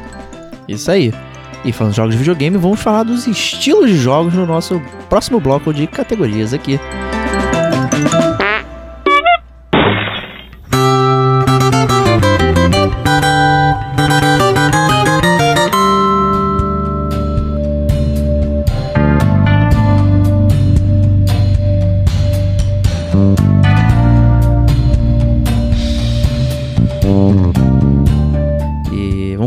Isso 0.69 0.89
aí. 0.89 1.13
E 1.65 1.73
falando 1.73 1.93
de 1.93 1.97
jogos 1.97 2.13
de 2.13 2.19
videogame, 2.19 2.57
vamos 2.57 2.79
falar 2.79 3.03
dos 3.03 3.27
estilos 3.27 3.91
de 3.91 3.97
jogos 3.97 4.33
no 4.35 4.47
nosso 4.47 4.81
próximo 5.09 5.41
bloco 5.41 5.75
de 5.75 5.89
categorias 5.89 6.55
aqui. 6.55 6.79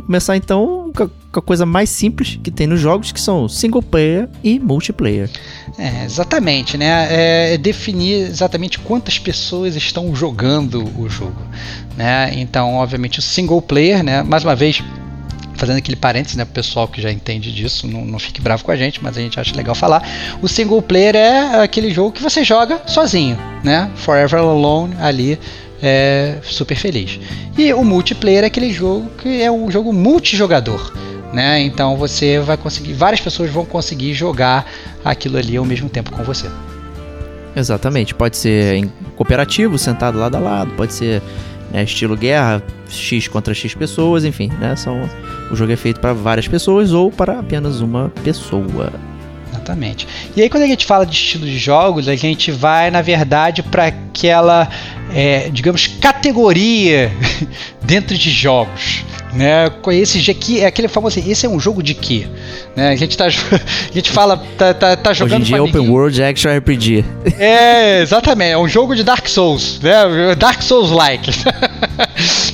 Começar 0.07 0.37
então 0.37 0.89
com 0.93 1.39
a 1.39 1.41
coisa 1.41 1.65
mais 1.65 1.89
simples 1.89 2.39
que 2.41 2.49
tem 2.49 2.65
nos 2.65 2.79
jogos, 2.79 3.11
que 3.11 3.19
são 3.19 3.47
single 3.49 3.83
player 3.83 4.29
e 4.41 4.57
multiplayer. 4.57 5.29
É, 5.77 6.05
exatamente, 6.05 6.77
né? 6.77 7.07
É 7.53 7.57
definir 7.57 8.21
exatamente 8.29 8.79
quantas 8.79 9.19
pessoas 9.19 9.75
estão 9.75 10.15
jogando 10.15 10.81
o 10.97 11.09
jogo, 11.09 11.41
né? 11.97 12.31
Então, 12.35 12.75
obviamente, 12.75 13.19
o 13.19 13.21
single 13.21 13.61
player, 13.61 14.01
né? 14.01 14.23
Mais 14.23 14.45
uma 14.45 14.55
vez, 14.55 14.81
fazendo 15.55 15.77
aquele 15.77 15.97
parênteses, 15.97 16.37
né, 16.37 16.45
pro 16.45 16.53
pessoal 16.53 16.87
que 16.87 17.01
já 17.01 17.11
entende 17.11 17.51
disso, 17.51 17.85
não, 17.85 18.05
não 18.05 18.17
fique 18.17 18.39
bravo 18.39 18.63
com 18.63 18.71
a 18.71 18.77
gente, 18.77 19.03
mas 19.03 19.17
a 19.17 19.21
gente 19.21 19.39
acha 19.39 19.55
legal 19.55 19.75
falar. 19.75 20.07
O 20.41 20.47
single 20.47 20.81
player 20.81 21.15
é 21.15 21.61
aquele 21.61 21.91
jogo 21.91 22.13
que 22.13 22.23
você 22.23 22.45
joga 22.45 22.81
sozinho, 22.87 23.37
né? 23.61 23.91
Forever 23.95 24.39
Alone 24.39 24.95
ali. 24.99 25.37
É 25.81 26.37
super 26.43 26.75
feliz. 26.75 27.19
E 27.57 27.71
o 27.73 27.83
multiplayer 27.83 28.43
é 28.43 28.47
aquele 28.47 28.71
jogo 28.71 29.09
que 29.17 29.41
é 29.41 29.51
um 29.51 29.69
jogo 29.69 29.93
multijogador. 29.93 30.91
Né? 31.33 31.61
Então 31.61 31.97
você 31.97 32.39
vai 32.39 32.57
conseguir, 32.57 32.93
várias 32.93 33.21
pessoas 33.21 33.51
vão 33.51 33.65
conseguir 33.65 34.13
jogar 34.13 34.65
aquilo 35.03 35.37
ali 35.37 35.57
ao 35.57 35.65
mesmo 35.65 35.89
tempo 35.89 36.11
com 36.11 36.23
você. 36.23 36.47
Exatamente, 37.55 38.13
pode 38.13 38.37
ser 38.37 38.75
em 38.75 38.91
cooperativo, 39.15 39.77
sentado 39.77 40.19
lado 40.19 40.35
a 40.35 40.39
lado, 40.39 40.71
pode 40.73 40.93
ser 40.93 41.21
né, 41.71 41.83
estilo 41.83 42.15
guerra, 42.15 42.61
X 42.87 43.27
contra 43.27 43.53
X 43.53 43.73
pessoas, 43.73 44.23
enfim, 44.23 44.51
né? 44.59 44.75
São, 44.75 45.09
o 45.51 45.55
jogo 45.55 45.71
é 45.71 45.75
feito 45.75 45.99
para 45.99 46.13
várias 46.13 46.47
pessoas 46.47 46.93
ou 46.93 47.11
para 47.11 47.39
apenas 47.39 47.81
uma 47.81 48.09
pessoa. 48.23 48.93
Exatamente. 49.67 50.07
E 50.35 50.41
aí 50.41 50.49
quando 50.49 50.63
a 50.63 50.67
gente 50.67 50.85
fala 50.85 51.05
de 51.05 51.13
estilo 51.13 51.45
de 51.45 51.57
jogos, 51.57 52.07
a 52.07 52.15
gente 52.15 52.51
vai, 52.51 52.89
na 52.89 53.01
verdade, 53.01 53.61
para 53.61 53.87
aquela, 53.87 54.69
é, 55.13 55.49
digamos, 55.49 55.87
categoria 55.87 57.11
dentro 57.83 58.17
de 58.17 58.31
jogos. 58.31 59.03
Né, 59.33 59.69
esse 59.91 60.31
aqui 60.31 60.61
é 60.61 60.65
aquele 60.65 60.87
famoso 60.87 61.19
assim, 61.19 61.29
esse 61.29 61.45
é 61.45 61.49
um 61.49 61.59
jogo 61.59 61.83
de 61.83 61.93
quê? 61.93 62.25
Né, 62.75 62.89
a 62.89 62.95
gente 62.95 63.15
tá 63.15 63.25
a 63.27 63.93
gente 63.93 64.09
fala 64.09 64.41
tá, 64.57 64.73
tá, 64.73 64.95
tá 64.95 65.13
jogando 65.13 65.41
Hoje 65.41 65.53
em 65.53 65.57
dia 65.57 65.57
é 65.57 65.61
Open 65.61 65.89
World 65.89 66.23
Action 66.23 66.57
RPG. 66.57 67.05
É, 67.37 68.01
exatamente, 68.01 68.51
é 68.51 68.57
um 68.57 68.69
jogo 68.69 68.95
de 68.95 69.03
Dark 69.03 69.27
Souls, 69.27 69.79
né? 69.81 70.33
Dark 70.35 70.61
Souls 70.63 70.91
like. 70.91 71.29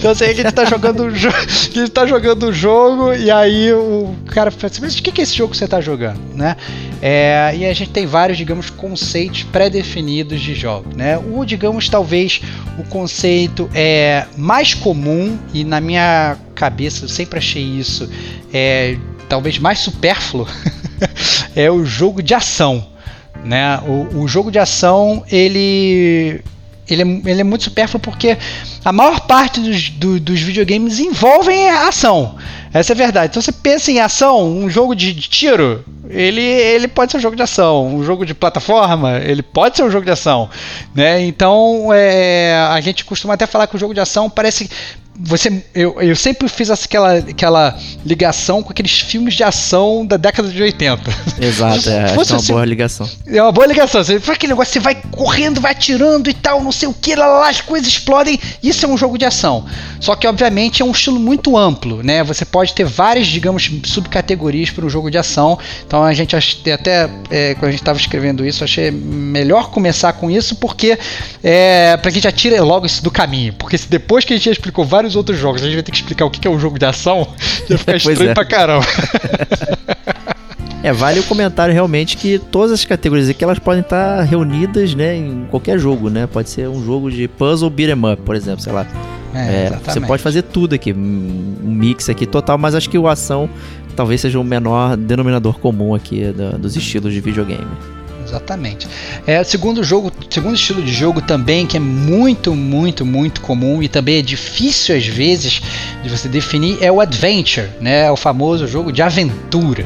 então 0.04 0.12
assim, 0.12 0.26
a 0.26 0.34
gente 0.34 0.52
tá 0.52 0.66
jogando 0.66 1.06
a 1.06 1.12
gente 1.48 1.90
tá 1.90 2.06
jogando 2.06 2.48
o 2.48 2.52
jogo 2.52 3.14
e 3.14 3.32
aí 3.32 3.72
o 3.72 4.14
cara 4.26 4.52
fala 4.52 4.70
assim, 4.70 4.82
mas 4.82 5.00
o 5.00 5.02
que 5.02 5.22
é 5.22 5.24
esse 5.24 5.34
jogo 5.34 5.52
que 5.52 5.58
você 5.58 5.66
tá 5.66 5.80
jogando, 5.80 6.20
né? 6.36 6.58
É, 7.02 7.54
e 7.56 7.66
a 7.66 7.74
gente 7.74 7.90
tem 7.92 8.06
vários, 8.06 8.38
digamos, 8.38 8.70
conceitos 8.70 9.44
pré-definidos 9.44 10.42
de 10.42 10.54
jogos, 10.56 10.94
né? 10.94 11.18
O, 11.18 11.46
digamos, 11.46 11.88
talvez 11.88 12.42
o 12.78 12.84
conceito 12.84 13.70
é 13.74 14.26
mais 14.36 14.74
comum 14.74 15.40
e 15.54 15.64
na 15.64 15.80
minha 15.80 16.36
cabeça 16.54 17.06
eu 17.06 17.10
sempre 17.10 17.40
achei 17.40 17.64
isso 17.64 18.10
é 18.54 18.98
talvez 19.30 19.58
mais 19.58 19.80
supérfluo 19.80 20.46
é 21.56 21.72
o 21.72 21.86
jogo 21.86 22.22
de 22.22 22.34
ação, 22.34 22.86
né? 23.46 23.80
O, 23.88 24.24
o 24.24 24.28
jogo 24.28 24.52
de 24.52 24.60
ação 24.60 25.24
ele 25.32 26.42
ele 26.90 27.02
é, 27.02 27.32
ele 27.32 27.42
é 27.42 27.44
muito 27.44 27.64
supérfluo 27.64 28.00
porque 28.00 28.38
a 28.84 28.92
maior 28.92 29.22
parte 29.22 29.60
dos, 29.60 29.90
do, 29.90 30.20
dos 30.20 30.40
videogames 30.40 31.00
envolvem 31.00 31.70
a 31.70 31.88
ação. 31.88 32.36
Essa 32.74 32.94
é 32.94 32.96
a 32.96 32.98
verdade. 32.98 33.28
Então 33.28 33.42
você 33.42 33.52
pensa 33.52 33.92
em 33.92 34.00
ação, 34.00 34.48
um 34.48 34.68
jogo 34.68 34.96
de, 34.96 35.14
de, 35.14 35.30
tiro, 35.30 35.86
ele, 36.10 36.42
ele 36.42 36.88
pode 36.88 37.12
ser 37.12 37.20
um 37.20 37.22
jogo 37.22 37.36
de 37.36 37.44
ação. 37.44 37.88
Um 37.88 38.04
jogo 38.04 38.26
de 38.26 38.34
plataforma, 38.34 39.20
ele 39.20 39.44
pode 39.44 39.78
ser 39.78 39.84
um 39.84 39.92
jogo 39.92 40.04
de 40.04 40.12
ação. 40.12 40.50
Né? 40.94 41.24
Então 41.26 41.90
é, 41.94 42.56
a 42.72 42.82
gente 42.82 43.06
costuma 43.06 43.36
até 43.36 43.46
falar 43.46 43.68
que 43.68 43.76
o 43.76 43.80
jogo 43.80 43.94
de 43.94 44.00
ação 44.00 44.30
parece 44.30 44.70
você 45.16 45.64
eu, 45.76 46.02
eu 46.02 46.16
sempre 46.16 46.50
fiz 46.50 46.72
aquela, 46.72 47.14
aquela 47.18 47.78
ligação 48.06 48.64
com 48.64 48.72
aqueles 48.72 49.00
filmes 49.00 49.36
de 49.36 49.44
ação 49.44 50.06
da 50.06 50.18
década 50.18 50.50
de 50.50 50.62
80. 50.62 51.02
Exato, 51.40 51.90
é, 51.90 52.10
é 52.10 52.14
uma 52.14 52.22
assim, 52.22 52.52
boa 52.52 52.66
ligação. 52.66 53.10
É 53.28 53.42
uma 53.42 53.52
boa 53.52 53.68
ligação. 53.68 54.04
Você 54.04 54.20
faz 54.20 54.38
aquele 54.38 54.54
negócio, 54.54 54.74
você 54.74 54.80
vai 54.80 54.96
correndo, 55.12 55.62
vai 55.62 55.72
atirando 55.72 56.30
e 56.30 56.34
tal, 56.34 56.64
não 56.64 56.72
sei 56.72 56.88
o 56.88 56.94
que, 56.94 57.16
lá, 57.16 57.28
lá, 57.28 57.50
as 57.50 57.62
coisas 57.62 57.88
explodem. 57.88 58.40
Isso 58.62 58.86
é 58.86 58.90
um 58.90 58.98
jogo 58.98 59.18
de 59.18 59.26
ação. 59.26 59.66
Só 60.00 60.16
que, 60.16 60.28
obviamente, 60.28 60.82
é 60.82 60.86
um 60.86 60.92
estilo 60.92 61.20
muito 61.20 61.58
amplo, 61.58 62.02
né? 62.02 62.24
Você 62.24 62.44
pode 62.44 62.74
ter 62.74 62.86
várias, 62.86 63.28
digamos, 63.28 63.70
subcategorias 63.86 64.72
para 64.72 64.86
um 64.86 64.90
jogo 64.90 65.12
de 65.12 65.18
ação. 65.18 65.60
Então 65.86 66.04
a 66.04 66.14
gente 66.14 66.36
até, 66.72 67.10
é, 67.30 67.54
quando 67.56 67.70
a 67.70 67.72
gente 67.72 67.82
estava 67.82 68.00
escrevendo 68.00 68.46
isso, 68.46 68.64
achei 68.64 68.90
melhor 68.92 69.70
começar 69.70 70.14
com 70.14 70.30
isso, 70.30 70.56
porque 70.56 70.98
é, 71.44 71.98
para 71.98 72.12
que 72.12 72.18
a 72.18 72.22
gente 72.22 72.28
atire 72.28 72.60
logo 72.60 72.86
isso 72.86 73.04
do 73.04 73.12
caminho. 73.12 73.54
Porque 73.54 73.78
se 73.78 73.88
depois 73.88 74.26
que 74.26 74.34
a 74.34 74.38
gente 74.38 74.50
explicou 74.50 74.86
vários 74.86 75.03
vários 75.04 75.16
outros 75.16 75.38
jogos. 75.38 75.62
A 75.62 75.66
gente 75.66 75.76
vai 75.76 75.84
ter 75.84 75.92
que 75.92 75.98
explicar 75.98 76.26
o 76.26 76.30
que 76.30 76.48
é 76.48 76.52
um 76.52 76.60
jogo 76.60 76.80
de 76.80 76.86
ação. 76.86 77.28
Vai 77.68 77.78
ficar 77.78 77.96
estranho 77.98 78.32
é. 78.32 78.34
pra 78.34 78.46
caramba. 78.46 78.86
É, 80.82 80.92
vale 80.92 81.22
o 81.22 81.24
comentário 81.24 81.74
realmente 81.74 82.18
que 82.18 82.38
todas 82.38 82.74
as 82.74 82.84
categorias 82.84 83.30
aqui 83.30 83.42
elas 83.42 83.58
podem 83.58 83.80
estar 83.80 84.22
reunidas, 84.24 84.94
né, 84.94 85.16
em 85.16 85.48
qualquer 85.50 85.80
jogo, 85.80 86.10
né? 86.10 86.28
Pode 86.28 86.50
ser 86.50 86.68
um 86.68 86.84
jogo 86.84 87.10
de 87.10 87.26
puzzle 87.26 87.70
beat'em 87.70 88.12
up, 88.12 88.22
por 88.24 88.36
exemplo, 88.36 88.60
sei 88.60 88.74
lá. 88.74 88.86
É, 89.34 89.38
é, 89.38 89.80
você 89.82 90.02
pode 90.02 90.22
fazer 90.22 90.42
tudo 90.42 90.76
aqui, 90.76 90.92
um 90.92 91.56
mix 91.64 92.10
aqui 92.10 92.26
total, 92.26 92.58
mas 92.58 92.76
acho 92.76 92.90
que 92.90 92.98
o 92.98 93.08
ação 93.08 93.50
talvez 93.96 94.20
seja 94.20 94.38
o 94.38 94.44
menor 94.44 94.98
denominador 94.98 95.58
comum 95.58 95.96
aqui 95.96 96.34
da, 96.34 96.50
dos 96.50 96.76
estilos 96.76 97.14
de 97.14 97.22
videogame. 97.22 97.66
Exatamente. 98.34 98.88
É, 99.28 99.44
segundo 99.44 99.84
jogo, 99.84 100.12
segundo 100.28 100.56
estilo 100.56 100.82
de 100.82 100.92
jogo 100.92 101.22
também 101.22 101.68
que 101.68 101.78
é 101.78 101.80
muito, 101.80 102.56
muito, 102.56 103.06
muito 103.06 103.42
comum 103.42 103.84
e 103.84 103.88
também 103.88 104.18
é 104.18 104.22
difícil 104.24 104.96
às 104.96 105.06
vezes 105.06 105.62
de 106.02 106.10
você 106.10 106.28
definir 106.28 106.80
é 106.82 106.92
o 106.92 107.00
adventure, 107.00 107.70
né? 107.80 108.06
É 108.06 108.12
o 108.12 108.16
famoso 108.16 108.66
jogo 108.68 108.92
de 108.92 109.04
aventura, 109.04 109.86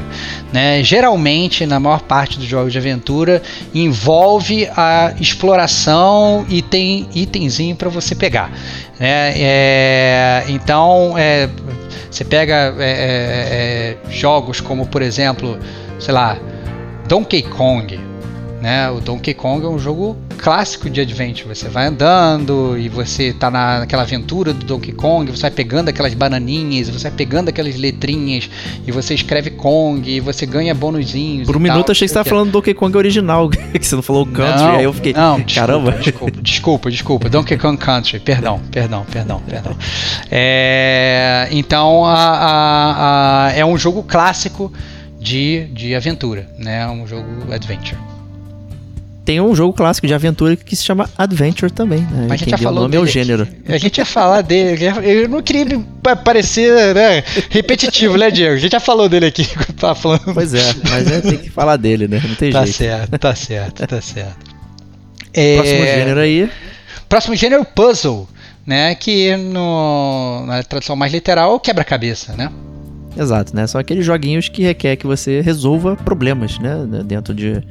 né? 0.50 0.82
Geralmente, 0.82 1.66
na 1.66 1.78
maior 1.78 2.00
parte 2.00 2.38
dos 2.38 2.48
jogos 2.48 2.72
de 2.72 2.78
aventura, 2.78 3.42
envolve 3.74 4.66
a 4.74 5.12
exploração 5.20 6.46
e 6.48 6.62
tem 6.62 7.06
itemzinho 7.14 7.76
para 7.76 7.90
você 7.90 8.14
pegar, 8.14 8.50
né? 8.98 9.34
É, 9.36 10.44
então, 10.48 11.18
é, 11.18 11.50
você 12.10 12.24
pega 12.24 12.74
é, 12.78 12.82
é, 12.82 14.06
é, 14.08 14.10
jogos 14.10 14.58
como, 14.58 14.86
por 14.86 15.02
exemplo, 15.02 15.58
sei 15.98 16.14
lá, 16.14 16.38
Donkey 17.06 17.42
Kong, 17.42 18.07
né? 18.60 18.90
O 18.90 19.00
Donkey 19.00 19.34
Kong 19.34 19.64
é 19.64 19.68
um 19.68 19.78
jogo 19.78 20.16
clássico 20.36 20.90
de 20.90 21.00
adventure. 21.00 21.48
Você 21.48 21.68
vai 21.68 21.86
andando 21.86 22.76
e 22.78 22.88
você 22.88 23.32
tá 23.32 23.50
na, 23.50 23.80
naquela 23.80 24.02
aventura 24.02 24.52
do 24.52 24.64
Donkey 24.64 24.92
Kong, 24.92 25.30
você 25.30 25.42
vai 25.42 25.50
pegando 25.50 25.88
aquelas 25.88 26.14
bananinhas, 26.14 26.88
você 26.88 27.08
vai 27.08 27.16
pegando 27.16 27.48
aquelas 27.48 27.76
letrinhas 27.76 28.48
e 28.86 28.92
você 28.92 29.14
escreve 29.14 29.50
Kong 29.50 30.08
e 30.08 30.20
você 30.20 30.46
ganha 30.46 30.74
bônusinhos. 30.74 31.46
Por 31.46 31.56
um 31.56 31.60
minuto 31.60 31.86
tal, 31.86 31.92
achei 31.92 32.06
que 32.06 32.10
você 32.10 32.14
tava 32.14 32.28
falando 32.28 32.48
do 32.48 32.52
Donkey 32.52 32.74
Kong 32.74 32.96
original, 32.96 33.48
que 33.50 33.86
você 33.86 33.94
não 33.94 34.02
falou 34.02 34.26
Country, 34.26 34.62
não, 34.62 34.76
aí 34.76 34.84
eu 34.84 34.92
fiquei, 34.92 35.12
não, 35.12 35.40
desculpa, 35.40 35.60
caramba. 35.66 35.92
Desculpa, 35.92 36.42
desculpa, 36.42 36.90
desculpa, 36.90 37.28
Donkey 37.28 37.56
Kong 37.56 37.76
Country, 37.76 38.18
perdão, 38.20 38.60
perdão, 38.70 39.04
perdão, 39.10 39.40
perdão. 39.48 39.76
É, 40.30 41.48
então 41.50 42.04
a, 42.04 42.14
a, 42.14 43.46
a, 43.46 43.52
é 43.52 43.64
um 43.64 43.78
jogo 43.78 44.02
clássico 44.02 44.72
de, 45.18 45.66
de 45.72 45.94
aventura, 45.94 46.48
né? 46.58 46.86
Um 46.88 47.06
jogo 47.06 47.52
adventure 47.52 47.98
tem 49.28 49.42
um 49.42 49.54
jogo 49.54 49.74
clássico 49.74 50.06
de 50.06 50.14
aventura 50.14 50.56
que 50.56 50.74
se 50.74 50.82
chama 50.82 51.10
Adventure 51.18 51.70
também, 51.70 52.00
né? 52.00 52.24
Mas 52.26 52.32
a 52.32 52.36
gente 52.46 52.50
já 52.52 52.56
falou 52.56 52.78
o 52.78 52.82
nome 52.84 52.96
é 52.96 52.98
o 52.98 53.06
gênero. 53.06 53.46
A 53.68 53.76
gente 53.76 53.98
ia 53.98 54.06
falar 54.06 54.40
dele. 54.40 54.86
Eu 55.04 55.28
não 55.28 55.42
queria 55.42 55.78
parecer 56.24 56.94
né, 56.94 57.22
repetitivo, 57.50 58.16
né, 58.16 58.30
Diego? 58.30 58.54
A 58.54 58.58
gente 58.58 58.72
já 58.72 58.80
falou 58.80 59.06
dele 59.06 59.26
aqui. 59.26 59.46
Tá 59.78 59.94
falando. 59.94 60.32
Pois 60.32 60.54
é, 60.54 60.74
mas 60.88 61.12
é, 61.12 61.20
tem 61.20 61.36
que 61.36 61.50
falar 61.50 61.76
dele, 61.76 62.08
né? 62.08 62.22
Não 62.26 62.34
tem 62.36 62.50
tá 62.50 62.64
jeito. 62.64 62.78
Tá 62.78 62.84
certo, 62.84 63.18
tá 63.18 63.34
certo, 63.34 63.86
tá 63.86 64.00
certo. 64.00 64.58
É... 65.34 65.56
Próximo 65.56 65.84
gênero 65.84 66.20
aí. 66.20 66.50
Próximo 67.06 67.36
gênero 67.36 67.64
puzzle, 67.66 68.26
né? 68.66 68.94
Que 68.94 69.36
no, 69.36 70.46
na 70.46 70.62
tradução 70.62 70.96
mais 70.96 71.12
literal 71.12 71.52
é 71.52 71.54
o 71.54 71.60
quebra-cabeça, 71.60 72.32
né? 72.34 72.50
Exato, 73.14 73.54
né? 73.54 73.66
São 73.66 73.78
aqueles 73.78 74.06
joguinhos 74.06 74.48
que 74.48 74.62
requer 74.62 74.96
que 74.96 75.06
você 75.06 75.42
resolva 75.42 75.96
problemas, 75.96 76.58
né? 76.58 76.74
Dentro 77.04 77.34
de 77.34 77.62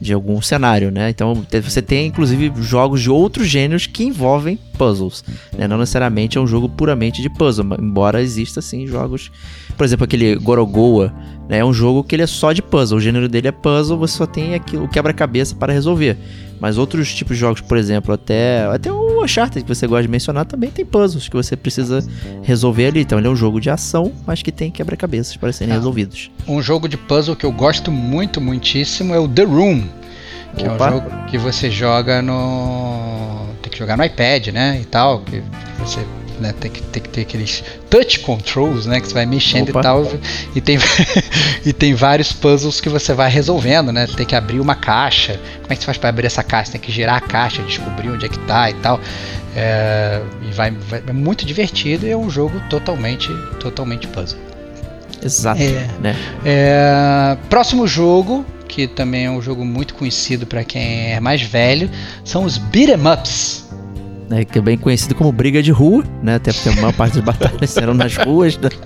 de 0.00 0.14
algum 0.14 0.40
cenário, 0.40 0.90
né? 0.90 1.10
Então 1.10 1.46
você 1.62 1.82
tem 1.82 2.06
inclusive 2.06 2.50
jogos 2.62 3.02
de 3.02 3.10
outros 3.10 3.46
gêneros 3.46 3.86
que 3.86 4.04
envolvem 4.04 4.58
puzzles, 4.78 5.22
né? 5.56 5.68
Não 5.68 5.76
necessariamente 5.78 6.38
é 6.38 6.40
um 6.40 6.46
jogo 6.46 6.68
puramente 6.68 7.20
de 7.20 7.28
puzzle, 7.28 7.66
embora 7.78 8.22
exista 8.22 8.62
sim 8.62 8.86
jogos, 8.86 9.30
por 9.80 9.84
exemplo, 9.86 10.04
aquele 10.04 10.36
Gorogoa, 10.36 11.10
né? 11.48 11.60
É 11.60 11.64
um 11.64 11.72
jogo 11.72 12.04
que 12.04 12.14
ele 12.14 12.22
é 12.22 12.26
só 12.26 12.52
de 12.52 12.60
puzzle, 12.60 12.98
o 12.98 13.00
gênero 13.00 13.30
dele 13.30 13.48
é 13.48 13.50
puzzle, 13.50 13.96
você 13.96 14.14
só 14.14 14.26
tem 14.26 14.52
aquilo, 14.54 14.84
o 14.84 14.88
quebra-cabeça 14.88 15.54
para 15.54 15.72
resolver. 15.72 16.18
Mas 16.60 16.76
outros 16.76 17.14
tipos 17.14 17.34
de 17.34 17.40
jogos, 17.40 17.62
por 17.62 17.78
exemplo, 17.78 18.12
até, 18.12 18.66
até 18.66 18.92
o 18.92 19.24
Uncharted 19.24 19.64
que 19.64 19.74
você 19.74 19.86
gosta 19.86 20.02
de 20.02 20.08
mencionar, 20.08 20.44
também 20.44 20.70
tem 20.70 20.84
puzzles 20.84 21.28
que 21.28 21.34
você 21.34 21.56
precisa 21.56 22.06
resolver 22.42 22.88
ali. 22.88 23.00
Então 23.00 23.16
ele 23.16 23.26
é 23.26 23.30
um 23.30 23.34
jogo 23.34 23.58
de 23.58 23.70
ação, 23.70 24.12
mas 24.26 24.42
que 24.42 24.52
tem 24.52 24.70
quebra-cabeças 24.70 25.34
para 25.38 25.50
serem 25.50 25.72
ah, 25.72 25.76
resolvidos. 25.78 26.30
Um 26.46 26.60
jogo 26.60 26.86
de 26.86 26.98
puzzle 26.98 27.34
que 27.34 27.46
eu 27.46 27.52
gosto 27.52 27.90
muito, 27.90 28.38
muitíssimo 28.38 29.14
é 29.14 29.18
o 29.18 29.26
The 29.26 29.44
Room. 29.44 29.84
Que 30.58 30.68
Opa. 30.68 30.88
é 30.88 30.90
um 30.90 30.92
jogo 30.92 31.26
que 31.28 31.38
você 31.38 31.70
joga 31.70 32.20
no. 32.20 33.46
Tem 33.62 33.72
que 33.72 33.78
jogar 33.78 33.96
no 33.96 34.04
iPad, 34.04 34.48
né? 34.48 34.78
E 34.82 34.84
tal. 34.84 35.20
Que 35.20 35.42
você 35.78 36.04
né? 36.40 36.54
Tem 36.58 36.70
que, 36.70 36.82
tem 36.82 37.02
que 37.02 37.08
ter 37.08 37.20
aqueles 37.22 37.62
touch 37.88 38.20
controls, 38.20 38.86
né? 38.86 39.00
Que 39.00 39.08
você 39.08 39.14
vai 39.14 39.26
mexendo 39.26 39.68
Opa. 39.70 39.80
e 39.80 39.82
tal. 39.82 40.12
E 40.54 40.60
tem, 40.60 40.78
e 41.64 41.72
tem 41.72 41.94
vários 41.94 42.32
puzzles 42.32 42.80
que 42.80 42.88
você 42.88 43.12
vai 43.14 43.30
resolvendo, 43.30 43.92
né? 43.92 44.06
Tem 44.16 44.26
que 44.26 44.34
abrir 44.34 44.60
uma 44.60 44.74
caixa. 44.74 45.38
Como 45.62 45.72
é 45.72 45.76
que 45.76 45.80
você 45.82 45.86
faz 45.86 45.98
para 45.98 46.08
abrir 46.08 46.26
essa 46.26 46.42
caixa? 46.42 46.72
Tem 46.72 46.80
que 46.80 46.90
girar 46.90 47.16
a 47.16 47.20
caixa, 47.20 47.62
descobrir 47.62 48.08
onde 48.10 48.26
é 48.26 48.28
que 48.28 48.38
tá 48.40 48.70
e 48.70 48.74
tal. 48.74 49.00
É, 49.54 50.20
e 50.48 50.52
vai, 50.52 50.70
vai- 50.70 51.02
é 51.06 51.12
muito 51.12 51.44
divertido 51.44 52.06
e 52.06 52.10
é 52.10 52.16
um 52.16 52.30
jogo 52.30 52.60
totalmente, 52.70 53.28
totalmente 53.58 54.06
puzzle. 54.06 54.38
Exato, 55.22 55.60
É. 55.60 55.86
né? 56.00 56.16
É, 56.44 57.36
próximo 57.50 57.86
jogo, 57.86 58.46
que 58.68 58.86
também 58.86 59.26
é 59.26 59.30
um 59.30 59.42
jogo 59.42 59.64
muito 59.64 59.94
conhecido 59.94 60.46
para 60.46 60.62
quem 60.64 61.12
é 61.12 61.20
mais 61.20 61.42
velho, 61.42 61.90
são 62.24 62.44
os 62.44 62.56
beat'em 62.56 62.96
ups. 63.12 63.68
Né, 64.30 64.44
que 64.44 64.58
é 64.58 64.62
bem 64.62 64.78
conhecido 64.78 65.14
como 65.16 65.32
briga 65.32 65.60
de 65.60 65.72
rua, 65.72 66.04
né? 66.22 66.36
Até 66.36 66.52
porque 66.52 66.68
a 66.68 66.72
maior 66.76 66.92
parte 66.92 67.14
das 67.20 67.24
batalhas 67.24 67.76
eram 67.76 67.92
nas 67.94 68.16
ruas. 68.16 68.56
Né? 68.56 68.70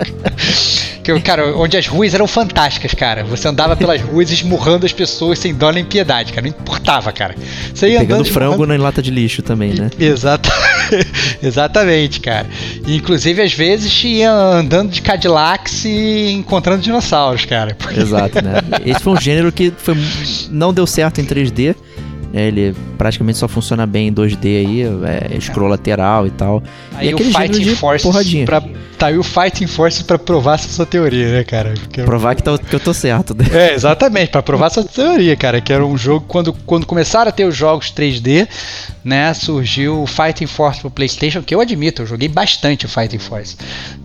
Que, 1.04 1.20
cara, 1.20 1.54
onde 1.58 1.76
as 1.76 1.86
ruas 1.86 2.14
eram 2.14 2.26
fantásticas, 2.26 2.94
cara. 2.94 3.24
Você 3.24 3.46
andava 3.46 3.76
pelas 3.76 4.00
ruas 4.00 4.30
esmurrando 4.30 4.86
as 4.86 4.92
pessoas 4.94 5.38
sem 5.38 5.54
dó 5.54 5.70
nem 5.70 5.84
piedade, 5.84 6.32
cara. 6.32 6.46
Não 6.46 6.48
importava, 6.58 7.12
cara. 7.12 7.34
Você 7.74 7.90
ia 7.90 7.98
Pegando 7.98 8.20
andando 8.20 8.32
frango 8.32 8.52
esmurrando- 8.54 8.78
na 8.78 8.84
lata 8.84 9.02
de 9.02 9.10
lixo 9.10 9.42
também, 9.42 9.74
né? 9.74 9.90
Exata... 10.00 10.48
Exatamente, 11.42 12.20
cara. 12.20 12.46
E, 12.86 12.96
inclusive, 12.96 13.42
às 13.42 13.52
vezes, 13.52 14.02
ia 14.02 14.32
andando 14.32 14.92
de 14.92 15.02
Cadillacs 15.02 15.84
e 15.84 16.30
encontrando 16.32 16.80
dinossauros, 16.82 17.44
cara. 17.44 17.74
Porque- 17.74 18.00
Exato, 18.00 18.42
né? 18.42 18.54
Esse 18.86 19.00
foi 19.00 19.12
um 19.12 19.20
gênero 19.20 19.52
que 19.52 19.70
foi, 19.76 19.94
não 20.50 20.72
deu 20.72 20.86
certo 20.86 21.20
em 21.20 21.24
3D. 21.26 21.74
Né? 22.34 22.48
Ele 22.48 22.74
praticamente 22.98 23.38
só 23.38 23.46
funciona 23.48 23.86
bem 23.86 24.08
em 24.08 24.12
2D 24.12 24.44
aí, 24.44 24.82
é, 25.36 25.40
scroll 25.40 25.68
lateral 25.68 26.26
e 26.26 26.30
tal. 26.30 26.62
Aí 26.94 27.10
e 27.10 27.14
o 27.14 27.18
Fighting 27.18 27.62
de 27.62 27.76
Force 27.76 28.02
porradinha. 28.04 28.44
pra... 28.44 28.62
Tá 28.98 29.08
aí 29.08 29.18
o 29.18 29.24
Fighting 29.24 29.66
Force 29.66 30.04
pra 30.04 30.16
provar 30.18 30.54
essa 30.54 30.68
sua 30.68 30.86
teoria, 30.86 31.28
né, 31.32 31.44
cara? 31.44 31.74
Eu- 31.96 32.04
Provar 32.04 32.34
que, 32.36 32.42
tá- 32.44 32.56
que 32.56 32.74
eu 32.74 32.78
tô 32.80 32.94
certo. 32.94 33.34
né? 33.34 33.44
É, 33.52 33.74
exatamente, 33.74 34.30
pra 34.30 34.40
provar 34.42 34.66
essa 34.66 34.84
teoria, 34.84 35.34
cara, 35.36 35.60
que 35.60 35.72
era 35.72 35.84
um 35.84 35.96
jogo 35.98 36.24
quando, 36.28 36.52
quando 36.64 36.86
começaram 36.86 37.28
a 37.28 37.32
ter 37.32 37.44
os 37.44 37.56
jogos 37.56 37.90
3D, 37.92 38.46
né, 39.04 39.34
surgiu 39.34 40.00
o 40.02 40.06
Fighting 40.06 40.46
Force 40.46 40.80
pro 40.80 40.90
PlayStation, 40.90 41.42
que 41.42 41.52
eu 41.54 41.60
admito, 41.60 42.02
eu 42.02 42.06
joguei 42.06 42.28
bastante 42.28 42.86
o 42.86 42.88
Fighting 42.88 43.18
Force. 43.18 43.56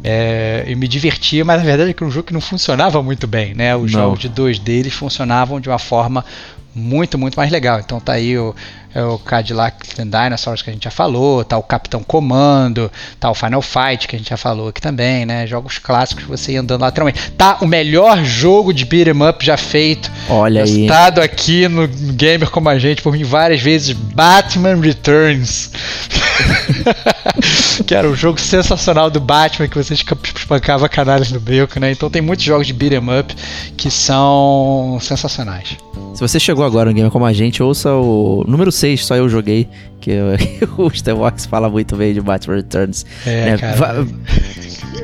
É, 0.03 0.65
e 0.67 0.75
me 0.75 0.87
divertia, 0.87 1.45
mas 1.45 1.59
na 1.59 1.65
verdade 1.65 1.91
é 1.91 1.93
que 1.93 2.03
era 2.03 2.09
um 2.09 2.11
jogo 2.11 2.27
que 2.27 2.33
não 2.33 2.41
funcionava 2.41 3.01
muito 3.03 3.27
bem, 3.27 3.53
né? 3.53 3.75
Os 3.75 3.91
Não. 3.93 4.01
jogos 4.01 4.19
de 4.19 4.29
2D 4.29 4.69
eles 4.69 4.93
funcionavam 4.93 5.59
de 5.61 5.69
uma 5.69 5.79
forma 5.79 6.25
muito, 6.73 7.17
muito 7.17 7.35
mais 7.35 7.51
legal. 7.51 7.79
Então 7.79 7.99
tá 7.99 8.13
aí 8.13 8.37
o, 8.37 8.55
é 8.93 9.03
o 9.03 9.17
Cadillac 9.19 9.87
Dinosaurs 9.95 10.61
que 10.61 10.69
a 10.69 10.73
gente 10.73 10.83
já 10.83 10.91
falou, 10.91 11.43
tá 11.43 11.57
o 11.57 11.63
Capitão 11.63 12.03
Comando, 12.03 12.91
tá 13.19 13.29
o 13.29 13.35
Final 13.35 13.61
Fight 13.61 14.07
que 14.07 14.15
a 14.15 14.19
gente 14.19 14.29
já 14.29 14.37
falou 14.37 14.69
aqui 14.69 14.81
também, 14.81 15.25
né? 15.25 15.45
Jogos 15.45 15.77
clássicos 15.77 16.23
que 16.23 16.29
você 16.29 16.53
ia 16.53 16.61
andando 16.61 16.81
lateralmente. 16.81 17.31
Tá 17.31 17.57
o 17.61 17.67
melhor 17.67 18.23
jogo 18.23 18.73
de 18.73 18.85
beat'em 18.85 19.27
up 19.27 19.45
já 19.45 19.57
feito, 19.57 20.11
Olha 20.29 20.63
aí. 20.63 20.87
testado 20.87 21.21
aqui 21.21 21.67
no 21.67 21.87
Gamer 21.87 22.49
como 22.49 22.69
a 22.69 22.79
gente 22.79 23.01
por 23.01 23.13
mim 23.13 23.23
várias 23.23 23.61
vezes, 23.61 23.91
Batman 23.91 24.79
Returns. 24.81 25.71
que 27.85 27.93
era 27.93 28.07
um 28.07 28.15
jogo 28.15 28.39
sensacional 28.39 29.09
do 29.09 29.19
Batman 29.19 29.67
que 29.67 29.77
você 29.77 29.93
espancava 29.93 30.87
canalhas 30.87 31.31
no 31.31 31.39
beco, 31.39 31.79
né? 31.79 31.91
Então 31.91 32.09
tem 32.09 32.21
muitos 32.21 32.45
jogos 32.45 32.67
de 32.67 32.73
beat'em 32.73 33.19
up 33.19 33.35
que 33.75 33.91
são 33.91 34.97
sensacionais. 35.01 35.88
Se 36.13 36.21
você 36.21 36.39
chegou 36.39 36.65
agora 36.65 36.89
no 36.89 36.95
Gamer 36.95 37.11
Como 37.11 37.25
a 37.25 37.31
Gente, 37.31 37.63
ouça 37.63 37.93
o 37.93 38.43
número 38.47 38.71
6, 38.71 39.05
só 39.05 39.15
eu 39.15 39.29
joguei, 39.29 39.69
que 40.01 40.11
o 40.77 40.87
Starbox 40.87 41.45
fala 41.45 41.69
muito 41.69 41.95
bem 41.95 42.13
de 42.13 42.19
Batman 42.19 42.55
Returns. 42.57 43.05
É, 43.25 43.51
né? 43.51 43.57
cara. 43.57 44.05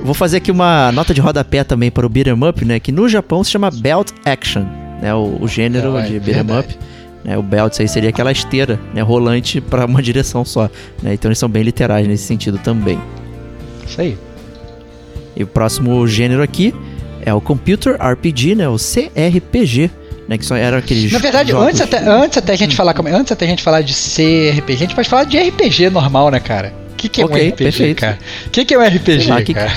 Vou 0.04 0.14
fazer 0.14 0.38
aqui 0.38 0.52
uma 0.52 0.92
nota 0.92 1.14
de 1.14 1.22
rodapé 1.22 1.64
também 1.64 1.90
para 1.90 2.06
o 2.06 2.10
Beat'em 2.10 2.34
Up, 2.48 2.66
né? 2.66 2.80
Que 2.80 2.92
no 2.92 3.08
Japão 3.08 3.44
se 3.44 3.52
chama 3.52 3.72
Belt 3.72 4.12
Action, 4.26 4.64
né? 5.02 5.14
O, 5.14 5.38
o 5.42 5.48
gênero 5.48 5.98
É, 5.98 6.02
de 6.04 6.20
Beat'em. 6.20 6.60
Up. 6.60 6.78
Né? 7.24 7.38
O 7.38 7.42
Belt 7.42 7.80
aí 7.80 7.88
seria 7.88 8.10
aquela 8.10 8.32
esteira, 8.32 8.80
né? 8.94 9.02
Rolante 9.02 9.60
para 9.60 9.86
uma 9.86 10.02
direção 10.04 10.46
só. 10.46 10.70
Né? 11.02 11.14
Então 11.14 11.30
eles 11.30 11.40
são 11.40 11.50
bem 11.50 11.64
literais 11.64 12.08
nesse 12.08 12.24
sentido 12.24 12.58
também. 12.60 13.00
Isso 13.88 14.00
aí. 14.00 14.18
E 15.36 15.44
o 15.44 15.48
próximo 15.48 16.06
gênero 16.08 16.44
aqui 16.44 16.74
é 17.22 17.34
o 17.34 17.42
Computer 17.42 17.98
RPG, 18.00 18.56
né? 18.56 18.70
O 18.70 18.76
CRPG, 18.78 19.90
né? 20.28 20.38
Que 20.38 20.46
só 20.46 20.56
era 20.56 20.78
aqueles 20.78 21.12
Na 21.12 21.20
verdade, 21.20 21.52
jogos... 21.52 21.68
antes 21.68 21.82
até, 21.82 21.98
antes 22.00 22.38
até 22.38 22.54
a 22.54 22.58
gente 22.58 22.76
falar 22.76 22.94
como, 22.94 23.10
antes 23.10 23.32
até 23.32 23.46
a 23.46 23.48
gente 23.50 23.64
falar 23.64 23.82
de 23.82 23.94
CRPG, 23.94 24.74
a 24.74 24.78
gente 24.78 24.96
pode 24.96 25.10
falar 25.10 25.24
de 25.26 25.38
RPG 25.38 25.90
normal, 25.90 26.30
né, 26.32 26.40
cara? 26.40 26.74
O 26.94 26.96
que, 26.96 27.10
que 27.10 27.22
é 27.22 27.26
Ok, 27.26 27.36
um 27.36 27.48
RPG, 27.50 27.64
perfeito. 27.64 28.00
cara? 28.00 28.18
O 28.48 28.50
que, 28.50 28.66
que 28.66 28.74
é 28.74 28.80
um 28.80 28.84
RPG, 28.84 29.22
Sei 29.24 29.28
lá, 29.32 29.42
que- 29.42 29.54
cara? 29.54 29.72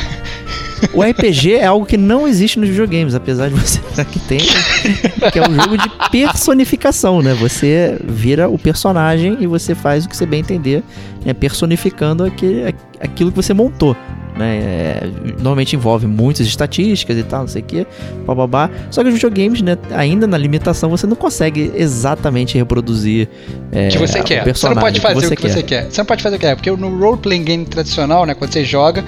O 0.94 1.02
RPG 1.02 1.54
é 1.54 1.66
algo 1.66 1.84
que 1.84 1.96
não 1.96 2.28
existe 2.28 2.56
nos 2.56 2.68
videogames, 2.68 3.12
apesar 3.12 3.48
de 3.48 3.54
você 3.56 3.80
que 4.06 4.20
tem, 4.20 4.38
que 4.38 5.38
é 5.40 5.42
um 5.42 5.52
jogo 5.52 5.76
de 5.76 5.90
personificação, 6.08 7.20
né? 7.20 7.34
Você 7.34 7.98
vira 8.04 8.48
o 8.48 8.56
personagem 8.56 9.36
e 9.40 9.46
você 9.48 9.74
faz 9.74 10.04
o 10.04 10.08
que 10.08 10.16
você 10.16 10.24
bem 10.24 10.38
entender, 10.38 10.84
né? 11.24 11.34
personificando 11.34 12.24
aquele, 12.24 12.72
aquilo 13.00 13.30
que 13.32 13.36
você 13.36 13.52
montou. 13.52 13.96
Né? 14.38 14.56
É, 14.58 15.10
normalmente 15.38 15.74
envolve 15.74 16.06
muitas 16.06 16.46
estatísticas 16.46 17.18
e 17.18 17.24
tal, 17.24 17.40
não 17.40 17.48
sei 17.48 17.60
o 17.60 17.64
que, 17.64 17.86
bababá. 18.24 18.70
Só 18.90 19.02
que 19.02 19.08
os 19.08 19.14
videogames, 19.14 19.60
né, 19.60 19.76
ainda 19.90 20.28
na 20.28 20.38
limitação, 20.38 20.88
você 20.88 21.06
não 21.06 21.16
consegue 21.16 21.72
exatamente 21.74 22.56
reproduzir 22.56 23.28
é, 23.72 23.88
O 23.88 23.90
que 23.90 23.98
você 23.98 24.22
quer. 24.22 24.44
Você 24.54 24.68
não 24.68 24.76
pode 24.76 25.00
fazer 25.00 25.14
você 25.14 25.34
o 25.34 25.36
que 25.36 25.48
você 25.48 25.62
quer. 25.62 25.90
Você 25.90 26.00
não 26.00 26.06
pode 26.06 26.22
fazer 26.22 26.36
o 26.36 26.38
que 26.38 26.46
quer, 26.46 26.54
porque 26.54 26.70
no 26.70 26.96
role-playing 26.98 27.42
game 27.42 27.64
tradicional, 27.66 28.24
né, 28.24 28.34
quando 28.34 28.52
você 28.52 28.64
joga, 28.64 29.04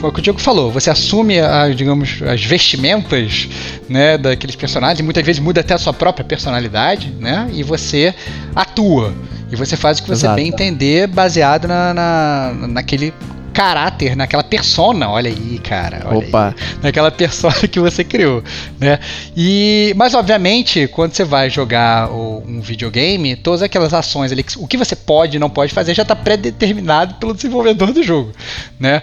foi 0.00 0.10
o 0.10 0.12
que 0.12 0.20
o 0.20 0.22
Diego 0.22 0.38
falou, 0.38 0.70
você 0.70 0.90
assume, 0.90 1.38
a, 1.38 1.68
digamos, 1.68 2.22
as 2.22 2.42
vestimentas, 2.42 3.48
né, 3.88 4.16
daqueles 4.16 4.56
personagens, 4.56 5.02
muitas 5.02 5.24
vezes 5.24 5.40
muda 5.40 5.60
até 5.60 5.74
a 5.74 5.78
sua 5.78 5.92
própria 5.92 6.24
personalidade, 6.24 7.12
né, 7.20 7.48
e 7.52 7.62
você 7.62 8.14
atua. 8.54 9.12
E 9.50 9.56
você 9.56 9.76
faz 9.76 9.98
o 9.98 10.02
que 10.02 10.08
você 10.08 10.26
Exato. 10.26 10.36
bem 10.36 10.48
entender 10.48 11.06
baseado 11.06 11.68
na, 11.68 11.94
na, 11.94 12.54
naquele 12.68 13.12
caráter, 13.56 14.14
naquela 14.14 14.44
persona, 14.44 15.08
olha 15.08 15.30
aí, 15.30 15.58
cara. 15.58 16.02
Olha 16.04 16.20
aí 16.20 16.28
Opa, 16.28 16.54
naquela 16.82 17.10
persona 17.10 17.54
que 17.66 17.80
você 17.80 18.04
criou, 18.04 18.44
né? 18.78 18.98
E 19.34 19.94
mas 19.96 20.12
obviamente, 20.12 20.86
quando 20.88 21.14
você 21.14 21.24
vai 21.24 21.48
jogar 21.48 22.12
um 22.12 22.60
videogame, 22.60 23.34
todas 23.34 23.62
aquelas 23.62 23.94
ações 23.94 24.30
ali, 24.30 24.44
o 24.58 24.66
que 24.66 24.76
você 24.76 24.94
pode 24.94 25.38
e 25.38 25.40
não 25.40 25.48
pode 25.48 25.72
fazer 25.72 25.94
já 25.94 26.02
está 26.02 26.14
pré-determinado 26.14 27.14
pelo 27.14 27.32
desenvolvedor 27.32 27.94
do 27.94 28.02
jogo, 28.02 28.30
né? 28.78 29.02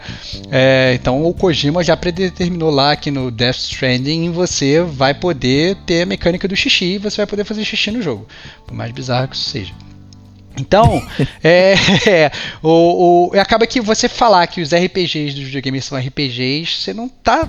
É, 0.52 0.92
então 0.94 1.26
o 1.26 1.34
Kojima 1.34 1.84
já 1.84 1.98
predeterminou 1.98 2.70
lá 2.70 2.96
que 2.96 3.10
no 3.10 3.32
Death 3.32 3.58
Stranding 3.58 4.32
você 4.32 4.82
vai 4.82 5.16
poder 5.16 5.78
ter 5.88 6.04
a 6.04 6.06
mecânica 6.06 6.48
do 6.48 6.56
xixi 6.56 6.94
e 6.94 6.98
você 7.00 7.18
vai 7.18 7.26
poder 7.26 7.44
fazer 7.44 7.66
xixi 7.66 7.90
no 7.90 8.04
jogo, 8.04 8.28
por 8.68 8.76
mais 8.76 8.92
bizarro 8.92 9.30
que 9.30 9.36
isso 9.36 9.50
seja. 9.50 9.74
Então, 10.58 11.02
é, 11.44 11.74
é, 12.08 12.32
o, 12.62 13.30
o- 13.34 13.40
acaba 13.40 13.66
que 13.68 13.82
você 13.82 14.08
falar 14.08 14.46
que 14.48 14.62
os 14.62 14.74
RPGs 14.74 15.36
dos 15.36 15.46
videogames 15.46 15.86
são 15.86 15.98
RPGs, 15.98 16.82
você 16.82 16.94
não 16.94 17.08
tá 17.10 17.48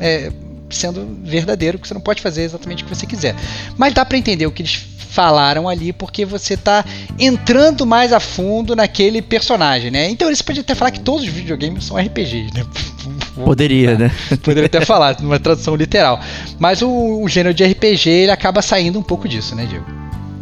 é, 0.00 0.30
sendo 0.70 1.18
verdadeiro, 1.24 1.78
porque 1.78 1.88
você 1.88 1.94
não 1.94 2.00
pode 2.00 2.20
fazer 2.20 2.42
exatamente 2.42 2.82
o 2.82 2.86
que 2.86 2.94
você 2.94 3.06
quiser. 3.06 3.34
Mas 3.76 3.94
dá 3.94 4.04
pra 4.04 4.18
entender 4.18 4.46
o 4.46 4.50
que 4.52 4.62
eles 4.62 4.74
falaram 5.08 5.66
ali, 5.66 5.94
porque 5.94 6.26
você 6.26 6.58
tá 6.58 6.84
entrando 7.18 7.86
mais 7.86 8.12
a 8.12 8.20
fundo 8.20 8.76
naquele 8.76 9.22
personagem, 9.22 9.90
né? 9.90 10.10
Então 10.10 10.28
eles 10.28 10.42
podem 10.42 10.60
até 10.60 10.74
falar 10.74 10.90
que 10.90 11.00
todos 11.00 11.22
os 11.22 11.28
videogames 11.28 11.84
são 11.84 11.96
RPGs, 11.96 12.52
né? 12.52 12.66
poderia, 13.42 13.96
né? 13.96 14.10
Poderia 14.42 14.66
até 14.66 14.84
falar, 14.84 15.18
numa 15.22 15.38
tradução 15.40 15.74
literal. 15.74 16.20
Mas 16.58 16.82
o, 16.82 17.22
o 17.22 17.28
gênero 17.30 17.54
de 17.54 17.64
RPG, 17.64 18.10
ele 18.10 18.30
acaba 18.30 18.60
saindo 18.60 18.98
um 18.98 19.02
pouco 19.02 19.26
disso, 19.26 19.54
né, 19.54 19.64
Diego? 19.64 19.86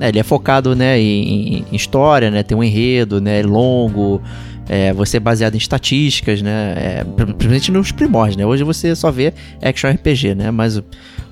É, 0.01 0.09
ele 0.09 0.19
é 0.19 0.23
focado, 0.23 0.75
né, 0.75 0.99
em, 1.01 1.65
em 1.71 1.77
história, 1.77 2.31
né, 2.31 2.43
tem 2.43 2.57
um 2.57 2.65
enredo, 2.65 3.21
né, 3.21 3.43
longo, 3.43 4.21
é, 4.69 4.93
você 4.93 5.19
é 5.19 5.21
baseado 5.21 5.55
em 5.55 5.59
estatísticas, 5.59 6.43
né, 6.43 6.75
é, 6.77 7.05
pri- 7.05 7.27
principalmente 7.27 7.71
nos 7.71 7.93
primórdios, 7.93 8.37
né, 8.37 8.45
hoje 8.45 8.65
você 8.65 8.95
só 8.97 9.11
vê 9.11 9.33
action 9.63 9.91
RPG, 9.91 10.35
né, 10.35 10.51
mas 10.51 10.83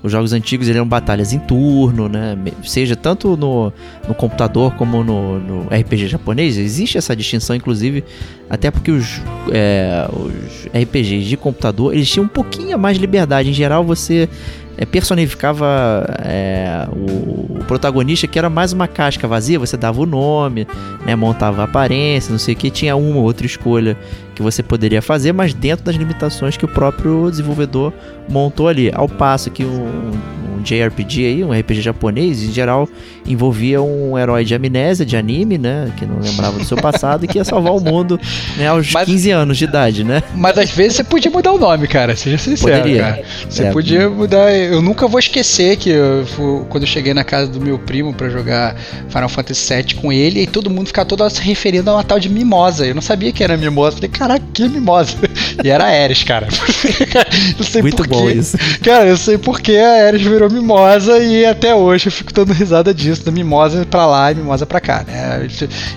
os 0.02 0.10
jogos 0.12 0.32
antigos 0.32 0.68
eram 0.68 0.86
batalhas 0.86 1.32
em 1.32 1.38
turno, 1.40 2.08
né, 2.08 2.36
seja 2.62 2.94
tanto 2.94 3.36
no, 3.36 3.72
no 4.06 4.14
computador 4.14 4.74
como 4.74 5.02
no, 5.02 5.38
no 5.40 5.62
RPG 5.68 6.06
japonês, 6.08 6.56
existe 6.56 6.96
essa 6.98 7.16
distinção, 7.16 7.56
inclusive, 7.56 8.04
até 8.48 8.70
porque 8.70 8.90
os, 8.92 9.20
é, 9.50 10.06
os 10.12 10.66
RPGs 10.66 11.24
de 11.28 11.36
computador, 11.36 11.94
eles 11.94 12.08
tinham 12.08 12.26
um 12.26 12.28
pouquinho 12.28 12.78
mais 12.78 12.96
de 12.96 13.00
liberdade, 13.00 13.50
em 13.50 13.54
geral 13.54 13.82
você 13.82 14.28
é, 14.76 14.84
personificava 14.84 16.06
é, 16.24 16.86
o, 16.90 17.58
o 17.58 17.64
protagonista 17.66 18.26
que 18.26 18.38
era 18.38 18.48
mais 18.48 18.72
uma 18.72 18.88
casca 18.88 19.28
vazia, 19.28 19.58
você 19.58 19.76
dava 19.76 20.00
o 20.00 20.06
nome, 20.06 20.66
né, 21.04 21.14
montava 21.14 21.62
a 21.62 21.64
aparência, 21.64 22.30
não 22.30 22.38
sei 22.38 22.54
o 22.54 22.56
que, 22.56 22.70
tinha 22.70 22.96
uma 22.96 23.18
ou 23.18 23.22
outra 23.22 23.46
escolha 23.46 23.96
que 24.34 24.42
você 24.42 24.62
poderia 24.62 25.02
fazer, 25.02 25.32
mas 25.32 25.52
dentro 25.52 25.84
das 25.84 25.96
limitações 25.96 26.56
que 26.56 26.64
o 26.64 26.68
próprio 26.68 27.30
desenvolvedor 27.30 27.92
montou 28.32 28.66
ali. 28.68 28.90
Ao 28.94 29.08
passo 29.08 29.50
que 29.50 29.64
um, 29.64 30.10
um 30.58 30.62
JRPG 30.62 31.26
aí, 31.26 31.44
um 31.44 31.52
RPG 31.52 31.80
japonês, 31.82 32.42
em 32.42 32.52
geral 32.52 32.88
envolvia 33.24 33.80
um 33.80 34.18
herói 34.18 34.44
de 34.44 34.52
amnésia, 34.52 35.06
de 35.06 35.16
anime, 35.16 35.56
né? 35.56 35.92
Que 35.96 36.04
não 36.04 36.18
lembrava 36.18 36.58
do 36.58 36.64
seu 36.64 36.76
passado 36.76 37.24
e 37.24 37.28
que 37.28 37.38
ia 37.38 37.44
salvar 37.44 37.72
o 37.72 37.78
mundo 37.80 38.18
né, 38.56 38.66
aos 38.66 38.90
Mas- 38.90 39.06
15 39.06 39.30
anos 39.30 39.56
de 39.58 39.64
idade, 39.64 40.02
né? 40.02 40.24
Mas 40.34 40.58
às 40.58 40.70
vezes 40.72 40.94
você 40.96 41.04
podia 41.04 41.30
mudar 41.30 41.52
o 41.52 41.58
nome, 41.58 41.86
cara. 41.86 42.16
Seja 42.16 42.36
sincero, 42.36 42.78
Poderia. 42.82 43.00
cara. 43.00 43.22
Você 43.48 43.62
É. 43.64 43.70
podia 43.70 44.10
mudar. 44.10 44.52
Eu 44.52 44.82
nunca 44.82 45.06
vou 45.06 45.20
esquecer 45.20 45.76
que 45.76 45.90
eu 45.90 46.24
quando 46.68 46.82
eu 46.82 46.88
cheguei 46.88 47.14
na 47.14 47.22
casa 47.22 47.48
do 47.50 47.60
meu 47.60 47.78
primo 47.78 48.12
pra 48.12 48.28
jogar 48.28 48.74
Final 49.08 49.28
Fantasy 49.28 49.72
VII 49.72 49.94
com 49.94 50.12
ele, 50.12 50.42
e 50.42 50.46
todo 50.48 50.68
mundo 50.68 50.88
ficava 50.88 51.06
todo 51.08 51.28
se 51.30 51.40
referindo 51.42 51.90
a 51.90 51.94
uma 51.94 52.04
tal 52.04 52.18
de 52.18 52.28
mimosa. 52.28 52.84
Eu 52.86 52.94
não 52.94 53.02
sabia 53.02 53.30
que 53.30 53.44
era 53.44 53.56
mimosa. 53.56 53.96
Falei, 53.96 54.10
caraca, 54.10 54.44
que 54.52 54.68
mimosa? 54.68 55.16
E 55.62 55.68
era 55.68 55.84
Ares, 55.84 56.24
cara. 56.24 56.48
não 57.58 57.64
sei 57.64 57.82
Muito 57.82 57.96
por 57.98 58.08
isso. 58.30 58.56
Cara, 58.82 59.06
eu 59.06 59.16
sei 59.16 59.38
porque 59.38 59.76
a 59.76 60.06
Ares 60.06 60.22
virou 60.22 60.50
mimosa 60.50 61.18
e 61.18 61.44
até 61.44 61.74
hoje 61.74 62.06
eu 62.06 62.12
fico 62.12 62.32
dando 62.32 62.52
risada 62.52 62.92
disso, 62.92 63.24
da 63.24 63.30
mimosa 63.30 63.86
pra 63.86 64.06
lá 64.06 64.32
e 64.32 64.34
mimosa 64.34 64.66
pra 64.66 64.80
cá, 64.80 65.04
né? 65.06 65.48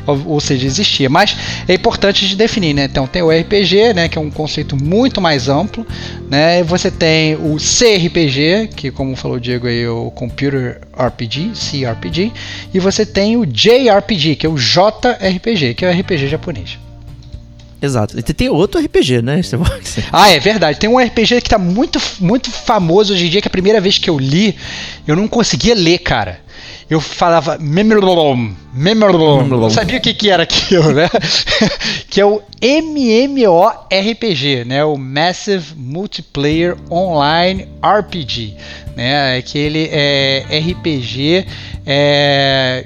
Ou, 0.06 0.22
ou 0.26 0.39
seja, 0.39 0.65
existia. 0.65 1.10
Mas 1.10 1.35
é 1.68 1.73
importante 1.73 2.27
de 2.27 2.35
definir, 2.35 2.73
né? 2.73 2.85
Então 2.85 3.07
tem 3.07 3.22
o 3.22 3.30
RPG, 3.30 3.93
né, 3.93 4.10
que 4.10 4.18
é 4.18 4.22
um 4.22 4.31
conceito 4.31 4.76
muito 4.76 5.22
mais 5.22 5.49
amplo, 5.49 5.85
né? 6.30 6.64
Você 6.64 6.91
tem 6.91 7.35
o 7.35 7.57
CRPG, 7.57 8.69
que 8.76 8.91
como 8.91 9.15
falou 9.15 9.38
o 9.38 9.39
Diego 9.39 9.68
aí, 9.68 9.88
o 9.88 10.11
Computer 10.11 10.81
RPG, 10.97 11.52
CRPG, 11.53 12.31
e 12.73 12.80
você 12.80 13.06
tem 13.06 13.38
o 13.38 13.45
JRPG, 13.45 14.35
que 14.35 14.45
é 14.45 14.49
o 14.49 14.56
JRPG, 14.56 15.73
que 15.73 15.85
é 15.85 15.89
o 15.89 15.99
RPG 15.99 16.27
japonês. 16.27 16.85
Exato. 17.81 18.18
E 18.18 18.23
tem 18.23 18.49
outro 18.49 18.80
RPG, 18.81 19.22
né? 19.22 19.41
Vai- 19.57 19.81
Ah, 20.11 20.30
é 20.30 20.39
verdade. 20.39 20.80
Tem 20.80 20.89
um 20.89 20.97
RPG 20.99 21.41
que 21.41 21.49
tá 21.49 21.57
muito, 21.57 21.99
muito 22.19 22.49
famoso 22.52 23.14
hoje 23.14 23.27
em 23.27 23.30
dia, 23.30 23.41
que 23.41 23.47
a 23.47 23.52
primeira 23.52 23.80
vez 23.81 23.97
que 23.97 24.10
eu 24.10 24.18
li, 24.18 24.56
eu 25.07 25.15
não 25.15 25.27
conseguia 25.27 25.76
ler, 25.76 25.99
cara. 25.99 26.39
Eu 26.89 27.02
falava 27.02 27.57
Memorlom, 27.60 28.52
Memorlom. 28.73 29.47
Não 29.47 29.69
sabia 29.72 29.97
o 29.97 30.02
que, 30.02 30.14
que 30.14 30.30
era 30.30 30.43
aquilo, 30.43 30.93
né? 30.93 31.10
que 32.10 32.22
é 32.22 32.26
o 32.26 32.41
MMORPG, 32.61 34.64
né? 34.65 34.85
O 34.85 34.95
Massive 34.95 35.73
Multiplayer 35.76 36.77
Online 36.91 37.68
RPG, 37.84 38.53
né? 38.95 39.38
Aquele 39.38 39.89
é, 39.91 40.45
RPG 40.69 41.45
é, 41.85 42.85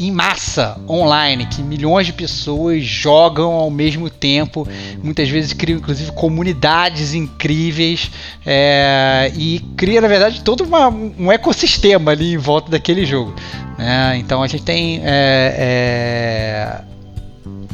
em 0.00 0.10
massa 0.10 0.80
online, 0.88 1.44
que 1.46 1.62
milhões 1.62 2.06
de 2.06 2.12
pessoas 2.12 2.82
jogam 2.82 3.52
ao 3.52 3.70
mesmo 3.70 4.08
tempo, 4.08 4.66
muitas 5.02 5.28
vezes 5.28 5.52
criam 5.52 5.78
inclusive 5.78 6.10
comunidades 6.12 7.12
incríveis 7.12 8.10
é, 8.46 9.30
e 9.36 9.60
cria 9.76 10.00
na 10.00 10.08
verdade 10.08 10.40
todo 10.42 10.64
uma- 10.64 10.88
um 10.88 11.30
ecossistema 11.30 12.12
ali 12.12 12.32
em 12.32 12.38
volta 12.38 12.70
daquele 12.70 13.04
jogo. 13.04 13.34
né? 13.78 14.16
Então 14.18 14.42
a 14.42 14.46
gente 14.46 14.62
tem 14.62 15.00
é, 15.04 15.54
é, 15.56 16.80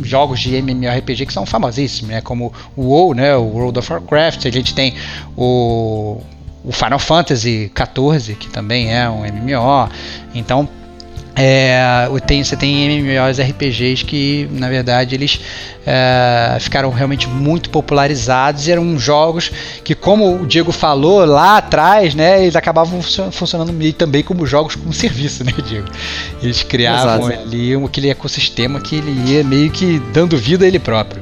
jogos 0.03 0.41
de 0.41 0.55
MMORPG 0.57 1.27
que 1.27 1.33
são 1.33 1.47
famosíssimos, 1.47 2.11
né? 2.11 2.21
como 2.21 2.53
o 2.77 2.83
WoW, 2.87 3.15
né? 3.15 3.37
o 3.37 3.43
World 3.43 3.79
of 3.79 3.93
Warcraft, 3.93 4.47
a 4.47 4.51
gente 4.51 4.75
tem 4.75 4.95
o, 5.37 6.21
o 6.65 6.73
Final 6.73 6.99
Fantasy 6.99 7.71
XIV, 7.75 8.35
que 8.35 8.49
também 8.49 8.93
é 8.93 9.09
um 9.09 9.21
MMO. 9.21 9.89
Então 10.35 10.69
é, 11.39 12.09
tem, 12.27 12.43
você 12.43 12.57
tem 12.57 13.03
MMOs 13.03 13.39
RPGs 13.39 14.05
que, 14.05 14.49
na 14.53 14.71
verdade, 14.71 15.15
eles 15.15 15.39
é, 15.87 16.57
ficaram 16.59 16.91
realmente 16.91 17.29
muito 17.29 17.69
popularizados 17.69 18.67
e 18.67 18.73
eram 18.73 18.99
jogos 18.99 19.53
que, 19.85 19.95
como 19.95 20.43
o 20.43 20.47
Diego 20.47 20.73
falou 20.73 21.27
lá 21.27 21.59
atrás, 21.59 22.15
né, 22.15 22.43
eles 22.43 22.57
acabavam 22.57 23.03
funcio- 23.03 23.31
funcionando 23.31 23.71
meio 23.71 23.93
também 23.93 24.23
como 24.23 24.47
jogos 24.47 24.77
com 24.77 24.91
serviço, 24.93 25.45
né, 25.45 25.53
Diego? 25.69 25.89
Eles 26.43 26.63
criavam 26.63 27.31
Exato. 27.31 27.43
ali 27.43 27.75
aquele 27.85 28.09
ecossistema 28.09 28.81
que 28.81 28.97
ele 28.97 29.31
ia 29.31 29.45
meio 29.45 29.71
que 29.71 30.01
dando 30.15 30.39
vida 30.39 30.65
a 30.65 30.69
ele 30.69 30.79
próprio. 30.79 31.21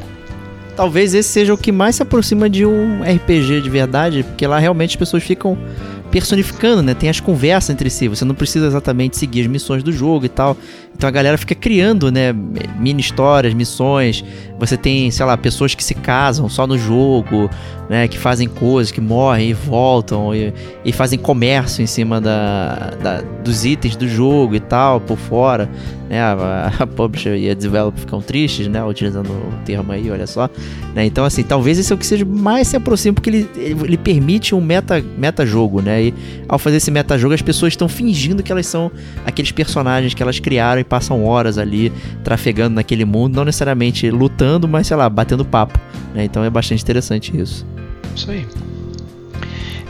Talvez 0.77 1.13
esse 1.15 1.29
seja 1.29 1.55
o 1.55 1.59
que 1.59 1.71
mais 1.73 1.97
se 1.97 2.03
aproxima 2.03 2.49
de 2.49 2.65
um 2.65 3.03
RPG 3.03 3.61
de 3.61 3.71
verdade, 3.71 4.23
porque 4.23 4.47
lá 4.47 4.59
realmente 4.59 4.91
as 4.91 4.97
pessoas 4.97 5.23
ficam 5.23 5.57
personificando, 6.15 6.81
né? 6.81 6.95
Tem 6.95 7.09
as 7.09 7.19
conversas 7.19 7.71
entre 7.71 7.91
si. 7.91 8.07
Você 8.07 8.25
não 8.25 8.37
precisa 8.37 8.69
exatamente 8.69 9.17
seguir 9.17 9.41
as 9.41 9.47
missões 9.49 9.83
do 9.83 9.91
jogo 9.91 10.25
e 10.25 10.29
tal. 10.29 10.57
Então 10.97 11.09
a 11.09 11.11
galera 11.11 11.37
fica 11.37 11.57
criando, 11.57 12.13
né? 12.13 12.33
Mini 12.79 13.01
histórias, 13.01 13.53
missões. 13.53 14.25
Você 14.59 14.77
tem, 14.77 15.11
sei 15.11 15.27
lá, 15.27 15.37
pessoas 15.37 15.75
que 15.75 15.83
se 15.83 15.95
casam 15.95 16.49
só 16.49 16.67
no 16.67 16.79
jogo, 16.79 17.51
né? 17.89 18.07
Que 18.09 18.17
fazem 18.19 18.49
coisas, 18.49 18.91
que 18.93 19.01
morrem 19.01 19.51
e 19.51 19.53
voltam 19.53 20.35
e, 20.35 20.53
e 20.85 20.93
fazem 20.93 21.19
comércio 21.19 21.83
em 21.83 21.87
cima 21.87 22.21
da, 22.21 22.93
da- 23.03 23.21
dos 23.43 23.65
itens 23.65 23.97
do 23.97 24.09
jogo 24.09 24.55
e 24.55 24.61
tal, 24.61 25.01
por 25.01 25.19
fora. 25.19 25.69
Né? 26.09 26.21
A, 26.21 26.73
a 26.79 26.87
publisher 26.87 27.35
e 27.37 27.51
a 27.51 27.55
developer 27.55 27.99
ficam 28.01 28.21
tristes, 28.21 28.69
né? 28.69 28.83
Utilizando 28.85 29.29
o 29.29 29.53
termo 29.65 29.91
aí, 29.91 30.09
olha 30.11 30.27
só. 30.27 30.49
Né? 30.95 31.05
Então, 31.05 31.25
assim, 31.25 31.43
talvez 31.43 31.79
esse 31.79 31.93
é 31.93 31.97
o 31.97 31.99
que 31.99 32.07
seja 32.07 32.25
mais 32.25 32.69
se 32.69 32.77
aproxima, 32.77 33.13
porque 33.15 33.31
ele, 33.31 33.51
ele, 33.57 33.81
ele 33.85 33.97
permite 33.99 34.55
um 34.55 34.61
meta, 34.61 35.03
meta 35.19 35.45
jogo, 35.45 35.83
né? 35.83 36.05
E 36.05 36.15
ao 36.49 36.59
fazer 36.59 36.77
esse 36.77 36.91
meta 36.91 37.19
jogo, 37.19 37.35
as 37.35 37.43
pessoas 37.43 37.73
estão 37.73 37.89
fingindo 37.89 38.43
que 38.43 38.53
elas 38.53 38.67
são 38.67 38.91
aqueles 39.27 39.51
personagens 39.51 40.15
que 40.15 40.23
elas 40.23 40.39
criaram 40.39 40.81
e 40.81 40.85
passam 40.85 41.25
horas 41.25 41.59
ali 41.59 41.93
trafegando 42.23 42.77
naquele 42.77 43.05
mundo, 43.05 43.35
não 43.37 43.45
necessariamente 43.45 44.09
lutando, 44.11 44.44
mas 44.69 44.87
sei 44.87 44.97
lá, 44.97 45.09
batendo 45.09 45.45
papo. 45.45 45.79
Né? 46.15 46.25
Então 46.25 46.45
é 46.45 46.51
bastante 46.51 46.83
interessante 46.83 47.37
isso. 47.39 47.67
Isso 48.15 48.31
aí. 48.31 48.47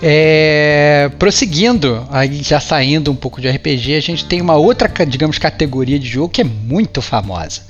É, 0.06 1.10
prosseguindo, 1.18 2.06
aí 2.10 2.42
já 2.42 2.60
saindo 2.60 3.10
um 3.10 3.16
pouco 3.16 3.40
de 3.40 3.48
RPG, 3.48 3.94
a 3.94 4.00
gente 4.00 4.26
tem 4.26 4.40
uma 4.40 4.54
outra, 4.54 4.88
digamos, 5.06 5.38
categoria 5.38 5.98
de 5.98 6.06
jogo 6.06 6.28
que 6.28 6.42
é 6.42 6.44
muito 6.44 7.00
famosa, 7.00 7.62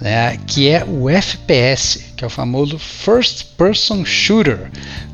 né, 0.00 0.36
que 0.44 0.68
é 0.68 0.84
o 0.84 1.08
FPS, 1.08 2.04
que 2.16 2.24
é 2.24 2.26
o 2.26 2.30
famoso 2.30 2.78
First 2.78 3.56
Person 3.56 4.04
Shooter. 4.04 4.70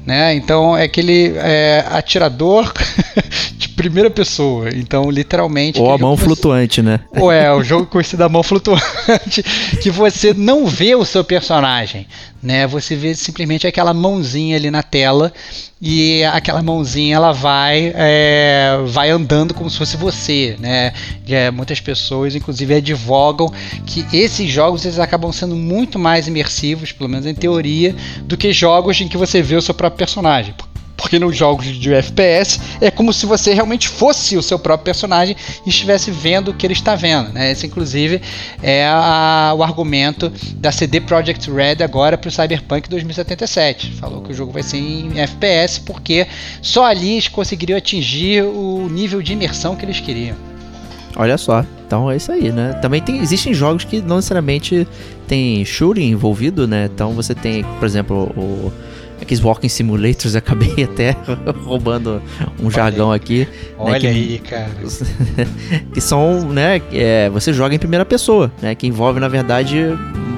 Né? 0.07 0.35
Então 0.35 0.77
é 0.77 0.85
aquele 0.85 1.35
é, 1.37 1.85
atirador 1.89 2.73
primeira 3.75 4.11
pessoa. 4.11 4.69
Então, 4.75 5.11
literalmente. 5.11 5.81
Ou 5.81 5.93
a 5.93 5.99
mão 5.99 6.17
flutuante, 6.17 6.81
né? 6.81 7.01
ou 7.17 7.31
é 7.31 7.53
o 7.53 7.63
jogo 7.63 7.87
conhecido 7.87 8.21
da 8.21 8.29
mão 8.29 8.43
flutuante, 8.43 9.43
que 9.83 9.91
você 9.91 10.33
não 10.33 10.67
vê 10.67 10.95
o 10.95 11.05
seu 11.05 11.23
personagem, 11.25 12.07
né? 12.43 12.67
Você 12.67 12.95
vê 12.97 13.15
simplesmente 13.15 13.67
aquela 13.67 13.95
mãozinha 13.95 14.57
ali 14.57 14.71
na 14.71 14.83
tela 14.83 15.33
e 15.81 16.25
aquela 16.25 16.63
mãozinha 16.63 17.17
ela 17.17 17.33
vai 17.33 17.93
é, 17.95 18.79
vai 18.87 19.11
andando 19.11 19.55
como 19.55 19.69
se 19.71 19.79
fosse 19.79 19.97
você, 19.97 20.57
né? 20.59 20.93
É, 21.29 21.51
muitas 21.51 21.81
pessoas, 21.81 22.35
inclusive, 22.35 22.75
advogam 22.75 23.53
que 23.87 24.05
esses 24.13 24.51
jogos 24.51 24.85
eles 24.85 24.99
acabam 24.99 25.33
sendo 25.33 25.57
muito 25.57 25.99
mais 25.99 26.29
imersivos, 26.29 26.93
pelo 26.93 27.09
menos 27.09 27.27
em 27.27 27.35
teoria, 27.35 27.95
do 28.23 28.37
que 28.37 28.53
jogos 28.53 29.01
em 29.01 29.09
que 29.09 29.17
você 29.17 29.43
vê 29.43 29.57
o 29.57 29.63
seu 29.63 29.75
próprio 29.75 29.99
personagem. 29.99 30.55
Porque 31.05 31.19
nos 31.19 31.37
jogos 31.37 31.67
de 31.67 31.93
FPS 31.93 32.59
é 32.81 32.91
como 32.91 33.13
se 33.13 33.27
você 33.27 33.53
realmente 33.53 33.89
fosse 33.89 34.39
o 34.39 34.43
seu 34.43 34.59
próprio 34.59 34.87
personagem 34.87 35.37
e 35.67 35.69
estivesse 35.69 36.11
vendo 36.11 36.51
o 36.51 36.55
que 36.55 36.67
ele 36.67 36.73
está 36.73 36.95
vendo. 36.97 37.31
Né? 37.31 37.53
Esse, 37.53 37.67
inclusive, 37.67 38.23
é 38.63 38.87
a- 38.87 39.53
o 39.55 39.63
argumento 39.63 40.33
da 40.57 40.73
CD 40.73 41.03
Projekt 41.03 41.51
Red 41.51 41.85
agora 41.85 42.17
para 42.17 42.29
o 42.29 42.33
Cyberpunk 42.33 42.89
2077. 42.89 43.91
Falou 44.01 44.23
que 44.23 44.33
o 44.33 44.35
jogo 44.35 44.51
vai 44.51 44.63
ser 44.63 44.79
em 44.79 45.21
FPS 45.21 45.79
porque 45.83 46.27
só 46.63 46.87
ali 46.87 47.13
eles 47.13 47.29
conseguiriam 47.29 47.77
atingir 47.77 48.43
o 48.43 48.89
nível 48.91 49.21
de 49.21 49.35
imersão 49.35 49.77
que 49.77 49.85
eles 49.85 50.01
queriam. 50.01 50.35
Olha 51.17 51.37
só. 51.37 51.67
Então 51.87 52.11
é 52.11 52.17
isso 52.17 52.33
aí, 52.33 52.51
né? 52.51 52.73
Também 52.81 53.03
tem, 53.03 53.19
existem 53.19 53.53
jogos 53.53 53.85
que 53.85 54.01
não 54.01 54.17
necessariamente 54.17 54.89
tem 55.29 55.63
shooting 55.67 56.09
envolvido, 56.09 56.67
né? 56.67 56.89
Então 56.93 57.13
você 57.13 57.35
tem, 57.35 57.63
por 57.79 57.85
exemplo, 57.85 58.33
o 58.35 58.73
aqueles 59.21 59.43
walking 59.43 59.69
simulators, 59.69 60.35
acabei 60.35 60.85
até 60.85 61.17
roubando 61.65 62.21
um 62.63 62.71
jargão 62.71 63.13
aqui, 63.13 63.47
Olha 63.79 63.99
que- 64.01 64.07
aí, 64.07 64.39
cara. 64.39 64.71
que 65.93 66.01
são, 66.01 66.49
né, 66.49 66.81
é, 66.93 67.29
você 67.31 67.53
joga 67.53 67.75
em 67.75 67.79
primeira 67.79 68.05
pessoa, 68.05 68.53
né, 68.61 68.75
que 68.75 68.87
envolve 68.87 69.21
na 69.21 69.29
verdade 69.29 69.79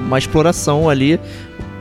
uma 0.05 0.17
exploração 0.17 0.89
ali, 0.89 1.19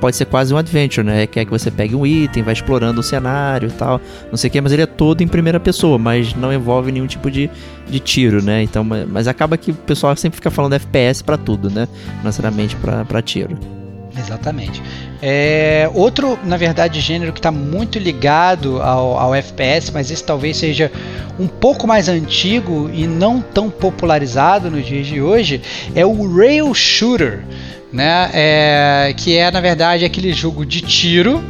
pode 0.00 0.14
ser 0.16 0.26
quase 0.26 0.52
um 0.52 0.56
adventure, 0.58 1.06
né, 1.06 1.26
que 1.26 1.40
é 1.40 1.44
que 1.44 1.50
você 1.50 1.70
pegue 1.70 1.94
um 1.94 2.04
item, 2.06 2.42
vai 2.42 2.52
explorando 2.52 3.00
o 3.00 3.02
cenário 3.02 3.68
e 3.68 3.72
tal, 3.72 4.00
não 4.30 4.36
sei 4.36 4.48
o 4.48 4.50
que, 4.52 4.60
mas 4.60 4.72
ele 4.72 4.82
é 4.82 4.86
todo 4.86 5.22
em 5.22 5.28
primeira 5.28 5.58
pessoa, 5.60 5.98
mas 5.98 6.34
não 6.34 6.52
envolve 6.52 6.92
nenhum 6.92 7.06
tipo 7.06 7.30
de, 7.30 7.48
de 7.88 7.98
tiro, 8.00 8.42
né, 8.42 8.62
então, 8.62 8.84
mas, 8.84 9.26
acaba 9.28 9.56
que 9.56 9.70
o 9.70 9.74
pessoal 9.74 10.14
sempre 10.16 10.36
fica 10.36 10.50
falando 10.50 10.74
FPS 10.74 11.22
pra 11.22 11.36
tudo, 11.36 11.70
né, 11.70 11.88
não 12.18 12.24
necessariamente 12.24 12.74
pra, 12.76 13.04
pra 13.04 13.22
tiro. 13.22 13.56
Exatamente. 14.18 14.82
É, 15.20 15.90
outro, 15.94 16.38
na 16.44 16.56
verdade, 16.56 17.00
gênero 17.00 17.32
que 17.32 17.38
está 17.38 17.50
muito 17.50 17.98
ligado 17.98 18.80
ao, 18.80 19.18
ao 19.18 19.34
FPS, 19.34 19.90
mas 19.92 20.10
esse 20.10 20.24
talvez 20.24 20.56
seja 20.56 20.90
um 21.38 21.46
pouco 21.46 21.86
mais 21.86 22.08
antigo 22.08 22.90
e 22.92 23.06
não 23.06 23.40
tão 23.40 23.70
popularizado 23.70 24.70
nos 24.70 24.86
dias 24.86 25.06
de 25.06 25.20
hoje, 25.20 25.60
é 25.94 26.04
o 26.04 26.36
Rail 26.36 26.72
Shooter, 26.74 27.44
né? 27.92 28.30
É, 28.32 29.14
que 29.16 29.36
é, 29.36 29.50
na 29.50 29.60
verdade, 29.60 30.04
aquele 30.04 30.32
jogo 30.32 30.64
de 30.64 30.80
tiro 30.80 31.44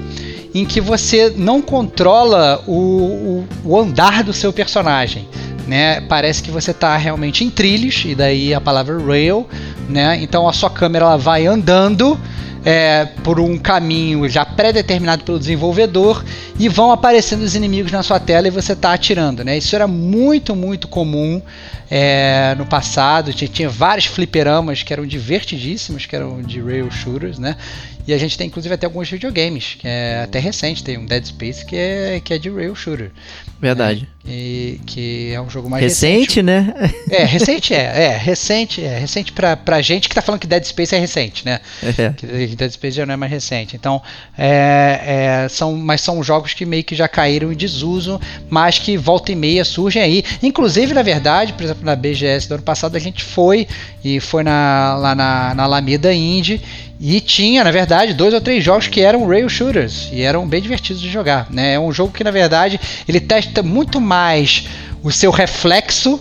em 0.54 0.64
que 0.64 0.80
você 0.80 1.32
não 1.36 1.60
controla 1.60 2.62
o, 2.66 2.72
o, 2.72 3.48
o 3.64 3.78
andar 3.78 4.24
do 4.24 4.32
seu 4.32 4.52
personagem. 4.52 5.28
Né? 5.66 6.00
Parece 6.02 6.42
que 6.42 6.50
você 6.50 6.70
está 6.70 6.96
realmente 6.96 7.44
em 7.44 7.50
trilhos, 7.50 8.04
e 8.06 8.14
daí 8.14 8.54
a 8.54 8.60
palavra 8.60 8.96
rail, 9.04 9.46
né? 9.88 10.16
Então 10.22 10.48
a 10.48 10.52
sua 10.52 10.70
câmera 10.70 11.04
ela 11.04 11.18
vai 11.18 11.44
andando 11.44 12.18
é, 12.66 13.04
por 13.22 13.38
um 13.38 13.56
caminho 13.56 14.28
já 14.28 14.44
pré-determinado 14.44 15.22
pelo 15.22 15.38
desenvolvedor 15.38 16.24
e 16.58 16.68
vão 16.68 16.90
aparecendo 16.90 17.42
os 17.42 17.54
inimigos 17.54 17.92
na 17.92 18.02
sua 18.02 18.18
tela 18.18 18.48
e 18.48 18.50
você 18.50 18.72
está 18.72 18.92
atirando. 18.92 19.44
Né? 19.44 19.56
Isso 19.56 19.76
era 19.76 19.86
muito, 19.86 20.56
muito 20.56 20.88
comum 20.88 21.40
é, 21.88 22.56
no 22.58 22.66
passado. 22.66 23.32
Tinha, 23.32 23.46
tinha, 23.46 23.68
vários 23.68 24.06
fliperamas 24.06 24.82
que 24.82 24.92
eram 24.92 25.06
divertidíssimos, 25.06 26.06
que 26.06 26.16
eram 26.16 26.42
de 26.42 26.60
rail 26.60 26.90
shooters, 26.90 27.38
né? 27.38 27.56
E 28.04 28.12
a 28.12 28.18
gente 28.18 28.36
tem 28.36 28.48
inclusive 28.48 28.74
até 28.74 28.86
alguns 28.86 29.08
videogames, 29.08 29.76
que 29.78 29.86
é 29.86 30.22
até 30.24 30.40
recente, 30.40 30.82
tem 30.82 30.98
um 30.98 31.06
Dead 31.06 31.24
Space 31.24 31.64
que 31.64 31.76
é, 31.76 32.20
que 32.22 32.34
é 32.34 32.38
de 32.38 32.50
rail 32.50 32.74
shooter. 32.74 33.12
Verdade. 33.60 34.02
Né? 34.02 34.32
E, 34.32 34.80
que 34.84 35.32
é 35.32 35.40
um 35.40 35.48
jogo 35.48 35.70
mais 35.70 35.82
recente. 35.82 36.40
recente 36.40 36.42
né? 36.42 36.74
É, 37.10 37.24
recente 37.24 37.74
é, 37.74 38.04
é, 38.04 38.16
recente, 38.16 38.84
é 38.84 38.98
recente 38.98 39.32
pra, 39.32 39.56
pra 39.56 39.80
gente 39.80 40.08
que 40.08 40.14
tá 40.14 40.20
falando 40.20 40.40
que 40.40 40.46
Dead 40.46 40.64
Space 40.64 40.94
é 40.94 40.98
recente, 40.98 41.44
né? 41.44 41.60
É. 41.82 42.10
Que 42.10 42.56
Dead 42.56 42.70
Space 42.72 42.96
já 42.96 43.06
não 43.06 43.14
é 43.14 43.16
mais 43.16 43.30
recente. 43.30 43.76
Então, 43.76 44.02
é, 44.36 45.44
é, 45.44 45.48
são, 45.48 45.76
mas 45.76 46.00
são 46.00 46.22
jogos 46.22 46.54
que 46.54 46.66
meio 46.66 46.82
que 46.82 46.94
já 46.94 47.08
caíram 47.08 47.52
em 47.52 47.56
desuso, 47.56 48.20
mas 48.50 48.78
que 48.78 48.96
volta 48.96 49.32
e 49.32 49.36
meia 49.36 49.64
surgem 49.64 50.02
aí. 50.02 50.24
Inclusive, 50.42 50.92
na 50.92 51.02
verdade, 51.02 51.52
por 51.52 51.62
exemplo, 51.62 51.84
na 51.84 51.94
BGS 51.94 52.48
do 52.48 52.54
ano 52.54 52.64
passado, 52.64 52.96
a 52.96 53.00
gente 53.00 53.22
foi 53.22 53.68
e 54.04 54.20
foi 54.20 54.42
na, 54.42 54.96
lá 54.98 55.14
na, 55.14 55.54
na 55.54 55.62
Alameda 55.62 56.12
Indie 56.12 56.60
e 56.98 57.20
tinha, 57.20 57.62
na 57.62 57.70
verdade, 57.70 58.14
dois 58.14 58.32
ou 58.32 58.40
três 58.40 58.64
jogos 58.64 58.88
que 58.88 59.00
eram 59.00 59.26
rail 59.26 59.48
shooters 59.48 60.08
e 60.12 60.22
eram 60.22 60.46
bem 60.46 60.62
divertidos 60.62 61.00
de 61.00 61.10
jogar. 61.10 61.46
Né? 61.50 61.74
É 61.74 61.80
um 61.80 61.92
jogo 61.92 62.12
que, 62.12 62.24
na 62.24 62.30
verdade, 62.30 62.80
ele 63.06 63.20
testa 63.20 63.62
muito 63.62 64.00
mais 64.00 64.66
o 65.02 65.12
seu 65.12 65.30
reflexo 65.30 66.18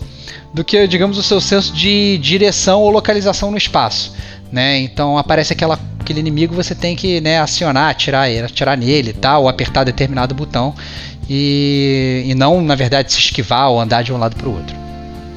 do 0.54 0.64
que, 0.64 0.88
digamos, 0.88 1.18
o 1.18 1.24
seu 1.24 1.40
senso 1.40 1.74
de 1.74 2.18
direção 2.18 2.82
ou 2.82 2.90
localização 2.90 3.52
no 3.52 3.58
espaço. 3.58 4.14
Né? 4.52 4.80
Então 4.80 5.18
aparece 5.18 5.54
aquela, 5.54 5.80
aquele 6.00 6.20
inimigo, 6.20 6.54
você 6.54 6.76
tem 6.76 6.96
que 6.96 7.20
né, 7.22 7.40
acionar, 7.40 7.90
atirar, 7.90 8.28
atirar 8.44 8.78
nele 8.78 9.14
tal, 9.14 9.44
ou 9.44 9.50
apertar 9.50 9.84
determinado 9.84 10.36
botão 10.36 10.74
e, 11.30 12.24
e 12.26 12.36
não, 12.36 12.62
na 12.62 12.76
verdade, 12.76 13.12
se 13.12 13.20
esquivar 13.20 13.70
ou 13.70 13.80
andar 13.80 14.04
de 14.04 14.14
um 14.14 14.18
lado 14.18 14.36
para 14.36 14.48
o 14.48 14.54
outro. 14.56 14.85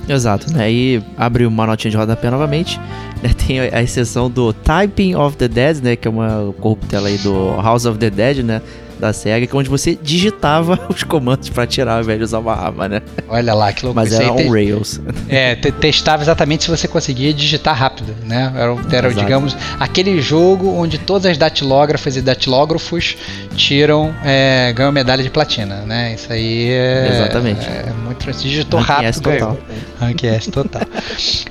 Exato, 0.08 0.52
né? 0.52 0.72
E 0.72 1.02
abre 1.16 1.44
uma 1.44 1.66
notinha 1.66 1.90
de 1.90 1.96
rodapé 1.96 2.30
novamente. 2.30 2.80
Né? 3.22 3.30
Tem 3.46 3.60
a 3.60 3.82
exceção 3.82 4.30
do 4.30 4.52
Typing 4.52 5.14
of 5.14 5.36
the 5.36 5.48
Dead, 5.48 5.82
né? 5.82 5.96
Que 5.96 6.08
é 6.08 6.10
uma 6.10 6.54
corruptela 6.60 7.08
aí 7.08 7.18
do 7.18 7.60
House 7.60 7.84
of 7.84 7.98
the 7.98 8.08
Dead, 8.10 8.38
né? 8.38 8.62
Da 8.98 9.12
SEGA, 9.12 9.46
que 9.46 9.54
é 9.54 9.58
onde 9.58 9.68
você 9.68 9.98
digitava 10.00 10.78
os 10.88 11.02
comandos 11.02 11.48
para 11.48 11.66
tirar 11.66 11.96
ao 11.96 12.02
invés 12.02 12.18
de 12.18 12.24
usar 12.24 12.38
uma 12.38 12.54
arma, 12.54 12.88
né? 12.88 13.02
Olha 13.28 13.54
lá, 13.54 13.72
que 13.72 13.84
loucura. 13.84 14.04
Mas 14.04 14.12
era 14.18 14.32
on 14.32 14.50
Rails. 14.50 15.00
É, 15.28 15.56
testava 15.56 16.22
exatamente 16.22 16.64
se 16.64 16.70
você 16.70 16.88
conseguia 16.88 17.34
digitar 17.34 17.76
rápido, 17.76 18.14
né? 18.24 18.50
Era, 18.56 18.76
era 18.96 19.14
digamos, 19.14 19.54
aquele 19.78 20.22
jogo 20.22 20.72
onde 20.74 20.96
todas 20.96 21.30
as 21.30 21.36
datilógrafas 21.36 22.16
e 22.16 22.22
datilógrafos 22.22 23.16
tiram, 23.54 24.14
é, 24.24 24.72
ganham 24.74 24.90
medalha 24.90 25.22
de 25.22 25.28
platina, 25.28 25.82
né? 25.86 26.14
Isso 26.14 26.32
aí 26.32 26.70
é... 26.70 27.08
Exatamente. 27.12 27.66
É, 27.66 27.92
muito... 28.04 28.18
Digitou 28.32 28.80
Rank 28.80 28.88
rápido, 28.88 29.08
S 29.08 29.20
total. 29.22 29.58
Rank 30.00 30.24
S 30.24 30.50
total. 30.50 30.82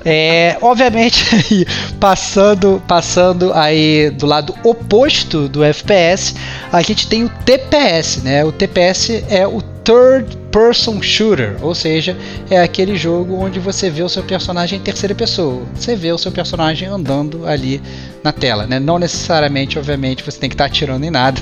É, 0.04 0.56
obviamente, 0.62 1.66
passando, 2.00 2.82
passando 2.86 3.52
aí 3.52 4.10
do 4.10 4.26
lado 4.26 4.54
oposto 4.62 5.48
do 5.48 5.64
FPS, 5.64 6.34
a 6.72 6.80
gente 6.82 7.08
tem 7.08 7.24
o 7.24 7.28
TPS, 7.28 8.22
né? 8.22 8.44
O 8.44 8.52
TPS 8.52 9.24
é 9.28 9.46
o 9.46 9.60
Third 9.60 10.37
Person 10.50 11.02
Shooter, 11.02 11.56
ou 11.60 11.74
seja, 11.74 12.16
é 12.50 12.60
aquele 12.60 12.96
jogo 12.96 13.34
onde 13.34 13.58
você 13.58 13.90
vê 13.90 14.02
o 14.02 14.08
seu 14.08 14.22
personagem 14.22 14.78
em 14.78 14.82
terceira 14.82 15.14
pessoa. 15.14 15.62
Você 15.74 15.94
vê 15.94 16.10
o 16.10 16.18
seu 16.18 16.32
personagem 16.32 16.88
andando 16.88 17.46
ali 17.46 17.82
na 18.24 18.32
tela, 18.32 18.66
né? 18.66 18.80
Não 18.80 18.98
necessariamente, 18.98 19.78
obviamente, 19.78 20.24
você 20.24 20.38
tem 20.38 20.48
que 20.48 20.54
estar 20.54 20.64
atirando 20.64 21.04
em 21.04 21.10
nada, 21.10 21.40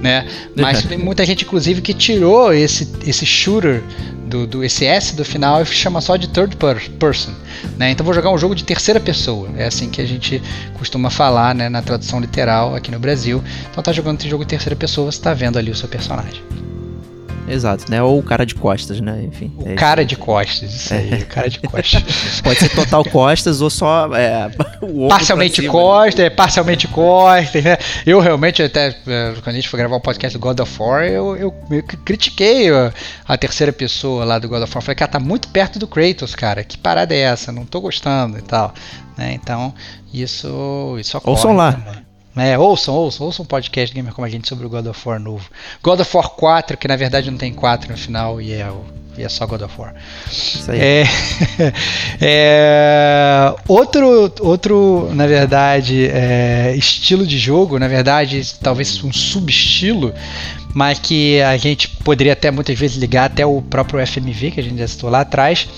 né? 0.00 0.26
Mas 0.56 0.84
tem 0.84 0.98
muita 0.98 1.24
gente, 1.26 1.44
inclusive, 1.44 1.80
que 1.80 1.92
tirou 1.92 2.52
esse, 2.52 2.88
esse 3.04 3.26
shooter 3.26 3.82
do, 4.24 4.46
do 4.46 4.64
esse 4.64 4.84
S 4.84 5.14
do 5.14 5.24
final 5.24 5.62
e 5.62 5.66
chama 5.66 6.00
só 6.00 6.16
de 6.16 6.28
third 6.28 6.56
person, 6.98 7.32
né? 7.76 7.90
Então 7.90 8.04
vou 8.04 8.14
jogar 8.14 8.30
um 8.30 8.38
jogo 8.38 8.54
de 8.54 8.64
terceira 8.64 8.98
pessoa, 8.98 9.48
é 9.56 9.66
assim 9.66 9.88
que 9.88 10.00
a 10.00 10.06
gente 10.06 10.42
costuma 10.78 11.10
falar, 11.10 11.54
né, 11.54 11.68
na 11.68 11.82
tradução 11.82 12.20
literal 12.20 12.74
aqui 12.74 12.90
no 12.90 12.98
Brasil. 12.98 13.42
Então 13.70 13.82
tá 13.82 13.92
jogando 13.92 14.20
esse 14.20 14.28
jogo 14.28 14.44
de 14.44 14.50
terceira 14.50 14.76
pessoa, 14.76 15.10
você 15.10 15.18
está 15.18 15.34
vendo 15.34 15.58
ali 15.58 15.70
o 15.70 15.76
seu 15.76 15.88
personagem. 15.88 16.42
Exato, 17.46 17.90
né? 17.90 18.02
Ou 18.02 18.18
o 18.18 18.22
cara 18.22 18.46
de 18.46 18.54
costas, 18.54 19.00
né? 19.00 19.22
Enfim. 19.24 19.52
O 19.58 19.68
é 19.68 19.74
cara 19.74 20.04
de 20.04 20.16
costas, 20.16 20.72
isso 20.72 20.94
aí, 20.94 21.12
é. 21.12 21.16
o 21.16 21.26
cara 21.26 21.48
de 21.48 21.60
costas. 21.60 22.02
Pode 22.42 22.58
ser 22.58 22.68
total 22.70 23.04
costas 23.04 23.60
ou 23.60 23.68
só 23.68 24.14
é, 24.14 24.50
Parcialmente 25.08 25.60
cima, 25.60 25.72
costas, 25.72 26.24
né? 26.24 26.30
parcialmente 26.30 26.88
costas, 26.88 27.62
né? 27.62 27.76
Eu 28.06 28.20
realmente, 28.20 28.62
até 28.62 28.88
é, 29.06 29.34
quando 29.42 29.48
a 29.48 29.52
gente 29.52 29.68
foi 29.68 29.78
gravar 29.78 29.96
o 29.96 29.98
um 29.98 30.02
podcast 30.02 30.38
do 30.38 30.40
God 30.40 30.60
of 30.60 30.82
War, 30.82 31.04
eu, 31.04 31.36
eu, 31.36 31.54
eu 31.70 31.82
critiquei 31.82 32.70
a, 32.70 32.92
a, 33.26 33.36
terceira 33.36 33.72
pessoa 33.72 34.24
lá 34.24 34.38
do 34.38 34.48
God 34.48 34.62
of 34.62 34.74
War. 34.74 34.82
Falei, 34.82 34.96
cara, 34.96 35.12
tá 35.12 35.20
muito 35.20 35.48
perto 35.48 35.78
do 35.78 35.86
Kratos, 35.86 36.34
cara. 36.34 36.64
Que 36.64 36.78
parada 36.78 37.14
é 37.14 37.18
essa? 37.18 37.52
Não 37.52 37.64
tô 37.64 37.80
gostando 37.80 38.38
e 38.38 38.42
tal. 38.42 38.72
Né? 39.16 39.32
Então, 39.34 39.74
isso, 40.12 40.96
isso 40.98 41.18
ocorre. 41.18 41.36
Ouçam 41.36 41.54
lá. 41.54 41.72
Também. 41.72 42.03
É, 42.36 42.58
ouçam, 42.58 42.94
ouçam, 42.94 43.26
ouçam 43.26 43.44
um 43.44 43.46
podcast 43.46 43.94
Gamer 43.94 44.12
como 44.12 44.26
a 44.26 44.28
gente 44.28 44.48
sobre 44.48 44.66
o 44.66 44.68
God 44.68 44.86
of 44.86 45.08
War 45.08 45.20
novo. 45.20 45.48
God 45.82 46.00
of 46.00 46.16
War 46.16 46.28
4, 46.30 46.76
que 46.76 46.88
na 46.88 46.96
verdade 46.96 47.30
não 47.30 47.38
tem 47.38 47.52
4 47.52 47.92
no 47.92 47.96
final 47.96 48.40
e 48.40 48.52
é, 48.52 48.68
e 49.16 49.22
é 49.22 49.28
só 49.28 49.46
God 49.46 49.62
of 49.62 49.80
War. 49.80 49.94
Isso 50.26 50.68
aí. 50.68 50.80
É, 50.80 51.04
é, 52.20 53.54
outro, 53.68 54.32
outro, 54.40 55.10
na 55.14 55.28
verdade, 55.28 56.08
é, 56.08 56.74
estilo 56.76 57.24
de 57.24 57.38
jogo, 57.38 57.78
na 57.78 57.86
verdade, 57.86 58.42
talvez 58.60 59.02
um 59.04 59.12
subestilo, 59.12 60.12
mas 60.74 60.98
que 60.98 61.40
a 61.40 61.56
gente 61.56 61.88
poderia 61.88 62.32
até 62.32 62.50
muitas 62.50 62.76
vezes 62.76 62.96
ligar 62.96 63.26
até 63.26 63.46
o 63.46 63.62
próprio 63.62 64.04
FMV, 64.04 64.50
que 64.50 64.60
a 64.60 64.62
gente 64.62 64.78
já 64.78 64.88
citou 64.88 65.08
lá 65.08 65.20
atrás, 65.20 65.68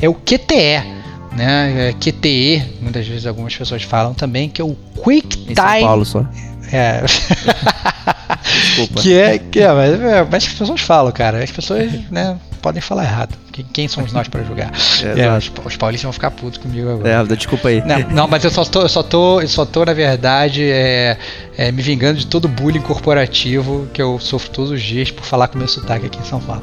é 0.00 0.08
o 0.08 0.14
QTE 0.14 1.05
né? 1.32 1.88
É 1.88 1.92
QTE, 1.92 2.62
muitas 2.80 3.06
vezes 3.06 3.26
algumas 3.26 3.54
pessoas 3.54 3.82
falam 3.82 4.14
também, 4.14 4.48
que 4.48 4.60
é 4.60 4.64
o 4.64 4.76
Quick 5.02 5.28
Time. 5.28 5.52
Em 5.52 5.54
São 5.54 5.80
Paulo 5.80 6.04
só. 6.04 6.26
É. 6.72 7.02
Desculpa. 8.42 9.00
Que 9.00 9.18
é, 9.18 9.38
que 9.38 9.60
é, 9.60 9.72
mas, 9.72 10.00
é, 10.00 10.26
mas 10.30 10.44
as 10.44 10.52
pessoas 10.52 10.80
falam, 10.80 11.12
cara. 11.12 11.42
As 11.42 11.50
pessoas, 11.50 11.92
né, 12.10 12.38
podem 12.60 12.80
falar 12.80 13.04
errado. 13.04 13.36
Quem, 13.72 13.88
somos 13.88 14.12
nós 14.12 14.28
para 14.28 14.42
julgar? 14.42 14.72
É, 15.16 15.36
os, 15.36 15.50
os, 15.64 15.76
paulistas 15.76 16.04
vão 16.04 16.12
ficar 16.12 16.30
putos 16.30 16.58
comigo 16.58 16.90
agora. 16.90 17.08
É, 17.08 17.36
desculpa 17.36 17.68
aí. 17.68 17.82
Não, 17.84 17.98
não, 18.10 18.28
mas 18.28 18.42
eu 18.44 18.50
só 18.50 18.64
tô, 18.64 18.82
eu 18.82 18.88
só 18.88 19.02
tô, 19.02 19.40
eu 19.40 19.48
só 19.48 19.64
tô 19.64 19.84
na 19.84 19.92
verdade, 19.92 20.62
é, 20.64 21.16
é, 21.56 21.70
me 21.70 21.80
vingando 21.80 22.18
de 22.18 22.26
todo 22.26 22.48
bullying 22.48 22.80
corporativo 22.80 23.88
que 23.92 24.02
eu 24.02 24.18
sofro 24.18 24.50
todos 24.50 24.70
os 24.70 24.82
dias 24.82 25.10
por 25.10 25.24
falar 25.24 25.48
com 25.48 25.54
o 25.54 25.58
meu 25.58 25.68
sotaque 25.68 26.06
aqui 26.06 26.18
em 26.18 26.24
São 26.24 26.40
Paulo. 26.40 26.62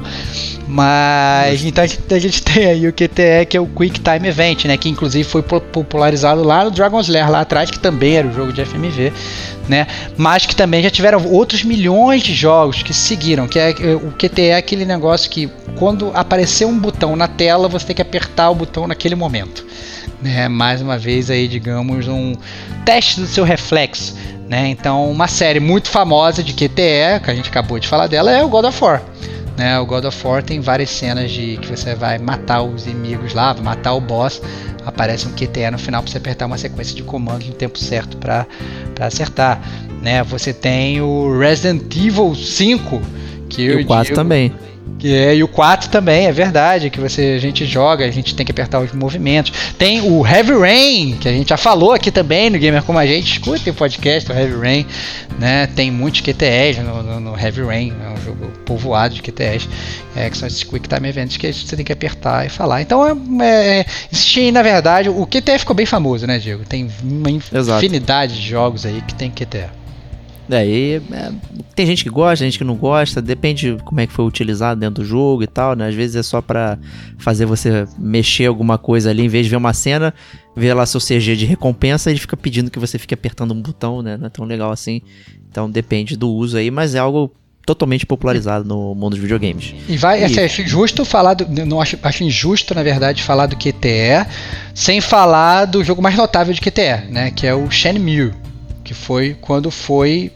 Mas 0.68 1.64
então 1.64 1.84
a 1.84 1.86
gente, 2.18 2.42
tem 2.42 2.66
aí 2.66 2.88
o 2.88 2.92
QTE, 2.92 3.46
que 3.48 3.56
é 3.56 3.60
o 3.60 3.66
Quick 3.66 4.00
Time 4.00 4.28
Event, 4.28 4.64
né? 4.64 4.76
Que 4.76 4.88
inclusive 4.88 5.24
foi 5.24 5.42
popularizado 5.42 6.42
lá 6.42 6.64
no 6.64 6.70
Dragon's 6.70 7.08
Lair 7.08 7.30
lá 7.30 7.40
atrás, 7.40 7.70
que 7.70 7.78
também 7.78 8.16
era 8.16 8.26
o 8.26 8.32
jogo 8.32 8.52
de 8.52 8.64
FMV, 8.64 9.12
né? 9.68 9.86
Mas 10.16 10.46
que 10.46 10.54
também 10.54 10.82
já 10.82 10.90
tiveram 10.90 11.24
outros 11.26 11.64
milhões 11.64 12.22
de 12.22 12.34
jogos 12.34 12.82
que 12.82 12.94
seguiram, 12.94 13.46
que 13.46 13.58
é 13.58 13.70
o 13.94 14.12
QTE 14.12 14.42
é 14.42 14.56
aquele 14.56 14.84
negócio 14.84 15.30
que 15.30 15.50
quando 15.76 16.10
aparecer 16.14 16.66
um 16.66 16.78
botão 16.84 17.16
na 17.16 17.26
tela, 17.26 17.66
você 17.66 17.86
tem 17.86 17.96
que 17.96 18.02
apertar 18.02 18.50
o 18.50 18.54
botão 18.54 18.86
naquele 18.86 19.14
momento. 19.14 19.64
Né? 20.20 20.48
Mais 20.48 20.82
uma 20.82 20.98
vez 20.98 21.30
aí, 21.30 21.48
digamos, 21.48 22.06
um 22.08 22.34
teste 22.84 23.20
do 23.20 23.26
seu 23.26 23.42
reflexo. 23.42 24.14
Né? 24.46 24.68
Então, 24.68 25.10
uma 25.10 25.26
série 25.26 25.60
muito 25.60 25.88
famosa 25.88 26.42
de 26.42 26.52
QTE, 26.52 27.22
que 27.24 27.30
a 27.30 27.34
gente 27.34 27.48
acabou 27.48 27.78
de 27.78 27.88
falar 27.88 28.06
dela, 28.06 28.30
é 28.30 28.44
o 28.44 28.48
God 28.48 28.66
of 28.66 28.84
War. 28.84 29.02
Né? 29.56 29.78
O 29.78 29.86
God 29.86 30.04
of 30.04 30.26
War 30.26 30.42
tem 30.42 30.60
várias 30.60 30.90
cenas 30.90 31.30
de 31.30 31.56
que 31.56 31.68
você 31.68 31.94
vai 31.94 32.18
matar 32.18 32.62
os 32.62 32.86
inimigos 32.86 33.32
lá, 33.32 33.54
matar 33.54 33.94
o 33.94 34.00
boss, 34.00 34.42
aparece 34.84 35.26
um 35.26 35.32
QTE 35.32 35.70
no 35.70 35.78
final 35.78 36.02
para 36.02 36.12
você 36.12 36.18
apertar 36.18 36.44
uma 36.44 36.58
sequência 36.58 36.94
de 36.94 37.02
comandos 37.02 37.48
no 37.48 37.54
tempo 37.54 37.78
certo 37.78 38.18
para 38.18 38.46
acertar. 39.00 39.58
Né? 40.02 40.22
Você 40.24 40.52
tem 40.52 41.00
o 41.00 41.38
Resident 41.38 41.82
Evil 41.96 42.34
5, 42.34 43.00
que 43.48 43.62
e 43.62 43.76
o 43.76 43.86
4 43.86 44.14
também. 44.14 44.52
Que 45.04 45.14
é, 45.14 45.36
e 45.36 45.44
o 45.44 45.48
4 45.48 45.90
também, 45.90 46.28
é 46.28 46.32
verdade, 46.32 46.88
que 46.88 46.98
você, 46.98 47.34
a 47.36 47.38
gente 47.38 47.66
joga, 47.66 48.06
a 48.06 48.10
gente 48.10 48.34
tem 48.34 48.46
que 48.46 48.50
apertar 48.50 48.80
os 48.80 48.90
movimentos. 48.92 49.52
Tem 49.76 50.00
o 50.00 50.26
Heavy 50.26 50.58
Rain, 50.58 51.18
que 51.20 51.28
a 51.28 51.30
gente 51.30 51.50
já 51.50 51.58
falou 51.58 51.92
aqui 51.92 52.10
também 52.10 52.48
no 52.48 52.58
Gamer 52.58 52.82
Como 52.82 52.98
a 52.98 53.04
Gente, 53.04 53.32
escutem 53.32 53.70
o 53.70 53.76
podcast 53.76 54.26
do 54.26 54.34
Heavy 54.34 54.56
Rain, 54.56 54.86
né? 55.38 55.66
Tem 55.66 55.90
muitos 55.90 56.22
QTEs 56.22 56.78
no, 56.78 57.02
no, 57.02 57.20
no 57.20 57.38
Heavy 57.38 57.60
Rain, 57.64 57.92
é 58.02 58.18
um 58.18 58.24
jogo 58.24 58.50
povoado 58.64 59.14
de 59.14 59.20
QTEs, 59.20 59.68
é, 60.16 60.30
que 60.30 60.38
são 60.38 60.48
esses 60.48 60.64
Quick 60.64 60.88
Time 60.88 61.06
Events 61.06 61.36
que 61.36 61.52
você 61.52 61.76
tem 61.76 61.84
que 61.84 61.92
apertar 61.92 62.46
e 62.46 62.48
falar. 62.48 62.80
Então, 62.80 63.06
é, 63.42 63.80
é, 63.80 63.86
existe 64.10 64.50
na 64.52 64.62
verdade, 64.62 65.10
o 65.10 65.26
QTE 65.26 65.58
ficou 65.58 65.76
bem 65.76 65.84
famoso, 65.84 66.26
né, 66.26 66.38
Diego? 66.38 66.64
Tem 66.64 66.88
uma 67.02 67.30
infinidade 67.30 68.32
Exato. 68.32 68.40
de 68.40 68.48
jogos 68.48 68.86
aí 68.86 69.02
que 69.06 69.14
tem 69.14 69.30
QTE. 69.30 69.83
Daí 70.48 71.02
é, 71.10 71.32
tem 71.74 71.86
gente 71.86 72.04
que 72.04 72.10
gosta, 72.10 72.44
gente 72.44 72.58
que 72.58 72.64
não 72.64 72.76
gosta, 72.76 73.22
depende 73.22 73.76
como 73.84 74.00
é 74.00 74.06
que 74.06 74.12
foi 74.12 74.24
utilizado 74.24 74.78
dentro 74.78 75.02
do 75.02 75.04
jogo 75.04 75.42
e 75.42 75.46
tal, 75.46 75.74
né? 75.74 75.88
Às 75.88 75.94
vezes 75.94 76.16
é 76.16 76.22
só 76.22 76.42
pra 76.42 76.78
fazer 77.18 77.46
você 77.46 77.86
mexer 77.98 78.46
alguma 78.46 78.76
coisa 78.76 79.10
ali, 79.10 79.22
em 79.22 79.28
vez 79.28 79.46
de 79.46 79.50
ver 79.50 79.56
uma 79.56 79.72
cena, 79.72 80.12
ver 80.54 80.74
lá 80.74 80.84
seu 80.84 81.00
CG 81.00 81.36
de 81.36 81.46
recompensa, 81.46 82.10
ele 82.10 82.20
fica 82.20 82.36
pedindo 82.36 82.70
que 82.70 82.78
você 82.78 82.98
fique 82.98 83.14
apertando 83.14 83.52
um 83.52 83.60
botão, 83.60 84.02
né? 84.02 84.16
Não 84.16 84.26
é 84.26 84.30
tão 84.30 84.44
legal 84.44 84.70
assim. 84.70 85.00
Então 85.50 85.70
depende 85.70 86.16
do 86.16 86.28
uso 86.30 86.56
aí, 86.56 86.70
mas 86.70 86.94
é 86.94 86.98
algo 86.98 87.32
totalmente 87.64 88.04
popularizado 88.04 88.64
no 88.64 88.94
mundo 88.94 89.12
dos 89.12 89.20
videogames. 89.20 89.74
E 89.88 89.96
vai, 89.96 90.20
e... 90.20 90.38
Acho 90.38 90.60
injusto 90.62 91.04
falar 91.04 91.34
do, 91.34 91.64
não 91.64 91.80
acho, 91.80 91.98
acho 92.02 92.22
injusto 92.22 92.74
na 92.74 92.82
verdade 92.82 93.22
falar 93.22 93.46
do 93.46 93.56
QTE 93.56 94.26
sem 94.74 95.00
falar 95.00 95.64
do 95.64 95.82
jogo 95.82 96.02
mais 96.02 96.14
notável 96.14 96.52
de 96.52 96.60
QTE, 96.60 97.10
né, 97.10 97.30
que 97.30 97.46
é 97.46 97.54
o 97.54 97.70
Shenmue 97.70 98.32
que 98.84 98.94
foi 98.94 99.36
quando 99.40 99.70
foi 99.70 100.30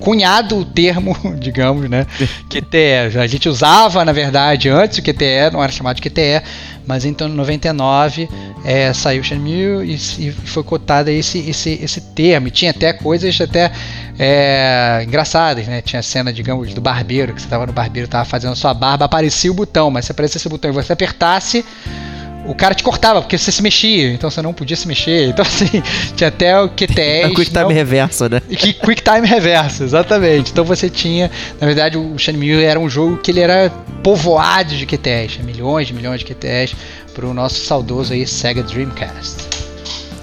cunhado 0.00 0.58
o 0.58 0.64
termo, 0.64 1.16
digamos, 1.38 1.88
né, 1.88 2.06
QTE. 2.48 3.18
A 3.18 3.26
gente 3.26 3.48
usava, 3.48 4.04
na 4.04 4.12
verdade, 4.12 4.68
antes 4.68 4.98
o 4.98 5.02
QTE, 5.02 5.50
não 5.52 5.62
era 5.62 5.70
chamado 5.70 6.00
de 6.00 6.02
QTE, 6.02 6.42
mas 6.86 7.04
então 7.04 7.28
em 7.28 7.32
99 7.32 8.28
é, 8.64 8.92
saiu 8.92 9.20
o 9.20 9.24
Shenmue 9.24 9.84
e, 9.84 9.94
e, 9.94 10.32
foi 10.32 10.64
cotado 10.64 11.10
esse, 11.10 11.38
esse, 11.38 11.78
esse 11.82 12.00
termo. 12.00 12.48
E 12.48 12.50
tinha 12.50 12.70
até 12.70 12.92
coisas 12.92 13.38
até 13.40 13.70
é, 14.18 15.02
engraçadas, 15.06 15.66
né? 15.66 15.82
Tinha 15.82 16.00
a 16.00 16.02
cena, 16.02 16.32
digamos, 16.32 16.72
do 16.74 16.80
barbeiro, 16.80 17.32
que 17.34 17.40
você 17.40 17.46
estava 17.46 17.66
no 17.66 17.72
barbeiro, 17.72 18.06
estava 18.06 18.24
fazendo 18.24 18.56
sua 18.56 18.74
barba, 18.74 19.04
aparecia 19.04 19.50
o 19.50 19.54
botão, 19.54 19.90
mas 19.90 20.06
se 20.06 20.12
aparecesse 20.12 20.46
o 20.46 20.50
botão 20.50 20.70
e 20.70 20.74
você 20.74 20.92
apertasse, 20.92 21.64
o 22.50 22.54
cara 22.54 22.74
te 22.74 22.82
cortava, 22.82 23.22
porque 23.22 23.38
você 23.38 23.52
se 23.52 23.62
mexia, 23.62 24.12
então 24.12 24.28
você 24.28 24.42
não 24.42 24.52
podia 24.52 24.76
se 24.76 24.88
mexer. 24.88 25.28
Então, 25.28 25.44
assim, 25.44 25.82
tinha 26.16 26.28
até 26.28 26.60
o 26.60 26.68
QTS. 26.68 27.26
A 27.26 27.28
Quick 27.28 27.50
Time 27.50 27.62
não... 27.62 27.68
reverso, 27.68 28.28
né? 28.28 28.42
Quick 28.48 29.02
Time 29.02 29.26
reverso, 29.26 29.84
exatamente. 29.84 30.50
Então 30.50 30.64
você 30.64 30.90
tinha, 30.90 31.30
na 31.60 31.66
verdade, 31.66 31.96
o 31.96 32.18
Shenmue 32.18 32.64
era 32.64 32.78
um 32.78 32.88
jogo 32.88 33.18
que 33.18 33.30
ele 33.30 33.40
era 33.40 33.70
povoado 34.02 34.74
de 34.74 34.84
QTS, 34.84 35.38
milhões 35.44 35.86
de 35.86 35.94
milhões 35.94 36.20
de 36.20 36.26
QTS, 36.26 36.74
para 37.14 37.24
o 37.24 37.32
nosso 37.32 37.64
saudoso 37.64 38.12
aí 38.12 38.26
Sega 38.26 38.62
Dreamcast. 38.64 39.48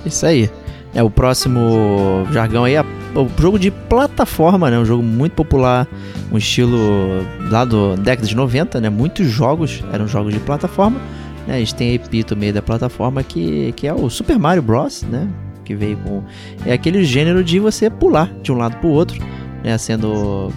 Isso 0.06 0.26
aí. 0.26 0.50
É 0.94 1.04
o 1.04 1.10
próximo 1.10 2.28
jargão 2.32 2.64
aí, 2.64 2.76
é 2.76 2.82
o 2.82 3.30
jogo 3.40 3.60
de 3.60 3.70
plataforma, 3.72 4.70
né? 4.70 4.80
Um 4.80 4.86
jogo 4.86 5.04
muito 5.04 5.34
popular, 5.34 5.88
um 6.32 6.38
estilo 6.38 7.26
lá 7.50 7.64
do 7.64 7.96
década 7.96 8.28
de 8.28 8.36
90, 8.36 8.82
né? 8.82 8.90
Muitos 8.90 9.28
jogos 9.28 9.84
eram 9.94 10.08
jogos 10.08 10.34
de 10.34 10.40
plataforma 10.40 11.00
né, 11.48 11.56
a 11.56 11.60
gente 11.60 11.74
tem 11.74 11.92
a 11.92 11.94
epítome 11.94 12.52
da 12.52 12.62
plataforma 12.62 13.24
que, 13.24 13.72
que 13.72 13.88
é 13.88 13.94
o 13.94 14.10
Super 14.10 14.38
Mario 14.38 14.62
Bros, 14.62 15.04
né? 15.04 15.30
Que 15.64 15.74
veio 15.74 15.98
com. 15.98 16.22
É 16.66 16.74
aquele 16.74 17.04
gênero 17.06 17.44
de 17.44 17.58
você 17.58 17.90
pular 17.90 18.30
de 18.44 18.52
um 18.52 18.58
lado 18.58 18.76
para 18.78 18.88
o 18.88 18.92
outro, 18.92 19.18
né? 19.64 19.78
Sendo 19.78 20.52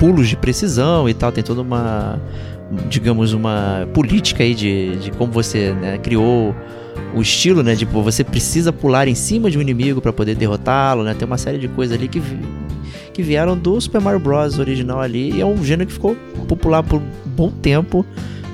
pulos 0.00 0.28
de 0.28 0.36
precisão 0.36 1.08
e 1.08 1.14
tal. 1.14 1.30
Tem 1.30 1.44
toda 1.44 1.62
uma. 1.62 2.20
Digamos, 2.88 3.32
uma 3.32 3.88
política 3.94 4.44
aí 4.44 4.54
de, 4.54 4.96
de 4.96 5.10
como 5.12 5.32
você 5.32 5.72
né, 5.72 5.98
criou 5.98 6.54
o 7.14 7.20
estilo, 7.20 7.62
né? 7.62 7.74
Tipo, 7.74 8.02
você 8.02 8.22
precisa 8.22 8.72
pular 8.72 9.08
em 9.08 9.14
cima 9.14 9.50
de 9.50 9.58
um 9.58 9.60
inimigo 9.60 10.00
para 10.00 10.12
poder 10.12 10.36
derrotá-lo, 10.36 11.02
né? 11.02 11.14
Tem 11.14 11.26
uma 11.26 11.38
série 11.38 11.58
de 11.58 11.66
coisas 11.66 11.96
ali 11.96 12.06
que, 12.06 12.22
que 13.12 13.22
vieram 13.22 13.56
do 13.56 13.80
Super 13.80 14.00
Mario 14.00 14.20
Bros. 14.20 14.58
original 14.58 15.00
ali. 15.00 15.36
E 15.36 15.40
é 15.40 15.46
um 15.46 15.64
gênero 15.64 15.86
que 15.86 15.92
ficou 15.92 16.16
popular 16.46 16.82
por 16.82 17.00
um 17.00 17.06
bom 17.26 17.50
tempo 17.50 18.06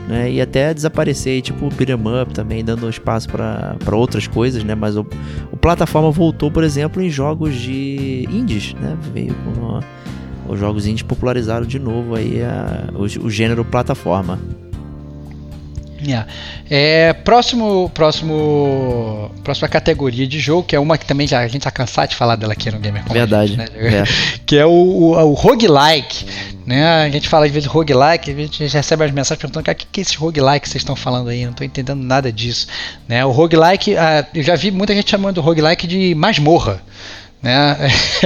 né? 0.06 0.30
E 0.30 0.40
até 0.40 0.72
desaparecer, 0.72 1.42
tipo 1.42 1.66
o 1.66 1.68
beat'em 1.68 1.96
up 2.22 2.32
também, 2.32 2.64
dando 2.64 2.88
espaço 2.88 3.28
para 3.28 3.76
outras 3.96 4.26
coisas, 4.26 4.62
né? 4.62 4.74
Mas 4.74 4.96
o, 4.96 5.06
o 5.52 5.56
plataforma 5.56 6.10
voltou, 6.10 6.50
por 6.50 6.64
exemplo, 6.64 7.02
em 7.02 7.10
jogos 7.10 7.54
de 7.54 8.26
indies, 8.30 8.74
né? 8.74 8.96
Veio 9.12 9.34
com 9.34 9.80
os 10.48 10.58
jogos 10.58 10.86
indies 10.86 11.02
popularizaram 11.02 11.66
de 11.66 11.78
novo 11.78 12.14
aí 12.14 12.42
a, 12.42 12.88
o, 12.94 13.26
o 13.26 13.30
gênero 13.30 13.64
plataforma. 13.64 14.38
Yeah. 16.06 16.30
É, 16.70 17.12
próximo, 17.12 17.90
próximo, 17.92 19.30
próxima 19.42 19.68
categoria 19.68 20.26
de 20.26 20.38
jogo, 20.38 20.62
que 20.62 20.76
é 20.76 20.78
uma 20.78 20.96
que 20.96 21.04
também 21.04 21.26
já, 21.26 21.40
a 21.40 21.48
gente 21.48 21.58
está 21.58 21.70
cansado 21.70 22.10
de 22.10 22.16
falar 22.16 22.36
dela 22.36 22.52
aqui 22.52 22.70
no 22.70 22.78
Gamer 22.78 23.02
Verdade. 23.10 23.56
Gente, 23.56 23.72
né? 23.72 24.02
é. 24.02 24.04
Que 24.46 24.56
é 24.56 24.64
o, 24.64 24.70
o, 24.70 25.12
o 25.12 25.32
roguelike. 25.32 26.26
Né? 26.64 26.86
A 27.04 27.10
gente 27.10 27.28
fala 27.28 27.46
às 27.46 27.52
vezes 27.52 27.68
roguelike, 27.68 28.30
a 28.30 28.34
gente 28.34 28.66
recebe 28.66 29.04
as 29.04 29.10
mensagens 29.10 29.40
perguntando 29.40 29.68
o 29.68 29.74
que, 29.74 29.86
que 29.86 30.00
é 30.00 30.02
esse 30.02 30.16
roguelike 30.16 30.60
que 30.60 30.68
vocês 30.68 30.82
estão 30.82 30.94
falando 30.94 31.28
aí, 31.28 31.44
não 31.44 31.50
estou 31.50 31.66
entendendo 31.66 32.02
nada 32.02 32.32
disso. 32.32 32.68
Né? 33.08 33.24
O 33.24 33.32
roguelike, 33.32 33.96
ah, 33.96 34.24
eu 34.32 34.42
já 34.42 34.54
vi 34.54 34.70
muita 34.70 34.94
gente 34.94 35.10
chamando 35.10 35.38
o 35.38 35.40
roguelike 35.40 35.86
de 35.86 36.14
masmorra. 36.14 36.80
Né? 37.47 37.77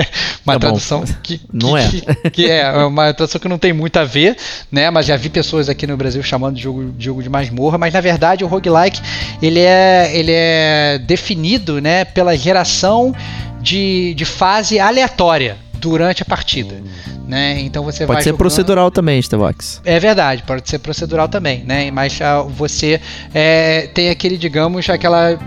uma 0.46 0.54
tá 0.54 0.60
tradução 0.60 1.04
que, 1.22 1.36
que, 1.36 1.46
não 1.52 1.76
é. 1.76 1.86
Que, 1.88 2.30
que, 2.30 2.50
é 2.50 2.72
uma 2.86 3.12
tradução 3.12 3.38
que 3.38 3.48
não 3.48 3.58
tem 3.58 3.70
muito 3.70 3.98
a 3.98 4.04
ver, 4.04 4.34
né? 4.72 4.88
Mas 4.88 5.04
já 5.04 5.14
vi 5.14 5.28
pessoas 5.28 5.68
aqui 5.68 5.86
no 5.86 5.94
Brasil 5.94 6.22
chamando 6.22 6.56
de 6.56 6.62
jogo, 6.62 6.90
de 6.90 7.04
jogo 7.04 7.22
de 7.22 7.28
masmorra, 7.28 7.76
mas 7.76 7.92
na 7.92 8.00
verdade 8.00 8.44
o 8.44 8.46
roguelike 8.46 8.98
ele 9.42 9.60
é, 9.60 10.10
ele 10.14 10.32
é 10.32 10.98
definido 11.04 11.82
né, 11.82 12.06
pela 12.06 12.34
geração 12.34 13.14
de, 13.60 14.14
de 14.14 14.24
fase 14.24 14.80
aleatória 14.80 15.58
durante 15.74 16.22
a 16.22 16.24
partida. 16.24 16.80
Né? 17.28 17.60
Então 17.60 17.84
você 17.84 18.06
pode 18.06 18.22
ser 18.22 18.30
jogando... 18.30 18.38
procedural 18.38 18.90
também, 18.90 19.18
Starbucks. 19.20 19.82
É 19.84 20.00
verdade, 20.00 20.42
pode 20.44 20.66
ser 20.66 20.78
procedural 20.78 21.28
também, 21.28 21.62
né? 21.62 21.90
Mas 21.90 22.18
uh, 22.20 22.48
você 22.48 22.98
é, 23.34 23.86
tem 23.88 24.08
aquele, 24.08 24.38
digamos, 24.38 24.88
aquela 24.88 25.38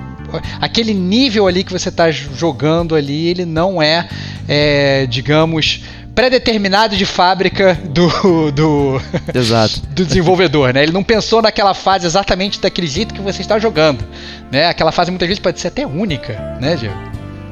aquele 0.59 0.93
nível 0.93 1.47
ali 1.47 1.63
que 1.63 1.71
você 1.71 1.89
está 1.89 2.11
jogando 2.11 2.95
ali, 2.95 3.27
ele 3.27 3.45
não 3.45 3.81
é, 3.81 4.07
é 4.47 5.05
digamos, 5.07 5.83
pré-determinado 6.15 6.95
de 6.95 7.05
fábrica 7.05 7.77
do, 7.89 8.51
do, 8.51 9.01
Exato. 9.33 9.81
do 9.89 10.05
desenvolvedor, 10.05 10.73
né? 10.73 10.83
Ele 10.83 10.91
não 10.91 11.03
pensou 11.03 11.41
naquela 11.41 11.73
fase 11.73 12.05
exatamente 12.05 12.59
daquele 12.59 12.87
jeito 12.87 13.13
que 13.13 13.21
você 13.21 13.41
está 13.41 13.57
jogando, 13.59 14.03
né? 14.51 14.67
Aquela 14.67 14.91
fase 14.91 15.11
muitas 15.11 15.27
vezes 15.27 15.41
pode 15.41 15.59
ser 15.59 15.69
até 15.69 15.85
única, 15.85 16.57
né, 16.61 16.75
Diego? 16.75 16.95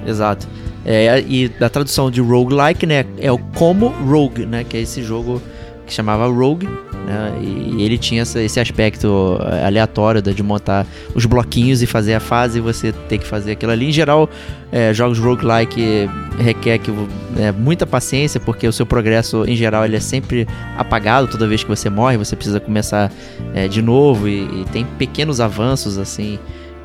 Exato. 0.05 0.47
É, 0.85 1.23
e 1.27 1.47
da 1.47 1.69
tradução 1.69 2.09
de 2.09 2.21
roguelike, 2.21 2.85
né, 2.87 3.05
é 3.19 3.31
o 3.31 3.37
como 3.37 3.87
rogue, 3.87 4.47
né, 4.47 4.63
que 4.67 4.75
é 4.75 4.81
esse 4.81 5.03
jogo 5.03 5.39
que 5.85 5.93
chamava 5.93 6.25
Rogue, 6.27 6.67
né, 7.05 7.39
e 7.41 7.83
ele 7.83 7.97
tinha 7.97 8.21
esse 8.21 8.59
aspecto 8.59 9.37
é, 9.41 9.65
aleatório 9.65 10.21
de 10.21 10.43
montar 10.43 10.85
os 11.15 11.25
bloquinhos 11.25 11.81
e 11.81 11.87
fazer 11.87 12.13
a 12.13 12.19
fase 12.19 12.59
e 12.59 12.61
você 12.61 12.91
ter 12.91 13.17
que 13.17 13.25
fazer 13.25 13.53
aquilo 13.53 13.71
ali. 13.71 13.89
Em 13.89 13.91
geral, 13.91 14.29
é, 14.71 14.93
jogos 14.93 15.19
roguelike 15.19 16.09
requer 16.39 16.77
que, 16.77 16.91
é, 17.37 17.51
muita 17.51 17.85
paciência, 17.85 18.39
porque 18.39 18.67
o 18.67 18.73
seu 18.73 18.85
progresso, 18.85 19.43
em 19.45 19.55
geral, 19.55 19.83
ele 19.83 19.95
é 19.95 19.99
sempre 19.99 20.47
apagado 20.77 21.27
toda 21.27 21.47
vez 21.47 21.63
que 21.63 21.69
você 21.69 21.89
morre, 21.89 22.17
você 22.17 22.35
precisa 22.35 22.59
começar 22.59 23.11
é, 23.53 23.67
de 23.67 23.81
novo 23.81 24.27
e, 24.27 24.61
e 24.61 24.65
tem 24.71 24.85
pequenos 24.85 25.41
avanços, 25.41 25.97
assim, 25.97 26.39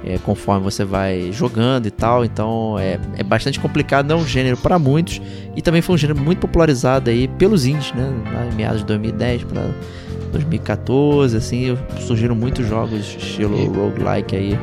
é, 0.05 0.19
conforme 0.19 0.63
você 0.63 0.85
vai 0.85 1.31
jogando 1.33 1.87
e 1.87 1.91
tal. 1.91 2.25
Então 2.25 2.79
é, 2.79 2.99
é 3.17 3.23
bastante 3.23 3.59
complicado, 3.59 4.07
não 4.07 4.19
é 4.19 4.21
um 4.21 4.27
gênero 4.27 4.57
para 4.57 4.79
muitos. 4.79 5.21
E 5.55 5.61
também 5.61 5.83
foi 5.83 5.95
um 5.95 5.99
gênero 5.99 6.19
muito 6.19 6.39
popularizado 6.39 7.11
aí 7.11 7.27
pelos 7.27 7.67
indies, 7.67 7.93
né? 7.93 8.13
Em 8.53 8.55
meados 8.55 8.81
de 8.81 8.87
2010 8.87 9.45
para 9.45 9.63
2014, 10.27 11.36
assim, 11.36 11.78
surgiram 12.01 12.35
muitos 12.35 12.66
jogos 12.66 13.16
estilo 13.19 13.57
roguelike 13.73 14.36
aí. 14.36 14.59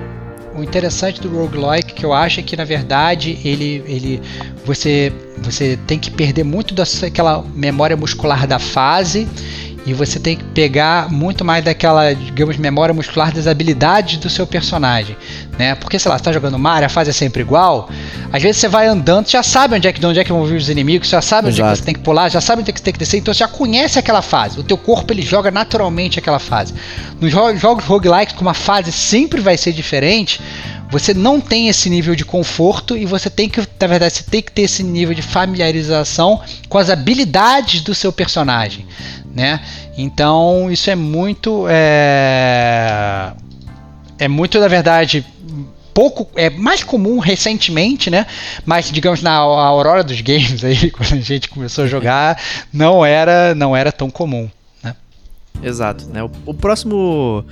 O 0.56 0.64
interessante 0.64 1.20
do 1.20 1.30
roguelike 1.30 1.94
que 1.94 2.06
eu 2.06 2.14
acho 2.14 2.40
é 2.40 2.44
que 2.44 2.56
na 2.56 2.64
verdade 2.64 3.40
ele, 3.44 3.84
ele 3.88 4.22
você 4.64 5.12
você 5.40 5.78
tem 5.88 5.98
que 5.98 6.12
perder 6.12 6.44
muito 6.44 6.76
daquela 6.76 7.44
memória 7.56 7.98
muscular 7.98 8.46
da 8.46 8.60
fase 8.60 9.28
e 9.86 9.94
você 9.94 10.20
tem 10.20 10.38
que 10.38 10.44
pegar 10.46 11.12
muito 11.12 11.44
mais 11.44 11.64
daquela, 11.64 12.14
digamos, 12.14 12.58
memória 12.58 12.94
muscular 12.94 13.34
das 13.34 13.48
habilidades 13.48 14.18
do 14.18 14.30
seu 14.30 14.48
personagem, 14.48 15.18
né? 15.58 15.76
Porque, 15.76 16.00
sei 16.00 16.10
lá, 16.10 16.18
você 16.18 16.24
tá 16.24 16.32
jogando 16.32 16.58
Mario, 16.58 16.86
a 16.86 16.90
fase 16.90 17.10
é 17.10 17.14
sempre 17.14 17.42
igual, 17.42 17.90
às 18.32 18.42
vezes 18.42 18.58
você 18.58 18.68
vai 18.68 18.88
andando, 18.88 19.30
já 19.30 19.44
sabe 19.44 19.76
onde 19.76 19.88
é 19.88 19.92
que, 19.92 20.06
onde 20.06 20.20
é 20.20 20.24
que 20.24 20.32
vão 20.32 20.46
vir 20.46 20.56
os 20.56 20.70
inimigos, 20.70 21.10
já 21.10 21.22
sabe 21.22 21.50
onde 21.50 21.62
é 21.62 21.66
que 21.66 21.78
você 21.78 21.84
tem 21.84 21.94
que 21.94 22.00
pular, 22.00 22.30
já 22.30 22.40
sabe 22.40 22.62
onde 22.62 22.70
é 22.70 22.74
que 22.74 22.80
você 22.80 22.86
tem 22.86 22.94
que 22.94 23.00
descer, 23.00 23.18
então 23.18 23.34
você 23.34 23.40
já 23.40 23.48
conhece 23.48 24.00
aquela 24.00 24.22
fase, 24.22 24.60
o 24.60 24.64
teu 24.64 24.78
corpo 24.78 25.12
ele 25.12 25.22
joga 25.22 25.52
naturalmente 25.52 26.18
aquela 26.18 26.40
fase. 26.40 26.74
Nos 27.20 27.32
jogos 27.32 27.84
roguelikes, 27.84 28.36
como 28.36 28.50
a 28.50 28.54
fase 28.54 28.92
sempre 28.92 29.42
vai 29.42 29.58
ser 29.58 29.74
diferente, 29.74 30.40
você 30.90 31.14
não 31.14 31.42
tem 31.42 31.70
esse 31.70 31.90
nível 31.90 32.16
de 32.16 32.24
conforto 32.24 32.96
e 32.96 33.06
você 33.06 33.30
tem 33.30 33.50
que, 33.50 33.60
na 33.60 33.88
verdade, 33.88 34.14
você 34.14 34.24
tem 34.24 34.42
que 34.42 34.52
ter 34.52 34.64
esse 34.64 34.84
nível 34.84 35.16
de 35.16 35.22
familiarização 35.22 36.42
com 36.70 36.78
as 36.78 36.90
habilidades 36.90 37.82
do 37.82 37.96
seu 37.96 38.12
personagem 38.14 38.86
né? 39.34 39.62
Então 39.98 40.72
isso 40.72 40.90
é 40.90 40.96
muito 40.96 41.66
é, 41.68 43.34
é 44.20 44.28
muito 44.28 44.60
na 44.60 44.68
verdade 44.68 45.26
pouco 45.94 46.28
é 46.36 46.50
mais 46.50 46.84
comum 46.84 47.20
recentemente, 47.20 48.10
né? 48.10 48.26
Mas 48.66 48.92
digamos 48.92 49.22
na 49.22 49.34
aurora 49.34 50.04
dos 50.04 50.22
games 50.22 50.64
aí 50.64 50.90
quando 50.92 51.14
a 51.14 51.22
gente 51.22 51.50
começou 51.50 51.86
a 51.86 51.88
jogar 51.88 52.40
não 52.72 53.04
era 53.04 53.56
não 53.56 53.76
era 53.76 53.92
tão 53.92 54.10
comum. 54.10 54.50
Né? 54.84 54.96
Exato, 55.64 56.06
né? 56.08 56.24
O, 56.24 56.32
o 56.46 56.54
próximo 56.54 57.44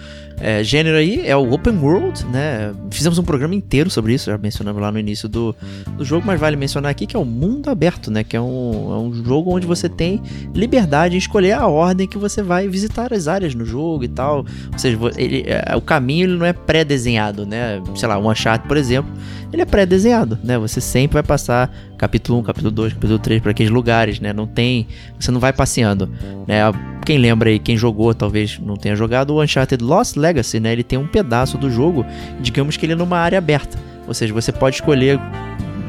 é, 0.42 0.64
gênero 0.64 0.98
aí 0.98 1.28
é 1.28 1.36
o 1.36 1.52
Open 1.54 1.78
World, 1.78 2.26
né? 2.26 2.74
Fizemos 2.90 3.18
um 3.20 3.24
programa 3.24 3.54
inteiro 3.54 3.90
sobre 3.90 4.14
isso, 4.14 4.30
já 4.30 4.38
mencionamos 4.38 4.82
lá 4.82 4.92
no 4.92 4.98
início 5.00 5.30
do, 5.30 5.56
do 5.98 6.04
jogo, 6.04 6.26
mas 6.26 6.40
vale 6.40 6.56
mencionar 6.56 6.92
aqui 6.92 7.06
que 7.06 7.16
é 7.16 7.20
o 7.20 7.26
mundo 7.26 7.70
aberto, 7.70 8.10
né? 8.10 8.24
Que 8.24 8.36
é 8.36 8.42
um, 8.42 8.94
é 8.94 8.98
um 8.98 9.24
jogo 9.24 9.56
onde 9.56 9.68
você 9.68 9.88
tem 9.88 10.22
liberdade 10.54 11.16
em 11.16 11.18
escolher 11.18 11.54
a 11.54 11.68
ordem 11.68 12.08
que 12.08 12.18
você 12.18 12.42
vai 12.42 12.68
visitar 12.68 13.14
as 13.14 13.28
áreas 13.28 13.54
no 13.54 13.66
jogo 13.66 14.04
e 14.04 14.08
tal. 14.08 14.46
Ou 14.72 14.80
seja, 14.80 14.98
ele, 15.16 15.46
é, 15.46 15.76
o 15.76 15.82
caminho 15.82 16.26
ele 16.26 16.38
não 16.38 16.46
é 16.46 16.54
pré-desenhado, 16.54 17.46
né? 17.46 17.82
Sei 17.96 18.08
lá, 18.08 18.18
um 18.18 18.30
Uncharted, 18.30 18.68
por 18.68 18.78
exemplo, 18.78 19.12
ele 19.54 19.62
é 19.62 19.66
pré-desenhado, 19.66 20.40
né? 20.44 20.58
Você 20.58 20.80
sempre 20.80 21.16
vai 21.16 21.24
passar 21.24 21.72
capítulo 21.98 22.40
1, 22.40 22.44
capítulo 22.44 22.72
2, 22.72 22.94
capítulo 22.94 23.20
3 23.20 23.42
para 23.42 23.52
aqueles 23.52 23.72
lugares, 23.72 24.20
né? 24.20 24.34
Não 24.34 24.48
tem, 24.48 24.88
você 25.20 25.30
não 25.30 25.40
vai 25.40 25.54
passeando, 25.54 26.10
né? 26.48 26.62
Quem 27.06 27.18
lembra 27.18 27.50
aí, 27.50 27.60
quem 27.60 27.76
jogou, 27.76 28.14
talvez 28.14 28.60
não 28.60 28.76
tenha 28.76 28.96
jogado, 28.96 29.32
o 29.32 29.42
Uncharted 29.42 29.84
Lost 29.84 30.16
Legacy, 30.16 30.31
né? 30.60 30.72
Ele 30.72 30.84
tem 30.84 30.98
um 30.98 31.08
pedaço 31.08 31.58
do 31.58 31.70
jogo, 31.70 32.06
digamos 32.40 32.78
que 32.78 32.86
ele 32.86 32.94
é 32.94 32.96
numa 32.96 33.18
área 33.18 33.38
aberta. 33.38 33.78
Ou 34.08 34.14
seja, 34.14 34.34
você 34.34 34.52
pode 34.52 34.76
escolher 34.78 35.20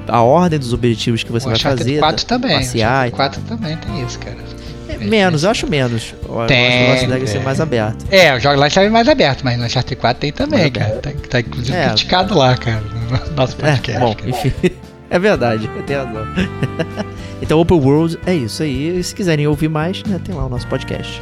a 0.09 0.21
ordem 0.21 0.59
dos 0.59 0.73
objetivos 0.73 1.23
que 1.23 1.31
você 1.33 1.47
o 1.47 1.49
vai 1.51 1.57
Uncharted 1.57 1.85
fazer. 1.85 1.99
4 1.99 2.27
também. 2.27 2.57
Passear. 2.59 3.09
O 3.09 3.13
4 3.13 3.41
também 3.43 3.77
tem 3.77 4.05
isso, 4.05 4.19
cara. 4.19 4.37
É, 4.89 4.99
menos, 4.99 5.45
eu 5.45 5.51
acho 5.51 5.67
menos. 5.69 6.15
O 6.29 6.45
Tem, 6.47 6.91
Lost 6.91 7.07
Legacy 7.07 7.33
é 7.33 7.37
tem. 7.37 7.45
mais 7.45 7.61
aberto. 7.61 8.05
É, 8.11 8.35
o 8.37 8.41
jogo 8.41 8.57
lá 8.57 8.67
está 8.67 8.89
mais 8.91 9.09
aberto, 9.09 9.43
mas 9.43 9.59
no 9.59 9.65
Uncharted 9.65 9.97
4 10.01 10.21
tem 10.21 10.33
também, 10.33 10.71
cara. 10.71 10.97
Tá, 10.97 11.11
tá 11.31 11.41
inclusive 11.41 11.77
É. 11.77 11.87
criticado 11.89 12.37
lá, 12.37 12.57
cara, 12.57 12.81
no 13.29 13.35
nosso 13.35 13.57
podcast. 13.57 13.91
É, 13.93 13.99
bom, 14.01 14.15
cara. 14.15 14.31
enfim. 14.31 14.53
É 15.11 15.19
verdade, 15.19 15.69
tem 15.87 15.97
razão. 15.97 16.25
então, 17.43 17.61
Open 17.61 17.79
World 17.79 18.19
é 18.27 18.35
isso 18.35 18.63
aí. 18.63 18.99
E 18.99 19.03
se 19.05 19.15
quiserem 19.15 19.47
ouvir 19.47 19.69
mais, 19.69 20.03
né, 20.05 20.19
tem 20.25 20.35
lá 20.35 20.47
o 20.47 20.49
nosso 20.49 20.67
podcast. 20.69 21.21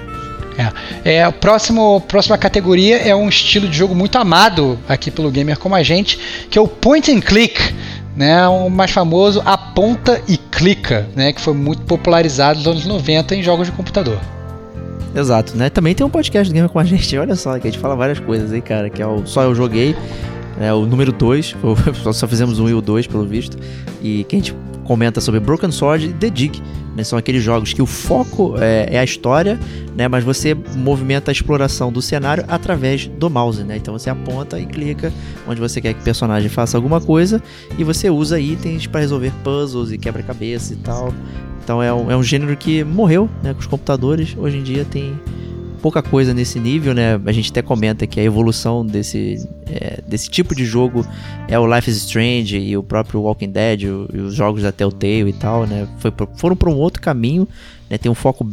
É, 1.05 1.27
o 1.27 1.33
próximo, 1.33 2.01
próxima 2.03 2.37
categoria 2.37 2.99
é 2.99 3.15
um 3.15 3.29
estilo 3.29 3.69
de 3.69 3.77
jogo 3.77 3.95
muito 3.95 4.17
amado 4.19 4.79
aqui 4.89 5.11
pelo 5.11 5.31
gamer 5.31 5.59
como 5.59 5.75
a 5.75 5.83
gente, 5.83 6.19
que 6.51 6.59
é 6.59 6.61
o 6.61 6.69
point 6.69 7.11
and 7.11 7.21
click, 7.21 7.75
né, 8.17 8.47
o 8.49 8.69
mais 8.69 8.91
famoso 8.91 9.43
aponta 9.45 10.21
e 10.29 10.37
clica, 10.37 11.09
né, 11.15 11.33
que 11.33 11.41
foi 11.41 11.55
muito 11.55 11.83
popularizado 11.83 12.59
nos 12.59 12.67
anos 12.67 12.87
90 12.87 13.37
em 13.37 13.43
jogos 13.43 13.67
de 13.67 13.73
computador. 13.73 14.19
Exato, 15.15 15.57
né? 15.57 15.69
Também 15.69 15.95
tem 15.95 16.07
um 16.07 16.11
podcast 16.11 16.49
do 16.49 16.55
Gamer 16.55 16.71
com 16.71 16.79
a 16.79 16.85
gente. 16.85 17.17
Olha 17.19 17.35
só, 17.35 17.59
que 17.59 17.67
a 17.67 17.71
gente 17.71 17.81
fala 17.81 17.97
várias 17.97 18.21
coisas 18.21 18.53
aí, 18.53 18.61
cara. 18.61 18.89
Que 18.89 19.03
é 19.03 19.07
o 19.07 19.27
Só 19.27 19.43
Eu 19.43 19.55
Joguei, 19.55 19.97
é 20.61 20.73
o 20.73 20.87
número 20.87 21.11
2. 21.11 21.57
Só 22.15 22.29
fizemos 22.29 22.61
um 22.61 22.69
e 22.69 22.75
o 22.75 22.81
2, 22.81 23.07
pelo 23.09 23.27
visto. 23.27 23.59
E 24.01 24.25
que 24.25 24.37
a 24.37 24.39
gente 24.39 24.55
comenta 24.91 25.21
sobre 25.21 25.39
Broken 25.39 25.71
Sword 25.71 26.09
e 26.09 26.13
The 26.13 26.31
Dig. 26.31 26.61
Né? 26.97 27.05
São 27.05 27.17
aqueles 27.17 27.45
jogos 27.45 27.73
que 27.73 27.81
o 27.81 27.87
foco 27.87 28.57
é, 28.59 28.89
é 28.91 28.99
a 28.99 29.05
história, 29.05 29.57
né? 29.95 30.09
Mas 30.09 30.25
você 30.25 30.53
movimenta 30.75 31.31
a 31.31 31.33
exploração 31.33 31.93
do 31.93 32.03
cenário 32.03 32.45
através 32.49 33.07
do 33.07 33.31
mouse, 33.31 33.63
né? 33.63 33.77
Então 33.77 33.97
você 33.97 34.11
aponta 34.11 34.59
e 34.59 34.67
clica 34.67 35.13
onde 35.47 35.61
você 35.61 35.81
quer 35.81 35.95
que 35.95 36.01
o 36.01 36.03
personagem 36.03 36.49
faça 36.49 36.77
alguma 36.77 37.01
coisa 37.01 37.41
e 37.79 37.85
você 37.85 38.11
usa 38.11 38.41
itens 38.41 38.89
para 38.89 38.99
resolver 38.99 39.33
puzzles 39.45 39.93
e 39.93 39.97
quebra-cabeça 39.97 40.73
e 40.73 40.77
tal. 40.79 41.15
Então 41.63 41.81
é 41.81 41.95
um, 41.95 42.11
é 42.11 42.17
um 42.17 42.23
gênero 42.25 42.57
que 42.57 42.83
morreu 42.83 43.31
né, 43.45 43.55
com 43.55 43.61
os 43.61 43.69
computadores. 43.69 44.35
Hoje 44.37 44.57
em 44.57 44.65
dia 44.65 44.85
tem 44.85 45.17
pouca 45.81 46.03
coisa 46.03 46.33
nesse 46.35 46.59
nível, 46.61 46.95
né? 46.95 47.21
A 47.25 47.33
gente 47.33 47.51
até 47.51 47.63
comenta 47.63 48.07
que 48.07 48.21
a 48.21 48.23
evolução 48.23 48.85
desse, 48.85 49.49
é, 49.67 50.01
desse 50.07 50.29
tipo 50.31 50.55
de 50.55 50.65
jogo 50.65 51.05
é 51.49 51.59
o 51.59 51.67
Life 51.73 51.91
is 51.91 51.97
Strange 51.99 52.59
e 52.59 52.77
o 52.77 52.83
próprio 52.83 53.21
Walking 53.23 53.51
Dead 53.51 53.85
o- 53.85 54.09
e 54.13 54.19
os 54.19 54.35
jogos 54.35 54.63
da 54.63 54.71
Telltale 54.73 55.31
e 55.31 55.33
tal, 55.33 55.67
né? 55.67 55.89
Foi, 55.99 56.13
foram 56.37 56.55
para 56.57 56.71
um 56.71 56.77
outro 56.77 57.01
caminho, 57.03 57.47
né? 57.89 57.97
Tem 57.99 58.11
um 58.11 58.15
foco 58.15 58.49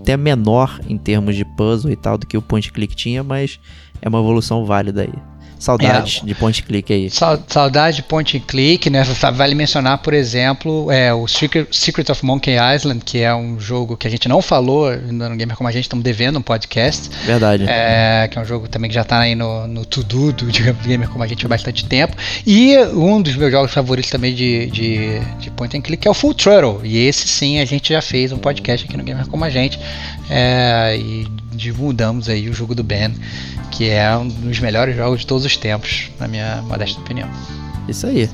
até 0.00 0.16
menor 0.16 0.80
em 0.88 0.96
termos 0.96 1.36
de 1.36 1.44
puzzle 1.44 1.90
e 1.90 1.96
tal 1.96 2.16
do 2.16 2.26
que 2.26 2.36
o 2.36 2.42
Point 2.42 2.72
Click 2.72 2.94
tinha, 2.94 3.22
mas 3.22 3.58
é 4.00 4.08
uma 4.08 4.20
evolução 4.20 4.64
válida 4.64 5.02
aí. 5.02 5.12
Saudades 5.58 6.22
de 6.24 6.34
Point 6.34 6.62
Click 6.62 6.92
aí. 6.92 7.10
Sau- 7.10 7.42
Saudade 7.48 7.96
de 7.96 8.02
point 8.02 8.38
click, 8.40 8.88
né? 8.90 9.02
Vale 9.34 9.54
mencionar, 9.54 9.98
por 9.98 10.14
exemplo, 10.14 10.90
é, 10.90 11.12
o 11.12 11.26
Secret, 11.26 11.66
Secret 11.72 12.10
of 12.10 12.24
Monkey 12.24 12.54
Island, 12.76 13.02
que 13.04 13.18
é 13.18 13.34
um 13.34 13.58
jogo 13.58 13.96
que 13.96 14.06
a 14.06 14.10
gente 14.10 14.28
não 14.28 14.40
falou 14.40 14.94
no 14.96 15.36
Gamer 15.36 15.56
Como 15.56 15.68
a 15.68 15.72
gente, 15.72 15.84
estamos 15.84 16.04
devendo 16.04 16.38
um 16.38 16.42
podcast. 16.42 17.10
Verdade. 17.24 17.64
É, 17.68 18.28
que 18.30 18.38
é 18.38 18.42
um 18.42 18.44
jogo 18.44 18.68
também 18.68 18.88
que 18.88 18.94
já 18.94 19.02
está 19.02 19.18
aí 19.20 19.34
no, 19.34 19.66
no 19.66 19.84
to-do 19.84 20.32
do 20.32 20.46
digamos, 20.52 20.84
Gamer 20.86 21.08
Como 21.08 21.24
a 21.24 21.26
gente 21.26 21.44
há 21.44 21.48
bastante 21.48 21.84
tempo. 21.86 22.16
E 22.46 22.78
um 22.94 23.20
dos 23.20 23.34
meus 23.34 23.50
jogos 23.50 23.72
favoritos 23.72 24.10
também 24.10 24.34
de, 24.34 24.66
de, 24.70 25.18
de 25.40 25.50
point 25.50 25.76
and 25.76 25.80
click 25.80 26.06
é 26.06 26.10
o 26.10 26.14
Full 26.14 26.34
Throttle. 26.34 26.80
E 26.84 26.98
esse 27.06 27.26
sim 27.26 27.58
a 27.58 27.64
gente 27.64 27.92
já 27.92 28.00
fez 28.00 28.30
um 28.30 28.38
podcast 28.38 28.86
aqui 28.86 28.96
no 28.96 29.02
Gamer 29.02 29.26
Como 29.26 29.44
a 29.44 29.50
gente. 29.50 29.78
É, 30.30 30.96
e 30.96 31.26
divulgamos 31.52 32.28
aí 32.28 32.48
o 32.48 32.52
jogo 32.52 32.72
do 32.74 32.84
Ben, 32.84 33.12
que 33.72 33.88
é 33.88 34.16
um 34.16 34.28
dos 34.28 34.60
melhores 34.60 34.94
jogos 34.94 35.20
de 35.20 35.26
todos 35.26 35.44
os 35.44 35.47
tempos, 35.56 36.10
na 36.18 36.28
minha 36.28 36.62
modesta 36.66 37.00
opinião. 37.00 37.28
Isso 37.88 38.06
aí. 38.06 38.28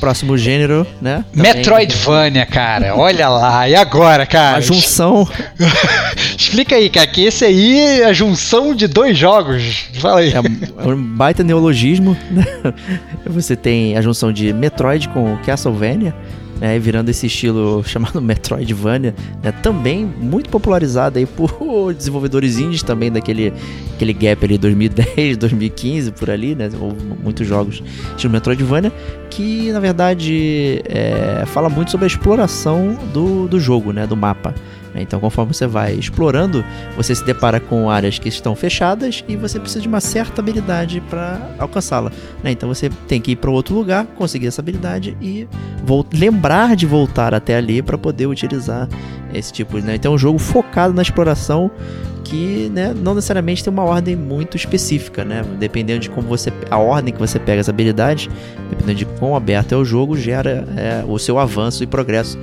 Próximo 0.00 0.36
gênero, 0.36 0.86
né? 1.00 1.24
Também- 1.34 1.54
Metroidvania, 1.54 2.44
cara, 2.44 2.94
olha 2.96 3.28
lá, 3.28 3.68
e 3.68 3.74
agora, 3.74 4.26
cara? 4.26 4.58
A 4.58 4.60
junção 4.60 5.26
Explica 6.36 6.76
aí, 6.76 6.90
cara, 6.90 7.06
que 7.06 7.24
esse 7.24 7.44
aí 7.44 7.78
é 8.00 8.04
a 8.04 8.12
junção 8.12 8.74
de 8.74 8.86
dois 8.86 9.16
jogos. 9.16 9.86
Fala 9.94 10.20
aí. 10.20 10.32
É 10.32 10.40
um 10.88 11.02
baita 11.02 11.42
neologismo, 11.42 12.16
né? 12.30 12.44
Você 13.26 13.56
tem 13.56 13.96
a 13.96 14.02
junção 14.02 14.32
de 14.32 14.52
Metroid 14.52 15.08
com 15.08 15.36
Castlevania, 15.38 16.14
né? 16.60 16.78
Virando 16.78 17.10
esse 17.10 17.26
estilo 17.26 17.82
chamado 17.86 18.20
Metroidvania, 18.20 19.14
né? 19.42 19.52
Também 19.52 20.04
muito 20.04 20.50
popularizado 20.50 21.18
aí 21.18 21.26
por 21.26 21.92
desenvolvedores 21.94 22.58
indies 22.58 22.82
também 22.82 23.10
daquele 23.10 23.52
aquele 23.94 24.12
gap 24.12 24.44
ali 24.44 24.58
2010, 24.58 25.36
2015, 25.36 26.12
por 26.18 26.30
ali, 26.30 26.54
né? 26.54 26.70
Muitos 27.22 27.46
jogos 27.46 27.82
estilo 28.16 28.32
Metroidvania, 28.32 28.92
que 29.30 29.72
na 29.72 29.80
verdade 29.80 30.82
é, 30.84 31.44
fala 31.46 31.68
muito 31.68 31.90
sobre 31.90 32.04
a 32.04 32.08
exploração 32.08 32.96
do, 33.12 33.48
do 33.48 33.58
jogo, 33.58 33.92
né? 33.92 34.06
Do 34.06 34.16
mapa. 34.16 34.54
Né? 34.96 35.02
Então, 35.02 35.20
conforme 35.20 35.52
você 35.52 35.66
vai 35.66 35.92
explorando, 35.92 36.64
você 36.96 37.14
se 37.14 37.22
depara 37.22 37.60
com 37.60 37.90
áreas 37.90 38.18
que 38.18 38.28
estão 38.28 38.56
fechadas 38.56 39.22
e 39.28 39.36
você 39.36 39.60
precisa 39.60 39.82
de 39.82 39.88
uma 39.88 40.00
certa 40.00 40.40
habilidade 40.40 41.02
para 41.10 41.38
alcançá-la. 41.58 42.10
né? 42.42 42.50
Então, 42.50 42.66
você 42.68 42.88
tem 43.06 43.20
que 43.20 43.32
ir 43.32 43.36
para 43.36 43.50
outro 43.50 43.74
lugar, 43.74 44.06
conseguir 44.16 44.46
essa 44.46 44.62
habilidade 44.62 45.14
e 45.20 45.46
lembrar 46.12 46.74
de 46.74 46.86
voltar 46.86 47.34
até 47.34 47.56
ali 47.56 47.82
para 47.82 47.98
poder 47.98 48.26
utilizar 48.26 48.88
esse 49.34 49.52
tipo. 49.52 49.78
Né? 49.78 49.96
Então, 49.96 50.12
é 50.12 50.14
um 50.14 50.18
jogo 50.18 50.38
focado 50.38 50.94
na 50.94 51.02
exploração 51.02 51.70
que 52.24 52.68
né, 52.70 52.92
não 52.92 53.14
necessariamente 53.14 53.62
tem 53.62 53.72
uma 53.72 53.84
ordem 53.84 54.16
muito 54.16 54.56
específica, 54.56 55.24
né? 55.24 55.44
Dependendo 55.60 56.00
de 56.00 56.10
como 56.10 56.26
você 56.26 56.52
a 56.68 56.76
ordem 56.76 57.14
que 57.14 57.20
você 57.20 57.38
pega 57.38 57.60
as 57.60 57.68
habilidades, 57.68 58.28
dependendo 58.68 58.98
de 58.98 59.04
quão 59.04 59.36
aberto 59.36 59.72
é 59.72 59.76
o 59.76 59.84
jogo, 59.84 60.16
gera 60.16 60.66
é, 60.76 61.04
o 61.06 61.20
seu 61.20 61.38
avanço 61.38 61.84
e 61.84 61.86
progresso 61.86 62.36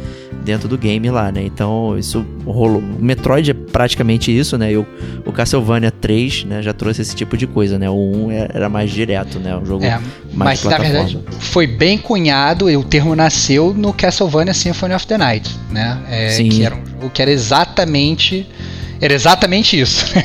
dentro 0.44 0.68
do 0.68 0.78
game 0.78 1.10
lá, 1.10 1.32
né? 1.32 1.44
Então 1.44 1.98
isso 1.98 2.26
rolou. 2.45 2.80
O 2.80 3.03
Metroid 3.03 3.52
é 3.52 3.53
praticamente 3.53 4.36
isso, 4.36 4.57
né? 4.57 4.72
E 4.74 4.78
o, 4.78 4.86
o 5.26 5.32
Castlevania 5.32 5.91
3, 5.91 6.45
né, 6.45 6.61
já 6.61 6.74
trouxe 6.74 7.02
esse 7.02 7.15
tipo 7.15 7.36
de 7.38 7.48
coisa, 7.48 7.80
né? 7.80 7.90
O 7.90 7.94
1 8.28 8.32
é- 8.32 8.48
era 8.53 8.70
mais 8.70 8.91
direto, 8.91 9.40
né? 9.40 9.56
Um 9.56 9.65
jogo 9.65 9.84
É, 9.86 9.99
mais 10.34 10.64
mas 10.64 10.64
na 10.64 10.78
verdade 10.78 11.20
foi 11.40 11.65
bem 11.68 11.98
cunhado 11.98 12.70
e 12.70 12.76
o 12.78 12.84
termo 12.84 13.15
nasceu 13.15 13.74
no 13.74 13.94
Castlevania 13.94 14.53
Symphony 14.53 14.94
of 14.94 15.07
the 15.07 15.18
Night, 15.18 15.49
né? 15.72 15.98
É, 16.10 16.30
Sim. 16.30 16.49
Que 16.49 16.65
era 16.65 16.76
um 16.76 16.86
jogo 16.86 17.10
que 17.10 17.22
era 17.22 17.32
exatamente 17.32 18.48
era 19.04 19.14
exatamente 19.14 19.80
isso. 19.80 20.06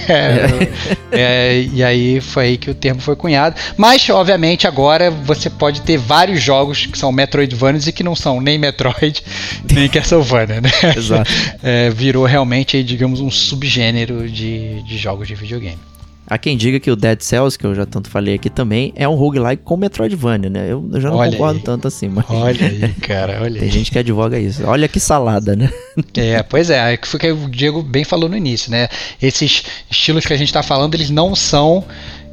É, 1.11 1.67
e 1.73 1.83
aí 1.83 2.21
foi 2.21 2.45
aí 2.45 2.57
que 2.59 2.71
o 2.71 2.75
termo 2.75 3.01
foi 3.01 3.17
cunhado. 3.17 3.57
Mas, 3.79 4.09
obviamente, 4.11 4.67
agora 4.67 5.11
você 5.11 5.49
pode 5.49 5.81
ter 5.81 5.97
vários 5.97 6.41
jogos 6.41 6.85
que 6.85 6.99
são 6.99 7.11
Metroidvanias 7.11 7.87
e 7.87 7.93
que 7.93 8.05
não 8.05 8.15
são 8.15 8.43
nem 8.43 8.59
Metroid, 8.59 9.23
nem 9.73 9.89
Castlevania, 9.89 10.61
né? 10.61 10.71
Exato. 10.95 11.31
É, 11.63 11.89
virou 11.89 12.27
realmente, 12.27 12.85
digamos, 12.85 13.21
um 13.21 13.31
subgênero 13.31 14.29
de, 14.29 14.83
de 14.83 14.99
jogos 14.99 15.27
de 15.27 15.35
videogame. 15.35 15.88
Há 16.31 16.37
quem 16.37 16.57
diga 16.57 16.79
que 16.79 16.91
o 16.91 16.97
Dead 16.97 17.21
Cells, 17.23 17.59
que 17.59 17.65
eu 17.65 17.75
já 17.75 17.87
tanto 17.87 18.11
falei 18.11 18.35
aqui 18.35 18.51
também, 18.51 18.93
é 18.95 19.09
um 19.09 19.15
roguelike 19.15 19.63
com 19.63 19.77
Metroidvania, 19.77 20.51
né? 20.51 20.67
Eu, 20.71 20.87
eu 20.93 21.01
já 21.01 21.09
não 21.09 21.17
Olha 21.17 21.31
concordo 21.33 21.59
aí. 21.59 21.65
tanto 21.65 21.89
assim, 21.89 22.09
mas 22.09 22.25
Olha 22.29 22.67
aí, 22.67 22.89
cara, 23.01 23.41
olha 23.43 23.59
tem 23.59 23.69
aí. 23.69 23.71
gente 23.71 23.91
que 23.91 23.99
advoga 23.99 24.39
isso. 24.39 24.63
Olha 24.67 24.87
que 24.89 25.01
salada, 25.01 25.57
né? 25.57 25.71
É, 26.17 26.43
pois 26.43 26.69
é, 26.69 26.93
é 26.93 26.95
o 26.95 26.99
que 27.19 27.33
o 27.33 27.49
Diego 27.49 27.83
bem 27.83 28.05
falou 28.05 28.29
no 28.29 28.37
início, 28.37 28.71
né? 28.71 28.89
Esses 29.23 29.65
estilos 29.91 30.27
que 30.27 30.33
a 30.33 30.37
gente 30.37 30.49
está 30.49 30.63
falando, 30.63 30.95
eles 30.95 31.09
não 31.09 31.35
são 31.35 31.83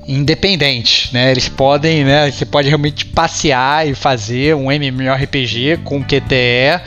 independentes, 0.08 1.12
né? 1.12 1.32
Eles 1.32 1.48
podem, 1.50 2.04
né? 2.04 2.30
Você 2.30 2.46
pode 2.46 2.68
realmente 2.68 3.06
passear 3.06 3.88
e 3.88 3.96
fazer 3.96 4.56
um 4.56 4.72
MMORPG 4.72 5.78
com 5.84 6.04
QTE, 6.04 6.82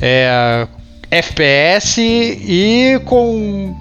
é, 0.00 0.66
FPS 1.10 2.00
e 2.00 3.00
com 3.04 3.76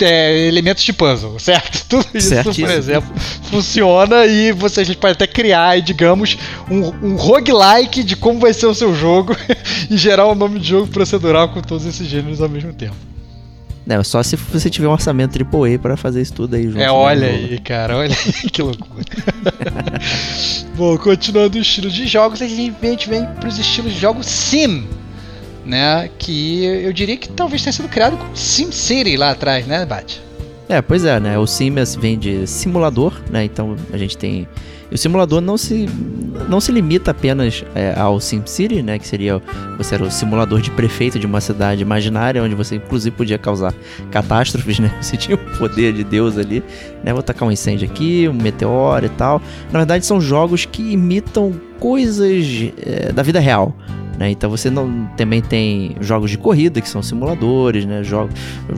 é, 0.00 0.46
elementos 0.46 0.82
de 0.82 0.92
puzzle, 0.92 1.38
certo? 1.38 1.84
Tudo 1.88 2.06
isso, 2.14 2.28
Certíssimo. 2.28 2.66
por 2.66 2.74
exemplo, 2.74 3.14
funciona 3.50 4.26
e 4.26 4.52
você 4.52 4.80
a 4.80 4.84
gente 4.84 4.98
pode 4.98 5.12
até 5.12 5.26
criar, 5.26 5.80
digamos, 5.80 6.36
um, 6.70 6.80
um 7.02 7.16
roguelike 7.16 8.02
de 8.02 8.16
como 8.16 8.40
vai 8.40 8.52
ser 8.52 8.66
o 8.66 8.74
seu 8.74 8.94
jogo 8.94 9.36
e 9.90 9.96
gerar 9.96 10.26
um 10.28 10.34
nome 10.34 10.58
de 10.58 10.68
jogo 10.68 10.88
procedural 10.88 11.48
com 11.48 11.60
todos 11.60 11.86
esses 11.86 12.06
gêneros 12.06 12.40
ao 12.40 12.48
mesmo 12.48 12.72
tempo. 12.72 12.96
É, 13.86 14.02
só 14.02 14.22
se 14.22 14.34
você 14.34 14.70
tiver 14.70 14.88
um 14.88 14.92
orçamento 14.92 15.38
AAA 15.38 15.78
para 15.78 15.94
fazer 15.94 16.22
isso 16.22 16.32
tudo 16.32 16.56
aí 16.56 16.64
junto. 16.64 16.80
É, 16.80 16.90
olha 16.90 17.26
aí, 17.26 17.58
cara, 17.58 17.98
olha 17.98 18.16
aí 18.16 18.32
que 18.50 18.62
loucura. 18.62 19.04
Bom, 20.74 20.96
continuando 20.96 21.58
o 21.58 21.60
estilo 21.60 21.90
de 21.90 22.06
jogos, 22.06 22.40
a 22.40 22.46
gente 22.46 22.74
vem, 22.80 22.96
vem 22.96 23.26
para 23.38 23.48
os 23.48 23.58
estilos 23.58 23.92
de 23.92 24.00
jogos 24.00 24.24
sim, 24.24 24.88
né? 25.64 26.10
Que 26.18 26.64
eu 26.64 26.92
diria 26.92 27.16
que 27.16 27.28
talvez 27.28 27.62
tenha 27.62 27.72
sido 27.72 27.88
criado 27.88 28.16
com 28.16 28.34
SimCity 28.34 29.16
lá 29.16 29.30
atrás, 29.30 29.66
né, 29.66 29.84
Bate? 29.84 30.22
É, 30.68 30.80
pois 30.80 31.04
é, 31.04 31.20
né? 31.20 31.38
O 31.38 31.46
Sim 31.46 31.74
vem 31.98 32.18
de 32.18 32.46
simulador, 32.46 33.12
né? 33.30 33.44
Então 33.44 33.76
a 33.92 33.98
gente 33.98 34.16
tem 34.16 34.48
o 34.94 34.98
simulador 34.98 35.40
não 35.40 35.58
se, 35.58 35.88
não 36.48 36.60
se 36.60 36.70
limita 36.70 37.10
apenas 37.10 37.64
é, 37.74 37.98
ao 37.98 38.20
SimCity, 38.20 38.80
né? 38.80 38.96
Que 38.98 39.08
seria 39.08 39.42
você 39.76 39.96
era 39.96 40.04
o 40.04 40.10
simulador 40.10 40.60
de 40.60 40.70
prefeito 40.70 41.18
de 41.18 41.26
uma 41.26 41.40
cidade 41.40 41.82
imaginária, 41.82 42.42
onde 42.42 42.54
você 42.54 42.76
inclusive 42.76 43.14
podia 43.16 43.36
causar 43.36 43.74
catástrofes, 44.12 44.78
né? 44.80 44.94
Você 45.00 45.16
tinha 45.16 45.36
o 45.36 45.58
poder 45.58 45.92
de 45.92 46.04
Deus 46.04 46.38
ali, 46.38 46.62
né? 47.02 47.12
Vou 47.12 47.24
tacar 47.24 47.48
um 47.48 47.50
incêndio 47.50 47.88
aqui, 47.90 48.28
um 48.28 48.34
meteoro 48.34 49.06
e 49.06 49.08
tal. 49.08 49.42
Na 49.72 49.80
verdade, 49.80 50.06
são 50.06 50.20
jogos 50.20 50.64
que 50.64 50.92
imitam 50.92 51.52
coisas 51.80 52.70
é, 52.80 53.10
da 53.12 53.22
vida 53.22 53.40
real. 53.40 53.76
Né? 54.18 54.30
Então 54.30 54.48
você 54.48 54.70
não, 54.70 55.06
também 55.16 55.42
tem 55.42 55.96
jogos 56.00 56.30
de 56.30 56.38
corrida 56.38 56.80
que 56.80 56.88
são 56.88 57.02
simuladores, 57.02 57.84
né? 57.84 58.02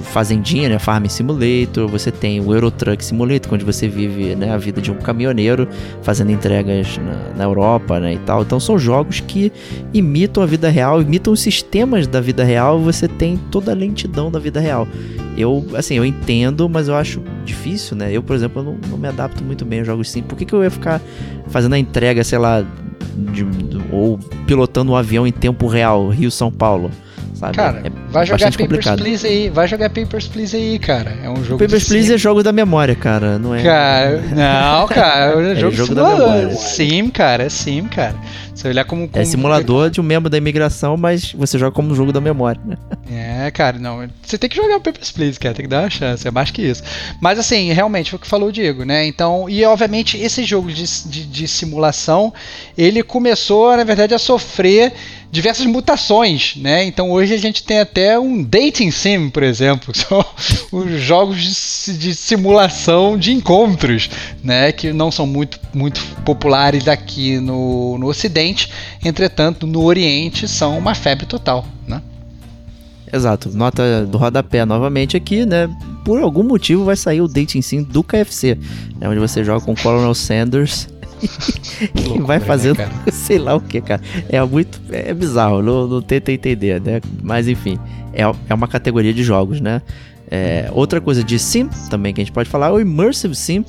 Fazendinha, 0.04 0.68
né? 0.68 0.78
Farm 0.78 1.06
Simulator, 1.06 1.88
você 1.88 2.10
tem 2.10 2.40
o 2.40 2.54
Euro 2.54 2.70
Truck 2.70 3.04
Simulator, 3.04 3.54
onde 3.54 3.64
você 3.64 3.88
vive 3.88 4.34
né, 4.34 4.52
a 4.52 4.56
vida 4.56 4.80
de 4.80 4.90
um 4.90 4.96
caminhoneiro 4.96 5.68
fazendo 6.02 6.30
entregas 6.30 6.98
na, 6.98 7.36
na, 7.36 7.44
Europa 7.44 8.00
né, 8.00 8.14
e 8.14 8.18
tal. 8.18 8.42
Então 8.42 8.58
são 8.58 8.78
jogos 8.78 9.20
que 9.20 9.52
imitam 9.92 10.42
a 10.42 10.46
vida 10.46 10.68
real, 10.68 11.02
imitam 11.02 11.32
os 11.32 11.40
sistemas 11.40 12.06
da 12.06 12.20
vida 12.20 12.44
real, 12.44 12.78
você 12.80 13.06
tem 13.06 13.36
toda 13.50 13.72
a 13.72 13.74
lentidão 13.74 14.30
da 14.30 14.38
vida 14.38 14.60
real. 14.60 14.88
Eu, 15.36 15.66
assim, 15.74 15.94
eu 15.94 16.04
entendo, 16.04 16.66
mas 16.68 16.88
eu 16.88 16.94
acho 16.94 17.22
difícil, 17.44 17.94
né? 17.96 18.10
Eu, 18.10 18.22
por 18.22 18.34
exemplo, 18.34 18.62
não, 18.62 18.78
não 18.88 18.96
me 18.96 19.06
adapto 19.06 19.44
muito 19.44 19.66
bem 19.66 19.80
a 19.80 19.84
jogos 19.84 20.08
assim. 20.08 20.22
Por 20.22 20.36
que, 20.36 20.46
que 20.46 20.54
eu 20.54 20.62
ia 20.62 20.70
ficar 20.70 21.00
fazendo 21.48 21.74
a 21.74 21.78
entrega, 21.78 22.24
sei 22.24 22.38
lá, 22.38 22.64
de, 23.14 23.44
ou 23.92 24.18
pilotando 24.46 24.92
um 24.92 24.96
avião 24.96 25.26
em 25.26 25.32
tempo 25.32 25.66
real, 25.66 26.08
Rio-São 26.08 26.50
Paulo. 26.50 26.90
Sabe? 27.36 27.54
Cara, 27.54 27.82
é 27.84 27.90
vai 28.08 28.24
jogar 28.24 28.38
Papers, 28.38 28.56
complicado. 28.56 28.98
Please 28.98 29.26
aí, 29.26 29.50
vai 29.50 29.68
jogar 29.68 29.90
Papers, 29.90 30.26
Please 30.26 30.56
aí, 30.56 30.78
cara. 30.78 31.18
É 31.22 31.28
um 31.28 31.44
jogo 31.44 31.62
Papers, 31.62 31.84
Please 31.84 32.14
é 32.14 32.16
jogo 32.16 32.42
da 32.42 32.50
memória, 32.50 32.94
cara, 32.94 33.38
não 33.38 33.54
é? 33.54 33.62
Cara, 33.62 34.22
não, 34.34 34.88
cara, 34.88 35.42
é, 35.42 35.52
é 35.52 35.56
jogo, 35.56 35.76
jogo 35.76 35.94
da 35.94 36.08
memória. 36.08 36.50
Sim, 36.54 37.10
cara, 37.10 37.44
é 37.44 37.48
sim, 37.50 37.84
cara. 37.84 38.14
Você 38.54 38.68
olhar 38.68 38.86
como, 38.86 39.06
como 39.06 39.22
É 39.22 39.24
simulador 39.26 39.90
de 39.90 40.00
um 40.00 40.04
membro 40.04 40.30
da 40.30 40.38
imigração, 40.38 40.96
mas 40.96 41.30
você 41.34 41.58
joga 41.58 41.72
como 41.72 41.94
jogo 41.94 42.10
da 42.10 42.22
memória, 42.22 42.60
né? 42.64 42.76
É, 43.10 43.50
cara, 43.50 43.78
não. 43.78 44.08
Você 44.22 44.38
tem 44.38 44.48
que 44.48 44.56
jogar 44.56 44.78
o 44.78 44.80
Papers, 44.80 45.12
Please, 45.12 45.38
cara, 45.38 45.54
tem 45.54 45.66
que 45.66 45.70
dar 45.70 45.82
uma 45.82 45.90
chance, 45.90 46.26
é 46.26 46.30
mais 46.30 46.50
que 46.50 46.62
isso. 46.62 46.82
Mas 47.20 47.38
assim, 47.38 47.70
realmente, 47.72 48.10
foi 48.10 48.16
o 48.16 48.20
que 48.20 48.26
falou 48.26 48.48
o 48.48 48.52
Diego, 48.52 48.82
né? 48.82 49.06
Então, 49.06 49.46
e 49.46 49.62
obviamente 49.66 50.16
esse 50.16 50.42
jogo 50.42 50.72
de, 50.72 50.84
de, 51.06 51.26
de 51.26 51.46
simulação, 51.46 52.32
ele 52.78 53.02
começou, 53.02 53.76
na 53.76 53.84
verdade, 53.84 54.14
a 54.14 54.18
sofrer 54.18 54.94
diversas 55.36 55.66
mutações, 55.66 56.56
né? 56.56 56.84
Então 56.84 57.10
hoje 57.10 57.34
a 57.34 57.36
gente 57.36 57.62
tem 57.62 57.78
até 57.78 58.18
um 58.18 58.42
dating 58.42 58.90
sim, 58.90 59.28
por 59.28 59.42
exemplo, 59.42 59.92
que 59.94 59.98
são 59.98 60.24
os 60.72 61.00
jogos 61.00 61.36
de, 61.36 61.98
de, 61.98 62.14
simulação 62.14 63.18
de 63.18 63.32
encontros, 63.32 64.08
né? 64.42 64.72
Que 64.72 64.92
não 64.92 65.10
são 65.12 65.26
muito, 65.26 65.60
muito 65.74 66.00
populares 66.24 66.88
aqui 66.88 67.38
no, 67.38 67.98
no 67.98 68.06
Ocidente, 68.06 68.72
entretanto 69.04 69.66
no 69.66 69.84
Oriente 69.84 70.48
são 70.48 70.78
uma 70.78 70.94
febre 70.94 71.26
total, 71.26 71.66
né? 71.86 72.02
Exato, 73.12 73.50
nota 73.50 74.04
do 74.04 74.18
rodapé 74.18 74.64
novamente 74.64 75.16
aqui, 75.16 75.44
né? 75.46 75.68
Por 76.04 76.20
algum 76.20 76.42
motivo 76.42 76.84
vai 76.84 76.96
sair 76.96 77.20
o 77.20 77.28
Dating 77.28 77.62
Sim 77.62 77.82
do 77.82 78.02
KFC, 78.02 78.56
né? 78.98 79.08
onde 79.08 79.20
você 79.20 79.44
joga 79.44 79.64
com 79.64 79.72
o 79.72 79.76
Colonel 79.76 80.14
Sanders 80.14 80.88
e 81.22 82.20
vai 82.20 82.40
fazendo 82.40 82.78
né, 82.78 82.88
sei 83.12 83.38
lá 83.38 83.54
o 83.54 83.60
que, 83.60 83.80
cara. 83.80 84.00
É 84.28 84.42
muito. 84.42 84.80
É 84.90 85.12
bizarro, 85.14 85.62
não, 85.62 85.86
não 85.86 86.02
tenta 86.02 86.32
entender, 86.32 86.80
né? 86.80 87.00
Mas 87.22 87.48
enfim, 87.48 87.78
é, 88.12 88.22
é 88.48 88.54
uma 88.54 88.68
categoria 88.68 89.12
de 89.12 89.22
jogos, 89.22 89.60
né? 89.60 89.82
É, 90.30 90.68
outra 90.72 91.00
coisa 91.00 91.22
de 91.22 91.38
sim 91.38 91.68
também 91.88 92.12
que 92.12 92.20
a 92.20 92.24
gente 92.24 92.32
pode 92.32 92.48
falar 92.48 92.68
é 92.68 92.70
o 92.72 92.80
Immersive 92.80 93.34
Sim, 93.34 93.64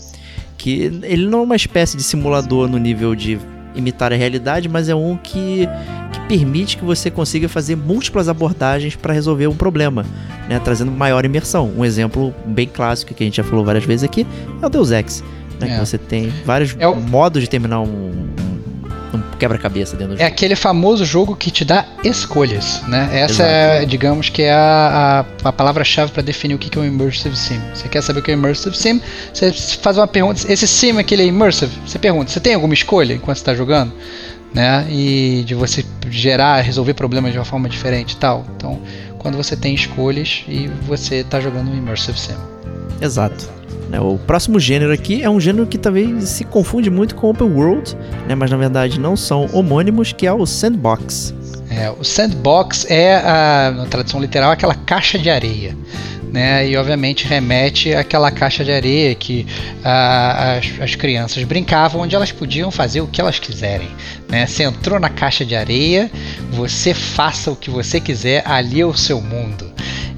que 0.58 1.02
ele 1.04 1.28
não 1.28 1.40
é 1.40 1.44
uma 1.44 1.56
espécie 1.56 1.96
de 1.96 2.04
simulador 2.04 2.68
no 2.68 2.78
nível 2.78 3.14
de 3.14 3.40
imitar 3.76 4.12
a 4.12 4.16
realidade, 4.16 4.68
mas 4.68 4.90
é 4.90 4.96
um 4.96 5.16
que, 5.16 5.68
que 6.12 6.20
permite 6.28 6.78
que 6.78 6.84
você 6.84 7.12
consiga 7.12 7.48
fazer 7.48 7.76
múltiplas 7.76 8.28
abordagens 8.28 8.96
para 8.96 9.14
resolver 9.14 9.46
um 9.46 9.56
problema, 9.56 10.04
né? 10.50 10.60
trazendo 10.60 10.92
maior 10.92 11.24
imersão. 11.24 11.72
Um 11.78 11.86
exemplo 11.86 12.34
bem 12.44 12.68
clássico 12.68 13.14
que 13.14 13.24
a 13.24 13.28
gente 13.28 13.38
já 13.38 13.44
falou 13.44 13.64
várias 13.64 13.86
vezes 13.86 14.04
aqui 14.04 14.26
é 14.62 14.66
o 14.66 14.70
Deus 14.70 14.90
Ex. 14.90 15.24
Né? 15.60 15.76
É. 15.76 15.80
você 15.80 15.98
tem 15.98 16.32
vários 16.46 16.76
é 16.80 16.88
o... 16.88 16.96
modos 16.96 17.42
de 17.42 17.50
terminar 17.50 17.82
um, 17.82 18.12
um 19.14 19.22
quebra-cabeça 19.38 19.96
dentro 19.96 20.16
do 20.16 20.16
é 20.16 20.18
jogo. 20.18 20.24
É 20.24 20.28
aquele 20.28 20.56
famoso 20.56 21.06
jogo 21.06 21.36
que 21.36 21.50
te 21.50 21.64
dá 21.64 21.86
escolhas, 22.04 22.82
né? 22.88 23.10
Essa 23.14 23.44
é, 23.44 23.86
digamos 23.86 24.30
que 24.30 24.44
é 24.44 24.54
a, 24.54 25.26
a, 25.44 25.50
a 25.50 25.54
palavra-chave 25.54 26.12
para 26.12 26.22
definir 26.22 26.56
o 26.56 26.58
que 26.58 26.78
é 26.78 26.82
um 26.82 26.86
Immersive 26.86 27.36
Sim. 27.36 27.60
Você 27.74 27.88
quer 27.88 28.02
saber 28.02 28.20
o 28.20 28.24
que 28.24 28.32
é 28.32 28.36
um 28.36 28.40
Immersive 28.40 28.78
Sim? 28.78 29.02
Você 29.34 29.52
faz 29.52 29.98
uma 29.98 30.08
pergunta, 30.08 30.42
esse 30.52 30.68
sim 30.68 30.98
aquele 30.98 31.24
é 31.24 31.26
Immersive, 31.26 31.72
você 31.86 31.98
pergunta, 31.98 32.32
você 32.32 32.40
tem 32.40 32.54
alguma 32.54 32.74
escolha 32.74 33.14
enquanto 33.14 33.38
está 33.38 33.54
jogando? 33.56 33.94
Né? 34.54 34.88
E 34.90 35.44
de 35.46 35.54
você 35.54 35.86
gerar, 36.10 36.62
resolver 36.62 36.94
problemas 36.94 37.32
de 37.32 37.38
uma 37.38 37.46
forma 37.46 37.68
diferente 37.68 38.14
e 38.14 38.16
tal. 38.18 38.46
Então, 38.56 38.80
quando 39.20 39.36
você 39.36 39.56
tem 39.56 39.76
escolhas 39.76 40.44
e 40.48 40.68
você 40.88 41.18
está 41.18 41.40
jogando 41.40 41.70
um 41.70 41.76
Immersive 41.76 42.20
Sim. 42.20 42.57
Exato. 43.02 43.58
Né? 43.90 44.00
O 44.00 44.18
próximo 44.18 44.60
gênero 44.60 44.92
aqui 44.92 45.24
é 45.24 45.30
um 45.30 45.40
gênero 45.40 45.66
que 45.66 45.78
talvez 45.78 46.30
se 46.30 46.44
confunde 46.44 46.90
muito 46.90 47.16
com 47.16 47.30
Open 47.30 47.48
World, 47.48 47.96
né? 48.28 48.36
mas 48.36 48.52
na 48.52 48.58
verdade 48.58 49.00
não 49.00 49.16
são 49.16 49.48
homônimos, 49.54 50.12
que 50.12 50.28
é 50.28 50.34
o 50.34 50.46
Sandbox. 50.46 51.34
É, 51.70 51.90
o 51.90 52.04
Sandbox 52.04 52.86
é, 52.90 53.18
a, 53.18 53.74
na 53.76 53.86
tradução 53.86 54.20
literal, 54.20 54.52
aquela 54.52 54.76
caixa 54.76 55.18
de 55.18 55.30
areia. 55.30 55.76
Né, 56.30 56.68
e 56.68 56.76
obviamente 56.76 57.26
remete 57.26 57.96
àquela 57.96 58.30
caixa 58.30 58.62
de 58.62 58.70
areia 58.70 59.16
que 59.16 59.48
as, 59.82 60.82
as, 60.82 60.94
crianças 60.94 61.42
brincavam, 61.46 62.02
onde 62.02 62.18
elas 62.18 62.34
podiam 62.34 62.70
fazer 62.70 63.00
o 63.00 63.08
que 63.08 63.22
elas 63.22 63.40
quiserem. 63.40 63.88
Né? 64.28 64.46
Você 64.46 64.64
entrou 64.64 65.00
na 65.00 65.08
caixa 65.08 65.46
de 65.46 65.56
areia, 65.56 66.12
você 66.52 66.94
faça 66.94 67.50
o 67.50 67.56
que 67.56 67.70
você 67.70 68.02
quiser, 68.02 68.44
ali 68.46 68.82
é 68.82 68.86
o 68.86 68.94
seu 68.94 69.22
mundo. 69.22 69.72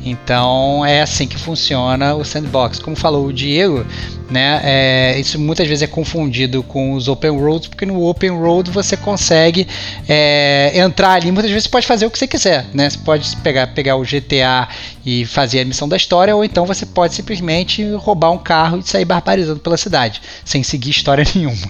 Então 0.10 0.86
é 0.86 1.02
assim 1.02 1.28
que 1.28 1.38
funciona 1.38 2.16
o 2.16 2.24
sandbox. 2.24 2.80
Como 2.80 2.96
falou 2.96 3.28
o 3.28 3.34
Diego, 3.34 3.86
né, 4.30 4.62
é, 4.64 5.20
isso 5.20 5.40
muitas 5.40 5.68
vezes 5.68 5.82
é 5.82 5.88
confundido 5.88 6.62
com 6.62 6.94
os 6.94 7.08
open 7.08 7.32
roads, 7.32 7.68
porque 7.68 7.86
no 7.86 8.04
open 8.08 8.30
road 8.30 8.70
você 8.70 8.96
consegue 8.96 9.68
é, 10.08 10.72
entrar 10.76 11.14
ali, 11.14 11.32
muitas 11.32 11.50
vezes 11.50 11.64
você 11.64 11.70
pode 11.70 11.88
fazer 11.88 12.06
o 12.06 12.12
que 12.12 12.18
você 12.18 12.28
quiser, 12.28 12.68
né? 12.74 12.90
Você 12.90 12.98
pode 13.00 13.36
pegar, 13.38 13.68
pegar 13.68 13.96
o 13.96 14.04
GTA 14.04 14.68
e 15.06 15.26
fazer 15.26 15.62
a 15.62 15.66
missão 15.66 15.90
da 15.90 15.98
história, 15.98 16.36
ou 16.36 16.44
então 16.44 16.66
você 16.66 16.86
pode 16.86 17.16
simplesmente 17.16 17.84
roubar 17.94 18.32
um 18.32 18.38
carro 18.38 18.78
e 18.78 18.88
sair 18.88 19.06
barbarizando 19.06 19.60
pela 19.60 19.78
cidade, 19.78 20.22
sem 20.46 20.62
seguir 20.62 20.92
história 20.92 21.26
nenhuma. 21.34 21.70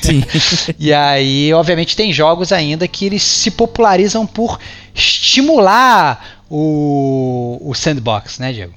Sim. 0.00 0.24
e 0.78 0.92
aí, 0.92 1.52
obviamente, 1.52 1.96
tem 1.96 2.12
jogos 2.12 2.52
ainda 2.52 2.88
que 2.88 3.04
eles 3.04 3.22
se 3.22 3.50
popularizam 3.50 4.26
por 4.26 4.58
estimular 4.94 6.39
o, 6.50 7.58
o 7.62 7.74
sandbox, 7.74 8.38
né, 8.40 8.52
Diego? 8.52 8.74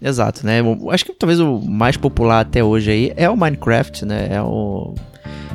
Exato, 0.00 0.46
né? 0.46 0.60
Acho 0.90 1.04
que 1.04 1.12
talvez 1.12 1.38
o 1.38 1.60
mais 1.60 1.96
popular 1.96 2.40
até 2.40 2.62
hoje 2.62 2.90
aí 2.90 3.12
é 3.16 3.28
o 3.28 3.36
Minecraft, 3.36 4.04
né? 4.04 4.28
É 4.30 4.42
o, 4.42 4.94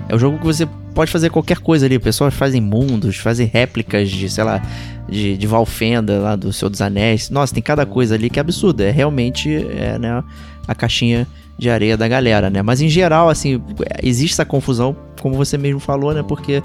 é 0.08 0.16
o 0.16 0.20
jogo 0.20 0.38
que 0.38 0.46
você 0.46 0.68
pode 0.94 1.12
fazer 1.12 1.30
qualquer 1.30 1.58
coisa 1.58 1.86
ali. 1.86 2.00
Pessoas 2.00 2.34
fazem 2.34 2.62
mundos, 2.62 3.18
fazem 3.18 3.46
réplicas 3.46 4.10
de, 4.10 4.30
sei 4.30 4.44
lá, 4.44 4.62
de, 5.10 5.38
de 5.38 5.48
Valfenda 5.48 6.20
lá 6.20 6.36
do 6.36 6.54
Senhor 6.54 6.70
dos 6.70 6.82
Anéis. 6.82 7.30
Nossa, 7.30 7.54
tem 7.54 7.62
cada 7.62 7.86
coisa 7.86 8.16
ali 8.16 8.30
que 8.30 8.40
é 8.40 8.42
absurda. 8.42 8.86
É 8.86 8.92
realmente 8.92 9.54
é, 9.54 10.00
né, 10.00 10.24
a 10.66 10.74
caixinha 10.76 11.28
de 11.58 11.70
areia 11.70 11.98
da 11.98 12.08
galera, 12.08 12.50
né? 12.50 12.62
Mas 12.62 12.82
em 12.82 12.88
geral, 12.88 13.30
assim, 13.30 13.62
existe 14.02 14.34
essa 14.34 14.46
confusão, 14.46 14.96
como 15.22 15.36
você 15.36 15.58
mesmo 15.58 15.80
falou, 15.80 16.14
né? 16.14 16.24
Porque 16.24 16.62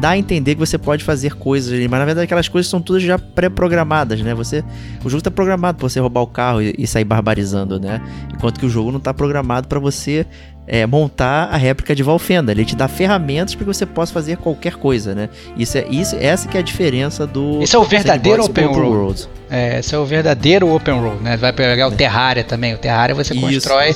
dá 0.00 0.10
a 0.10 0.18
entender 0.18 0.54
que 0.54 0.60
você 0.60 0.78
pode 0.78 1.04
fazer 1.04 1.34
coisas 1.34 1.72
ali, 1.72 1.88
mas 1.88 1.98
na 1.98 2.06
verdade 2.06 2.24
aquelas 2.24 2.48
coisas 2.48 2.70
são 2.70 2.80
todas 2.80 3.02
já 3.02 3.18
pré-programadas, 3.18 4.20
né? 4.20 4.34
Você, 4.34 4.64
o 5.04 5.08
jogo 5.08 5.18
está 5.18 5.30
programado 5.30 5.78
para 5.78 5.88
você 5.88 6.00
roubar 6.00 6.22
o 6.22 6.26
carro 6.26 6.62
e, 6.62 6.74
e, 6.78 6.86
sair 6.86 7.04
barbarizando, 7.04 7.78
né? 7.78 8.00
Enquanto 8.32 8.60
que 8.60 8.66
o 8.66 8.70
jogo 8.70 8.90
não 8.90 8.98
está 8.98 9.12
programado 9.12 9.68
para 9.68 9.78
você 9.78 10.26
é, 10.66 10.84
montar 10.84 11.48
a 11.50 11.56
réplica 11.56 11.94
de 11.94 12.02
Valfenda. 12.02 12.52
Ele 12.52 12.64
te 12.64 12.74
dá 12.74 12.88
ferramentas 12.88 13.54
para 13.54 13.64
que 13.64 13.72
você 13.72 13.86
possa 13.86 14.12
fazer 14.12 14.36
qualquer 14.36 14.74
coisa, 14.74 15.14
né? 15.14 15.28
Isso 15.56 15.78
é 15.78 15.86
isso, 15.88 16.16
essa 16.18 16.48
que 16.48 16.56
é 16.56 16.60
a 16.60 16.62
diferença 16.62 17.26
do. 17.26 17.62
Esse 17.62 17.76
é 17.76 17.78
o 17.78 17.84
verdadeiro 17.84 18.44
open 18.44 18.66
world. 18.66 18.88
world. 18.88 19.28
É, 19.48 19.78
esse 19.78 19.94
é 19.94 19.98
o 19.98 20.04
verdadeiro 20.04 20.74
open 20.74 20.94
world, 20.94 21.22
né? 21.22 21.36
Vai 21.36 21.52
pegar 21.52 21.88
o 21.88 21.92
é. 21.92 21.96
Terraria 21.96 22.42
também. 22.42 22.74
O 22.74 22.78
Terraria 22.78 23.14
você 23.14 23.32
isso. 23.32 23.42
constrói 23.42 23.94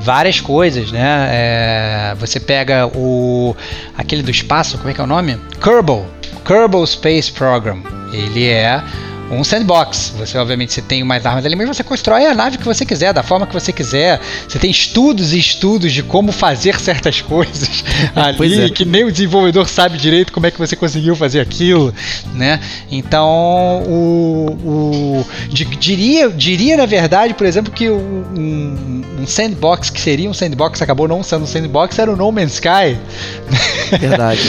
várias 0.00 0.40
coisas, 0.40 0.90
né? 0.90 1.28
É, 1.30 2.14
você 2.18 2.40
pega 2.40 2.86
o 2.86 3.45
aquele 3.96 4.22
do 4.22 4.30
espaço, 4.30 4.78
como 4.78 4.88
é 4.88 4.94
que 4.94 5.00
é 5.00 5.04
o 5.04 5.06
nome? 5.06 5.38
Kerbal, 5.62 6.06
Kerbal 6.44 6.86
Space 6.86 7.30
Program. 7.30 7.82
Ele 8.12 8.46
é 8.46 8.82
um 9.30 9.42
sandbox. 9.42 10.12
Você, 10.18 10.38
obviamente, 10.38 10.72
você 10.72 10.82
tem 10.82 11.02
mais 11.02 11.26
armas 11.26 11.44
ali, 11.44 11.56
mas 11.56 11.68
você 11.68 11.82
constrói 11.82 12.26
a 12.26 12.34
nave 12.34 12.58
que 12.58 12.64
você 12.64 12.84
quiser, 12.84 13.12
da 13.12 13.22
forma 13.22 13.46
que 13.46 13.52
você 13.52 13.72
quiser. 13.72 14.20
Você 14.48 14.58
tem 14.58 14.70
estudos 14.70 15.32
e 15.32 15.38
estudos 15.38 15.92
de 15.92 16.02
como 16.02 16.32
fazer 16.32 16.78
certas 16.80 17.20
coisas 17.22 17.84
ali, 18.14 18.62
é. 18.62 18.70
que 18.70 18.84
nem 18.84 19.04
o 19.04 19.12
desenvolvedor 19.12 19.68
sabe 19.68 19.98
direito 19.98 20.32
como 20.32 20.46
é 20.46 20.50
que 20.50 20.58
você 20.58 20.76
conseguiu 20.76 21.16
fazer 21.16 21.40
aquilo, 21.40 21.92
né? 22.34 22.60
Então, 22.90 23.82
o, 23.86 24.56
o 24.64 25.26
diria, 25.52 26.28
diria, 26.28 26.76
na 26.76 26.86
verdade, 26.86 27.34
por 27.34 27.46
exemplo, 27.46 27.72
que 27.72 27.90
um, 27.90 29.02
um 29.18 29.26
sandbox 29.26 29.90
que 29.90 30.00
seria 30.00 30.28
um 30.28 30.34
sandbox 30.34 30.80
acabou 30.82 31.08
não 31.08 31.22
sendo 31.22 31.44
um 31.44 31.46
sandbox 31.46 31.98
era 31.98 32.12
o 32.12 32.16
No 32.16 32.30
Man's 32.30 32.54
Sky. 32.54 32.98
Verdade. 33.98 34.40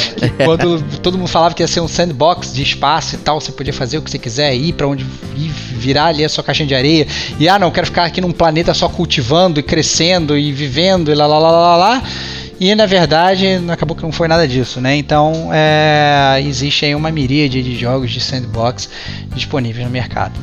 Quando 0.44 0.82
todo 1.00 1.18
mundo 1.18 1.28
falava 1.28 1.54
que 1.54 1.62
ia 1.62 1.68
ser 1.68 1.80
um 1.80 1.88
sandbox 1.88 2.54
de 2.54 2.64
espaço 2.64 3.16
e 3.16 3.18
tal, 3.20 3.40
você 3.40 3.52
podia 3.52 3.74
fazer 3.74 3.98
o 3.98 4.02
que 4.02 4.10
você 4.10 4.18
quiser, 4.18 4.56
ir 4.70 4.74
para 4.74 4.88
onde 4.88 5.06
ir, 5.36 5.50
virar 5.50 6.08
ali 6.08 6.24
a 6.24 6.30
sua 6.30 6.44
caixinha 6.44 6.68
de 6.68 6.76
areia. 6.76 7.08
E 7.40 7.48
ah, 7.48 7.58
não, 7.60 7.72
quero 7.72 7.88
ficar 7.88 8.06
aqui 8.06 8.22
num 8.22 8.32
planeta 8.32 8.74
só 8.74 8.90
cultivando 8.90 9.60
e 9.60 9.64
crescendo 9.64 10.38
e 10.38 10.52
vivendo 10.52 11.12
e 11.12 11.16
lá 11.16 11.28
lá 11.28 11.40
lá 11.40 11.52
lá 11.52 11.76
lá. 11.76 12.04
E 12.60 12.74
na 12.74 12.88
verdade 12.88 13.48
acabou 13.70 13.96
que 13.96 14.04
não 14.04 14.12
foi 14.12 14.28
nada 14.28 14.48
disso, 14.48 14.82
né? 14.82 14.96
Então 14.96 15.50
é, 15.54 16.42
existe 16.42 16.86
aí 16.86 16.96
uma 16.96 17.12
miríade 17.12 17.62
de 17.62 17.76
jogos 17.76 18.12
de 18.12 18.20
sandbox 18.20 18.90
disponíveis 19.36 19.86
no 19.86 19.92
mercado. 19.92 20.34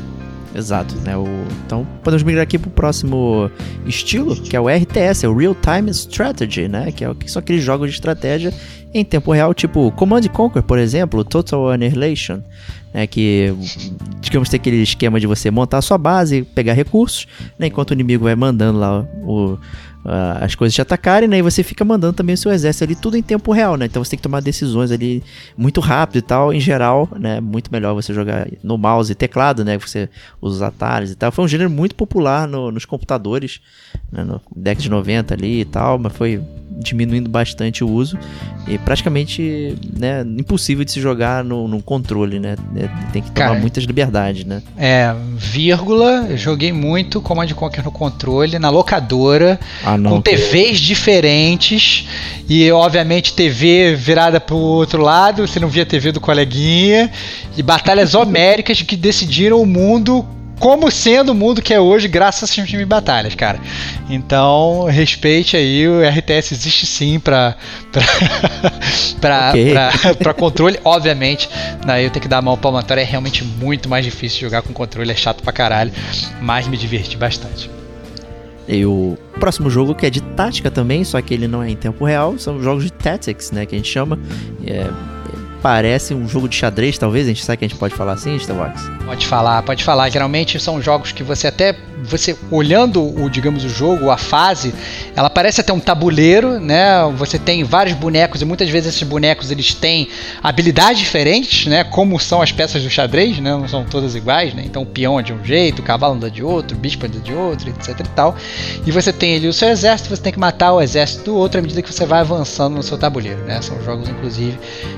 Exato, 0.55 0.95
né? 1.03 1.17
O, 1.17 1.25
então 1.65 1.85
podemos 2.01 2.23
migrar 2.23 2.43
aqui 2.43 2.57
para 2.57 2.69
o 2.69 2.71
próximo 2.71 3.51
estilo, 3.85 4.33
que 4.37 4.55
é 4.55 4.59
o 4.59 4.69
RTS, 4.69 5.25
é 5.25 5.27
o 5.27 5.35
Real 5.35 5.53
Time 5.53 5.91
Strategy, 5.91 6.69
né? 6.69 6.93
Que, 6.93 7.03
é, 7.03 7.13
são 7.25 7.41
aqueles 7.41 7.61
jogos 7.61 7.89
de 7.89 7.95
estratégia 7.95 8.53
em 8.93 9.03
tempo 9.03 9.33
real, 9.33 9.53
tipo 9.53 9.91
Command 9.91 10.21
Conquer, 10.29 10.63
por 10.63 10.79
exemplo, 10.79 11.25
Total 11.25 11.71
Annihilation, 11.71 12.41
né? 12.95 13.05
Que, 13.05 13.53
digamos, 14.21 14.47
tem 14.47 14.57
aquele 14.57 14.81
esquema 14.81 15.19
de 15.19 15.27
você 15.27 15.51
montar 15.51 15.79
a 15.79 15.81
sua 15.81 15.97
base, 15.97 16.43
pegar 16.55 16.71
recursos, 16.71 17.27
né? 17.59 17.67
Enquanto 17.67 17.91
o 17.91 17.93
inimigo 17.93 18.23
vai 18.23 18.35
mandando 18.37 18.79
lá 18.79 19.01
o, 19.21 19.57
as 20.39 20.55
coisas 20.55 20.73
te 20.73 20.81
atacarem, 20.81 21.27
né? 21.27 21.39
E 21.39 21.41
você 21.41 21.61
fica 21.61 21.83
mandando 21.83 22.13
também 22.13 22.35
o 22.35 22.37
seu 22.37 22.53
exército 22.53 22.85
ali 22.85 22.95
tudo 22.95 23.17
em 23.17 23.21
tempo 23.21 23.51
real, 23.51 23.75
né? 23.75 23.85
Então 23.85 24.01
você 24.01 24.11
tem 24.11 24.17
que 24.17 24.23
tomar 24.23 24.39
decisões 24.39 24.91
ali 24.91 25.21
muito 25.57 25.81
rápido 25.81 26.19
e 26.19 26.21
tal. 26.21 26.53
Em 26.53 26.59
geral, 26.61 27.09
né? 27.19 27.41
Muito 27.41 27.69
melhor 27.69 27.93
você 27.93 28.13
jogar 28.13 28.47
no 28.63 28.77
mouse 28.77 29.11
e 29.11 29.15
teclado, 29.15 29.65
né? 29.65 29.77
Você 29.77 30.09
usa 30.41 30.55
os 30.55 30.61
atalhos 30.61 31.11
e 31.11 31.15
tal. 31.15 31.33
Foi 31.33 31.43
um 31.43 31.49
gênero 31.49 31.69
muito 31.69 31.95
popular 31.95 32.47
no, 32.47 32.71
nos 32.71 32.85
computadores, 32.85 33.59
né? 34.09 34.23
no 34.23 34.41
década 34.55 34.83
de 34.83 34.89
90 34.89 35.33
ali 35.33 35.59
e 35.59 35.65
tal, 35.65 35.99
mas 35.99 36.13
foi 36.13 36.41
diminuindo 36.77 37.29
bastante 37.29 37.83
o 37.83 37.89
uso 37.89 38.17
e 38.67 38.77
praticamente 38.77 39.75
né, 39.97 40.21
impossível 40.21 40.83
de 40.83 40.91
se 40.91 40.99
jogar 40.99 41.43
no, 41.43 41.67
no 41.67 41.81
controle, 41.81 42.39
né? 42.39 42.55
É, 42.75 42.87
tem 43.11 43.21
que 43.21 43.31
tomar 43.31 43.49
Cara, 43.49 43.59
muitas 43.59 43.83
liberdades, 43.83 44.45
né? 44.45 44.61
É, 44.77 45.13
vírgula, 45.35 46.35
joguei 46.35 46.71
muito 46.71 47.21
Command 47.21 47.47
Conquer 47.49 47.83
no 47.83 47.91
controle, 47.91 48.59
na 48.59 48.69
locadora, 48.69 49.59
ah, 49.83 49.97
não, 49.97 50.11
com 50.11 50.21
TVs 50.21 50.79
diferentes 50.79 52.07
e 52.49 52.71
obviamente 52.71 53.33
TV 53.33 53.95
virada 53.95 54.39
pro 54.39 54.57
outro 54.57 55.01
lado, 55.01 55.47
você 55.47 55.59
não 55.59 55.67
via 55.67 55.83
a 55.83 55.85
TV 55.85 56.11
do 56.11 56.19
coleguinha 56.19 57.11
e 57.55 57.63
batalhas 57.63 58.15
homéricas 58.15 58.81
que 58.81 58.95
decidiram 58.95 59.61
o 59.61 59.65
mundo 59.65 60.25
como 60.59 60.89
sendo 60.89 61.31
o 61.31 61.35
mundo 61.35 61.61
que 61.61 61.73
é 61.73 61.79
hoje, 61.79 62.07
graças 62.07 62.43
a 62.43 62.45
esses 62.53 62.67
de 62.67 62.85
batalhas, 62.85 63.35
cara. 63.35 63.59
Então, 64.09 64.85
respeite 64.85 65.57
aí, 65.57 65.87
o 65.87 66.01
RTS 66.01 66.53
existe 66.53 66.85
sim 66.85 67.19
pra, 67.19 67.55
pra, 67.91 68.03
pra, 69.19 69.49
okay. 69.49 69.73
pra, 70.17 70.33
controle. 70.33 70.79
Obviamente, 70.83 71.49
daí 71.85 72.05
eu 72.05 72.09
tenho 72.09 72.21
que 72.21 72.27
dar 72.27 72.37
a 72.37 72.41
mão 72.41 72.57
palmatória, 72.57 73.01
é 73.01 73.05
realmente 73.05 73.43
muito 73.43 73.89
mais 73.89 74.05
difícil 74.05 74.41
jogar 74.41 74.61
com 74.61 74.73
controle, 74.73 75.11
é 75.11 75.15
chato 75.15 75.43
pra 75.43 75.51
caralho, 75.51 75.91
mas 76.41 76.67
me 76.67 76.77
diverti 76.77 77.17
bastante. 77.17 77.69
E 78.67 78.83
o 78.85 79.17
próximo 79.39 79.69
jogo 79.69 79.93
que 79.93 80.05
é 80.05 80.09
de 80.09 80.21
tática 80.21 80.71
também, 80.71 81.03
só 81.03 81.21
que 81.21 81.33
ele 81.33 81.47
não 81.47 81.61
é 81.61 81.69
em 81.69 81.75
tempo 81.75 82.03
real, 82.03 82.37
são 82.39 82.61
jogos 82.61 82.83
de 82.83 82.91
tactics, 82.91 83.51
né, 83.51 83.65
que 83.65 83.75
a 83.75 83.77
gente 83.77 83.91
chama. 83.91 84.17
É, 84.65 84.89
parece 85.65 86.13
um 86.13 86.29
jogo 86.29 86.47
de 86.47 86.55
xadrez, 86.55 86.95
talvez? 86.95 87.25
A 87.25 87.29
gente 87.29 87.43
sabe 87.43 87.57
que 87.57 87.65
a 87.65 87.67
gente 87.67 87.79
pode 87.79 87.95
falar 87.95 88.13
assim, 88.13 88.35
Starbox? 88.35 88.83
Pode 89.03 89.25
falar, 89.25 89.63
pode 89.63 89.83
falar. 89.83 90.11
Geralmente 90.11 90.59
são 90.59 90.79
jogos 90.79 91.11
que 91.11 91.23
você 91.23 91.47
até 91.47 91.75
você 92.05 92.35
olhando 92.51 93.01
o, 93.01 93.29
digamos, 93.29 93.63
o 93.63 93.69
jogo, 93.69 94.09
a 94.09 94.17
fase, 94.17 94.73
ela 95.15 95.29
parece 95.29 95.61
até 95.61 95.73
um 95.73 95.79
tabuleiro, 95.79 96.59
né? 96.59 97.03
Você 97.17 97.39
tem 97.39 97.63
vários 97.63 97.95
bonecos 97.95 98.41
e 98.41 98.45
muitas 98.45 98.69
vezes 98.69 98.95
esses 98.95 99.07
bonecos 99.07 99.51
eles 99.51 99.73
têm 99.73 100.07
habilidades 100.41 100.99
diferentes, 100.99 101.65
né? 101.65 101.83
Como 101.83 102.19
são 102.19 102.41
as 102.41 102.51
peças 102.51 102.83
do 102.83 102.89
xadrez, 102.89 103.39
né? 103.39 103.51
Não 103.51 103.67
são 103.67 103.83
todas 103.83 104.15
iguais, 104.15 104.53
né? 104.53 104.63
Então 104.65 104.83
o 104.83 104.85
peão 104.85 105.19
é 105.19 105.23
de 105.23 105.33
um 105.33 105.43
jeito, 105.43 105.79
o 105.79 105.83
cavalo 105.83 106.15
anda 106.15 106.29
de 106.29 106.43
outro, 106.43 106.77
o 106.77 106.79
bispo 106.79 107.05
anda 107.05 107.19
de 107.19 107.33
outro, 107.33 107.69
etc 107.69 107.99
e 107.99 108.09
tal. 108.09 108.35
E 108.85 108.91
você 108.91 109.11
tem 109.11 109.37
ali 109.37 109.47
o 109.47 109.53
seu 109.53 109.69
exército, 109.69 110.09
você 110.09 110.21
tem 110.21 110.33
que 110.33 110.39
matar 110.39 110.73
o 110.73 110.81
exército 110.81 111.23
do 111.25 111.35
outro 111.35 111.59
à 111.59 111.61
medida 111.61 111.81
que 111.81 111.91
você 111.91 112.05
vai 112.05 112.19
avançando 112.19 112.75
no 112.75 112.83
seu 112.83 112.97
tabuleiro, 112.97 113.41
né? 113.45 113.61
São 113.61 113.81
jogos, 113.83 114.07
inclusive, 114.07 114.57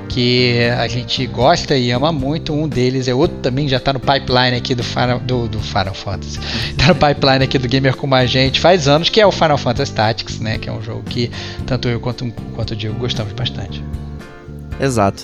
que 0.10 0.57
a 0.66 0.88
gente 0.88 1.26
gosta 1.28 1.78
e 1.78 1.92
ama 1.92 2.12
muito. 2.12 2.54
Um 2.54 2.68
deles 2.68 3.08
é 3.08 3.14
outro 3.14 3.38
também, 3.38 3.68
já 3.68 3.78
está 3.78 3.94
no 3.94 4.00
pipeline 4.00 4.56
aqui 4.56 4.74
do 4.76 4.84
Final, 4.84 5.20
do, 5.20 5.48
do 5.48 5.60
Final 5.60 5.94
Fantasy. 5.94 6.40
Tá 6.78 6.88
no 6.88 6.96
pipeline 6.96 7.44
aqui 7.44 7.58
do 7.58 7.68
Gamer 7.68 7.96
Como 7.96 8.16
a 8.16 8.26
Gente 8.26 8.60
faz 8.60 8.88
anos, 8.88 9.10
que 9.10 9.20
é 9.20 9.26
o 9.26 9.32
Final 9.32 9.58
Fantasy 9.58 9.94
Tactics, 9.94 10.40
né? 10.40 10.58
Que 10.58 10.70
é 10.70 10.72
um 10.72 10.82
jogo 10.82 11.04
que 11.04 11.32
tanto 11.66 11.88
eu 11.88 12.00
quanto, 12.00 12.32
quanto 12.54 12.72
o 12.72 12.76
Diego 12.76 12.98
gostamos 12.98 13.34
bastante. 13.34 13.84
Exato. 14.80 15.24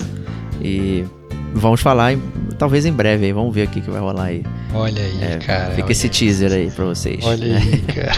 E 0.61 1.05
vamos 1.53 1.81
falar, 1.81 2.13
em, 2.13 2.21
talvez 2.57 2.85
em 2.85 2.91
breve 2.91 3.25
aí, 3.25 3.31
vamos 3.31 3.53
ver 3.53 3.67
o 3.67 3.69
que, 3.69 3.81
que 3.81 3.89
vai 3.89 3.99
rolar 3.99 4.25
aí. 4.25 4.43
Olha 4.73 5.01
aí, 5.01 5.23
é, 5.23 5.37
cara. 5.37 5.75
Fica 5.75 5.91
esse 5.91 6.09
teaser 6.09 6.51
aí 6.51 6.71
pra 6.71 6.85
vocês. 6.85 7.23
Olha 7.23 7.57
aí, 7.57 7.81
cara. 7.93 8.15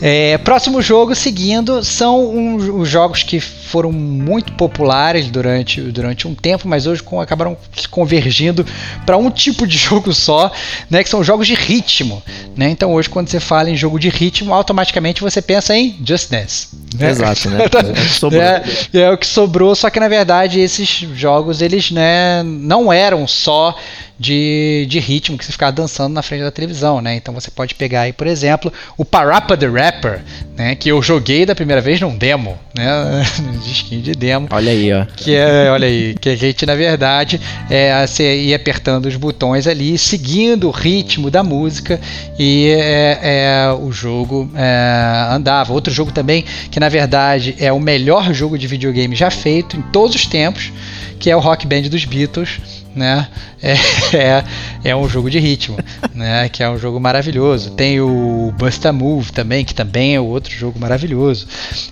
É, 0.00 0.38
próximo 0.38 0.80
jogo 0.80 1.14
seguindo 1.14 1.84
são 1.84 2.24
um, 2.24 2.80
os 2.80 2.88
jogos 2.88 3.22
que 3.22 3.38
foram 3.38 3.92
muito 3.92 4.52
populares 4.54 5.28
durante, 5.28 5.80
durante 5.80 6.26
um 6.26 6.34
tempo, 6.34 6.66
mas 6.66 6.86
hoje 6.86 7.02
com, 7.02 7.20
acabaram 7.20 7.56
se 7.76 7.86
convergindo 7.86 8.64
para 9.04 9.18
um 9.18 9.30
tipo 9.30 9.66
de 9.66 9.76
jogo 9.78 10.14
só, 10.14 10.50
né, 10.88 11.04
que 11.04 11.10
são 11.10 11.22
jogos 11.22 11.46
de 11.46 11.54
ritmo. 11.54 12.22
Né? 12.56 12.70
Então 12.70 12.92
hoje 12.94 13.10
quando 13.10 13.28
você 13.28 13.38
fala 13.38 13.68
em 13.68 13.76
jogo 13.76 13.98
de 13.98 14.08
ritmo, 14.08 14.54
automaticamente 14.54 15.20
você 15.20 15.42
pensa 15.42 15.76
em 15.76 15.96
Just 16.04 16.30
Dance. 16.30 16.68
Né? 16.98 17.10
Exato, 17.10 17.50
né? 17.50 17.58
é, 18.94 19.00
é, 19.00 19.10
o 19.10 19.18
que 19.18 19.26
sobrou, 19.26 19.74
só 19.74 19.90
que 19.90 20.00
na 20.00 20.08
verdade 20.08 20.60
esses 20.60 20.88
jogos 21.14 21.60
eles 21.60 21.90
né, 21.90 22.42
não 22.42 22.92
eram 22.92 23.28
só 23.28 23.76
de, 24.20 24.84
de 24.86 25.00
ritmo 25.00 25.38
que 25.38 25.46
você 25.46 25.52
ficava 25.52 25.72
dançando 25.72 26.12
na 26.12 26.22
frente 26.22 26.42
da 26.42 26.50
televisão, 26.50 27.00
né? 27.00 27.16
Então 27.16 27.32
você 27.32 27.50
pode 27.50 27.74
pegar 27.74 28.02
aí, 28.02 28.12
por 28.12 28.26
exemplo, 28.26 28.70
o 28.98 29.02
Parappa 29.02 29.56
the 29.56 29.66
Rapper, 29.66 30.20
né? 30.54 30.74
Que 30.74 30.90
eu 30.90 31.00
joguei 31.00 31.46
da 31.46 31.54
primeira 31.54 31.80
vez 31.80 31.98
num 32.02 32.14
demo, 32.14 32.58
né? 32.76 32.86
disquinho 33.64 34.02
de 34.02 34.12
demo. 34.12 34.46
Olha 34.50 34.72
aí, 34.72 34.92
ó. 34.92 35.06
Que 35.16 35.34
é, 35.34 35.70
olha 35.70 35.88
aí, 35.88 36.14
que 36.20 36.28
a 36.28 36.36
gente, 36.36 36.66
na 36.66 36.74
verdade, 36.74 37.40
é, 37.70 38.06
você 38.06 38.42
ia 38.42 38.56
apertando 38.56 39.06
os 39.06 39.16
botões 39.16 39.66
ali, 39.66 39.96
seguindo 39.96 40.68
o 40.68 40.70
ritmo 40.70 41.30
da 41.30 41.42
música 41.42 41.98
e 42.38 42.76
é, 42.78 43.18
é 43.22 43.72
o 43.72 43.90
jogo 43.90 44.50
é, 44.54 45.28
andava. 45.30 45.72
Outro 45.72 45.90
jogo 45.90 46.12
também, 46.12 46.44
que 46.70 46.78
na 46.78 46.90
verdade 46.90 47.56
é 47.58 47.72
o 47.72 47.80
melhor 47.80 48.34
jogo 48.34 48.58
de 48.58 48.66
videogame 48.66 49.16
já 49.16 49.30
feito 49.30 49.78
em 49.78 49.80
todos 49.80 50.14
os 50.14 50.26
tempos, 50.26 50.70
que 51.18 51.30
é 51.30 51.36
o 51.36 51.40
Rock 51.40 51.66
Band 51.66 51.82
dos 51.82 52.04
Beatles 52.04 52.79
né? 52.94 53.28
É, 53.62 53.74
é, 54.16 54.44
é, 54.84 54.96
um 54.96 55.08
jogo 55.08 55.30
de 55.30 55.38
ritmo, 55.38 55.78
né? 56.14 56.48
Que 56.48 56.62
é 56.62 56.70
um 56.70 56.78
jogo 56.78 56.98
maravilhoso. 56.98 57.72
Tem 57.72 58.00
o 58.00 58.52
Busta 58.56 58.92
Move 58.92 59.32
também, 59.32 59.64
que 59.64 59.74
também 59.74 60.14
é 60.14 60.20
outro 60.20 60.52
jogo 60.52 60.78
maravilhoso, 60.78 61.46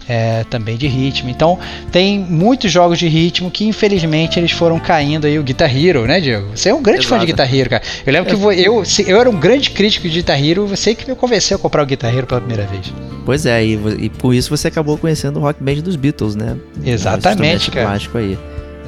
é, 0.09 0.45
também 0.45 0.77
de 0.77 0.87
ritmo. 0.87 1.31
Então 1.31 1.59
tem 1.93 2.19
muitos 2.19 2.71
jogos 2.71 2.99
de 2.99 3.09
ritmo 3.09 3.51
que 3.51 3.67
infelizmente 3.67 4.39
eles 4.39 4.53
foram 4.53 4.79
caindo 4.79 5.27
aí. 5.27 5.39
O 5.39 5.43
Guitar 5.43 5.75
Hero, 5.75 6.07
né, 6.07 6.21
Diego? 6.21 6.49
Você 6.55 6.71
é 6.71 6.75
um 6.75 6.83
grande 6.83 7.01
Exato. 7.01 7.15
fã 7.15 7.21
de 7.21 7.27
Guitar 7.27 7.55
Hero, 7.55 7.71
cara. 7.71 7.83
Eu 8.07 8.13
lembro 8.13 8.37
que 8.37 8.65
eu, 8.65 8.83
eu 9.07 9.21
era 9.21 9.31
um 9.31 9.39
grande 9.39 9.71
crítico 9.71 10.09
de 10.09 10.15
Guitar 10.15 10.43
Hero. 10.43 10.67
Você 10.67 10.95
que 10.95 11.09
me 11.09 11.15
convenceu 11.15 11.57
a 11.57 11.61
comprar 11.61 11.83
o 11.83 11.87
Guitar 11.87 12.15
Hero 12.15 12.27
pela 12.27 12.41
primeira 12.41 12.67
vez. 12.67 12.93
Pois 13.25 13.45
é, 13.45 13.65
e, 13.65 13.79
e 13.99 14.09
por 14.09 14.35
isso 14.35 14.49
você 14.49 14.69
acabou 14.69 14.97
conhecendo 14.97 15.39
o 15.39 15.43
Rock 15.43 15.63
Band 15.63 15.77
dos 15.77 15.97
Beatles, 15.97 16.35
né? 16.35 16.57
Exatamente, 16.85 17.71
cara. 17.71 17.87
Clássico 17.87 18.19
aí. 18.19 18.39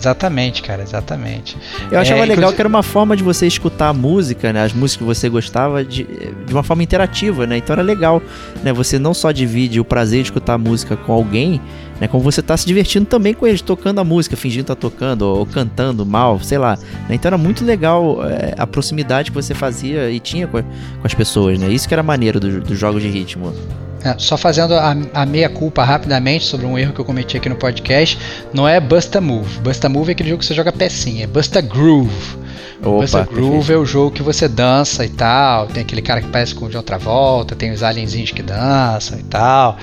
Exatamente, 0.01 0.63
cara, 0.63 0.83
exatamente. 0.83 1.59
Eu 1.91 1.99
achava 1.99 2.21
é, 2.21 2.23
legal 2.23 2.35
inclusive... 2.37 2.57
que 2.57 2.63
era 2.63 2.69
uma 2.69 2.83
forma 2.83 3.15
de 3.15 3.23
você 3.23 3.47
escutar 3.47 3.91
a 3.91 3.93
música, 3.93 4.51
né? 4.51 4.65
As 4.65 4.73
músicas 4.73 4.97
que 4.97 5.05
você 5.05 5.29
gostava 5.29 5.85
de, 5.85 6.05
de 6.05 6.53
uma 6.55 6.63
forma 6.63 6.83
interativa, 6.83 7.47
né? 7.47 7.59
Então 7.59 7.75
era 7.75 7.83
legal, 7.83 8.23
né? 8.65 8.73
Você 8.73 8.99
não 8.99 9.13
só 9.13 9.31
divide 9.31 9.79
o 9.79 9.85
prazer 9.85 10.23
de 10.23 10.29
escutar 10.29 10.55
a 10.55 10.59
música 10.59 10.97
com 10.97 11.13
alguém, 11.13 11.61
né? 12.01 12.09
Como 12.09 12.25
você 12.25 12.41
tá 12.41 12.57
se 12.57 12.67
divertindo 12.67 13.05
também 13.05 13.35
com 13.35 13.47
eles, 13.47 13.61
tocando 13.61 14.01
a 14.01 14.05
música, 14.05 14.39
fingindo 14.39 14.63
estar 14.63 14.75
tá 14.75 14.81
tocando 14.81 15.23
ou, 15.23 15.41
ou 15.41 15.47
cantando 15.47 16.07
mal, 16.07 16.41
sei 16.41 16.57
lá. 16.57 16.79
Né? 17.07 17.17
Então 17.17 17.29
era 17.29 17.39
muito 17.39 17.63
legal 17.63 18.25
é, 18.25 18.55
a 18.57 18.67
proximidade 18.67 19.31
que 19.31 19.35
você 19.35 19.55
fazia 19.55 20.11
e 20.11 20.19
tinha 20.19 20.47
com, 20.47 20.63
com 20.63 21.05
as 21.05 21.13
pessoas, 21.13 21.59
né? 21.59 21.69
Isso 21.69 21.87
que 21.87 21.93
era 21.93 22.03
maneiro 22.03 22.41
dos 22.41 22.65
do 22.65 22.75
jogos 22.75 23.03
de 23.03 23.09
ritmo. 23.09 23.53
É, 24.03 24.15
só 24.19 24.37
fazendo 24.37 24.75
a, 24.75 24.97
a 25.13 25.27
meia-culpa 25.27 25.85
rapidamente 25.85 26.45
sobre 26.45 26.67
um 26.67 26.79
erro 26.79 26.93
que 26.93 27.01
eu 27.01 27.05
cometi 27.05 27.37
aqui 27.37 27.49
no 27.49 27.57
podcast, 27.57 28.19
não 28.53 28.67
é 28.67 28.81
Busta 28.81 29.21
Move. 29.21 29.59
Busta 29.61 29.89
Move 29.89 30.11
é 30.11 30.13
aquele 30.13 30.31
jogo 30.31 30.41
que 30.41 30.47
você 30.47 30.55
joga 30.55 30.73
pecinha, 30.73 31.25
é 31.25 31.27
Busta 31.27 31.61
Groove. 31.61 32.41
Opa, 32.83 33.01
Buzzer 33.03 33.27
Groove 33.27 33.51
perfeito. 33.51 33.73
é 33.73 33.77
o 33.77 33.85
jogo 33.85 34.11
que 34.11 34.23
você 34.23 34.49
dança 34.49 35.05
e 35.05 35.09
tal. 35.09 35.67
Tem 35.67 35.83
aquele 35.83 36.03
cara 36.03 36.23
que 36.23 36.29
parece 36.29 36.55
com 36.55 36.65
o 36.65 36.69
de 36.69 36.77
outra 36.77 36.99
volta, 36.99 37.55
tem 37.55 37.71
os 37.71 37.83
alienzinhos 37.83 38.31
que 38.31 38.43
dançam 38.43 39.19
e 39.19 39.23
tal. 39.25 39.77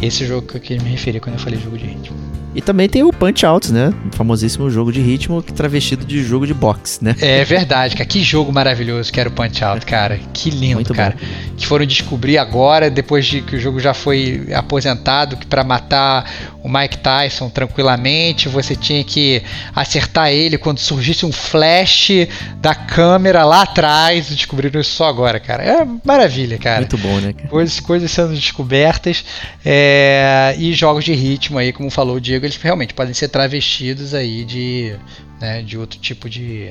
Esse 0.00 0.26
jogo 0.26 0.46
que 0.46 0.56
eu 0.56 0.60
queria 0.60 0.82
me 0.82 0.90
referir 0.90 1.20
quando 1.20 1.34
eu 1.34 1.40
falei 1.40 1.60
jogo 1.60 1.76
de 1.76 1.84
ritmo. 1.84 2.29
E 2.54 2.60
também 2.60 2.88
tem 2.88 3.02
o 3.02 3.12
Punch 3.12 3.46
Out, 3.46 3.72
né? 3.72 3.92
O 4.12 4.16
famosíssimo 4.16 4.68
jogo 4.70 4.92
de 4.92 5.00
ritmo 5.00 5.42
que 5.42 5.52
travestido 5.52 6.04
de 6.04 6.22
jogo 6.22 6.46
de 6.46 6.54
boxe, 6.54 7.02
né? 7.02 7.14
É 7.20 7.44
verdade, 7.44 7.94
cara. 7.94 8.08
Que 8.08 8.22
jogo 8.22 8.52
maravilhoso 8.52 9.12
que 9.12 9.20
era 9.20 9.28
o 9.28 9.32
Punch 9.32 9.62
Out, 9.62 9.86
cara. 9.86 10.18
Que 10.32 10.50
lindo, 10.50 10.74
Muito 10.74 10.94
cara. 10.94 11.16
Que 11.56 11.66
foram 11.66 11.86
descobrir 11.86 12.38
agora, 12.38 12.90
depois 12.90 13.24
de 13.26 13.40
que 13.40 13.56
o 13.56 13.60
jogo 13.60 13.78
já 13.78 13.94
foi 13.94 14.48
aposentado, 14.52 15.36
que 15.36 15.46
pra 15.46 15.62
matar 15.62 16.28
o 16.62 16.68
Mike 16.68 16.98
Tyson 16.98 17.48
tranquilamente, 17.48 18.48
você 18.48 18.76
tinha 18.76 19.02
que 19.02 19.42
acertar 19.74 20.30
ele 20.30 20.58
quando 20.58 20.78
surgisse 20.78 21.24
um 21.24 21.32
flash 21.32 22.10
da 22.56 22.74
câmera 22.74 23.44
lá 23.44 23.62
atrás. 23.62 24.28
Descobriram 24.28 24.80
isso 24.80 24.92
só 24.92 25.06
agora, 25.06 25.40
cara. 25.40 25.62
É 25.62 25.86
maravilha, 26.04 26.58
cara. 26.58 26.80
Muito 26.80 26.98
bom, 26.98 27.18
né? 27.20 27.32
cara? 27.32 27.48
Coisas, 27.48 27.80
coisas 27.80 28.10
sendo 28.10 28.34
descobertas 28.34 29.24
é, 29.64 30.54
e 30.58 30.72
jogos 30.72 31.04
de 31.04 31.14
ritmo 31.14 31.58
aí, 31.58 31.72
como 31.72 31.90
falou 31.90 32.16
o 32.16 32.20
Diego, 32.20 32.39
eles 32.46 32.56
realmente 32.56 32.94
podem 32.94 33.12
ser 33.14 33.28
travestidos 33.28 34.14
aí 34.14 34.44
de, 34.44 34.94
né, 35.40 35.62
de 35.62 35.76
outro 35.78 35.98
tipo 35.98 36.28
de, 36.28 36.70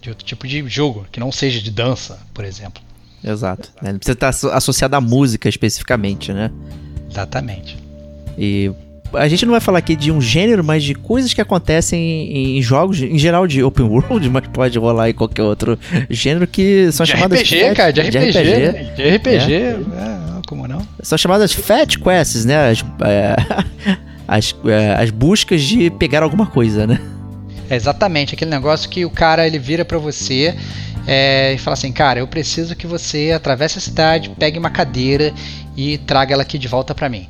de 0.00 0.08
outro 0.10 0.24
tipo 0.24 0.46
de 0.46 0.66
jogo, 0.68 1.06
que 1.10 1.18
não 1.20 1.30
seja 1.32 1.60
de 1.60 1.70
dança, 1.70 2.18
por 2.34 2.44
exemplo. 2.44 2.82
Exato. 3.22 3.70
né? 3.82 3.92
Não 3.92 3.98
precisa 3.98 4.14
estar 4.14 4.28
asso- 4.28 4.48
associado 4.50 4.94
à 4.96 5.00
música 5.00 5.48
especificamente, 5.48 6.32
né? 6.32 6.50
Exatamente. 7.10 7.76
E 8.38 8.70
a 9.14 9.26
gente 9.26 9.44
não 9.46 9.52
vai 9.52 9.60
falar 9.60 9.78
aqui 9.78 9.96
de 9.96 10.12
um 10.12 10.20
gênero, 10.20 10.62
mas 10.62 10.84
de 10.84 10.94
coisas 10.94 11.32
que 11.34 11.40
acontecem 11.40 12.58
em, 12.58 12.62
jogos, 12.62 13.00
em 13.00 13.18
geral 13.18 13.46
de 13.46 13.62
open 13.62 13.86
world, 13.88 14.28
mas 14.30 14.46
pode 14.48 14.78
rolar 14.78 15.10
em 15.10 15.14
qualquer 15.14 15.42
outro 15.42 15.78
gênero 16.10 16.46
que 16.46 16.92
são 16.92 17.04
De 17.04 17.12
chamadas 17.12 17.40
RPG, 17.40 17.60
fat- 17.60 17.76
cara, 17.76 17.92
de 17.92 18.00
RPG. 18.02 18.20
de 18.20 18.28
RPG. 18.38 18.58
né? 18.72 18.94
De 18.94 19.16
RPG, 19.16 19.52
é, 19.52 19.78
como 20.46 20.68
não? 20.68 20.86
São 21.02 21.18
chamadas 21.18 21.52
fat 21.52 21.96
quests, 21.98 22.44
né? 22.44 22.70
As, 22.70 22.84
é, 23.00 23.36
as, 24.28 24.54
é, 24.66 25.02
as 25.02 25.10
buscas 25.10 25.62
de 25.62 25.90
pegar 25.90 26.22
alguma 26.22 26.46
coisa, 26.46 26.86
né? 26.86 27.00
É 27.70 27.74
exatamente 27.74 28.34
aquele 28.34 28.50
negócio 28.50 28.88
que 28.88 29.06
o 29.06 29.10
cara 29.10 29.46
ele 29.46 29.58
vira 29.58 29.84
pra 29.84 29.96
você 29.98 30.54
é, 31.06 31.54
e 31.54 31.58
fala 31.58 31.72
assim, 31.72 31.90
cara, 31.90 32.20
eu 32.20 32.26
preciso 32.26 32.76
que 32.76 32.86
você 32.86 33.32
atravesse 33.34 33.78
a 33.78 33.80
cidade, 33.80 34.30
pegue 34.38 34.58
uma 34.58 34.68
cadeira 34.68 35.32
e 35.74 35.96
traga 35.96 36.34
ela 36.34 36.42
aqui 36.42 36.58
de 36.58 36.68
volta 36.68 36.94
pra 36.94 37.08
mim. 37.08 37.26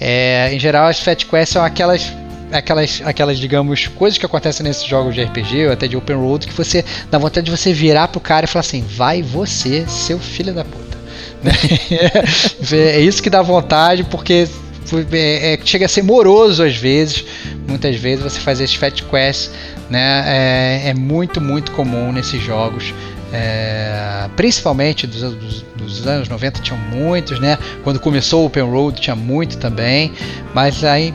É, 0.00 0.50
em 0.52 0.58
geral, 0.58 0.86
as 0.86 1.00
Fat 1.00 1.26
Quests 1.26 1.50
são 1.50 1.62
aquelas, 1.62 2.10
aquelas, 2.50 3.02
aquelas, 3.04 3.38
digamos, 3.38 3.86
coisas 3.88 4.18
que 4.18 4.24
acontecem 4.24 4.64
nesses 4.64 4.84
jogos 4.84 5.14
de 5.14 5.22
RPG 5.22 5.66
ou 5.66 5.72
até 5.72 5.86
de 5.86 5.96
Open 5.96 6.16
Road 6.16 6.46
que 6.46 6.54
você 6.54 6.82
dá 7.10 7.18
vontade 7.18 7.44
de 7.44 7.50
você 7.50 7.72
virar 7.72 8.08
pro 8.08 8.20
cara 8.20 8.46
e 8.46 8.48
falar 8.48 8.60
assim, 8.60 8.82
vai 8.82 9.20
você, 9.20 9.86
seu 9.86 10.18
filho 10.18 10.54
da 10.54 10.64
puta. 10.64 10.96
É 12.72 13.00
isso 13.00 13.22
que 13.22 13.30
dá 13.30 13.42
vontade, 13.42 14.04
porque 14.04 14.48
é, 15.12 15.54
é, 15.54 15.58
chega 15.64 15.86
a 15.86 15.88
ser 15.88 16.02
moroso 16.02 16.62
às 16.62 16.76
vezes. 16.76 17.24
Muitas 17.66 17.96
vezes 17.96 18.22
você 18.22 18.40
faz 18.40 18.60
esses 18.60 18.76
Fat 18.76 19.02
Quests, 19.02 19.50
né? 19.90 20.24
É, 20.26 20.88
é 20.90 20.94
muito, 20.94 21.40
muito 21.40 21.72
comum 21.72 22.12
nesses 22.12 22.42
jogos. 22.42 22.94
É, 23.32 24.26
principalmente 24.36 25.06
dos, 25.06 25.20
dos, 25.20 25.62
dos, 25.76 26.06
anos 26.06 26.28
90 26.28 26.62
tinham 26.62 26.78
muitos, 26.78 27.38
né? 27.38 27.58
Quando 27.84 28.00
começou 28.00 28.42
o 28.42 28.46
Open 28.46 28.62
Road 28.62 29.00
tinha 29.00 29.16
muito 29.16 29.58
também, 29.58 30.12
mas 30.54 30.82
aí, 30.82 31.12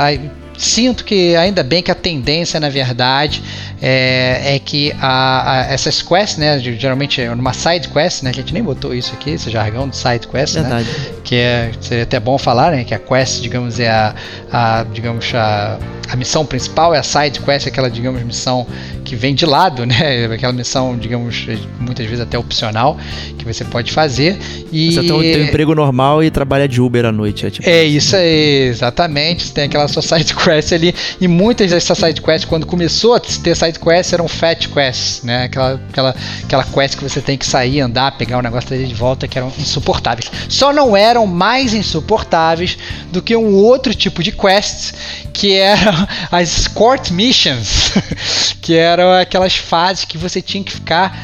aí 0.00 0.30
sinto 0.56 1.04
que 1.04 1.36
ainda 1.36 1.62
bem 1.62 1.82
que 1.82 1.90
a 1.90 1.94
tendência 1.94 2.58
na 2.58 2.68
verdade 2.68 3.42
é, 3.80 4.56
é 4.56 4.58
que 4.58 4.92
a, 5.00 5.52
a, 5.52 5.72
essas 5.72 6.00
quests, 6.00 6.38
né, 6.38 6.58
geralmente 6.58 7.20
é 7.20 7.34
numa 7.34 7.52
side 7.52 7.88
quest, 7.88 8.22
né, 8.22 8.30
a 8.30 8.32
gente 8.32 8.52
nem 8.52 8.62
botou 8.62 8.94
isso 8.94 9.12
aqui, 9.14 9.30
esse 9.30 9.50
jargão 9.50 9.88
de 9.88 9.96
side 9.96 10.26
quest, 10.26 10.54
Verdade. 10.54 10.88
né, 10.88 11.06
que 11.22 11.34
é 11.36 11.70
seria 11.80 12.04
até 12.04 12.18
bom 12.18 12.38
falar, 12.38 12.72
né, 12.72 12.84
que 12.84 12.94
a 12.94 12.98
quest, 12.98 13.40
digamos, 13.42 13.78
é 13.78 13.90
a, 13.90 14.14
a 14.50 14.86
digamos 14.92 15.32
a, 15.34 15.78
a 16.08 16.16
missão 16.16 16.46
principal, 16.46 16.94
é 16.94 16.98
a 16.98 17.02
side 17.02 17.40
quest, 17.40 17.66
aquela 17.66 17.90
digamos 17.90 18.22
missão 18.22 18.66
que 19.04 19.14
vem 19.14 19.34
de 19.34 19.44
lado, 19.44 19.84
né, 19.84 20.26
aquela 20.32 20.52
missão, 20.52 20.96
digamos, 20.96 21.46
muitas 21.78 22.06
vezes 22.06 22.20
até 22.20 22.38
opcional 22.38 22.96
que 23.38 23.44
você 23.44 23.64
pode 23.64 23.92
fazer 23.92 24.38
e 24.72 24.92
você 24.92 25.02
tem 25.02 25.12
um, 25.12 25.18
um 25.18 25.22
emprego 25.22 25.74
normal 25.74 26.24
e 26.24 26.30
trabalha 26.30 26.66
de 26.66 26.80
Uber 26.80 27.04
à 27.04 27.12
noite, 27.12 27.46
é, 27.46 27.50
tipo 27.50 27.68
é 27.68 27.84
isso 27.84 28.16
aí, 28.16 28.68
exatamente. 28.68 29.44
Você 29.44 29.52
tem 29.52 29.64
aquela 29.64 29.86
sua 29.88 30.02
side 30.02 30.34
quest 30.34 30.45
ali 30.50 30.94
e 31.20 31.28
muitas 31.28 31.70
dessas 31.70 31.98
side 31.98 32.20
quests 32.20 32.44
quando 32.44 32.66
começou 32.66 33.14
a 33.14 33.20
ter 33.20 33.56
side 33.56 33.78
quests 33.78 34.12
eram 34.12 34.28
fat 34.28 34.68
quests, 34.68 35.22
né? 35.22 35.44
Aquela, 35.44 35.80
aquela, 35.88 36.16
aquela 36.44 36.64
quest 36.64 36.96
que 36.96 37.02
você 37.02 37.20
tem 37.20 37.36
que 37.36 37.46
sair, 37.46 37.80
andar, 37.80 38.16
pegar 38.16 38.38
o 38.38 38.42
negócio 38.42 38.70
dele 38.70 38.86
de 38.86 38.94
volta 38.94 39.26
que 39.26 39.38
eram 39.38 39.52
insuportáveis. 39.58 40.30
Só 40.48 40.72
não 40.72 40.96
eram 40.96 41.26
mais 41.26 41.74
insuportáveis 41.74 42.78
do 43.10 43.22
que 43.22 43.36
um 43.36 43.54
outro 43.54 43.94
tipo 43.94 44.22
de 44.22 44.32
quests 44.32 44.94
que 45.32 45.54
eram 45.54 46.06
as 46.30 46.58
escort 46.58 47.10
missions, 47.10 47.92
que 48.60 48.74
eram 48.74 49.12
aquelas 49.12 49.56
fases 49.56 50.04
que 50.04 50.18
você 50.18 50.40
tinha 50.40 50.62
que 50.62 50.72
ficar 50.72 51.16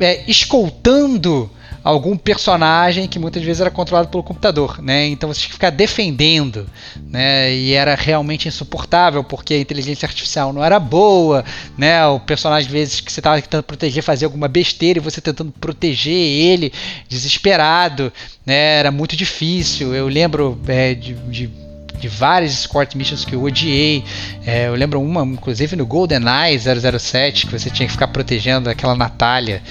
é, 0.00 0.22
escoltando 0.26 1.50
algum 1.88 2.18
personagem 2.18 3.08
que 3.08 3.18
muitas 3.18 3.42
vezes 3.42 3.62
era 3.62 3.70
controlado 3.70 4.08
pelo 4.08 4.22
computador, 4.22 4.82
né? 4.82 5.06
Então 5.06 5.32
você 5.32 5.40
tinha 5.40 5.48
que 5.48 5.54
ficar 5.54 5.70
defendendo, 5.70 6.68
né? 7.10 7.54
E 7.54 7.72
era 7.72 7.94
realmente 7.94 8.46
insuportável 8.46 9.24
porque 9.24 9.54
a 9.54 9.58
inteligência 9.58 10.04
artificial 10.04 10.52
não 10.52 10.62
era 10.62 10.78
boa, 10.78 11.42
né? 11.78 12.06
O 12.06 12.20
personagem 12.20 12.66
às 12.66 12.72
vezes 12.72 13.00
que 13.00 13.10
você 13.10 13.20
estava 13.20 13.40
tentando 13.40 13.62
proteger 13.62 14.02
fazia 14.02 14.26
alguma 14.26 14.48
besteira 14.48 14.98
e 14.98 15.02
você 15.02 15.18
tentando 15.18 15.50
proteger 15.50 16.12
ele 16.12 16.74
desesperado, 17.08 18.12
né? 18.44 18.78
Era 18.80 18.90
muito 18.90 19.16
difícil. 19.16 19.94
Eu 19.94 20.08
lembro 20.08 20.60
é, 20.68 20.92
de, 20.92 21.14
de 21.14 21.50
de 21.98 22.08
várias 22.08 22.52
escort 22.52 22.94
missions 22.94 23.24
que 23.24 23.34
eu 23.34 23.42
odiei. 23.42 24.04
É, 24.46 24.68
eu 24.68 24.74
lembro 24.74 25.00
uma, 25.00 25.22
inclusive 25.22 25.76
no 25.76 25.84
GoldenEye 25.86 26.58
007, 26.58 27.46
que 27.46 27.58
você 27.58 27.70
tinha 27.70 27.86
que 27.86 27.92
ficar 27.92 28.08
protegendo 28.08 28.70
aquela 28.70 28.94
Natália. 28.94 29.62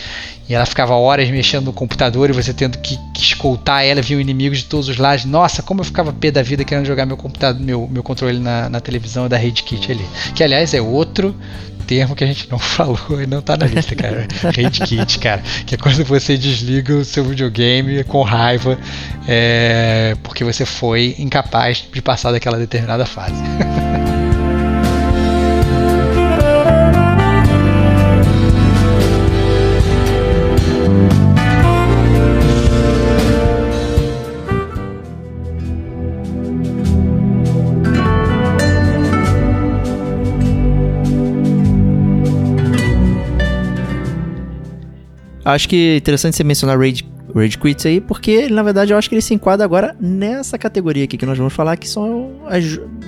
E 0.49 0.54
ela 0.54 0.66
ficava 0.66 0.95
horas 0.95 1.30
mexendo 1.30 1.66
no 1.66 1.74
computador 1.74 2.30
e 2.30 2.34
você 2.34 2.54
tendo 2.54 2.78
que, 2.78 2.98
que 3.14 3.22
escoltar 3.22 3.84
ela, 3.84 4.02
vinham 4.02 4.22
inimigos 4.22 4.60
de 4.60 4.66
todos 4.66 4.88
os 4.88 4.98
lados. 4.98 5.26
Nossa, 5.26 5.62
como 5.62 5.82
eu 5.82 5.86
ficava 5.86 6.14
pé 6.14 6.32
da 6.32 6.41
vida 6.41 6.64
querendo 6.64 6.86
jogar 6.86 7.06
meu 7.06 7.18
computador, 7.18 7.62
meu, 7.62 7.88
meu 7.91 8.02
controle 8.02 8.40
na, 8.40 8.70
na 8.70 8.80
televisão 8.80 9.28
da 9.28 9.38
Raid 9.38 9.64
Kit 9.64 9.91
ali. 9.91 10.06
Que 10.34 10.44
aliás 10.44 10.74
é 10.74 10.82
outro 10.82 11.36
termo 11.88 12.15
que 12.15 12.23
a 12.23 12.27
gente 12.27 12.49
não 12.51 12.59
falou 12.59 13.22
e 13.22 13.26
não 13.26 13.41
tá 13.41 13.55
na 13.57 13.65
lista, 13.65 13.95
cara. 13.95 14.27
Raid 14.55 14.81
Kit, 14.81 15.19
cara. 15.19 15.41
Que 15.65 15.76
é 15.76 15.77
quando 15.77 16.03
você 16.03 16.38
desliga 16.38 16.93
o 16.93 17.05
seu 17.05 17.23
videogame 17.23 18.03
com 18.03 18.22
raiva 18.22 18.77
é, 19.27 20.15
porque 20.22 20.43
você 20.43 20.65
foi 20.65 21.15
incapaz 21.18 21.85
de 21.91 22.01
passar 22.01 22.31
daquela 22.31 22.57
determinada 22.57 23.05
fase. 23.05 23.41
Acho 45.48 45.69
que 45.69 45.94
é 45.94 45.95
interessante 45.95 46.36
você 46.36 46.44
mencionar 46.44 46.78
Raid, 46.78 47.10
Raid 47.34 47.57
Quits 47.57 47.86
aí, 47.86 48.02
porque 48.02 48.49
na 48.49 48.61
verdade 48.61 48.91
eu 48.91 48.98
acho 48.98 49.07
que 49.07 49.15
ele 49.15 49.22
se 49.22 49.34
enquadra 49.34 49.64
agora 49.64 49.95
nessa 49.98 50.57
categoria 50.57 51.06
aqui 51.06 51.18
que 51.18 51.26
nós 51.26 51.38
vamos 51.38 51.53
falar, 51.53 51.78
que 51.78 51.88
são 51.88 52.41
a 52.48 52.60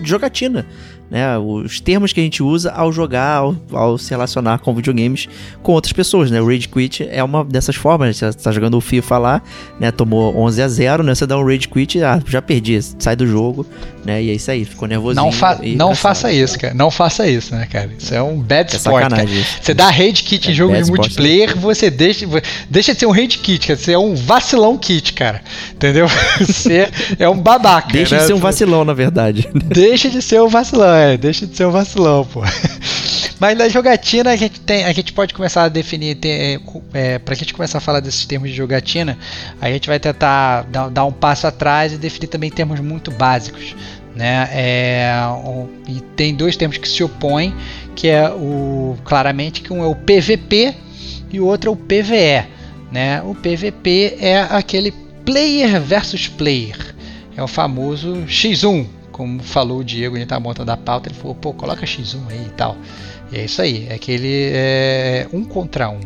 jogatina. 0.04 0.66
Né, 1.10 1.38
os 1.40 1.80
termos 1.80 2.14
que 2.14 2.20
a 2.20 2.24
gente 2.24 2.44
usa 2.44 2.72
ao 2.72 2.92
jogar, 2.92 3.38
ao, 3.38 3.56
ao, 3.72 3.98
se 3.98 4.12
relacionar 4.12 4.60
com 4.60 4.76
videogames 4.76 5.28
com 5.64 5.72
outras 5.72 5.92
pessoas, 5.92 6.30
né? 6.30 6.40
O 6.40 6.46
Rage 6.46 6.68
Quit 6.68 7.08
é 7.10 7.24
uma 7.24 7.44
dessas 7.44 7.76
formas, 7.76 8.16
você 8.18 8.32
tá 8.32 8.52
jogando 8.52 8.78
o 8.78 8.82
FIFA 8.82 9.18
lá, 9.18 9.42
né? 9.80 9.92
Tomou 9.92 10.38
11 10.38 10.62
a 10.62 10.68
0, 10.68 11.04
né? 11.04 11.16
Você 11.16 11.26
dá 11.26 11.36
um 11.38 11.44
Rage 11.44 11.68
Quit, 11.68 12.04
ah, 12.04 12.22
já 12.28 12.44
perdi, 12.44 12.80
sai 13.00 13.16
do 13.16 13.26
jogo, 13.26 13.66
né? 14.06 14.22
E 14.22 14.30
é 14.30 14.34
isso 14.34 14.52
aí, 14.52 14.64
ficou 14.64 14.88
nervosinho. 14.88 15.26
Não, 15.26 15.32
fa 15.32 15.60
não 15.64 15.96
faça 15.96 16.32
isso, 16.32 16.60
cara. 16.60 16.74
Não 16.76 16.92
faça 16.92 17.28
isso, 17.28 17.56
né, 17.56 17.66
cara? 17.66 17.90
Isso 17.98 18.14
é 18.14 18.22
um 18.22 18.40
bad 18.40 18.72
é 18.72 18.78
sport, 18.78 19.10
cara. 19.10 19.26
Você 19.62 19.74
dá 19.74 19.90
Rage 19.90 20.24
Kit 20.24 20.48
é 20.48 20.52
em 20.52 20.54
jogo 20.54 20.80
de 20.80 20.92
multiplayer, 20.92 21.58
você 21.58 21.90
deixa, 21.90 22.28
deixa 22.70 22.94
de 22.94 23.00
ser 23.00 23.08
um 23.08 23.12
Rage 23.12 23.40
Kit, 23.40 23.68
cara. 23.68 23.80
Você 23.80 23.94
é 23.94 23.98
um 23.98 24.14
vacilão 24.14 24.78
kit, 24.78 25.14
cara. 25.14 25.42
Entendeu? 25.74 26.08
Você 26.40 26.90
é 27.18 27.30
um 27.30 27.38
babaca. 27.38 27.92
Deixa 27.92 28.16
né? 28.16 28.22
de 28.22 28.28
ser 28.28 28.34
um 28.34 28.40
vacilão, 28.40 28.84
na 28.84 28.94
verdade. 28.94 29.48
Deixa 29.54 30.10
de 30.10 30.22
ser 30.22 30.42
um 30.42 30.48
vacilão, 30.48 30.96
é. 31.00 31.18
Deixa 31.18 31.46
de 31.48 31.56
ser 31.56 31.66
um 31.66 31.72
vacilão, 31.72 32.26
pô. 32.26 32.42
Mas 33.40 33.58
na 33.58 33.70
jogatina 33.70 34.32
a 34.32 34.36
gente 34.36 34.60
tem, 34.60 34.84
a 34.84 34.92
gente 34.92 35.14
pode 35.14 35.34
começar 35.34 35.64
a 35.64 35.70
definir, 35.70 36.16
ter, 36.16 36.60
é, 36.94 37.18
pra 37.20 37.34
gente 37.34 37.54
começar 37.54 37.78
a 37.78 37.82
falar 37.82 38.02
desses 38.02 38.26
termos 38.26 38.50
de 38.50 38.56
jogatina, 38.56 39.18
a 39.62 39.72
gente 39.72 39.88
vai 39.88 39.98
tentar 39.98 40.64
dar, 40.64 40.90
dar 40.90 41.06
um 41.06 41.12
passo 41.12 41.48
atrás 41.48 41.94
e 41.94 41.98
definir 41.98 42.28
também 42.28 42.52
termos 42.52 42.82
muito 42.82 43.10
básicos. 43.12 43.76
Né? 44.14 44.50
É, 44.52 45.14
o, 45.46 45.70
e 45.88 46.02
tem 46.18 46.36
dois 46.36 46.58
termos 46.58 46.78
que 46.78 46.90
se 46.90 47.02
opõem, 47.02 47.56
que 47.96 48.10
é 48.10 48.30
o 48.30 48.98
claramente 49.06 49.62
que 49.62 49.72
um 49.72 49.82
é 49.82 49.88
o 49.88 49.96
PVP 49.96 50.76
e 51.32 51.40
o 51.40 51.46
outro 51.46 51.70
é 51.70 51.74
o 51.74 51.78
PVE. 51.78 52.46
Né? 52.92 53.22
O 53.22 53.34
PVP 53.34 54.18
é 54.20 54.42
aquele 54.42 54.92
player 55.24 55.80
versus 55.80 56.28
player, 56.28 56.94
é 57.38 57.42
o 57.42 57.48
famoso 57.48 58.24
X1, 58.28 58.86
como 59.20 59.44
falou 59.44 59.80
o 59.80 59.84
Diego, 59.84 60.16
ele 60.16 60.26
tá 60.26 60.40
montando 60.40 60.72
a 60.72 60.78
pauta, 60.78 61.10
ele 61.10 61.16
falou, 61.16 61.36
pô, 61.36 61.54
coloca 61.54 61.86
X1 61.86 62.18
aí 62.30 62.46
e 62.48 62.50
tal. 62.52 62.78
E 63.34 63.38
é 63.38 63.44
isso 63.44 63.62
aí, 63.62 63.86
é 63.90 63.96
aquele 63.96 64.50
é, 64.54 65.28
um 65.34 65.44
contra 65.44 65.90
um, 65.90 66.00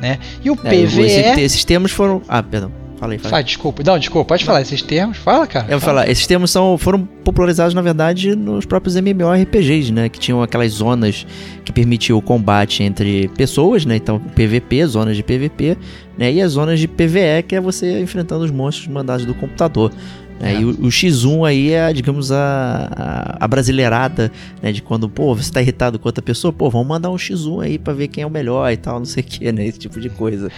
né? 0.00 0.18
E 0.42 0.50
o 0.50 0.54
É, 0.64 0.70
PVE... 0.70 1.02
esse- 1.02 1.40
esses 1.42 1.64
termos 1.64 1.92
foram. 1.92 2.22
Ah, 2.26 2.42
perdão. 2.42 2.72
Falei, 2.96 3.18
falei. 3.18 3.30
Fala, 3.30 3.42
desculpa, 3.42 3.82
não, 3.84 3.98
desculpa, 3.98 4.28
pode 4.28 4.44
falar 4.44 4.62
esses 4.62 4.80
termos, 4.80 5.18
fala, 5.18 5.46
cara. 5.46 5.66
Eu 5.66 5.72
vou 5.72 5.80
fala. 5.80 6.00
falar, 6.00 6.10
esses 6.10 6.26
termos 6.26 6.50
são, 6.50 6.78
foram 6.78 7.04
popularizados, 7.04 7.74
na 7.74 7.82
verdade, 7.82 8.34
nos 8.34 8.64
próprios 8.64 8.96
MMORPGs, 8.96 9.92
né? 9.92 10.08
Que 10.08 10.18
tinham 10.18 10.42
aquelas 10.42 10.72
zonas 10.72 11.26
que 11.64 11.72
permitiam 11.72 12.16
o 12.16 12.22
combate 12.22 12.82
entre 12.82 13.28
pessoas, 13.36 13.84
né? 13.84 13.96
Então, 13.96 14.18
PVP, 14.18 14.86
zonas 14.86 15.16
de 15.16 15.22
PVP, 15.22 15.76
né? 16.16 16.32
E 16.32 16.40
as 16.40 16.52
zonas 16.52 16.78
de 16.80 16.88
PVE, 16.88 17.42
que 17.46 17.56
é 17.56 17.60
você 17.60 18.00
enfrentando 18.00 18.44
os 18.44 18.50
monstros 18.50 18.86
mandados 18.88 19.26
do 19.26 19.34
computador. 19.34 19.92
É. 20.40 20.60
E 20.60 20.64
o, 20.64 20.70
o 20.70 20.88
X1 20.88 21.46
aí 21.46 21.70
é, 21.70 21.92
digamos, 21.92 22.32
a, 22.32 22.88
a, 22.90 23.44
a 23.44 23.48
brasileirada, 23.48 24.30
né? 24.62 24.72
De 24.72 24.82
quando, 24.82 25.08
pô, 25.08 25.34
você 25.34 25.52
tá 25.52 25.60
irritado 25.60 25.98
com 25.98 26.08
outra 26.08 26.22
pessoa, 26.22 26.52
pô, 26.52 26.68
vamos 26.68 26.86
mandar 26.86 27.10
um 27.10 27.16
X1 27.16 27.64
aí 27.64 27.78
pra 27.78 27.92
ver 27.92 28.08
quem 28.08 28.22
é 28.22 28.26
o 28.26 28.30
melhor 28.30 28.70
e 28.72 28.76
tal, 28.76 28.98
não 28.98 29.06
sei 29.06 29.22
o 29.22 29.26
que, 29.26 29.52
né? 29.52 29.66
Esse 29.66 29.78
tipo 29.78 30.00
de 30.00 30.08
coisa. 30.08 30.50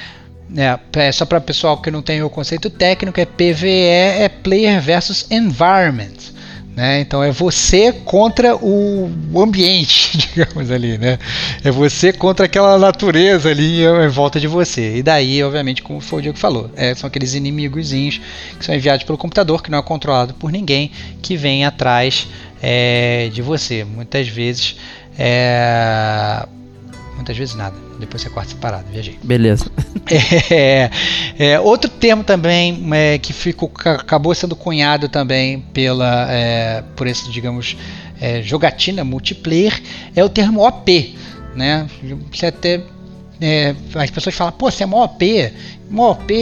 É, 0.56 0.78
é, 1.00 1.12
só 1.12 1.24
para 1.24 1.40
pessoal 1.40 1.80
que 1.80 1.90
não 1.90 2.02
tem 2.02 2.22
o 2.22 2.30
conceito 2.30 2.70
técnico, 2.70 3.20
é 3.20 3.24
PVE 3.24 3.68
é 3.68 4.28
player 4.28 4.80
versus 4.80 5.26
environment. 5.30 6.35
Né? 6.76 7.00
Então 7.00 7.24
é 7.24 7.32
você 7.32 7.90
contra 7.90 8.54
o 8.54 9.10
ambiente, 9.34 10.18
digamos 10.36 10.70
ali, 10.70 10.98
né? 10.98 11.18
É 11.64 11.70
você 11.70 12.12
contra 12.12 12.44
aquela 12.44 12.78
natureza 12.78 13.48
ali 13.48 13.82
em 13.82 14.08
volta 14.08 14.38
de 14.38 14.46
você. 14.46 14.98
E 14.98 15.02
daí, 15.02 15.42
obviamente, 15.42 15.82
como 15.82 16.02
foi 16.02 16.18
o 16.18 16.22
Diego 16.22 16.36
falou, 16.36 16.70
é, 16.76 16.94
são 16.94 17.08
aqueles 17.08 17.32
inimigozinhos 17.32 18.20
que 18.58 18.62
são 18.62 18.74
enviados 18.74 19.06
pelo 19.06 19.16
computador, 19.16 19.62
que 19.62 19.70
não 19.70 19.78
é 19.78 19.82
controlado 19.82 20.34
por 20.34 20.52
ninguém, 20.52 20.90
que 21.22 21.34
vem 21.34 21.64
atrás 21.64 22.28
é, 22.60 23.30
de 23.32 23.40
você. 23.40 23.82
Muitas 23.82 24.28
vezes, 24.28 24.76
é, 25.18 26.46
muitas 27.16 27.36
vezes 27.36 27.54
nada. 27.56 27.74
Depois 27.98 28.22
você 28.22 28.30
corta 28.30 28.50
separado, 28.50 28.84
viajei. 28.92 29.18
Beleza. 29.22 29.66
É, 30.08 30.88
é, 31.36 31.58
outro 31.60 31.90
termo 31.90 32.22
também 32.22 32.80
é, 32.94 33.18
que 33.18 33.32
ficou, 33.32 33.68
ca- 33.68 33.94
acabou 33.96 34.32
sendo 34.36 34.54
cunhado 34.54 35.08
também 35.08 35.58
pela, 35.72 36.30
é, 36.30 36.84
por 36.94 37.08
esse, 37.08 37.28
digamos, 37.32 37.76
é, 38.20 38.40
jogatina 38.40 39.02
multiplayer 39.02 39.82
é 40.14 40.22
o 40.22 40.28
termo 40.28 40.64
OP. 40.64 41.16
Né? 41.56 41.88
Você 42.32 42.46
até, 42.46 42.82
é, 43.40 43.74
as 43.96 44.10
pessoas 44.10 44.34
falam, 44.36 44.52
pô, 44.52 44.70
você 44.70 44.84
é 44.84 44.86
mó 44.86 45.04
OP, 45.04 45.52
mó 45.90 46.12
OP, 46.12 46.32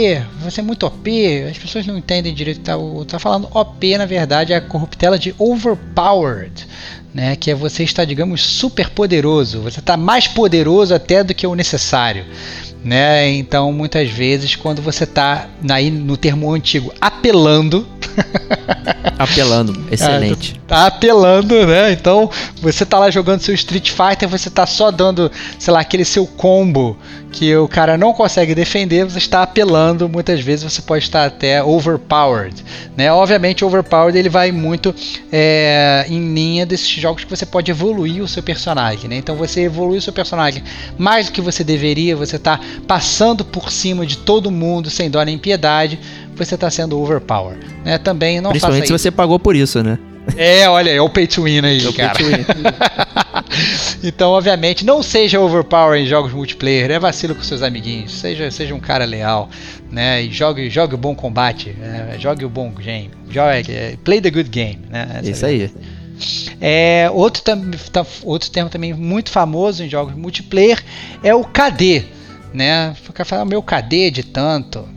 você 0.43 0.61
é 0.61 0.63
muito 0.63 0.85
OP. 0.85 1.45
As 1.51 1.57
pessoas 1.57 1.87
não 1.87 1.97
entendem 1.97 2.35
direito. 2.35 2.61
Tá, 2.61 2.77
o- 2.77 3.03
tá 3.07 3.19
falando 3.19 3.49
OP, 3.55 3.97
na 3.97 4.05
verdade, 4.05 4.53
é 4.53 4.57
a 4.57 4.61
corruptela 4.61 5.19
de 5.19 5.35
overpowered. 5.39 6.67
Né, 7.15 7.37
que 7.37 7.49
é 7.49 7.55
você 7.55 7.85
estar, 7.85 8.05
digamos, 8.05 8.43
super 8.43 8.91
poderoso. 8.91 9.61
Você 9.61 9.79
está 9.79 9.97
mais 9.97 10.27
poderoso 10.27 10.93
até 10.93 11.23
do 11.23 11.33
que 11.33 11.47
o 11.47 11.55
necessário 11.55 12.27
né? 12.85 13.29
Então, 13.31 13.73
muitas 13.73 14.11
vezes, 14.11 14.55
quando 14.55 14.83
você 14.83 15.05
está 15.05 15.49
aí 15.71 15.91
no 15.91 16.17
termo 16.17 16.53
antigo 16.53 16.93
apelando, 17.01 17.87
Apelando. 19.19 19.85
Excelente. 19.91 20.61
tá 20.67 20.87
apelando, 20.87 21.67
né? 21.67 21.93
Então, 21.93 22.31
você 22.61 22.85
tá 22.85 22.99
lá 22.99 23.11
jogando 23.11 23.41
seu 23.41 23.55
Street 23.55 23.91
Fighter, 23.91 24.29
você 24.29 24.51
tá 24.51 24.67
só 24.67 24.91
dando, 24.91 25.31
sei 25.59 25.73
lá, 25.73 25.81
aquele 25.81 26.05
seu 26.05 26.27
combo 26.27 26.97
que 27.31 27.55
o 27.57 27.67
cara 27.67 27.99
não 27.99 28.13
consegue 28.13 28.55
defender, 28.55 29.05
você 29.05 29.19
está 29.19 29.43
apelando, 29.43 30.09
muitas 30.09 30.41
vezes 30.41 30.73
você 30.73 30.81
pode 30.81 31.05
estar 31.05 31.27
até 31.27 31.63
overpowered, 31.63 32.65
né? 32.97 33.13
Obviamente, 33.13 33.65
overpowered 33.65 34.17
ele 34.17 34.29
vai 34.29 34.53
muito 34.53 34.95
é, 35.33 36.07
em 36.09 36.33
linha 36.33 36.65
desses 36.65 36.89
jogos 36.89 37.25
que 37.25 37.31
você 37.31 37.45
pode 37.45 37.71
evoluir 37.71 38.23
o 38.23 38.29
seu 38.29 38.43
personagem, 38.43 39.09
né? 39.09 39.17
Então, 39.17 39.35
você 39.35 39.63
evolui 39.63 39.99
o 39.99 40.03
seu 40.03 40.13
personagem 40.13 40.63
mais 40.97 41.27
do 41.27 41.33
que 41.33 41.41
você 41.41 41.65
deveria, 41.65 42.15
você 42.15 42.39
tá 42.39 42.61
passando 42.87 43.45
por 43.45 43.71
cima 43.71 44.07
de 44.07 44.19
todo 44.19 44.51
mundo 44.51 44.91
sem 44.91 45.11
dó 45.11 45.23
nem 45.23 45.39
piedade, 45.39 45.99
você 46.37 46.57
tá 46.57 46.71
sendo 46.71 47.01
overpowered, 47.01 47.65
né? 47.85 47.99
Também 47.99 48.37
não 48.37 48.51
faça 48.51 48.53
Principalmente 48.53 48.87
se 48.87 48.93
isso. 48.95 49.03
você 49.03 49.11
pagou 49.11 49.39
por 49.39 49.55
isso, 49.55 49.83
né? 49.83 49.99
É, 50.37 50.69
olha, 50.69 50.91
é 50.91 51.01
o 51.01 51.09
pay 51.09 51.27
to 51.27 51.43
win 51.43 51.61
aí, 51.61 51.87
É 51.87 51.93
cara. 51.93 52.19
win. 52.19 52.45
então, 54.03 54.31
obviamente, 54.31 54.85
não 54.85 55.03
seja 55.03 55.39
overpower 55.39 56.01
em 56.01 56.07
jogos 56.07 56.33
multiplayer, 56.33 56.91
é 56.91 56.99
vacilo 56.99 57.35
com 57.35 57.43
seus 57.43 57.63
amiguinhos, 57.63 58.13
seja, 58.13 58.51
seja 58.51 58.75
um 58.75 58.81
cara 58.81 59.05
leal, 59.05 59.51
né? 59.91 60.23
E 60.23 60.33
jogue, 60.33 60.69
jogue 60.71 60.95
o 60.95 60.99
bom 60.99 61.15
combate, 61.15 61.71
né? 61.79 62.17
jogue 62.19 62.45
o 62.45 62.49
bom 62.49 62.71
game, 62.71 63.11
jogue, 63.29 63.71
é, 63.71 63.97
play 64.03 64.21
the 64.21 64.31
good 64.31 64.49
game, 64.49 64.81
né? 64.91 65.21
Essa 65.21 65.31
Isso 65.31 65.45
é 65.45 65.49
a 65.49 65.53
aí. 65.53 65.71
É, 66.61 67.11
outro, 67.13 67.43
outro 68.23 68.51
termo 68.51 68.71
também 68.71 68.95
muito 68.95 69.31
famoso 69.31 69.83
em 69.83 69.89
jogos 69.89 70.15
multiplayer 70.15 70.83
é 71.23 71.35
o 71.35 71.45
KD. 71.45 72.05
Né? 72.55 72.95
O 73.09 73.13
cara 73.13 73.25
fala, 73.25 73.43
"Ah, 73.43 73.45
meu 73.45 73.61
KD 73.61 74.13
de 74.13 74.23
tanto. 74.23 74.89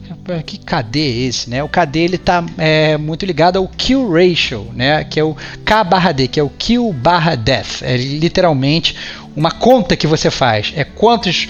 Que 0.46 0.60
KD 0.60 1.00
é 1.00 1.28
esse? 1.28 1.50
Né? 1.50 1.64
O 1.64 1.68
KD 1.68 2.00
ele 2.00 2.18
tá 2.20 2.46
é, 2.58 2.98
muito 2.98 3.26
ligado 3.26 3.58
ao 3.58 3.68
kill 3.68 4.12
ratio, 4.12 4.68
né? 4.76 5.04
que 5.04 5.20
é 5.20 5.24
o 5.24 5.36
K 5.66 5.84
barra 5.84 6.12
D, 6.12 6.28
que 6.28 6.40
é 6.40 6.44
o 6.44 6.50
kill 6.50 6.94
barra 6.94 7.34
death. 7.34 7.82
É 7.82 7.98
literalmente 7.98 8.96
uma 9.36 9.50
conta 9.50 9.96
que 9.96 10.06
você 10.06 10.30
faz. 10.30 10.72
É 10.76 10.84
quantas 10.84 11.48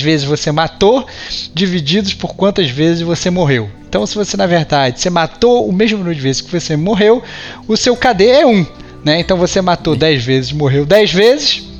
vezes 0.00 0.24
você 0.24 0.50
matou 0.50 1.06
divididos 1.54 2.12
por 2.12 2.34
quantas 2.34 2.68
vezes 2.68 3.02
você 3.02 3.30
morreu. 3.30 3.70
Então, 3.88 4.04
se 4.06 4.16
você 4.16 4.36
na 4.36 4.46
verdade 4.46 5.00
você 5.00 5.10
matou 5.10 5.68
o 5.68 5.72
mesmo 5.72 5.98
número 5.98 6.14
de 6.14 6.20
vezes 6.20 6.42
que 6.42 6.50
você 6.50 6.76
morreu, 6.76 7.22
o 7.68 7.76
seu 7.76 7.96
KD 7.96 8.26
é 8.26 8.46
1. 8.46 8.66
Né? 9.04 9.20
Então 9.20 9.36
você 9.36 9.60
matou 9.60 9.94
10 9.94 10.24
vezes, 10.24 10.52
morreu 10.52 10.84
10 10.84 11.12
vezes, 11.12 11.70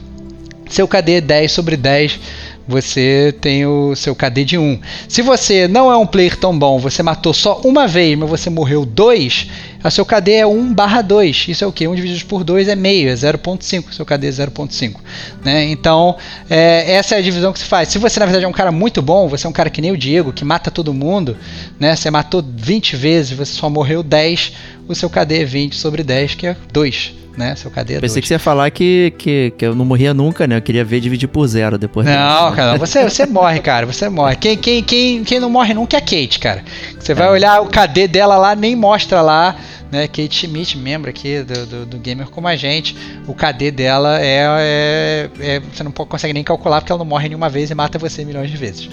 seu 0.69 0.87
KD 0.87 1.13
é 1.15 1.21
10 1.21 1.53
sobre 1.53 1.77
10, 1.77 2.21
você 2.67 3.35
tem 3.41 3.67
o 3.67 3.95
seu 3.97 4.15
KD 4.15 4.45
de 4.45 4.59
1. 4.59 4.81
Se 5.09 5.23
você 5.23 5.67
não 5.67 5.91
é 5.91 5.97
um 5.97 6.07
player 6.07 6.37
tão 6.37 6.57
bom, 6.59 6.79
você 6.79 7.03
matou 7.03 7.33
só 7.33 7.61
uma 7.65 7.87
vez, 7.87 8.17
mas 8.17 8.29
você 8.29 8.49
morreu 8.49 8.85
2, 8.85 9.49
a 9.83 9.91
seu 9.91 10.05
KD 10.05 10.33
é 10.33 10.47
1 10.47 10.75
barra 10.75 11.03
2. 11.03 11.47
Isso 11.49 11.65
é 11.65 11.67
o 11.67 11.73
que? 11.73 11.89
1 11.89 11.95
dividido 11.95 12.27
por 12.27 12.45
2 12.45 12.69
é 12.69 12.77
meio, 12.77 13.09
é 13.09 13.15
0.5. 13.15 13.93
Seu 13.93 14.05
KD 14.05 14.27
é 14.27 14.31
0.5. 14.31 14.97
Né? 15.45 15.65
Então, 15.65 16.17
é, 16.49 16.93
essa 16.93 17.15
é 17.15 17.19
a 17.19 17.23
divisão 17.23 17.53
que 17.53 17.59
se 17.59 17.65
faz. 17.65 17.89
Se 17.89 17.99
você, 17.99 18.21
na 18.21 18.27
verdade, 18.27 18.45
é 18.45 18.49
um 18.49 18.53
cara 18.53 18.71
muito 18.71 19.01
bom, 19.01 19.29
você 19.29 19.47
é 19.47 19.51
um 19.51 19.53
cara 19.53 19.71
que 19.71 19.81
nem 19.81 19.91
o 19.91 19.97
Diego, 19.97 20.33
que 20.33 20.45
mata 20.45 20.71
todo 20.71 20.93
mundo, 20.93 21.37
né? 21.79 21.97
você 21.97 22.11
matou 22.11 22.45
20 22.47 22.97
vezes, 22.97 23.33
você 23.33 23.53
só 23.53 23.71
morreu 23.71 24.03
10, 24.03 24.53
o 24.87 24.95
seu 24.95 25.09
KD 25.09 25.43
é 25.43 25.45
20 25.45 25.77
sobre 25.77 26.03
10, 26.03 26.35
que 26.35 26.47
é 26.47 26.57
2. 26.73 27.21
Né? 27.37 27.55
Seu 27.55 27.71
KD 27.71 27.95
é 27.95 28.01
2. 28.01 28.01
Pensei 28.01 28.21
que 28.21 28.29
você 28.29 28.35
ia 28.35 28.39
falar 28.39 28.71
que, 28.71 29.15
que, 29.17 29.53
que 29.57 29.65
eu 29.65 29.75
não 29.75 29.85
morria 29.85 30.13
nunca, 30.13 30.47
né? 30.47 30.57
Eu 30.57 30.63
queria 30.63 30.85
ver 30.85 31.01
dividir 31.01 31.29
por 31.29 31.47
zero 31.47 31.79
depois. 31.79 32.07
Não, 32.07 32.53
cara, 32.53 32.77
você, 32.77 33.05
você 33.05 33.25
morre, 33.25 33.61
cara, 33.61 33.87
você 33.87 34.09
morre. 34.09 34.37
Quem, 34.37 34.59
quem, 34.59 34.83
quem, 34.83 35.25
quem 35.25 35.41
não 35.41 35.49
morre 35.49 35.73
nunca 35.73 35.97
é 35.97 35.99
a 35.99 36.03
Kate, 36.03 36.39
cara. 36.39 36.65
Você 36.99 37.15
vai 37.15 37.31
olhar 37.31 37.63
o 37.63 37.67
KD 37.67 38.09
dela 38.09 38.37
lá, 38.37 38.55
nem 38.55 38.75
mostra 38.75 39.23
lá, 39.23 39.57
né? 39.91 40.07
Kate 40.07 40.35
Schmidt, 40.35 40.77
membro 40.79 41.11
aqui 41.11 41.43
do, 41.43 41.67
do, 41.67 41.87
do 41.87 41.99
Gamer 41.99 42.29
como 42.29 42.47
a 42.49 42.57
gente. 42.57 42.97
O 43.27 43.35
KD 43.35 43.71
dela 43.71 44.21
é, 44.21 44.45
é, 44.59 45.31
é- 45.41 45.61
Você 45.61 45.83
não 45.83 45.93
consegue 45.93 46.33
nem 46.35 46.45
calcular 46.45 46.81
porque 46.81 46.93
ela 46.93 46.99
não 46.99 47.07
morre 47.07 47.29
nenhuma 47.29 47.49
vez 47.49 47.71
e 47.71 47.75
mata 47.75 47.99
você 47.99 48.25
milhões 48.25 48.51
de 48.51 48.57
vezes. 48.57 48.89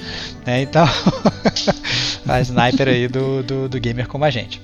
Né? 0.46 0.62
Então, 0.62 0.86
a 2.28 2.42
sniper 2.42 2.88
aí 2.88 3.08
do, 3.08 3.44
do, 3.44 3.70
do 3.70 3.80
Gamer 3.80 4.08
como 4.08 4.26
a 4.26 4.30
gente. 4.30 4.62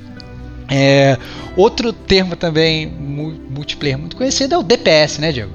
É, 0.70 1.18
outro 1.56 1.92
termo 1.92 2.36
também 2.36 2.88
mu- 2.88 3.38
multiplayer 3.50 3.98
muito 3.98 4.16
conhecido 4.16 4.56
é 4.56 4.58
o 4.58 4.64
DPS, 4.64 5.20
né, 5.20 5.32
Diego? 5.32 5.52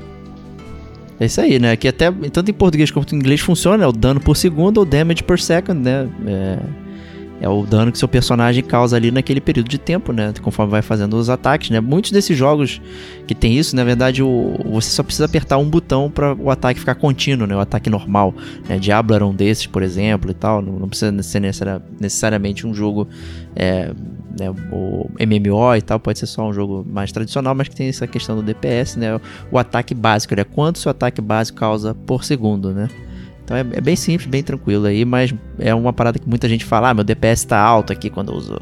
É 1.20 1.26
isso 1.26 1.40
aí, 1.40 1.58
né? 1.58 1.74
Que 1.76 1.88
até 1.88 2.12
tanto 2.30 2.48
em 2.50 2.54
português 2.54 2.90
quanto 2.92 3.14
em 3.14 3.18
inglês 3.18 3.40
funciona, 3.40 3.82
é 3.82 3.86
o 3.86 3.90
dano 3.92 4.20
por 4.20 4.36
segundo 4.36 4.78
ou 4.78 4.84
damage 4.84 5.24
per 5.24 5.40
second, 5.40 5.80
né? 5.80 6.08
É, 6.26 6.58
é 7.40 7.48
o 7.48 7.64
dano 7.64 7.92
que 7.92 7.98
seu 7.98 8.08
personagem 8.08 8.62
causa 8.64 8.96
ali 8.96 9.10
naquele 9.10 9.40
período 9.40 9.68
de 9.68 9.78
tempo, 9.78 10.12
né? 10.12 10.32
Conforme 10.42 10.70
vai 10.70 10.82
fazendo 10.82 11.14
os 11.14 11.30
ataques, 11.30 11.70
né? 11.70 11.80
Muitos 11.80 12.10
desses 12.10 12.36
jogos 12.36 12.80
que 13.26 13.34
tem 13.34 13.56
isso, 13.56 13.76
na 13.76 13.84
verdade, 13.84 14.22
o, 14.22 14.56
você 14.64 14.90
só 14.90 15.02
precisa 15.02 15.26
apertar 15.26 15.58
um 15.58 15.68
botão 15.68 16.10
para 16.10 16.34
o 16.34 16.50
ataque 16.50 16.80
ficar 16.80 16.96
contínuo, 16.96 17.46
né? 17.46 17.54
O 17.54 17.60
ataque 17.60 17.88
normal. 17.88 18.34
Né? 18.68 18.78
Diablo 18.78 19.14
era 19.14 19.24
um 19.24 19.34
desses, 19.34 19.66
por 19.66 19.82
exemplo, 19.82 20.30
e 20.30 20.34
tal. 20.34 20.60
Não, 20.60 20.80
não 20.80 20.88
precisa 20.88 21.22
ser 21.22 21.40
necessari- 21.40 21.82
necessariamente 22.00 22.66
um 22.66 22.74
jogo 22.74 23.06
é, 23.54 23.92
né, 24.38 24.50
o 24.72 25.08
MMO 25.18 25.76
e 25.76 25.82
tal, 25.82 25.98
pode 25.98 26.18
ser 26.18 26.26
só 26.26 26.48
um 26.48 26.52
jogo 26.52 26.86
mais 26.88 27.10
tradicional, 27.12 27.54
mas 27.54 27.68
que 27.68 27.76
tem 27.76 27.88
essa 27.88 28.06
questão 28.06 28.36
do 28.36 28.42
DPS, 28.42 28.98
né? 28.98 29.20
O 29.50 29.58
ataque 29.58 29.94
básico, 29.94 30.34
né? 30.34 30.44
Quanto 30.44 30.78
seu 30.78 30.90
ataque 30.90 31.20
básico 31.20 31.58
causa 31.58 31.94
por 31.94 32.24
segundo, 32.24 32.72
né? 32.72 32.88
Então 33.48 33.56
é, 33.56 33.60
é, 33.60 33.80
bem 33.80 33.96
simples, 33.96 34.28
bem 34.28 34.42
tranquilo 34.42 34.86
aí, 34.86 35.06
mas 35.06 35.32
é 35.58 35.74
uma 35.74 35.90
parada 35.90 36.18
que 36.18 36.28
muita 36.28 36.46
gente 36.46 36.66
fala, 36.66 36.90
ah, 36.90 36.94
meu 36.94 37.02
DPS 37.02 37.46
tá 37.46 37.58
alto 37.58 37.90
aqui 37.90 38.10
quando 38.10 38.30
eu 38.30 38.36
uso 38.36 38.60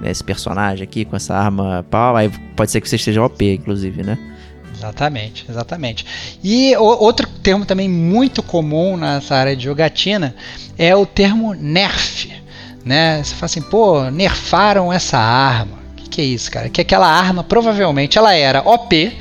né, 0.00 0.12
esse 0.12 0.22
personagem 0.22 0.84
aqui 0.84 1.04
com 1.04 1.16
essa 1.16 1.34
arma 1.34 1.84
pau, 1.90 2.14
aí 2.14 2.30
pode 2.54 2.70
ser 2.70 2.80
que 2.80 2.88
você 2.88 2.94
esteja 2.94 3.20
OP, 3.20 3.44
inclusive, 3.52 4.04
né? 4.04 4.16
Exatamente, 4.72 5.44
exatamente. 5.50 6.06
E 6.44 6.76
o, 6.76 6.84
outro 6.84 7.26
termo 7.42 7.66
também 7.66 7.88
muito 7.88 8.40
comum 8.40 8.96
nessa 8.96 9.34
área 9.34 9.56
de 9.56 9.64
jogatina 9.64 10.36
é 10.78 10.94
o 10.94 11.04
termo 11.04 11.52
nerf. 11.52 12.30
Né? 12.84 13.20
Você 13.20 13.34
fala 13.34 13.46
assim, 13.46 13.62
pô, 13.62 14.08
nerfaram 14.08 14.92
essa 14.92 15.18
arma. 15.18 15.78
O 15.94 15.96
que, 15.96 16.08
que 16.08 16.20
é 16.20 16.24
isso, 16.24 16.48
cara? 16.48 16.68
Que 16.68 16.80
aquela 16.80 17.08
arma 17.08 17.42
provavelmente 17.42 18.16
ela 18.16 18.32
era 18.34 18.62
OP, 18.62 19.18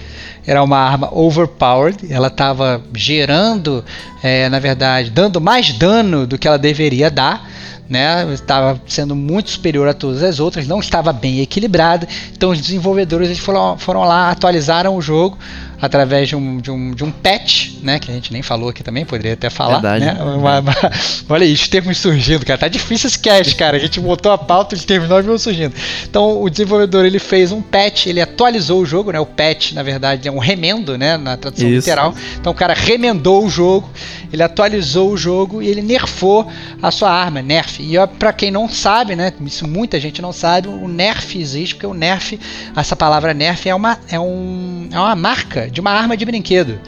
era 0.48 0.64
uma 0.64 0.78
arma 0.78 1.10
overpowered, 1.12 2.08
ela 2.10 2.28
estava 2.28 2.82
gerando, 2.96 3.84
é, 4.24 4.48
na 4.48 4.60
verdade, 4.60 5.10
dando 5.10 5.42
mais 5.42 5.74
dano 5.74 6.26
do 6.26 6.38
que 6.40 6.48
ela 6.48 6.58
deveria 6.58 7.12
dar. 7.12 7.58
Né, 7.90 8.34
estava 8.34 8.82
sendo 8.86 9.16
muito 9.16 9.50
superior 9.50 9.88
a 9.88 9.94
todas 9.94 10.22
as 10.22 10.42
outras, 10.42 10.68
não 10.68 10.82
estava 10.82 11.14
bem 11.14 11.40
equilibrada. 11.40 12.06
Então 12.34 12.50
os 12.50 12.60
desenvolvedores 12.60 13.30
eles 13.30 13.40
foram, 13.40 13.78
foram 13.78 14.02
lá, 14.02 14.30
atualizaram 14.30 14.94
o 14.98 15.02
jogo 15.02 15.38
através 15.80 16.28
de 16.28 16.36
um, 16.36 16.58
de 16.58 16.72
um, 16.72 16.92
de 16.92 17.04
um 17.04 17.12
patch, 17.12 17.74
né? 17.84 18.00
Que 18.00 18.12
a 18.12 18.14
gente 18.14 18.34
nem 18.34 18.42
falou 18.42 18.70
aqui 18.70 18.84
também, 18.84 19.06
poderia 19.06 19.34
até 19.34 19.50
falar. 19.50 19.80
Verdade. 19.80 20.06
Né? 20.06 20.14
Uma, 20.22 20.60
uma, 20.60 20.76
olha 21.30 21.46
os 21.46 21.68
termos 21.68 21.98
surgindo, 21.98 22.46
cara. 22.46 22.60
Tá 22.60 22.68
difícil 22.68 23.08
esse 23.08 23.20
cast, 23.20 23.56
cara. 23.56 23.78
A 23.78 23.80
gente 23.80 24.00
botou 24.00 24.32
a 24.32 24.38
pauta, 24.38 24.76
os 24.76 24.84
termos 24.84 25.08
novos 25.08 25.26
vão 25.26 25.38
surgindo. 25.38 25.74
Então 26.10 26.42
o 26.42 26.50
desenvolvedor 26.50 27.06
ele 27.06 27.20
fez 27.20 27.52
um 27.52 27.62
patch, 27.62 28.08
ele 28.08 28.20
atualizou 28.20 28.82
o 28.82 28.86
jogo, 28.86 29.12
né? 29.12 29.20
O 29.20 29.26
patch, 29.26 29.74
na 29.74 29.84
verdade, 29.84 30.28
é 30.28 30.32
um 30.32 30.40
remendo, 30.40 30.98
né? 30.98 31.16
Na 31.18 31.38
tradução 31.38 31.68
Isso. 31.68 31.88
literal. 31.88 32.14
Então 32.40 32.52
o 32.52 32.56
cara 32.56 32.74
remendou 32.74 33.46
o 33.46 33.50
jogo, 33.50 33.90
ele 34.34 34.42
atualizou 34.42 35.12
o 35.12 35.18
jogo 35.18 35.62
e 35.62 35.68
ele 35.68 35.82
nerfou 35.82 36.48
a 36.82 36.90
sua 36.90 37.12
arma, 37.12 37.42
nerf. 37.42 37.82
E 37.82 37.96
para 38.18 38.34
quem 38.34 38.50
não 38.50 38.68
sabe, 38.68 39.16
né? 39.16 39.32
Isso 39.42 39.68
muita 39.68 40.00
gente 40.00 40.22
não 40.22 40.34
sabe, 40.34 40.68
o 40.68 40.88
nerf 40.88 41.38
existe, 41.40 41.76
porque 41.76 41.86
o 41.86 41.94
nerf, 41.94 42.40
essa 42.76 42.96
palavra 42.96 43.34
nerf 43.34 43.70
é 43.70 43.76
uma, 43.76 44.00
é 44.10 44.20
um, 44.20 44.90
é 44.92 45.00
uma 45.00 45.16
marca 45.16 45.67
de 45.72 45.82
uma 45.82 45.92
arma 45.92 46.16
de 46.16 46.26
brinquedo 46.26 46.80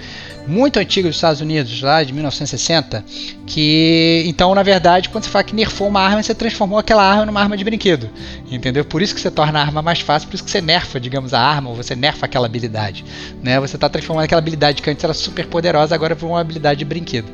muito 0.49 0.79
antiga 0.79 1.07
dos 1.07 1.15
Estados 1.15 1.41
Unidos, 1.41 1.81
lá 1.81 2.03
de 2.03 2.11
1960, 2.11 3.05
que 3.45 4.23
então, 4.25 4.53
na 4.55 4.63
verdade, 4.63 5.09
quando 5.09 5.23
você 5.23 5.29
fala 5.29 5.43
que 5.43 5.53
nerfou 5.53 5.87
uma 5.87 6.01
arma, 6.01 6.23
você 6.23 6.33
transformou 6.33 6.79
aquela 6.79 7.03
arma 7.03 7.25
numa 7.25 7.39
arma 7.39 7.55
de 7.55 7.63
brinquedo, 7.63 8.09
entendeu? 8.49 8.83
Por 8.83 9.01
isso 9.01 9.13
que 9.13 9.21
você 9.21 9.29
torna 9.29 9.59
a 9.59 9.61
arma 9.61 9.81
mais 9.81 9.99
fácil, 9.99 10.27
por 10.27 10.35
isso 10.35 10.43
que 10.43 10.49
você 10.49 10.59
nerfa, 10.59 10.99
digamos, 10.99 11.33
a 11.35 11.39
arma, 11.39 11.69
ou 11.69 11.75
você 11.75 11.95
nerfa 11.95 12.25
aquela 12.25 12.47
habilidade, 12.47 13.05
né? 13.43 13.59
Você 13.59 13.75
está 13.75 13.87
transformando 13.87 14.25
aquela 14.25 14.39
habilidade 14.39 14.81
que 14.81 14.89
antes 14.89 15.03
era 15.03 15.13
super 15.13 15.45
poderosa, 15.45 15.93
agora 15.93 16.15
por 16.15 16.25
uma 16.25 16.41
habilidade 16.41 16.79
de 16.79 16.85
brinquedo. 16.85 17.27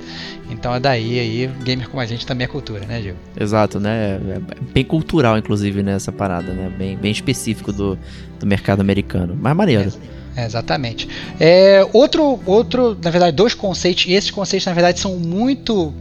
Então 0.50 0.76
é 0.76 0.80
daí 0.80 1.18
aí, 1.18 1.50
gamer 1.64 1.90
como 1.90 2.02
a 2.02 2.06
gente 2.06 2.26
também 2.26 2.46
é 2.46 2.48
cultura, 2.48 2.86
né, 2.86 3.02
Gil? 3.02 3.16
Exato, 3.40 3.80
né? 3.80 4.20
É 4.30 4.40
bem 4.74 4.84
cultural, 4.84 5.38
inclusive, 5.38 5.82
nessa 5.82 6.12
né, 6.12 6.18
parada, 6.18 6.52
né? 6.52 6.70
Bem, 6.78 6.98
bem 6.98 7.12
específico 7.12 7.72
do, 7.72 7.98
do 8.40 8.46
mercado 8.46 8.82
americano. 8.82 9.38
Mas 9.40 9.56
maneiro. 9.56 9.90
É. 10.12 10.25
É, 10.36 10.45
exatamente. 10.45 11.07
É, 11.40 11.88
outro, 11.94 12.40
outro, 12.45 12.98
na 13.02 13.10
verdade, 13.10 13.36
dois 13.36 13.53
conceitos, 13.53 14.06
e 14.06 14.14
esses 14.14 14.32
conceitos, 14.32 14.66
na 14.66 14.74
verdade, 14.74 14.99
são 14.99 15.18
muito 15.18 15.94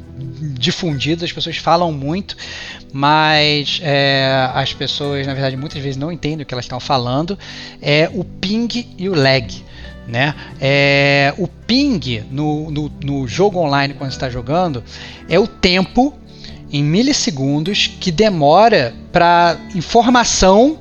difundidos, 0.59 1.25
as 1.25 1.33
pessoas 1.33 1.57
falam 1.57 1.93
muito, 1.93 2.37
mas 2.93 3.81
é, 3.83 4.51
as 4.55 4.73
pessoas, 4.73 5.27
na 5.27 5.35
verdade, 5.35 5.57
muitas 5.57 5.81
vezes 5.81 5.97
não 5.97 6.11
entendem 6.11 6.43
o 6.43 6.47
que 6.47 6.55
elas 6.55 6.65
estão 6.65 6.81
falando, 6.81 7.39
é 7.81 8.11
o 8.13 8.25
ping 8.25 8.87
e 8.99 9.09
o 9.09 9.15
lag. 9.15 9.47
Né? 10.07 10.35
É, 10.61 11.33
o 11.39 11.49
ping 11.49 12.25
no, 12.31 12.71
no, 12.71 12.93
no 13.03 13.27
jogo 13.27 13.59
online, 13.59 13.95
quando 13.95 14.11
está 14.11 14.29
jogando, 14.29 14.83
é 15.29 15.39
o 15.39 15.47
tempo 15.47 16.15
em 16.71 16.83
milissegundos 16.83 17.87
que 17.87 18.11
demora 18.11 18.95
para 19.13 19.57
informação 19.75 20.81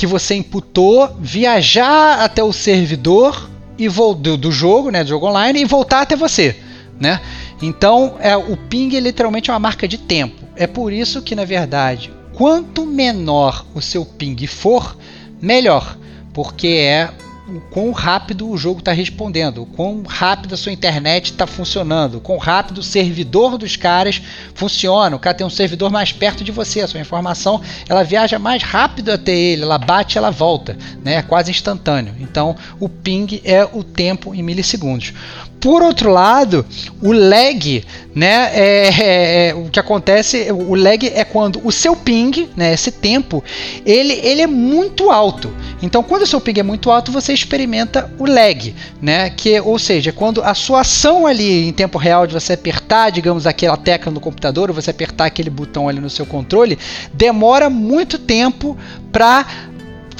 que 0.00 0.06
você 0.06 0.34
imputou 0.34 1.14
viajar 1.20 2.20
até 2.20 2.42
o 2.42 2.54
servidor 2.54 3.50
e 3.78 3.86
do, 3.86 4.34
do 4.38 4.50
jogo, 4.50 4.90
né, 4.90 5.04
do 5.04 5.10
jogo 5.10 5.26
online 5.26 5.60
e 5.60 5.66
voltar 5.66 6.00
até 6.00 6.16
você, 6.16 6.56
né? 6.98 7.20
Então, 7.60 8.16
é, 8.18 8.34
o 8.34 8.56
ping 8.56 8.96
é 8.96 9.00
literalmente 9.00 9.50
uma 9.50 9.58
marca 9.58 9.86
de 9.86 9.98
tempo. 9.98 10.42
É 10.56 10.66
por 10.66 10.90
isso 10.90 11.20
que, 11.20 11.34
na 11.34 11.44
verdade, 11.44 12.10
quanto 12.32 12.86
menor 12.86 13.66
o 13.74 13.82
seu 13.82 14.06
ping 14.06 14.46
for, 14.46 14.96
melhor, 15.38 15.98
porque 16.32 16.68
é 16.68 17.10
o 17.56 17.60
quão 17.60 17.90
rápido 17.90 18.48
o 18.48 18.56
jogo 18.56 18.78
está 18.78 18.92
respondendo, 18.92 19.62
o 19.62 19.66
quão 19.66 20.02
rápido 20.06 20.54
a 20.54 20.56
sua 20.56 20.72
internet 20.72 21.26
está 21.26 21.46
funcionando, 21.46 22.18
o 22.18 22.20
quão 22.20 22.38
rápido 22.38 22.78
o 22.78 22.82
servidor 22.82 23.58
dos 23.58 23.76
caras 23.76 24.22
funciona. 24.54 25.16
O 25.16 25.18
cara 25.18 25.34
tem 25.34 25.46
um 25.46 25.50
servidor 25.50 25.90
mais 25.90 26.12
perto 26.12 26.44
de 26.44 26.52
você, 26.52 26.80
a 26.80 26.88
sua 26.88 27.00
informação 27.00 27.60
ela 27.88 28.02
viaja 28.02 28.38
mais 28.38 28.62
rápido 28.62 29.10
até 29.10 29.36
ele, 29.36 29.62
ela 29.62 29.78
bate, 29.78 30.16
ela 30.16 30.30
volta, 30.30 30.76
né? 31.04 31.14
É 31.14 31.22
quase 31.22 31.50
instantâneo. 31.50 32.14
Então 32.20 32.56
o 32.78 32.88
ping 32.88 33.40
é 33.44 33.64
o 33.64 33.82
tempo 33.82 34.34
em 34.34 34.42
milissegundos. 34.42 35.12
Por 35.60 35.82
outro 35.82 36.10
lado, 36.10 36.64
o 37.02 37.12
lag, 37.12 37.84
né, 38.14 38.50
é, 38.54 38.88
é, 38.88 39.48
é, 39.48 39.54
o 39.54 39.68
que 39.68 39.78
acontece, 39.78 40.50
o 40.50 40.74
lag 40.74 41.06
é 41.06 41.22
quando 41.22 41.60
o 41.62 41.70
seu 41.70 41.94
ping, 41.94 42.48
né, 42.56 42.72
esse 42.72 42.90
tempo, 42.90 43.44
ele, 43.84 44.14
ele 44.22 44.40
é 44.40 44.46
muito 44.46 45.10
alto. 45.10 45.52
Então, 45.82 46.02
quando 46.02 46.22
o 46.22 46.26
seu 46.26 46.40
ping 46.40 46.60
é 46.60 46.62
muito 46.62 46.90
alto, 46.90 47.12
você 47.12 47.34
experimenta 47.34 48.10
o 48.18 48.24
lag, 48.24 48.74
né, 49.02 49.28
que, 49.28 49.60
ou 49.60 49.78
seja, 49.78 50.12
quando 50.12 50.42
a 50.42 50.54
sua 50.54 50.80
ação 50.80 51.26
ali 51.26 51.68
em 51.68 51.72
tempo 51.72 51.98
real 51.98 52.26
de 52.26 52.32
você 52.32 52.54
apertar, 52.54 53.10
digamos, 53.10 53.46
aquela 53.46 53.76
tecla 53.76 54.10
no 54.10 54.20
computador, 54.20 54.70
ou 54.70 54.74
você 54.74 54.90
apertar 54.90 55.26
aquele 55.26 55.50
botão 55.50 55.88
ali 55.90 56.00
no 56.00 56.08
seu 56.08 56.24
controle, 56.24 56.78
demora 57.12 57.68
muito 57.68 58.18
tempo 58.18 58.78
para 59.12 59.46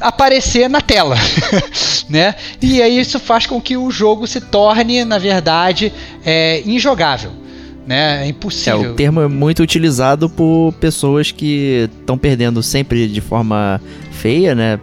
aparecer 0.00 0.68
na 0.68 0.80
tela, 0.80 1.16
né? 2.08 2.34
E 2.60 2.82
aí 2.82 2.98
isso 2.98 3.18
faz 3.18 3.46
com 3.46 3.60
que 3.60 3.76
o 3.76 3.90
jogo 3.90 4.26
se 4.26 4.40
torne, 4.40 5.04
na 5.04 5.18
verdade, 5.18 5.92
é, 6.24 6.62
injogável. 6.64 7.32
Né? 7.86 8.24
É 8.24 8.28
impossível. 8.28 8.84
É, 8.84 8.88
o 8.90 8.94
termo 8.94 9.20
é 9.20 9.26
muito 9.26 9.62
utilizado 9.62 10.28
por 10.30 10.72
pessoas 10.74 11.32
que 11.32 11.88
estão 12.00 12.16
perdendo 12.16 12.62
sempre 12.62 13.08
de 13.08 13.20
forma 13.20 13.80
feia, 14.20 14.54
né? 14.54 14.78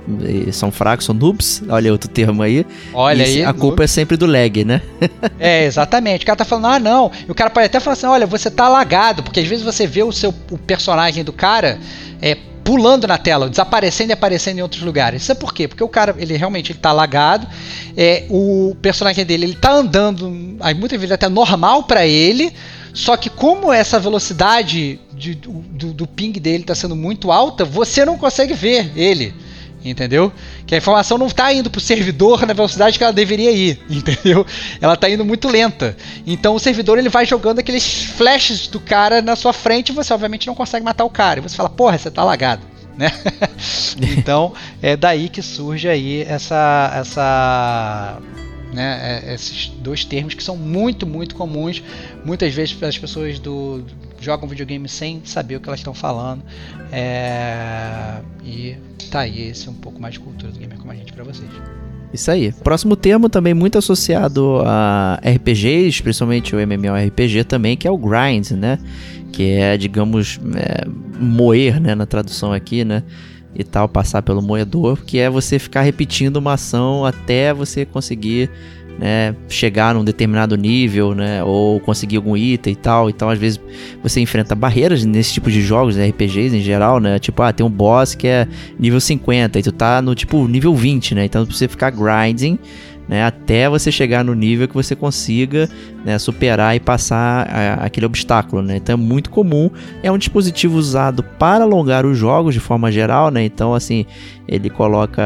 E 0.48 0.52
são 0.52 0.72
fracos, 0.72 1.06
são 1.06 1.16
noobs. 1.16 1.64
Olha 1.70 1.92
outro 1.92 2.10
termo 2.10 2.42
aí. 2.42 2.66
Olha 2.94 3.24
aí. 3.24 3.46
A 3.46 3.54
culpa 3.54 3.84
é 3.84 3.88
sempre 3.88 4.18
do 4.18 4.26
lag, 4.26 4.66
né? 4.66 4.82
é, 5.40 5.66
exatamente. 5.66 6.24
O 6.24 6.26
cara 6.26 6.38
tá 6.38 6.44
falando, 6.44 6.66
ah, 6.66 6.80
não. 6.80 7.12
E 7.28 7.32
o 7.32 7.36
cara 7.36 7.50
pode 7.50 7.68
até 7.68 7.80
falar 7.80 7.94
assim: 7.94 8.08
olha, 8.08 8.26
você 8.26 8.50
tá 8.50 8.68
lagado, 8.68 9.24
porque 9.24 9.40
às 9.40 9.48
vezes 9.48 9.64
você 9.64 9.86
vê 9.86 10.04
o 10.04 10.12
seu 10.12 10.34
o 10.52 10.58
personagem 10.58 11.24
do 11.24 11.32
cara 11.32 11.80
é, 12.22 12.36
pulando 12.68 13.08
na 13.08 13.18
tela, 13.18 13.50
desaparecendo 13.50 14.12
e 14.12 14.14
aparecendo 14.14 14.58
em 14.58 14.62
outros 14.62 14.82
lugares. 14.82 15.22
Isso 15.22 15.32
é 15.32 15.36
por 15.36 15.54
quê? 15.54 15.70
Porque 15.70 15.82
o 15.82 15.88
cara, 15.88 16.14
ele 16.20 16.36
realmente 16.36 16.74
ele 16.74 16.80
tá 16.80 16.92
lagado, 16.92 17.48
é, 17.96 18.26
o 18.30 18.76
personagem 18.82 19.26
dele, 19.26 19.46
ele 19.46 19.56
tá 19.56 19.72
andando, 19.72 20.58
aí 20.60 20.74
muitas 20.74 21.00
vezes 21.00 21.14
até 21.14 21.30
normal 21.30 21.84
para 21.84 22.06
ele, 22.06 22.52
só 22.94 23.16
que 23.16 23.30
como 23.30 23.72
essa 23.72 23.98
velocidade 23.98 25.00
de, 25.14 25.34
do, 25.34 25.94
do 25.94 26.06
ping 26.06 26.34
dele 26.34 26.64
está 26.64 26.76
sendo 26.76 26.94
muito 26.94 27.32
alta, 27.32 27.64
você 27.64 28.04
não 28.04 28.18
consegue 28.18 28.54
ver 28.54 28.92
ele 28.98 29.34
entendeu? 29.90 30.32
Que 30.66 30.76
a 30.76 30.78
informação 30.78 31.18
não 31.18 31.28
está 31.28 31.52
indo 31.54 31.70
para 31.70 31.80
o 31.80 31.82
servidor 31.82 32.46
na 32.46 32.54
velocidade 32.54 32.98
que 32.98 33.04
ela 33.04 33.14
deveria 33.14 33.52
ir, 33.52 33.80
entendeu? 33.90 34.46
Ela 34.82 34.94
está 34.94 35.10
indo 35.10 35.26
muito 35.26 35.48
lenta. 35.48 35.96
Então 36.26 36.56
o 36.56 36.60
servidor 36.60 36.98
ele 36.98 37.10
vai 37.10 37.26
jogando 37.26 37.60
aqueles 37.60 38.04
flashes 38.04 38.68
do 38.68 38.80
cara 38.80 39.22
na 39.22 39.36
sua 39.36 39.54
frente 39.54 39.90
e 39.90 39.96
você 39.96 40.14
obviamente 40.14 40.48
não 40.48 40.56
consegue 40.56 40.86
matar 40.86 41.06
o 41.06 41.10
cara. 41.10 41.40
E 41.40 41.44
você 41.44 41.56
fala, 41.56 41.70
porra, 41.70 41.98
você 41.98 42.12
tá 42.12 42.24
lagado. 42.24 42.62
Né? 42.98 43.12
então 44.18 44.54
é 44.82 44.98
daí 44.98 45.30
que 45.30 45.40
surge 45.44 45.88
aí 45.88 46.24
essa 46.24 46.92
essa 46.96 48.18
né, 48.74 49.22
é, 49.24 49.36
esses 49.36 49.68
dois 49.68 50.04
termos 50.04 50.34
que 50.34 50.42
são 50.42 50.58
muito 50.58 51.06
muito 51.06 51.36
comuns 51.36 51.84
muitas 52.26 52.52
vezes 52.56 52.76
as 52.82 52.98
pessoas 52.98 53.38
do, 53.38 53.86
jogam 54.28 54.48
videogame 54.48 54.90
sem 54.90 55.22
saber 55.24 55.56
o 55.56 55.62
que 55.62 55.70
elas 55.70 55.80
estão 55.80 55.94
falando 55.94 56.44
é, 56.92 58.20
e 58.44 58.76
tá 59.10 59.22
aí 59.22 59.48
esse 59.48 59.70
é 59.70 59.72
um 59.72 59.76
pouco 59.76 60.02
mais 60.02 60.16
de 60.16 60.20
cultura 60.20 60.52
do 60.52 60.60
gamer 60.60 60.78
como 60.78 60.92
a 60.92 60.96
gente 60.96 61.14
para 61.14 61.24
vocês. 61.24 61.50
Isso 62.14 62.30
aí. 62.30 62.52
Próximo 62.52 62.98
termo 62.98 63.30
também 63.30 63.54
muito 63.54 63.78
associado 63.78 64.62
a 64.66 65.20
RPGs, 65.24 66.02
principalmente 66.04 66.56
o 66.56 66.60
MMORPG 66.60 67.46
também, 67.46 67.78
que 67.78 67.88
é 67.88 67.92
o 67.92 67.98
grind, 67.98 68.52
né? 68.52 68.80
Que 69.32 69.52
é, 69.52 69.78
digamos, 69.78 70.40
é, 70.56 70.86
moer, 71.20 71.82
né, 71.82 71.96
na 71.96 72.06
tradução 72.06 72.52
aqui, 72.52 72.84
né? 72.84 73.04
E 73.54 73.64
tal, 73.64 73.88
passar 73.90 74.22
pelo 74.22 74.42
moedor, 74.42 75.04
que 75.06 75.20
é 75.20 75.30
você 75.30 75.60
ficar 75.60 75.82
repetindo 75.82 76.38
uma 76.38 76.54
ação 76.54 77.06
até 77.06 77.54
você 77.54 77.86
conseguir 77.86 78.50
né, 78.98 79.36
chegar 79.48 79.94
num 79.94 80.04
determinado 80.04 80.56
nível, 80.56 81.14
né, 81.14 81.44
ou 81.44 81.80
conseguir 81.80 82.18
algum 82.18 82.36
item 82.36 82.74
e 82.74 82.76
tal. 82.76 83.10
Então, 83.10 83.30
às 83.30 83.38
vezes, 83.38 83.60
você 84.02 84.20
enfrenta 84.20 84.56
barreiras 84.56 85.06
nesse 85.06 85.34
tipo 85.34 85.50
de 85.52 85.62
jogos, 85.62 85.96
né, 85.96 86.08
RPGs 86.08 86.56
em 86.56 86.62
geral, 86.62 87.00
né? 87.00 87.20
Tipo, 87.20 87.44
ah, 87.44 87.54
tem 87.54 87.66
um 87.66 87.70
boss 87.70 88.16
que 88.16 88.28
é 88.28 88.48
nível 88.80 89.00
50 89.00 89.60
e 89.60 89.64
tu 89.64 89.72
tá 89.72 90.02
no 90.02 90.16
tipo 90.16 90.48
nível 90.48 90.76
20, 90.76 91.16
né? 91.16 91.26
Então, 91.26 91.46
pra 91.46 91.56
você 91.56 91.68
ficar 91.68 91.92
grinding, 91.92 92.58
né, 93.08 93.24
até 93.24 93.70
você 93.70 93.92
chegar 93.92 94.24
no 94.24 94.34
nível 94.34 94.68
que 94.68 94.74
você 94.74 94.96
consiga 94.96 95.70
né, 96.04 96.20
superar 96.20 96.76
e 96.76 96.80
passar 96.80 97.48
a, 97.48 97.86
aquele 97.86 98.06
obstáculo. 98.06 98.62
Né? 98.62 98.78
Então 98.78 98.94
é 98.94 98.98
muito 98.98 99.30
comum, 99.30 99.70
é 100.04 100.12
um 100.12 100.18
dispositivo 100.18 100.78
usado 100.78 101.24
para 101.24 101.64
alongar 101.64 102.06
os 102.06 102.18
jogos 102.18 102.54
de 102.54 102.60
forma 102.60 102.92
geral, 102.92 103.32
né? 103.32 103.44
então 103.44 103.74
assim 103.74 104.06
ele 104.48 104.70
coloca 104.70 105.22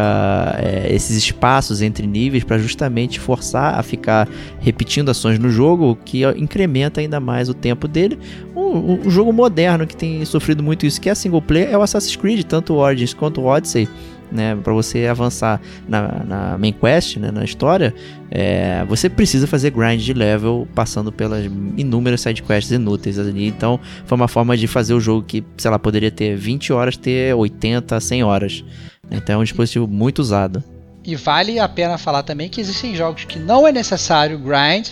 é, 0.57 0.87
esses 0.93 1.15
espaços 1.15 1.81
entre 1.81 2.07
níveis 2.07 2.43
para 2.43 2.57
justamente 2.57 3.19
forçar 3.19 3.79
a 3.79 3.83
ficar 3.83 4.27
repetindo 4.59 5.09
ações 5.09 5.37
no 5.37 5.49
jogo, 5.49 5.97
que 6.03 6.23
incrementa 6.37 7.01
ainda 7.01 7.19
mais 7.19 7.47
o 7.47 7.53
tempo 7.53 7.87
dele. 7.87 8.17
Um, 8.55 9.05
um, 9.05 9.09
jogo 9.09 9.31
moderno 9.31 9.85
que 9.85 9.95
tem 9.95 10.23
sofrido 10.25 10.63
muito 10.63 10.85
isso, 10.85 10.99
que 10.99 11.09
é 11.09 11.13
single 11.13 11.41
player, 11.41 11.69
é 11.71 11.77
o 11.77 11.81
Assassin's 11.81 12.15
Creed, 12.15 12.43
tanto 12.45 12.73
o 12.73 12.77
Origins 12.77 13.13
quanto 13.13 13.41
o 13.41 13.45
Odyssey 13.45 13.87
né, 14.31 14.55
para 14.55 14.73
você 14.73 15.07
avançar 15.07 15.61
na, 15.87 16.23
na, 16.23 16.57
main 16.57 16.71
quest, 16.71 17.17
né, 17.17 17.31
na 17.31 17.43
história, 17.43 17.93
é, 18.29 18.85
você 18.87 19.09
precisa 19.09 19.45
fazer 19.45 19.71
grind 19.71 20.01
de 20.01 20.13
level 20.13 20.67
passando 20.73 21.11
pelas 21.11 21.45
inúmeras 21.75 22.21
side 22.21 22.41
quests 22.41 22.71
inúteis 22.71 23.19
ali. 23.19 23.47
Então, 23.47 23.79
foi 24.05 24.15
uma 24.15 24.27
forma 24.27 24.55
de 24.55 24.67
fazer 24.67 24.93
o 24.93 24.99
jogo 24.99 25.23
que, 25.23 25.43
sei 25.57 25.69
lá, 25.69 25.77
poderia 25.77 26.11
ter 26.11 26.35
20 26.35 26.71
horas, 26.73 26.95
ter 26.95 27.35
80, 27.35 27.99
100 27.99 28.23
horas. 28.23 28.63
Então, 29.09 29.35
é 29.35 29.37
um 29.39 29.43
dispositivo 29.43 29.87
muito 29.87 30.19
usado. 30.19 30.63
E 31.03 31.15
vale 31.15 31.59
a 31.59 31.67
pena 31.67 31.97
falar 31.97 32.23
também 32.23 32.47
que 32.47 32.61
existem 32.61 32.95
jogos 32.95 33.25
que 33.25 33.39
não 33.39 33.67
é 33.67 33.71
necessário 33.71 34.37
grind, 34.37 34.89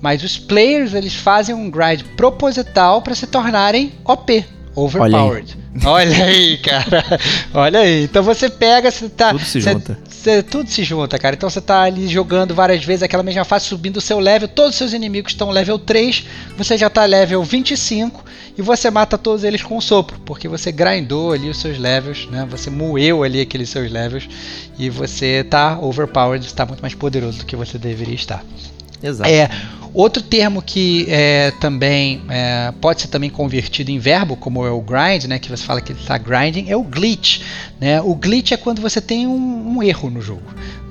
mas 0.00 0.22
os 0.22 0.38
players 0.38 0.94
eles 0.94 1.14
fazem 1.14 1.54
um 1.54 1.70
grind 1.70 2.02
proposital 2.16 3.02
para 3.02 3.14
se 3.14 3.26
tornarem 3.26 3.92
OP, 4.04 4.44
overpowered. 4.78 5.56
Olha 5.84 6.24
aí, 6.24 6.58
cara. 6.58 7.04
Olha 7.54 7.80
aí. 7.80 8.04
Então 8.04 8.22
você 8.22 8.48
pega, 8.48 8.90
você 8.90 9.08
tá. 9.08 9.30
Tudo 9.30 9.44
se 9.44 9.60
junta. 9.60 9.98
Você, 10.08 10.42
tudo 10.42 10.70
se 10.70 10.84
junta, 10.84 11.18
cara. 11.18 11.36
Então 11.36 11.48
você 11.48 11.60
tá 11.60 11.82
ali 11.82 12.08
jogando 12.08 12.54
várias 12.54 12.84
vezes 12.84 13.02
aquela 13.02 13.22
mesma 13.22 13.44
fase, 13.44 13.66
subindo 13.66 13.98
o 13.98 14.00
seu 14.00 14.18
level. 14.18 14.48
Todos 14.48 14.72
os 14.72 14.76
seus 14.76 14.92
inimigos 14.92 15.32
estão 15.32 15.50
level 15.50 15.78
3. 15.78 16.24
Você 16.56 16.76
já 16.76 16.90
tá 16.90 17.04
level 17.04 17.42
25. 17.42 18.24
E 18.56 18.62
você 18.62 18.90
mata 18.90 19.16
todos 19.16 19.44
eles 19.44 19.62
com 19.62 19.76
um 19.76 19.80
sopro. 19.80 20.18
Porque 20.24 20.48
você 20.48 20.72
grindou 20.72 21.32
ali 21.32 21.48
os 21.48 21.58
seus 21.58 21.78
levels, 21.78 22.28
né? 22.30 22.46
Você 22.50 22.70
moeu 22.70 23.22
ali 23.22 23.40
aqueles 23.40 23.68
seus 23.68 23.90
levels. 23.90 24.28
E 24.78 24.90
você 24.90 25.44
tá 25.44 25.78
overpowered, 25.80 26.44
está 26.44 26.66
muito 26.66 26.80
mais 26.80 26.94
poderoso 26.94 27.38
do 27.38 27.46
que 27.46 27.54
você 27.54 27.78
deveria 27.78 28.14
estar. 28.14 28.44
Exato. 29.02 29.30
É, 29.30 29.48
outro 29.94 30.22
termo 30.22 30.62
que 30.62 31.06
é, 31.08 31.50
também 31.60 32.22
é, 32.28 32.72
pode 32.80 33.02
ser 33.02 33.08
também 33.08 33.30
convertido 33.30 33.90
em 33.90 33.98
verbo, 33.98 34.36
como 34.36 34.66
é 34.66 34.70
o 34.70 34.80
grind, 34.80 35.24
né, 35.24 35.38
que 35.38 35.48
você 35.48 35.64
fala 35.64 35.80
que 35.80 35.92
ele 35.92 36.00
está 36.00 36.18
grinding, 36.18 36.66
é 36.68 36.76
o 36.76 36.82
glitch. 36.82 37.40
Né? 37.80 38.00
O 38.00 38.14
glitch 38.14 38.52
é 38.52 38.56
quando 38.56 38.80
você 38.80 39.00
tem 39.00 39.26
um, 39.26 39.76
um 39.76 39.82
erro 39.82 40.10
no 40.10 40.20
jogo. 40.20 40.42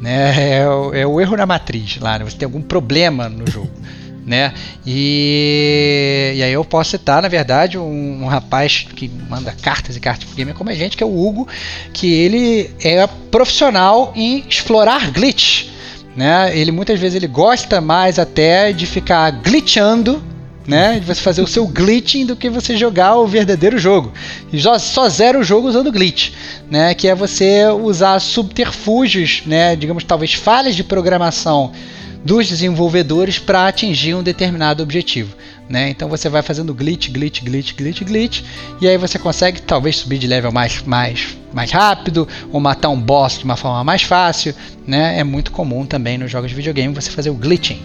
Né? 0.02 0.58
É, 0.58 0.70
o, 0.70 0.94
é 0.94 1.06
o 1.06 1.20
erro 1.20 1.36
na 1.36 1.46
matriz 1.46 1.98
lá, 1.98 2.20
né? 2.20 2.26
você 2.26 2.38
tem 2.38 2.46
algum 2.46 2.62
problema 2.62 3.30
no 3.30 3.50
jogo. 3.50 3.72
né? 4.26 4.54
E, 4.86 6.34
e 6.36 6.44
aí 6.44 6.52
eu 6.52 6.66
posso 6.66 6.92
citar, 6.92 7.22
na 7.22 7.30
verdade, 7.30 7.78
um, 7.78 8.24
um 8.24 8.28
rapaz 8.28 8.86
que 8.94 9.10
manda 9.30 9.54
cartas 9.54 9.96
e 9.96 10.02
cartas 10.02 10.26
pro 10.26 10.36
gamer 10.36 10.54
como 10.54 10.70
a 10.70 10.76
gente, 10.76 10.98
que 10.98 11.04
é 11.04 11.06
o 11.06 11.26
Hugo, 11.26 11.48
que 11.94 12.12
ele 12.12 12.70
é 12.84 13.08
profissional 13.32 14.12
em 14.14 14.44
explorar 14.50 15.12
glitch 15.12 15.77
né? 16.18 16.58
Ele 16.58 16.72
muitas 16.72 17.00
vezes 17.00 17.16
ele 17.16 17.28
gosta 17.28 17.80
mais 17.80 18.20
até 18.20 18.74
de 18.74 18.86
ficar 18.86 19.30
glitchando 19.32 20.22
né? 20.68 21.00
De 21.00 21.06
você 21.06 21.22
fazer 21.22 21.42
o 21.42 21.48
seu 21.48 21.66
glitching 21.66 22.26
do 22.26 22.36
que 22.36 22.50
você 22.50 22.76
jogar 22.76 23.16
o 23.16 23.26
verdadeiro 23.26 23.80
jogo. 23.80 24.12
E 24.52 24.60
só, 24.60 24.78
só 24.78 25.08
zero 25.08 25.40
o 25.40 25.44
jogo 25.44 25.70
usando 25.70 25.92
glitch, 25.92 26.32
né? 26.70 26.94
Que 26.94 27.08
é 27.08 27.16
você 27.16 27.66
usar 27.68 28.20
subterfúgios, 28.20 29.44
né? 29.46 29.78
Digamos, 29.78 30.04
talvez 30.04 30.34
falhas 30.34 30.76
de 30.76 30.84
programação 30.84 31.72
dos 32.24 32.50
desenvolvedores 32.50 33.40
para 33.40 33.68
atingir 33.68 34.14
um 34.14 34.22
determinado 34.22 34.84
objetivo. 34.84 35.34
Né? 35.70 35.90
Então 35.90 36.08
você 36.08 36.30
vai 36.30 36.42
fazendo 36.42 36.74
glitch, 36.74 37.10
glitch, 37.10 37.44
glitch, 37.44 37.74
glitch, 37.74 38.04
glitch, 38.04 38.42
e 38.80 38.88
aí 38.88 38.98
você 38.98 39.20
consegue 39.20 39.62
talvez 39.62 39.98
subir 39.98 40.18
de 40.18 40.26
level 40.26 40.52
mais, 40.52 40.82
mais, 40.84 41.38
mais 41.54 41.72
rápido 41.72 42.28
ou 42.52 42.60
matar 42.60 42.90
um 42.90 43.00
boss 43.00 43.38
de 43.40 43.44
uma 43.44 43.58
forma 43.58 43.84
mais 43.84 44.04
fácil. 44.04 44.56
Né? 44.86 45.20
É 45.20 45.24
muito 45.24 45.52
comum 45.52 45.86
também 45.86 46.18
nos 46.18 46.32
jogos 46.32 46.50
de 46.50 46.56
videogame 46.56 46.94
você 46.94 47.12
fazer 47.12 47.30
o 47.30 47.34
glitching. 47.34 47.82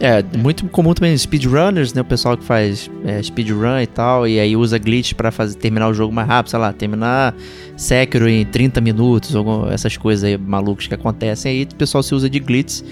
É, 0.00 0.22
muito 0.38 0.64
comum 0.68 0.94
também 0.94 1.16
speedrunners, 1.16 1.92
né? 1.92 2.02
O 2.02 2.04
pessoal 2.04 2.36
que 2.36 2.44
faz 2.44 2.88
é, 3.04 3.20
speedrun 3.20 3.80
e 3.80 3.86
tal, 3.86 4.28
e 4.28 4.38
aí 4.38 4.56
usa 4.56 4.78
glitch 4.78 5.14
para 5.14 5.32
fazer 5.32 5.56
terminar 5.56 5.88
o 5.88 5.94
jogo 5.94 6.12
mais 6.14 6.28
rápido, 6.28 6.50
sei 6.50 6.58
lá, 6.58 6.72
terminar 6.72 7.34
Sekiro 7.76 8.28
em 8.28 8.44
30 8.44 8.80
minutos, 8.80 9.34
essas 9.72 9.96
coisas 9.96 10.22
aí 10.24 10.38
malucas 10.38 10.86
que 10.86 10.94
acontecem. 10.94 11.50
Aí 11.50 11.62
o 11.64 11.74
pessoal 11.74 12.02
se 12.02 12.14
usa 12.14 12.30
de 12.30 12.38
glitch 12.38 12.82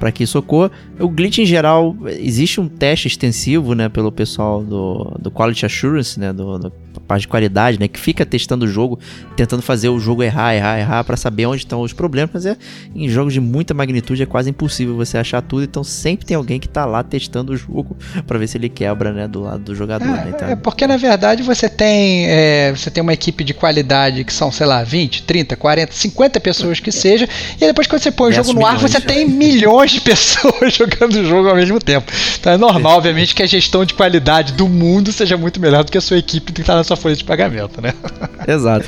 para 0.00 0.10
que 0.10 0.24
isso 0.24 0.38
ocorra. 0.38 0.70
O 0.98 1.08
glitch 1.08 1.38
em 1.38 1.46
geral, 1.46 1.96
existe 2.06 2.60
um 2.60 2.68
teste 2.68 3.06
extensivo, 3.06 3.74
né, 3.74 3.88
pelo 3.88 4.10
pessoal 4.10 4.62
do, 4.62 5.16
do 5.20 5.30
Quality 5.30 5.66
Assurance, 5.66 6.18
né, 6.18 6.32
do, 6.32 6.58
do 6.58 6.72
parte 7.00 7.22
de 7.22 7.28
qualidade, 7.28 7.78
né, 7.78 7.88
que 7.88 7.98
fica 7.98 8.24
testando 8.24 8.64
o 8.64 8.68
jogo, 8.68 8.98
tentando 9.36 9.62
fazer 9.62 9.88
o 9.88 9.98
jogo 9.98 10.22
errar, 10.22 10.54
errar, 10.54 10.78
errar 10.78 11.04
para 11.04 11.16
saber 11.16 11.46
onde 11.46 11.58
estão 11.58 11.80
os 11.80 11.92
problemas, 11.92 12.30
mas 12.32 12.46
é 12.46 12.56
em 12.94 13.08
jogos 13.08 13.32
de 13.32 13.40
muita 13.40 13.74
magnitude 13.74 14.22
é 14.22 14.26
quase 14.26 14.50
impossível 14.50 14.96
você 14.96 15.18
achar 15.18 15.42
tudo, 15.42 15.64
então 15.64 15.84
sempre 15.84 16.26
tem 16.26 16.36
alguém 16.36 16.58
que 16.58 16.68
tá 16.68 16.84
lá 16.84 17.02
testando 17.02 17.52
o 17.52 17.56
jogo 17.56 17.96
para 18.26 18.38
ver 18.38 18.46
se 18.46 18.56
ele 18.56 18.68
quebra, 18.68 19.12
né, 19.12 19.28
do 19.28 19.42
lado 19.42 19.62
do 19.62 19.74
jogador, 19.74 20.06
é, 20.06 20.24
né, 20.24 20.32
então... 20.34 20.48
é 20.48 20.56
porque 20.56 20.86
na 20.86 20.96
verdade 20.96 21.42
você 21.42 21.68
tem 21.68 22.26
é, 22.26 22.72
você 22.72 22.90
tem 22.90 23.02
uma 23.02 23.12
equipe 23.12 23.44
de 23.44 23.54
qualidade 23.54 24.24
que 24.24 24.32
são, 24.32 24.50
sei 24.50 24.66
lá, 24.66 24.82
20, 24.82 25.22
30, 25.22 25.56
40, 25.56 25.92
50 25.92 26.40
pessoas 26.40 26.80
que 26.80 26.92
seja, 26.92 27.28
e 27.56 27.60
depois 27.60 27.86
quando 27.86 28.02
você 28.02 28.10
põe 28.10 28.30
o 28.30 28.32
jogo 28.32 28.52
no 28.52 28.66
ar, 28.66 28.78
você 28.78 29.00
tem 29.00 29.28
milhões 29.28 29.90
de 29.90 30.00
pessoas 30.02 30.74
jogando 30.74 31.14
o 31.14 31.24
jogo 31.24 31.48
ao 31.48 31.56
mesmo 31.56 31.78
tempo. 31.78 32.10
Então 32.38 32.52
é 32.52 32.56
normal, 32.56 32.98
obviamente, 32.98 33.34
que 33.34 33.42
a 33.42 33.46
gestão 33.46 33.84
de 33.84 33.94
qualidade 33.94 34.52
do 34.52 34.68
mundo 34.68 35.12
seja 35.12 35.36
muito 35.36 35.60
melhor 35.60 35.84
do 35.84 35.92
que 35.92 35.98
a 35.98 36.00
sua 36.00 36.18
equipe 36.18 36.52
que 36.52 36.60
está 36.60 36.74
na 36.74 36.84
sua 36.86 36.96
folha 36.96 37.16
de 37.16 37.24
pagamento, 37.24 37.80
né? 37.80 37.92
Exato. 38.46 38.86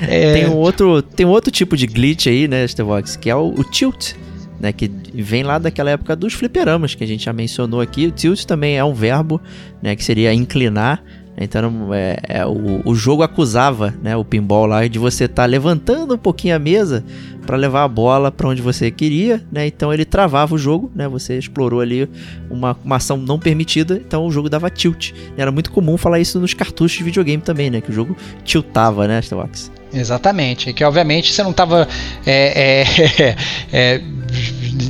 É... 0.00 0.32
Tem, 0.34 0.46
um 0.46 0.56
outro, 0.56 1.02
tem 1.02 1.26
um 1.26 1.30
outro 1.30 1.50
tipo 1.50 1.76
de 1.76 1.86
glitch 1.86 2.26
aí, 2.26 2.46
né, 2.48 2.66
Stevox, 2.66 3.16
que 3.16 3.30
é 3.30 3.34
o, 3.34 3.54
o 3.56 3.64
tilt. 3.64 4.14
Né, 4.60 4.72
que 4.72 4.90
vem 5.14 5.44
lá 5.44 5.56
daquela 5.56 5.88
época 5.90 6.16
dos 6.16 6.34
fliperamas 6.34 6.92
que 6.92 7.04
a 7.04 7.06
gente 7.06 7.24
já 7.24 7.32
mencionou 7.32 7.80
aqui. 7.80 8.08
O 8.08 8.10
tilt 8.10 8.44
também 8.44 8.76
é 8.76 8.82
um 8.82 8.92
verbo, 8.92 9.40
né, 9.80 9.94
que 9.94 10.02
seria 10.02 10.34
inclinar. 10.34 11.00
Então 11.40 11.94
é, 11.94 12.18
é, 12.22 12.46
o, 12.46 12.82
o 12.84 12.94
jogo 12.94 13.22
acusava 13.22 13.94
né, 14.02 14.16
o 14.16 14.24
pinball 14.24 14.66
lá 14.66 14.86
de 14.86 14.98
você 14.98 15.24
estar 15.24 15.42
tá 15.42 15.46
levantando 15.46 16.14
um 16.14 16.18
pouquinho 16.18 16.56
a 16.56 16.58
mesa 16.58 17.04
para 17.46 17.56
levar 17.56 17.84
a 17.84 17.88
bola 17.88 18.30
para 18.30 18.48
onde 18.48 18.60
você 18.60 18.90
queria, 18.90 19.42
né? 19.50 19.66
Então 19.66 19.92
ele 19.94 20.04
travava 20.04 20.54
o 20.54 20.58
jogo, 20.58 20.90
né? 20.94 21.08
Você 21.08 21.38
explorou 21.38 21.80
ali 21.80 22.06
uma, 22.50 22.76
uma 22.84 22.96
ação 22.96 23.16
não 23.16 23.38
permitida, 23.38 23.96
então 23.96 24.26
o 24.26 24.30
jogo 24.30 24.50
dava 24.50 24.68
tilt. 24.68 25.12
Era 25.34 25.50
muito 25.50 25.70
comum 25.70 25.96
falar 25.96 26.20
isso 26.20 26.38
nos 26.38 26.52
cartuchos 26.52 26.98
de 26.98 27.04
videogame 27.04 27.42
também, 27.42 27.70
né? 27.70 27.80
Que 27.80 27.90
o 27.90 27.94
jogo 27.94 28.14
tiltava, 28.44 29.08
né, 29.08 29.20
Starwax? 29.20 29.77
Exatamente, 29.92 30.72
que 30.72 30.84
obviamente 30.84 31.32
você 31.32 31.42
não 31.42 31.50
estava 31.50 31.88
é, 32.26 32.84
é, 32.86 33.36
é, 33.72 34.00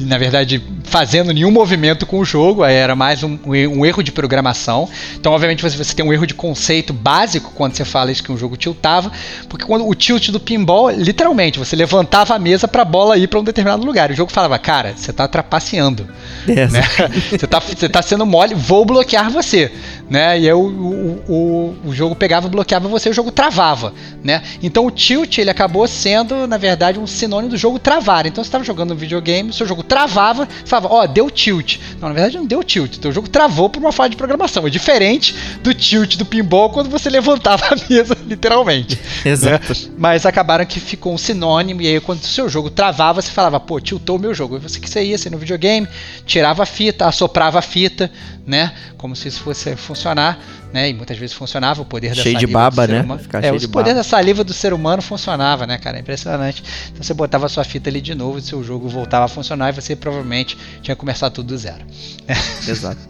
na 0.00 0.18
verdade 0.18 0.62
fazendo 0.88 1.32
nenhum 1.32 1.50
movimento 1.50 2.06
com 2.06 2.18
o 2.18 2.24
jogo, 2.24 2.64
era 2.64 2.96
mais 2.96 3.22
um, 3.22 3.38
um 3.44 3.84
erro 3.84 4.02
de 4.02 4.10
programação. 4.10 4.88
Então, 5.16 5.32
obviamente, 5.32 5.62
você, 5.62 5.76
você, 5.76 5.94
tem 5.94 6.04
um 6.04 6.12
erro 6.12 6.26
de 6.26 6.34
conceito 6.34 6.92
básico 6.92 7.52
quando 7.54 7.74
você 7.74 7.84
fala 7.84 8.10
isso 8.10 8.22
que 8.22 8.32
um 8.32 8.38
jogo 8.38 8.56
tiltava, 8.56 9.12
porque 9.48 9.64
quando 9.64 9.86
o 9.86 9.94
tilt 9.94 10.30
do 10.30 10.40
pinball, 10.40 10.90
literalmente, 10.90 11.58
você 11.58 11.76
levantava 11.76 12.34
a 12.34 12.38
mesa 12.38 12.66
para 12.66 12.82
a 12.82 12.84
bola 12.84 13.16
ir 13.16 13.28
para 13.28 13.38
um 13.38 13.44
determinado 13.44 13.84
lugar. 13.84 14.10
O 14.10 14.14
jogo 14.14 14.32
falava, 14.32 14.58
cara, 14.58 14.94
você 14.96 15.10
está 15.10 15.28
trapaceando. 15.28 16.08
É, 16.48 16.66
né? 16.66 16.82
você 17.30 17.44
está 17.44 17.60
você 17.60 17.88
tá 17.88 18.02
sendo 18.02 18.24
mole, 18.24 18.54
vou 18.54 18.84
bloquear 18.84 19.30
você. 19.30 19.70
Né? 20.10 20.40
E 20.40 20.46
aí 20.46 20.52
o, 20.52 20.60
o, 20.60 21.24
o, 21.28 21.76
o 21.88 21.94
jogo 21.94 22.14
pegava, 22.14 22.48
bloqueava 22.48 22.88
você, 22.88 23.10
o 23.10 23.14
jogo 23.14 23.30
travava. 23.30 23.92
Né? 24.22 24.42
Então 24.62 24.86
o 24.86 24.90
tilt 24.90 25.38
ele 25.38 25.50
acabou 25.50 25.86
sendo, 25.86 26.46
na 26.46 26.56
verdade, 26.56 26.98
um 26.98 27.06
sinônimo 27.06 27.50
do 27.50 27.56
jogo 27.56 27.78
travar. 27.78 28.26
Então 28.26 28.42
você 28.42 28.48
estava 28.48 28.64
jogando 28.64 28.92
um 28.92 28.96
videogame, 28.96 29.50
o 29.50 29.52
seu 29.52 29.66
jogo 29.66 29.82
travava, 29.82 30.46
você 30.46 30.66
falava, 30.66 30.88
ó, 30.94 31.02
oh, 31.02 31.06
deu 31.06 31.30
tilt. 31.30 31.78
Não, 32.00 32.08
na 32.08 32.14
verdade 32.14 32.38
não 32.38 32.46
deu 32.46 32.64
tilt. 32.64 32.96
Então, 32.96 33.10
o 33.10 33.14
jogo 33.14 33.28
travou 33.28 33.68
por 33.68 33.80
uma 33.80 33.92
falha 33.92 34.10
de 34.10 34.16
programação. 34.16 34.66
É 34.66 34.70
diferente 34.70 35.34
do 35.62 35.74
tilt 35.74 36.16
do 36.16 36.24
pinball 36.24 36.70
quando 36.70 36.88
você 36.88 37.08
levantava 37.10 37.66
a 37.66 37.76
mesa, 37.88 38.16
literalmente. 38.26 38.98
Exato. 39.24 39.72
Né? 39.72 39.94
Mas 39.98 40.24
acabaram 40.24 40.64
que 40.64 40.80
ficou 40.80 41.12
um 41.12 41.18
sinônimo. 41.18 41.82
E 41.82 41.86
aí, 41.86 42.00
quando 42.00 42.22
o 42.22 42.26
seu 42.26 42.48
jogo 42.48 42.70
travava, 42.70 43.20
você 43.20 43.30
falava, 43.30 43.60
pô, 43.60 43.80
tiltou 43.80 44.16
o 44.16 44.18
meu 44.18 44.32
jogo. 44.32 44.56
E 44.56 44.58
você 44.58 44.80
que 44.80 44.88
você 44.88 45.04
ia 45.04 45.16
assim, 45.16 45.28
no 45.28 45.38
videogame, 45.38 45.86
tirava 46.24 46.62
a 46.62 46.66
fita, 46.66 47.06
assoprava 47.06 47.58
a 47.58 47.62
fita, 47.62 48.10
né? 48.46 48.72
Como 48.96 49.14
se 49.14 49.28
isso 49.28 49.40
fosse 49.40 49.68
funcionar. 49.98 50.38
Né? 50.72 50.90
E 50.90 50.94
muitas 50.94 51.16
vezes 51.16 51.34
funcionava 51.34 51.80
o 51.80 51.84
poder 51.84 52.14
da 52.14 52.22
cheio 52.22 52.36
de 52.36 52.46
baba, 52.46 52.86
né? 52.86 53.02
Ficar 53.18 53.42
é, 53.42 53.50
o 53.50 53.68
poder 53.70 53.94
da 53.94 54.02
saliva 54.02 54.44
do 54.44 54.52
ser 54.52 54.74
humano 54.74 55.00
funcionava, 55.00 55.66
né, 55.66 55.78
cara? 55.78 55.96
É 55.96 56.00
impressionante. 56.00 56.62
Então 56.90 57.02
você 57.02 57.14
botava 57.14 57.46
a 57.46 57.48
sua 57.48 57.64
fita 57.64 57.88
ali 57.88 58.02
de 58.02 58.14
novo, 58.14 58.38
e 58.38 58.42
seu 58.42 58.62
jogo 58.62 58.86
voltava 58.86 59.24
a 59.24 59.28
funcionar 59.28 59.70
e 59.70 59.72
você 59.72 59.96
provavelmente 59.96 60.58
tinha 60.82 60.94
que 60.94 61.00
começar 61.00 61.30
tudo 61.30 61.48
do 61.48 61.56
zero. 61.56 61.82
Exato. 62.68 63.00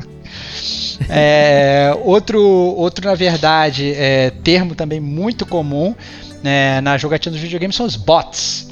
é, 1.08 1.92
outro, 2.04 2.40
outro, 2.40 3.04
na 3.08 3.16
verdade, 3.16 3.92
é, 3.92 4.30
termo 4.30 4.76
também 4.76 5.00
muito 5.00 5.44
comum 5.44 5.96
né, 6.42 6.80
na 6.80 6.96
jogatina 6.96 7.32
dos 7.32 7.42
videogames 7.42 7.74
são 7.74 7.86
os 7.86 7.96
bots. 7.96 8.67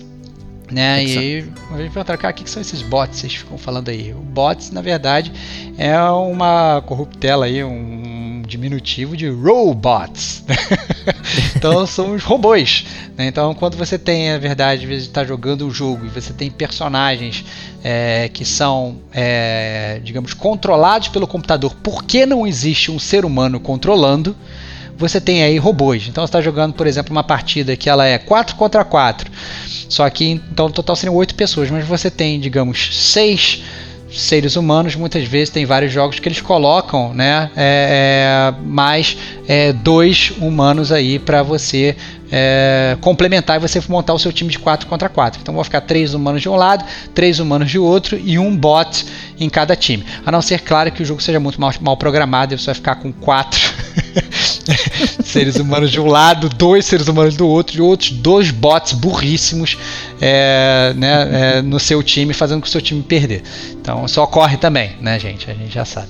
Né? 0.71 1.03
É 1.03 1.07
e 1.07 1.19
aí 1.19 1.45
a 1.71 1.79
gente 1.79 1.93
perguntar, 1.93 2.17
cara, 2.17 2.33
o 2.33 2.37
que, 2.37 2.49
são 2.49 2.61
esses 2.61 2.83
bots 2.83 3.17
que 3.17 3.21
vocês 3.21 3.35
ficam 3.35 3.59
falando 3.59 3.89
aí? 3.89 4.13
O 4.13 4.21
bots, 4.21 4.71
na 4.71 4.81
verdade, 4.81 5.33
é 5.79 5.99
uma 6.01 6.83
corruptela 6.87 7.47
aí, 7.47 7.63
um 7.63 8.43
diminutivo 8.47 9.17
de 9.17 9.29
robots. 9.29 10.45
então 11.57 11.87
são 11.87 12.15
os 12.15 12.23
robôs. 12.23 12.85
Né? 13.17 13.27
Então 13.27 13.55
quando 13.55 13.77
você 13.77 13.99
tem, 13.99 14.31
na 14.31 14.39
verdade, 14.39 14.83
às 14.83 14.89
vezes 14.89 15.07
está 15.07 15.25
jogando 15.25 15.67
o 15.67 15.71
jogo 15.71 16.07
e 16.07 16.09
você 16.09 16.33
tem 16.33 16.51
personagens 16.51 17.45
é, 17.83 18.29
que 18.33 18.45
são, 18.45 18.97
é, 19.13 20.01
digamos, 20.03 20.35
controlados 20.35 21.09
pelo 21.09 21.27
computador, 21.27 21.77
porque 21.83 22.25
não 22.25 22.47
existe 22.47 22.91
um 22.91 22.99
ser 22.99 23.25
humano 23.25 23.61
controlando? 23.61 24.35
Você 24.99 25.21
tem 25.21 25.43
aí 25.43 25.59
robôs. 25.59 26.07
Então 26.09 26.25
você 26.25 26.29
está 26.29 26.41
jogando, 26.41 26.75
por 26.75 26.87
exemplo, 26.87 27.13
uma 27.13 27.25
partida 27.25 27.77
que 27.77 27.89
ela 27.89 28.07
é 28.07 28.19
4 28.19 28.57
contra 28.57 28.85
4. 28.85 29.31
Só 29.89 30.09
que 30.09 30.25
então 30.25 30.67
no 30.67 30.73
total 30.73 30.97
seriam 30.97 31.15
8 31.15 31.35
pessoas, 31.35 31.71
mas 31.71 31.85
você 31.85 32.11
tem, 32.11 32.41
digamos, 32.41 32.97
6 32.97 33.63
seres 34.11 34.57
humanos, 34.57 34.95
muitas 34.95 35.25
vezes 35.25 35.51
tem 35.51 35.67
vários 35.67 35.93
jogos 35.93 36.19
que 36.19 36.29
eles 36.29 36.41
colocam, 36.41 37.13
né, 37.13 37.51
é, 37.57 38.53
é 38.57 38.63
mais 38.65 39.17
é, 39.49 39.73
dois 39.73 40.33
humanos 40.41 40.93
aí 40.93 41.19
para 41.19 41.43
você 41.43 41.97
é, 42.31 42.97
complementar 43.01 43.57
e 43.57 43.61
você 43.61 43.83
montar 43.89 44.15
o 44.15 44.19
seu 44.19 44.33
time 44.33 44.51
de 44.51 44.59
4 44.59 44.87
contra 44.87 45.09
4. 45.09 45.41
Então 45.41 45.55
vão 45.55 45.65
ficar 45.65 45.81
três 45.83 46.15
humanos 46.15 46.43
de 46.43 46.49
um 46.49 46.57
lado, 46.57 46.85
três 47.15 47.39
humanos 47.39 47.71
de 47.71 47.79
outro 47.79 48.19
e 48.23 48.39
um 48.39 48.57
bot 48.57 49.05
em 49.39 49.49
cada 49.49 49.77
time. 49.77 50.05
A 50.25 50.33
não 50.33 50.43
ser, 50.43 50.61
claro, 50.61 50.91
que 50.91 51.03
o 51.03 51.07
jogo 51.07 51.21
seja 51.21 51.41
muito 51.41 51.61
mal, 51.61 51.73
mal 51.81 51.97
programado 51.97 52.55
e 52.55 52.59
você 52.59 52.67
vai 52.67 52.75
ficar 52.75 52.95
com 52.97 53.13
quatro 53.13 53.61
seres 55.25 55.57
humanos 55.57 55.91
de 55.91 56.01
um 56.01 56.07
lado, 56.07 56.49
dois 56.49 56.85
seres 56.85 57.09
humanos 57.09 57.37
do 57.37 57.47
outro 57.47 57.77
e 57.77 57.81
outros 57.81 58.11
dois 58.11 58.51
bots 58.51 58.93
burríssimos 58.93 59.77
é, 60.21 60.93
né, 60.97 61.59
é, 61.59 61.63
no 61.63 61.79
seu 61.79 62.03
time, 62.03 62.33
fazendo 62.33 62.61
com 62.61 62.67
o 62.67 62.71
seu 62.71 62.81
time 62.81 63.03
perder. 63.03 63.43
Então 63.73 64.05
isso 64.05 64.21
ocorre 64.21 64.57
também, 64.57 64.93
né, 65.01 65.19
gente? 65.19 65.51
A 65.51 65.55
gente 65.55 65.75
já 65.75 65.85
sabe. 65.85 66.09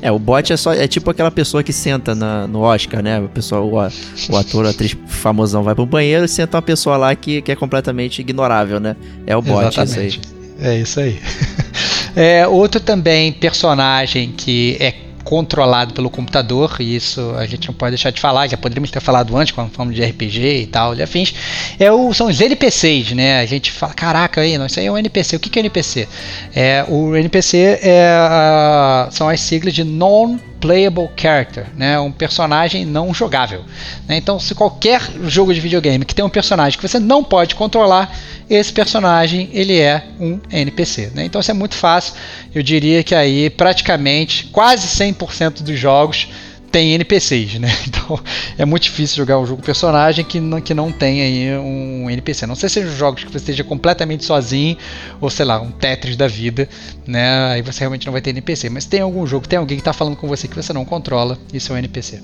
É, 0.00 0.10
o 0.10 0.18
bot 0.18 0.52
é 0.52 0.56
só 0.56 0.72
é 0.72 0.88
tipo 0.88 1.08
aquela 1.10 1.30
pessoa 1.30 1.62
que 1.62 1.72
senta 1.72 2.12
na, 2.12 2.48
no 2.48 2.60
Oscar, 2.60 3.00
né? 3.00 3.20
O 3.20 3.28
pessoal, 3.28 3.64
o, 3.64 3.74
o 3.74 4.36
ator, 4.36 4.66
a 4.66 4.70
atriz 4.70 4.96
famosão 5.06 5.62
vai 5.62 5.76
pro 5.76 5.86
banheiro 5.86 6.24
e 6.24 6.28
senta 6.28 6.56
uma 6.56 6.62
pessoa 6.62 6.96
lá 6.96 7.14
que, 7.14 7.40
que 7.40 7.52
é 7.52 7.54
completamente 7.54 8.20
ignorável, 8.20 8.80
né? 8.80 8.96
É 9.24 9.36
o 9.36 9.40
bot, 9.40 9.64
Exatamente. 9.64 10.18
isso 10.18 10.20
aí. 10.58 10.72
É 10.74 10.78
isso 10.78 11.00
aí. 11.00 11.20
É, 12.14 12.46
outro 12.46 12.78
também 12.78 13.32
personagem 13.32 14.32
que 14.36 14.76
é 14.78 14.92
controlado 15.24 15.94
pelo 15.94 16.10
computador, 16.10 16.76
e 16.80 16.96
isso 16.96 17.34
a 17.36 17.46
gente 17.46 17.68
não 17.68 17.74
pode 17.74 17.92
deixar 17.92 18.10
de 18.10 18.20
falar, 18.20 18.48
já 18.48 18.56
poderíamos 18.56 18.90
ter 18.90 19.00
falado 19.00 19.36
antes 19.36 19.52
quando 19.52 19.70
falamos 19.70 19.94
de 19.94 20.04
RPG 20.04 20.62
e 20.62 20.66
tal, 20.66 20.94
de 20.94 21.02
afins, 21.02 21.34
é 21.78 21.90
o, 21.90 22.12
são 22.12 22.28
os 22.28 22.40
NPCs, 22.40 23.12
né? 23.12 23.40
A 23.40 23.46
gente 23.46 23.70
fala, 23.72 23.94
caraca, 23.94 24.40
aí, 24.40 24.58
não, 24.58 24.66
isso 24.66 24.78
aí 24.78 24.86
é 24.86 24.92
um 24.92 24.98
NPC. 24.98 25.36
O 25.36 25.40
que, 25.40 25.50
que 25.50 25.58
é 25.58 25.60
NPC? 25.60 26.08
É, 26.54 26.84
o 26.88 27.16
NPC 27.16 27.80
é, 27.82 29.08
são 29.10 29.28
as 29.28 29.40
siglas 29.40 29.74
de 29.74 29.84
Non 29.84 30.38
playable 30.62 31.10
character, 31.16 31.66
né? 31.76 31.98
um 31.98 32.12
personagem 32.12 32.86
não 32.86 33.12
jogável. 33.12 33.64
Né? 34.06 34.16
Então, 34.16 34.38
se 34.38 34.54
qualquer 34.54 35.02
jogo 35.24 35.52
de 35.52 35.60
videogame 35.60 36.04
que 36.04 36.14
tem 36.14 36.24
um 36.24 36.30
personagem 36.30 36.78
que 36.78 36.88
você 36.88 37.00
não 37.00 37.24
pode 37.24 37.56
controlar, 37.56 38.16
esse 38.48 38.72
personagem 38.72 39.50
ele 39.52 39.80
é 39.80 40.04
um 40.20 40.38
NPC. 40.48 41.10
Né? 41.14 41.24
Então, 41.24 41.40
isso 41.40 41.50
é 41.50 41.54
muito 41.54 41.74
fácil. 41.74 42.14
Eu 42.54 42.62
diria 42.62 43.02
que 43.02 43.12
aí 43.12 43.50
praticamente 43.50 44.46
quase 44.52 44.86
100% 44.86 45.62
dos 45.62 45.76
jogos 45.76 46.28
tem 46.72 46.94
NPCs, 46.94 47.60
né? 47.60 47.68
Então 47.86 48.18
é 48.58 48.64
muito 48.64 48.84
difícil 48.84 49.16
jogar 49.16 49.38
um 49.38 49.46
jogo 49.46 49.62
personagem 49.62 50.24
que 50.24 50.40
não, 50.40 50.60
que 50.60 50.74
não 50.74 50.90
tem 50.90 51.20
aí 51.20 51.58
um 51.58 52.10
NPC. 52.10 52.46
Não 52.46 52.54
sei 52.54 52.68
se 52.68 52.74
sejam 52.76 52.96
jogos 52.96 53.22
que 53.22 53.30
você 53.30 53.36
esteja 53.36 53.62
completamente 53.62 54.24
sozinho, 54.24 54.76
ou 55.20 55.30
sei 55.30 55.44
lá, 55.44 55.60
um 55.60 55.70
Tetris 55.70 56.16
da 56.16 56.26
vida, 56.26 56.68
né? 57.06 57.52
Aí 57.52 57.62
você 57.62 57.80
realmente 57.80 58.06
não 58.06 58.12
vai 58.12 58.22
ter 58.22 58.30
NPC. 58.30 58.70
Mas 58.70 58.86
tem 58.86 59.00
algum 59.00 59.26
jogo, 59.26 59.46
tem 59.46 59.58
alguém 59.58 59.76
que 59.76 59.82
está 59.82 59.92
falando 59.92 60.16
com 60.16 60.26
você 60.26 60.48
que 60.48 60.56
você 60.56 60.72
não 60.72 60.84
controla, 60.84 61.38
isso 61.52 61.70
é 61.72 61.76
um 61.76 61.78
NPC. 61.78 62.20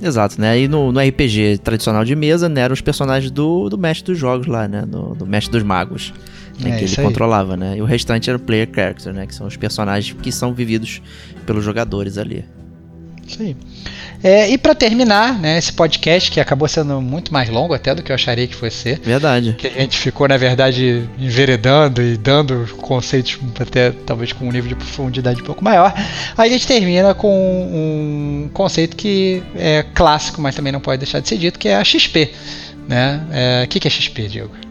Exato, 0.00 0.40
né? 0.40 0.60
E 0.60 0.68
no, 0.68 0.92
no 0.92 1.00
RPG 1.00 1.58
tradicional 1.58 2.04
de 2.04 2.14
mesa, 2.14 2.48
né, 2.48 2.60
eram 2.60 2.74
os 2.74 2.80
personagens 2.80 3.30
do, 3.30 3.68
do 3.68 3.78
mestre 3.78 4.12
dos 4.12 4.18
jogos 4.18 4.46
lá, 4.46 4.68
né? 4.68 4.82
Do, 4.86 5.14
do 5.14 5.26
mestre 5.26 5.52
dos 5.52 5.62
magos. 5.62 6.12
Né, 6.60 6.70
É, 6.70 6.78
que 6.78 6.84
ele 6.84 6.94
aí. 6.96 7.04
controlava, 7.04 7.56
né? 7.56 7.76
E 7.76 7.82
o 7.82 7.84
restante 7.84 8.30
era 8.30 8.36
o 8.36 8.40
player 8.40 8.68
character, 8.74 9.12
né? 9.12 9.26
Que 9.26 9.34
são 9.34 9.46
os 9.46 9.56
personagens 9.56 10.16
que 10.22 10.30
são 10.32 10.54
vividos 10.54 11.02
pelos 11.44 11.64
jogadores 11.64 12.16
ali. 12.18 12.44
Isso 13.26 13.42
aí. 13.42 13.56
É, 14.22 14.48
e 14.48 14.56
para 14.56 14.74
terminar, 14.74 15.38
né, 15.38 15.58
esse 15.58 15.72
podcast 15.72 16.30
que 16.30 16.40
acabou 16.40 16.66
sendo 16.66 17.00
muito 17.00 17.32
mais 17.32 17.48
longo 17.48 17.74
até 17.74 17.94
do 17.94 18.02
que 18.02 18.10
eu 18.10 18.14
acharia 18.14 18.46
que 18.46 18.54
fosse 18.54 18.76
ser. 18.76 19.00
Verdade. 19.00 19.54
que 19.58 19.66
a 19.66 19.70
gente 19.70 19.98
ficou, 19.98 20.26
na 20.26 20.36
verdade, 20.36 21.08
enveredando 21.18 22.02
e 22.02 22.16
dando 22.16 22.66
conceitos 22.78 23.38
até 23.60 23.90
talvez 23.90 24.32
com 24.32 24.46
um 24.46 24.52
nível 24.52 24.68
de 24.68 24.74
profundidade 24.74 25.40
um 25.40 25.44
pouco 25.44 25.62
maior. 25.62 25.92
Aí 26.36 26.48
a 26.48 26.52
gente 26.52 26.66
termina 26.66 27.14
com 27.14 27.28
um 27.30 28.50
conceito 28.52 28.96
que 28.96 29.42
é 29.54 29.84
clássico, 29.94 30.40
mas 30.40 30.54
também 30.54 30.72
não 30.72 30.80
pode 30.80 30.98
deixar 30.98 31.20
de 31.20 31.28
ser 31.28 31.38
dito, 31.38 31.58
que 31.58 31.68
é 31.68 31.76
a 31.76 31.84
XP. 31.84 32.30
Né? 32.88 33.20
É, 33.32 33.64
O 33.64 33.68
que, 33.68 33.80
que 33.80 33.88
é 33.88 33.90
XP, 33.90 34.28
Diego? 34.28 34.65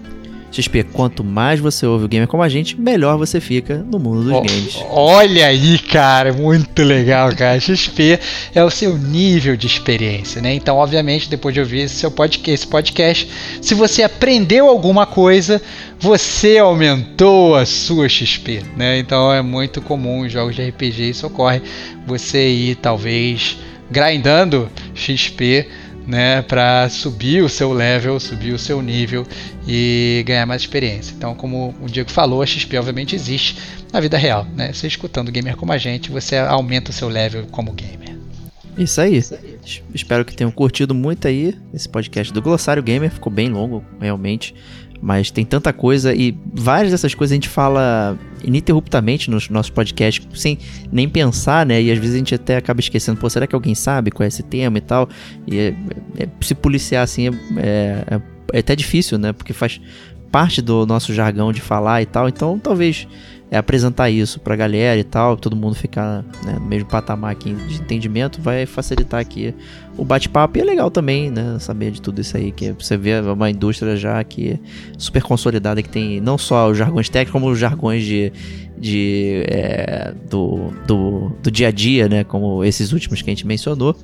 XP, 0.62 0.84
quanto 0.94 1.24
mais 1.24 1.60
você 1.60 1.86
ouve 1.86 2.06
o 2.06 2.08
gamer 2.08 2.28
como 2.28 2.42
a 2.44 2.50
gente, 2.50 2.80
melhor 2.80 3.18
você 3.18 3.42
fica 3.42 3.78
no 3.78 4.00
mundo 4.00 4.24
dos 4.24 4.32
games. 4.32 4.78
Olha 4.90 5.48
aí, 5.48 5.78
cara, 5.80 6.32
muito 6.34 6.82
legal, 6.84 7.36
cara. 7.36 7.60
XP 7.60 8.20
é 8.54 8.64
o 8.64 8.70
seu 8.70 8.98
nível 8.98 9.56
de 9.58 9.68
experiência, 9.68 10.42
né? 10.42 10.54
Então, 10.54 10.78
obviamente, 10.78 11.30
depois 11.30 11.54
de 11.54 11.60
ouvir 11.60 11.82
esse 11.82 11.96
seu 11.96 12.12
podcast, 12.12 12.52
esse 12.52 12.68
podcast, 12.68 13.30
se 13.62 13.74
você 13.74 14.04
aprendeu 14.04 14.68
alguma 14.68 15.06
coisa, 15.06 15.62
você 16.00 16.58
aumentou 16.58 17.56
a 17.56 17.66
sua 17.66 18.08
XP, 18.08 18.62
né? 18.78 19.00
Então 19.00 19.34
é 19.34 19.42
muito 19.42 19.82
comum 19.82 20.26
em 20.26 20.30
jogos 20.30 20.56
de 20.56 20.68
RPG 20.68 21.10
isso 21.10 21.28
ocorre. 21.28 21.62
Você 22.06 22.48
ir 22.48 22.76
talvez 22.76 23.58
grindando 23.90 24.70
XP 24.94 25.68
né, 26.08 26.42
para 26.44 26.88
subir 26.90 27.44
o 27.44 27.50
seu 27.50 27.74
level, 27.74 28.20
subir 28.20 28.54
o 28.54 28.60
seu 28.60 28.82
nível 28.82 29.26
e 29.68 30.24
ganhar 30.26 30.46
mais 30.46 30.62
experiência. 30.62 31.14
Então, 31.18 31.34
como 31.36 31.74
o 31.82 31.88
Diego 31.88 32.12
falou, 32.12 32.42
a 32.42 32.46
XP 32.46 32.78
obviamente 32.78 33.16
existe 33.16 33.58
na 33.92 34.00
vida 34.00 34.18
real, 34.18 34.46
né? 34.56 34.72
Você 34.74 34.88
escutando 34.88 35.32
gamer 35.32 35.56
como 35.56 35.72
a 35.72 35.78
gente, 35.78 36.12
você 36.12 36.38
aumenta 36.38 36.92
o 36.92 36.94
seu 36.94 37.08
level 37.10 37.46
como 37.52 37.72
gamer. 37.72 38.16
Isso 38.78 39.00
aí. 39.00 39.16
Es- 39.16 39.34
Espero 39.94 40.24
que 40.26 40.36
tenham 40.36 40.52
curtido 40.52 40.94
muito 40.94 41.28
aí 41.28 41.56
esse 41.74 41.88
podcast 41.90 42.32
do 42.32 42.42
Glossário 42.42 42.84
Gamer. 42.84 43.10
Ficou 43.10 43.32
bem 43.32 43.50
longo, 43.50 43.84
realmente. 44.00 44.54
Mas 45.02 45.30
tem 45.30 45.46
tanta 45.46 45.72
coisa 45.74 46.14
e 46.16 46.36
várias 46.54 46.92
dessas 46.92 47.14
coisas 47.14 47.34
a 47.34 47.36
gente 47.36 47.50
fala 47.50 48.18
ininterruptamente 48.44 49.30
nos 49.30 49.50
nossos 49.50 49.70
podcasts, 49.70 50.26
sem 50.40 50.58
nem 50.92 51.08
pensar, 51.08 51.66
né? 51.66 51.82
E 51.82 51.92
às 51.92 51.98
vezes 51.98 52.16
a 52.16 52.18
gente 52.18 52.36
até 52.36 52.58
acaba 52.58 52.80
esquecendo, 52.80 53.20
pô, 53.20 53.30
será 53.30 53.46
que 53.46 53.54
alguém 53.56 53.76
sabe 53.76 54.12
qual 54.12 54.24
é 54.26 54.28
esse 54.28 54.44
tema 54.44 54.78
e 54.78 54.82
tal? 54.82 55.10
E 55.48 55.58
é- 55.58 55.74
é- 56.18 56.28
se 56.42 56.56
policiar 56.56 57.04
assim 57.04 57.28
é, 57.28 58.04
é- 58.10 58.22
é 58.54 58.60
até 58.60 58.76
difícil, 58.76 59.18
né? 59.18 59.34
Porque 59.34 59.54
faz 59.54 59.80
parte 60.32 60.62
do 60.62 60.86
nosso 60.86 61.14
jargão 61.14 61.52
de 61.52 61.62
falar 61.62 62.02
e 62.02 62.06
tal. 62.06 62.28
Então 62.28 62.58
talvez 62.60 63.08
é 63.52 63.58
apresentar 63.58 64.10
isso 64.10 64.40
pra 64.40 64.56
galera 64.56 65.00
e 65.00 65.04
tal, 65.04 65.38
todo 65.38 65.56
mundo 65.56 65.76
ficar 65.76 66.24
né, 66.44 66.54
no 66.60 66.66
mesmo 66.66 66.90
patamar 66.90 67.32
aqui 67.32 67.54
de 67.54 67.76
entendimento, 67.76 68.42
vai 68.42 68.66
facilitar 68.66 69.20
aqui 69.20 69.54
o 69.98 70.04
bate-papo. 70.04 70.58
E 70.58 70.62
é 70.62 70.64
legal 70.64 70.90
também, 70.90 71.30
né, 71.30 71.58
saber 71.60 71.92
de 71.92 72.02
tudo 72.02 72.20
isso 72.22 72.36
aí, 72.36 72.52
que 72.52 72.72
você 72.72 72.98
vê 72.98 73.20
uma 73.20 73.50
indústria 73.50 73.96
já 73.96 74.24
que 74.24 74.54
é 74.54 74.60
super 74.98 75.22
consolidada, 75.22 75.82
que 75.82 75.90
tem 75.90 76.20
não 76.20 76.38
só 76.38 76.70
os 76.70 76.78
jargões 76.78 77.08
técnicos, 77.08 77.34
como 77.34 77.52
os 77.52 77.60
jargões 77.60 78.04
de, 78.04 78.32
de 78.78 79.44
é, 79.48 80.14
do, 80.30 80.72
do, 80.88 81.32
do 81.42 81.52
dia 81.52 81.68
a 81.68 81.72
dia, 81.72 82.10
né, 82.10 82.24
como 82.24 82.64
esses 82.64 82.92
últimos 82.94 83.22
que 83.22 83.30
a 83.30 83.34
gente 83.34 83.46
mencionou. 83.46 83.96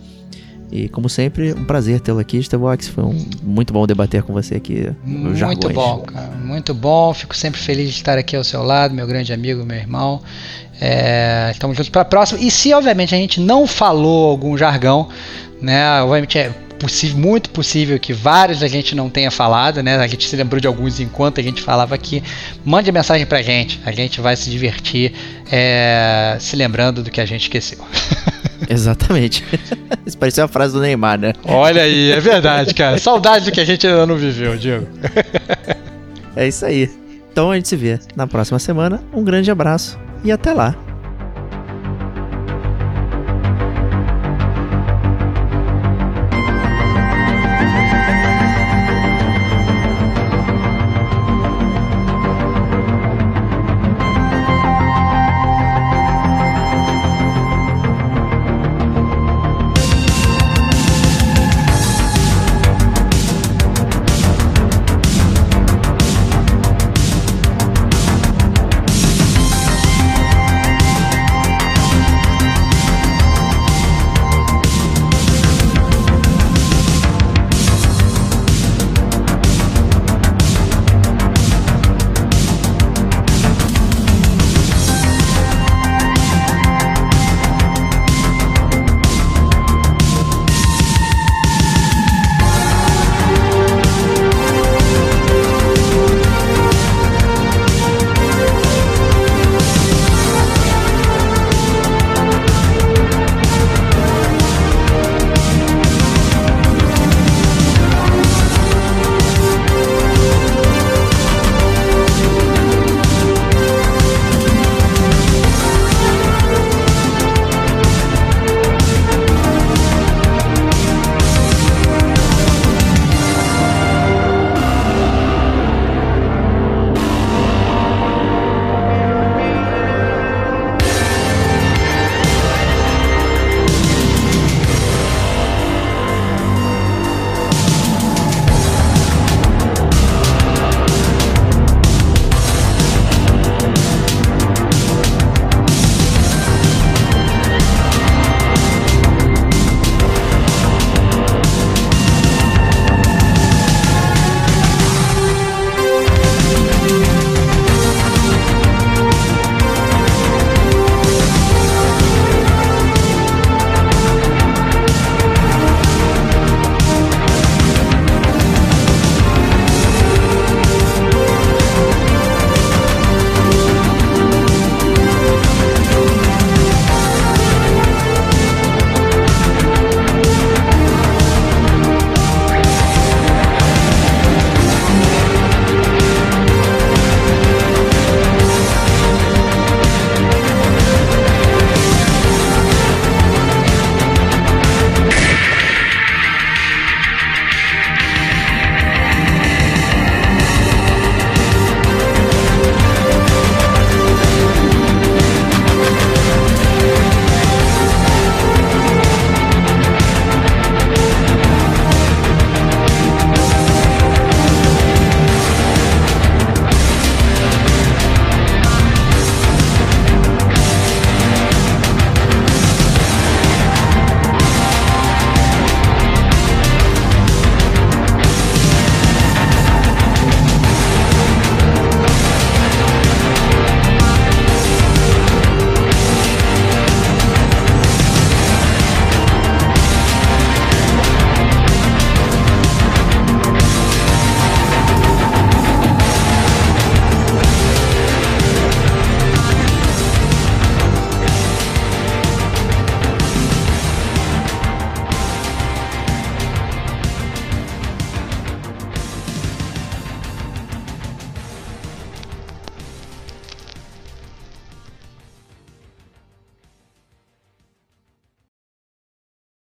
E 0.72 0.88
como 0.88 1.10
sempre, 1.10 1.53
um 1.53 1.65
prazer 1.65 1.99
tê-lo 1.99 2.19
aqui, 2.19 2.41
Stevox. 2.41 2.88
Foi 2.88 3.03
um, 3.03 3.26
muito 3.43 3.73
bom 3.73 3.85
debater 3.85 4.23
com 4.23 4.31
você 4.31 4.56
aqui. 4.56 4.89
Muito 5.03 5.38
jargões. 5.38 5.76
bom, 5.76 5.99
cara. 5.99 6.31
Muito 6.38 6.73
bom. 6.73 7.14
Fico 7.14 7.35
sempre 7.35 7.60
feliz 7.60 7.89
de 7.89 7.95
estar 7.95 8.18
aqui 8.18 8.35
ao 8.35 8.43
seu 8.43 8.64
lado, 8.64 8.93
meu 8.93 9.06
grande 9.06 9.34
amigo, 9.34 9.65
meu 9.65 9.77
irmão. 9.77 10.22
É, 10.80 11.49
estamos 11.52 11.76
juntos 11.76 11.89
para 11.89 12.03
a 12.03 12.06
próxima. 12.06 12.39
E 12.39 12.49
se, 12.49 12.73
obviamente, 12.73 13.14
a 13.14 13.18
gente 13.18 13.41
não 13.41 13.68
falou 13.68 14.30
algum 14.30 14.57
jargão, 14.57 15.10
né? 15.61 16.02
Obviamente 16.02 16.38
é 16.38 16.52
possível, 16.80 17.18
muito 17.19 17.49
possível 17.52 17.99
que 17.99 18.14
vários 18.14 18.64
a 18.64 18.68
gente 18.68 18.95
não 18.95 19.10
tenha 19.10 19.30
falado, 19.30 19.84
né? 19.84 19.98
A 19.98 20.07
gente 20.07 20.27
se 20.27 20.35
lembrou 20.35 20.60
de 20.60 20.68
alguns 20.68 20.99
enquanto 20.99 21.39
a 21.39 21.43
gente 21.43 21.61
falava 21.61 21.93
aqui. 21.93 22.23
Mande 22.65 22.89
a 22.89 22.93
mensagem 22.93 23.26
pra 23.26 23.41
gente. 23.41 23.80
A 23.85 23.91
gente 23.91 24.19
vai 24.22 24.35
se 24.35 24.49
divertir 24.49 25.14
é, 25.52 26.38
se 26.39 26.56
lembrando 26.56 27.03
do 27.03 27.11
que 27.11 27.22
a 27.22 27.26
gente 27.26 27.41
esqueceu. 27.41 27.77
Exatamente. 28.70 29.44
Isso 30.06 30.18
parecia 30.18 30.44
a 30.44 30.48
frase 30.48 30.74
do 30.74 30.82
Neymar, 30.82 31.20
né? 31.20 31.34
Olha 31.46 31.84
aí, 31.84 32.12
é 32.12 32.20
verdade, 32.20 32.74
cara. 32.74 32.98
Saudade 32.98 33.46
do 33.46 33.52
que 33.52 33.60
a 33.60 33.66
gente 33.66 33.86
ainda 33.88 34.06
não 34.06 34.16
viveu, 34.16 34.58
Diego. 34.58 34.88
É 36.36 36.48
isso 36.48 36.66
aí. 36.66 36.90
Então 37.32 37.52
a 37.52 37.56
gente 37.56 37.68
se 37.68 37.76
vê 37.76 38.00
na 38.16 38.28
próxima 38.28 38.60
semana. 38.60 39.02
Um 39.14 39.24
grande 39.24 39.50
abraço 39.50 39.98
e 40.24 40.32
até 40.32 40.54
lá. 40.54 40.76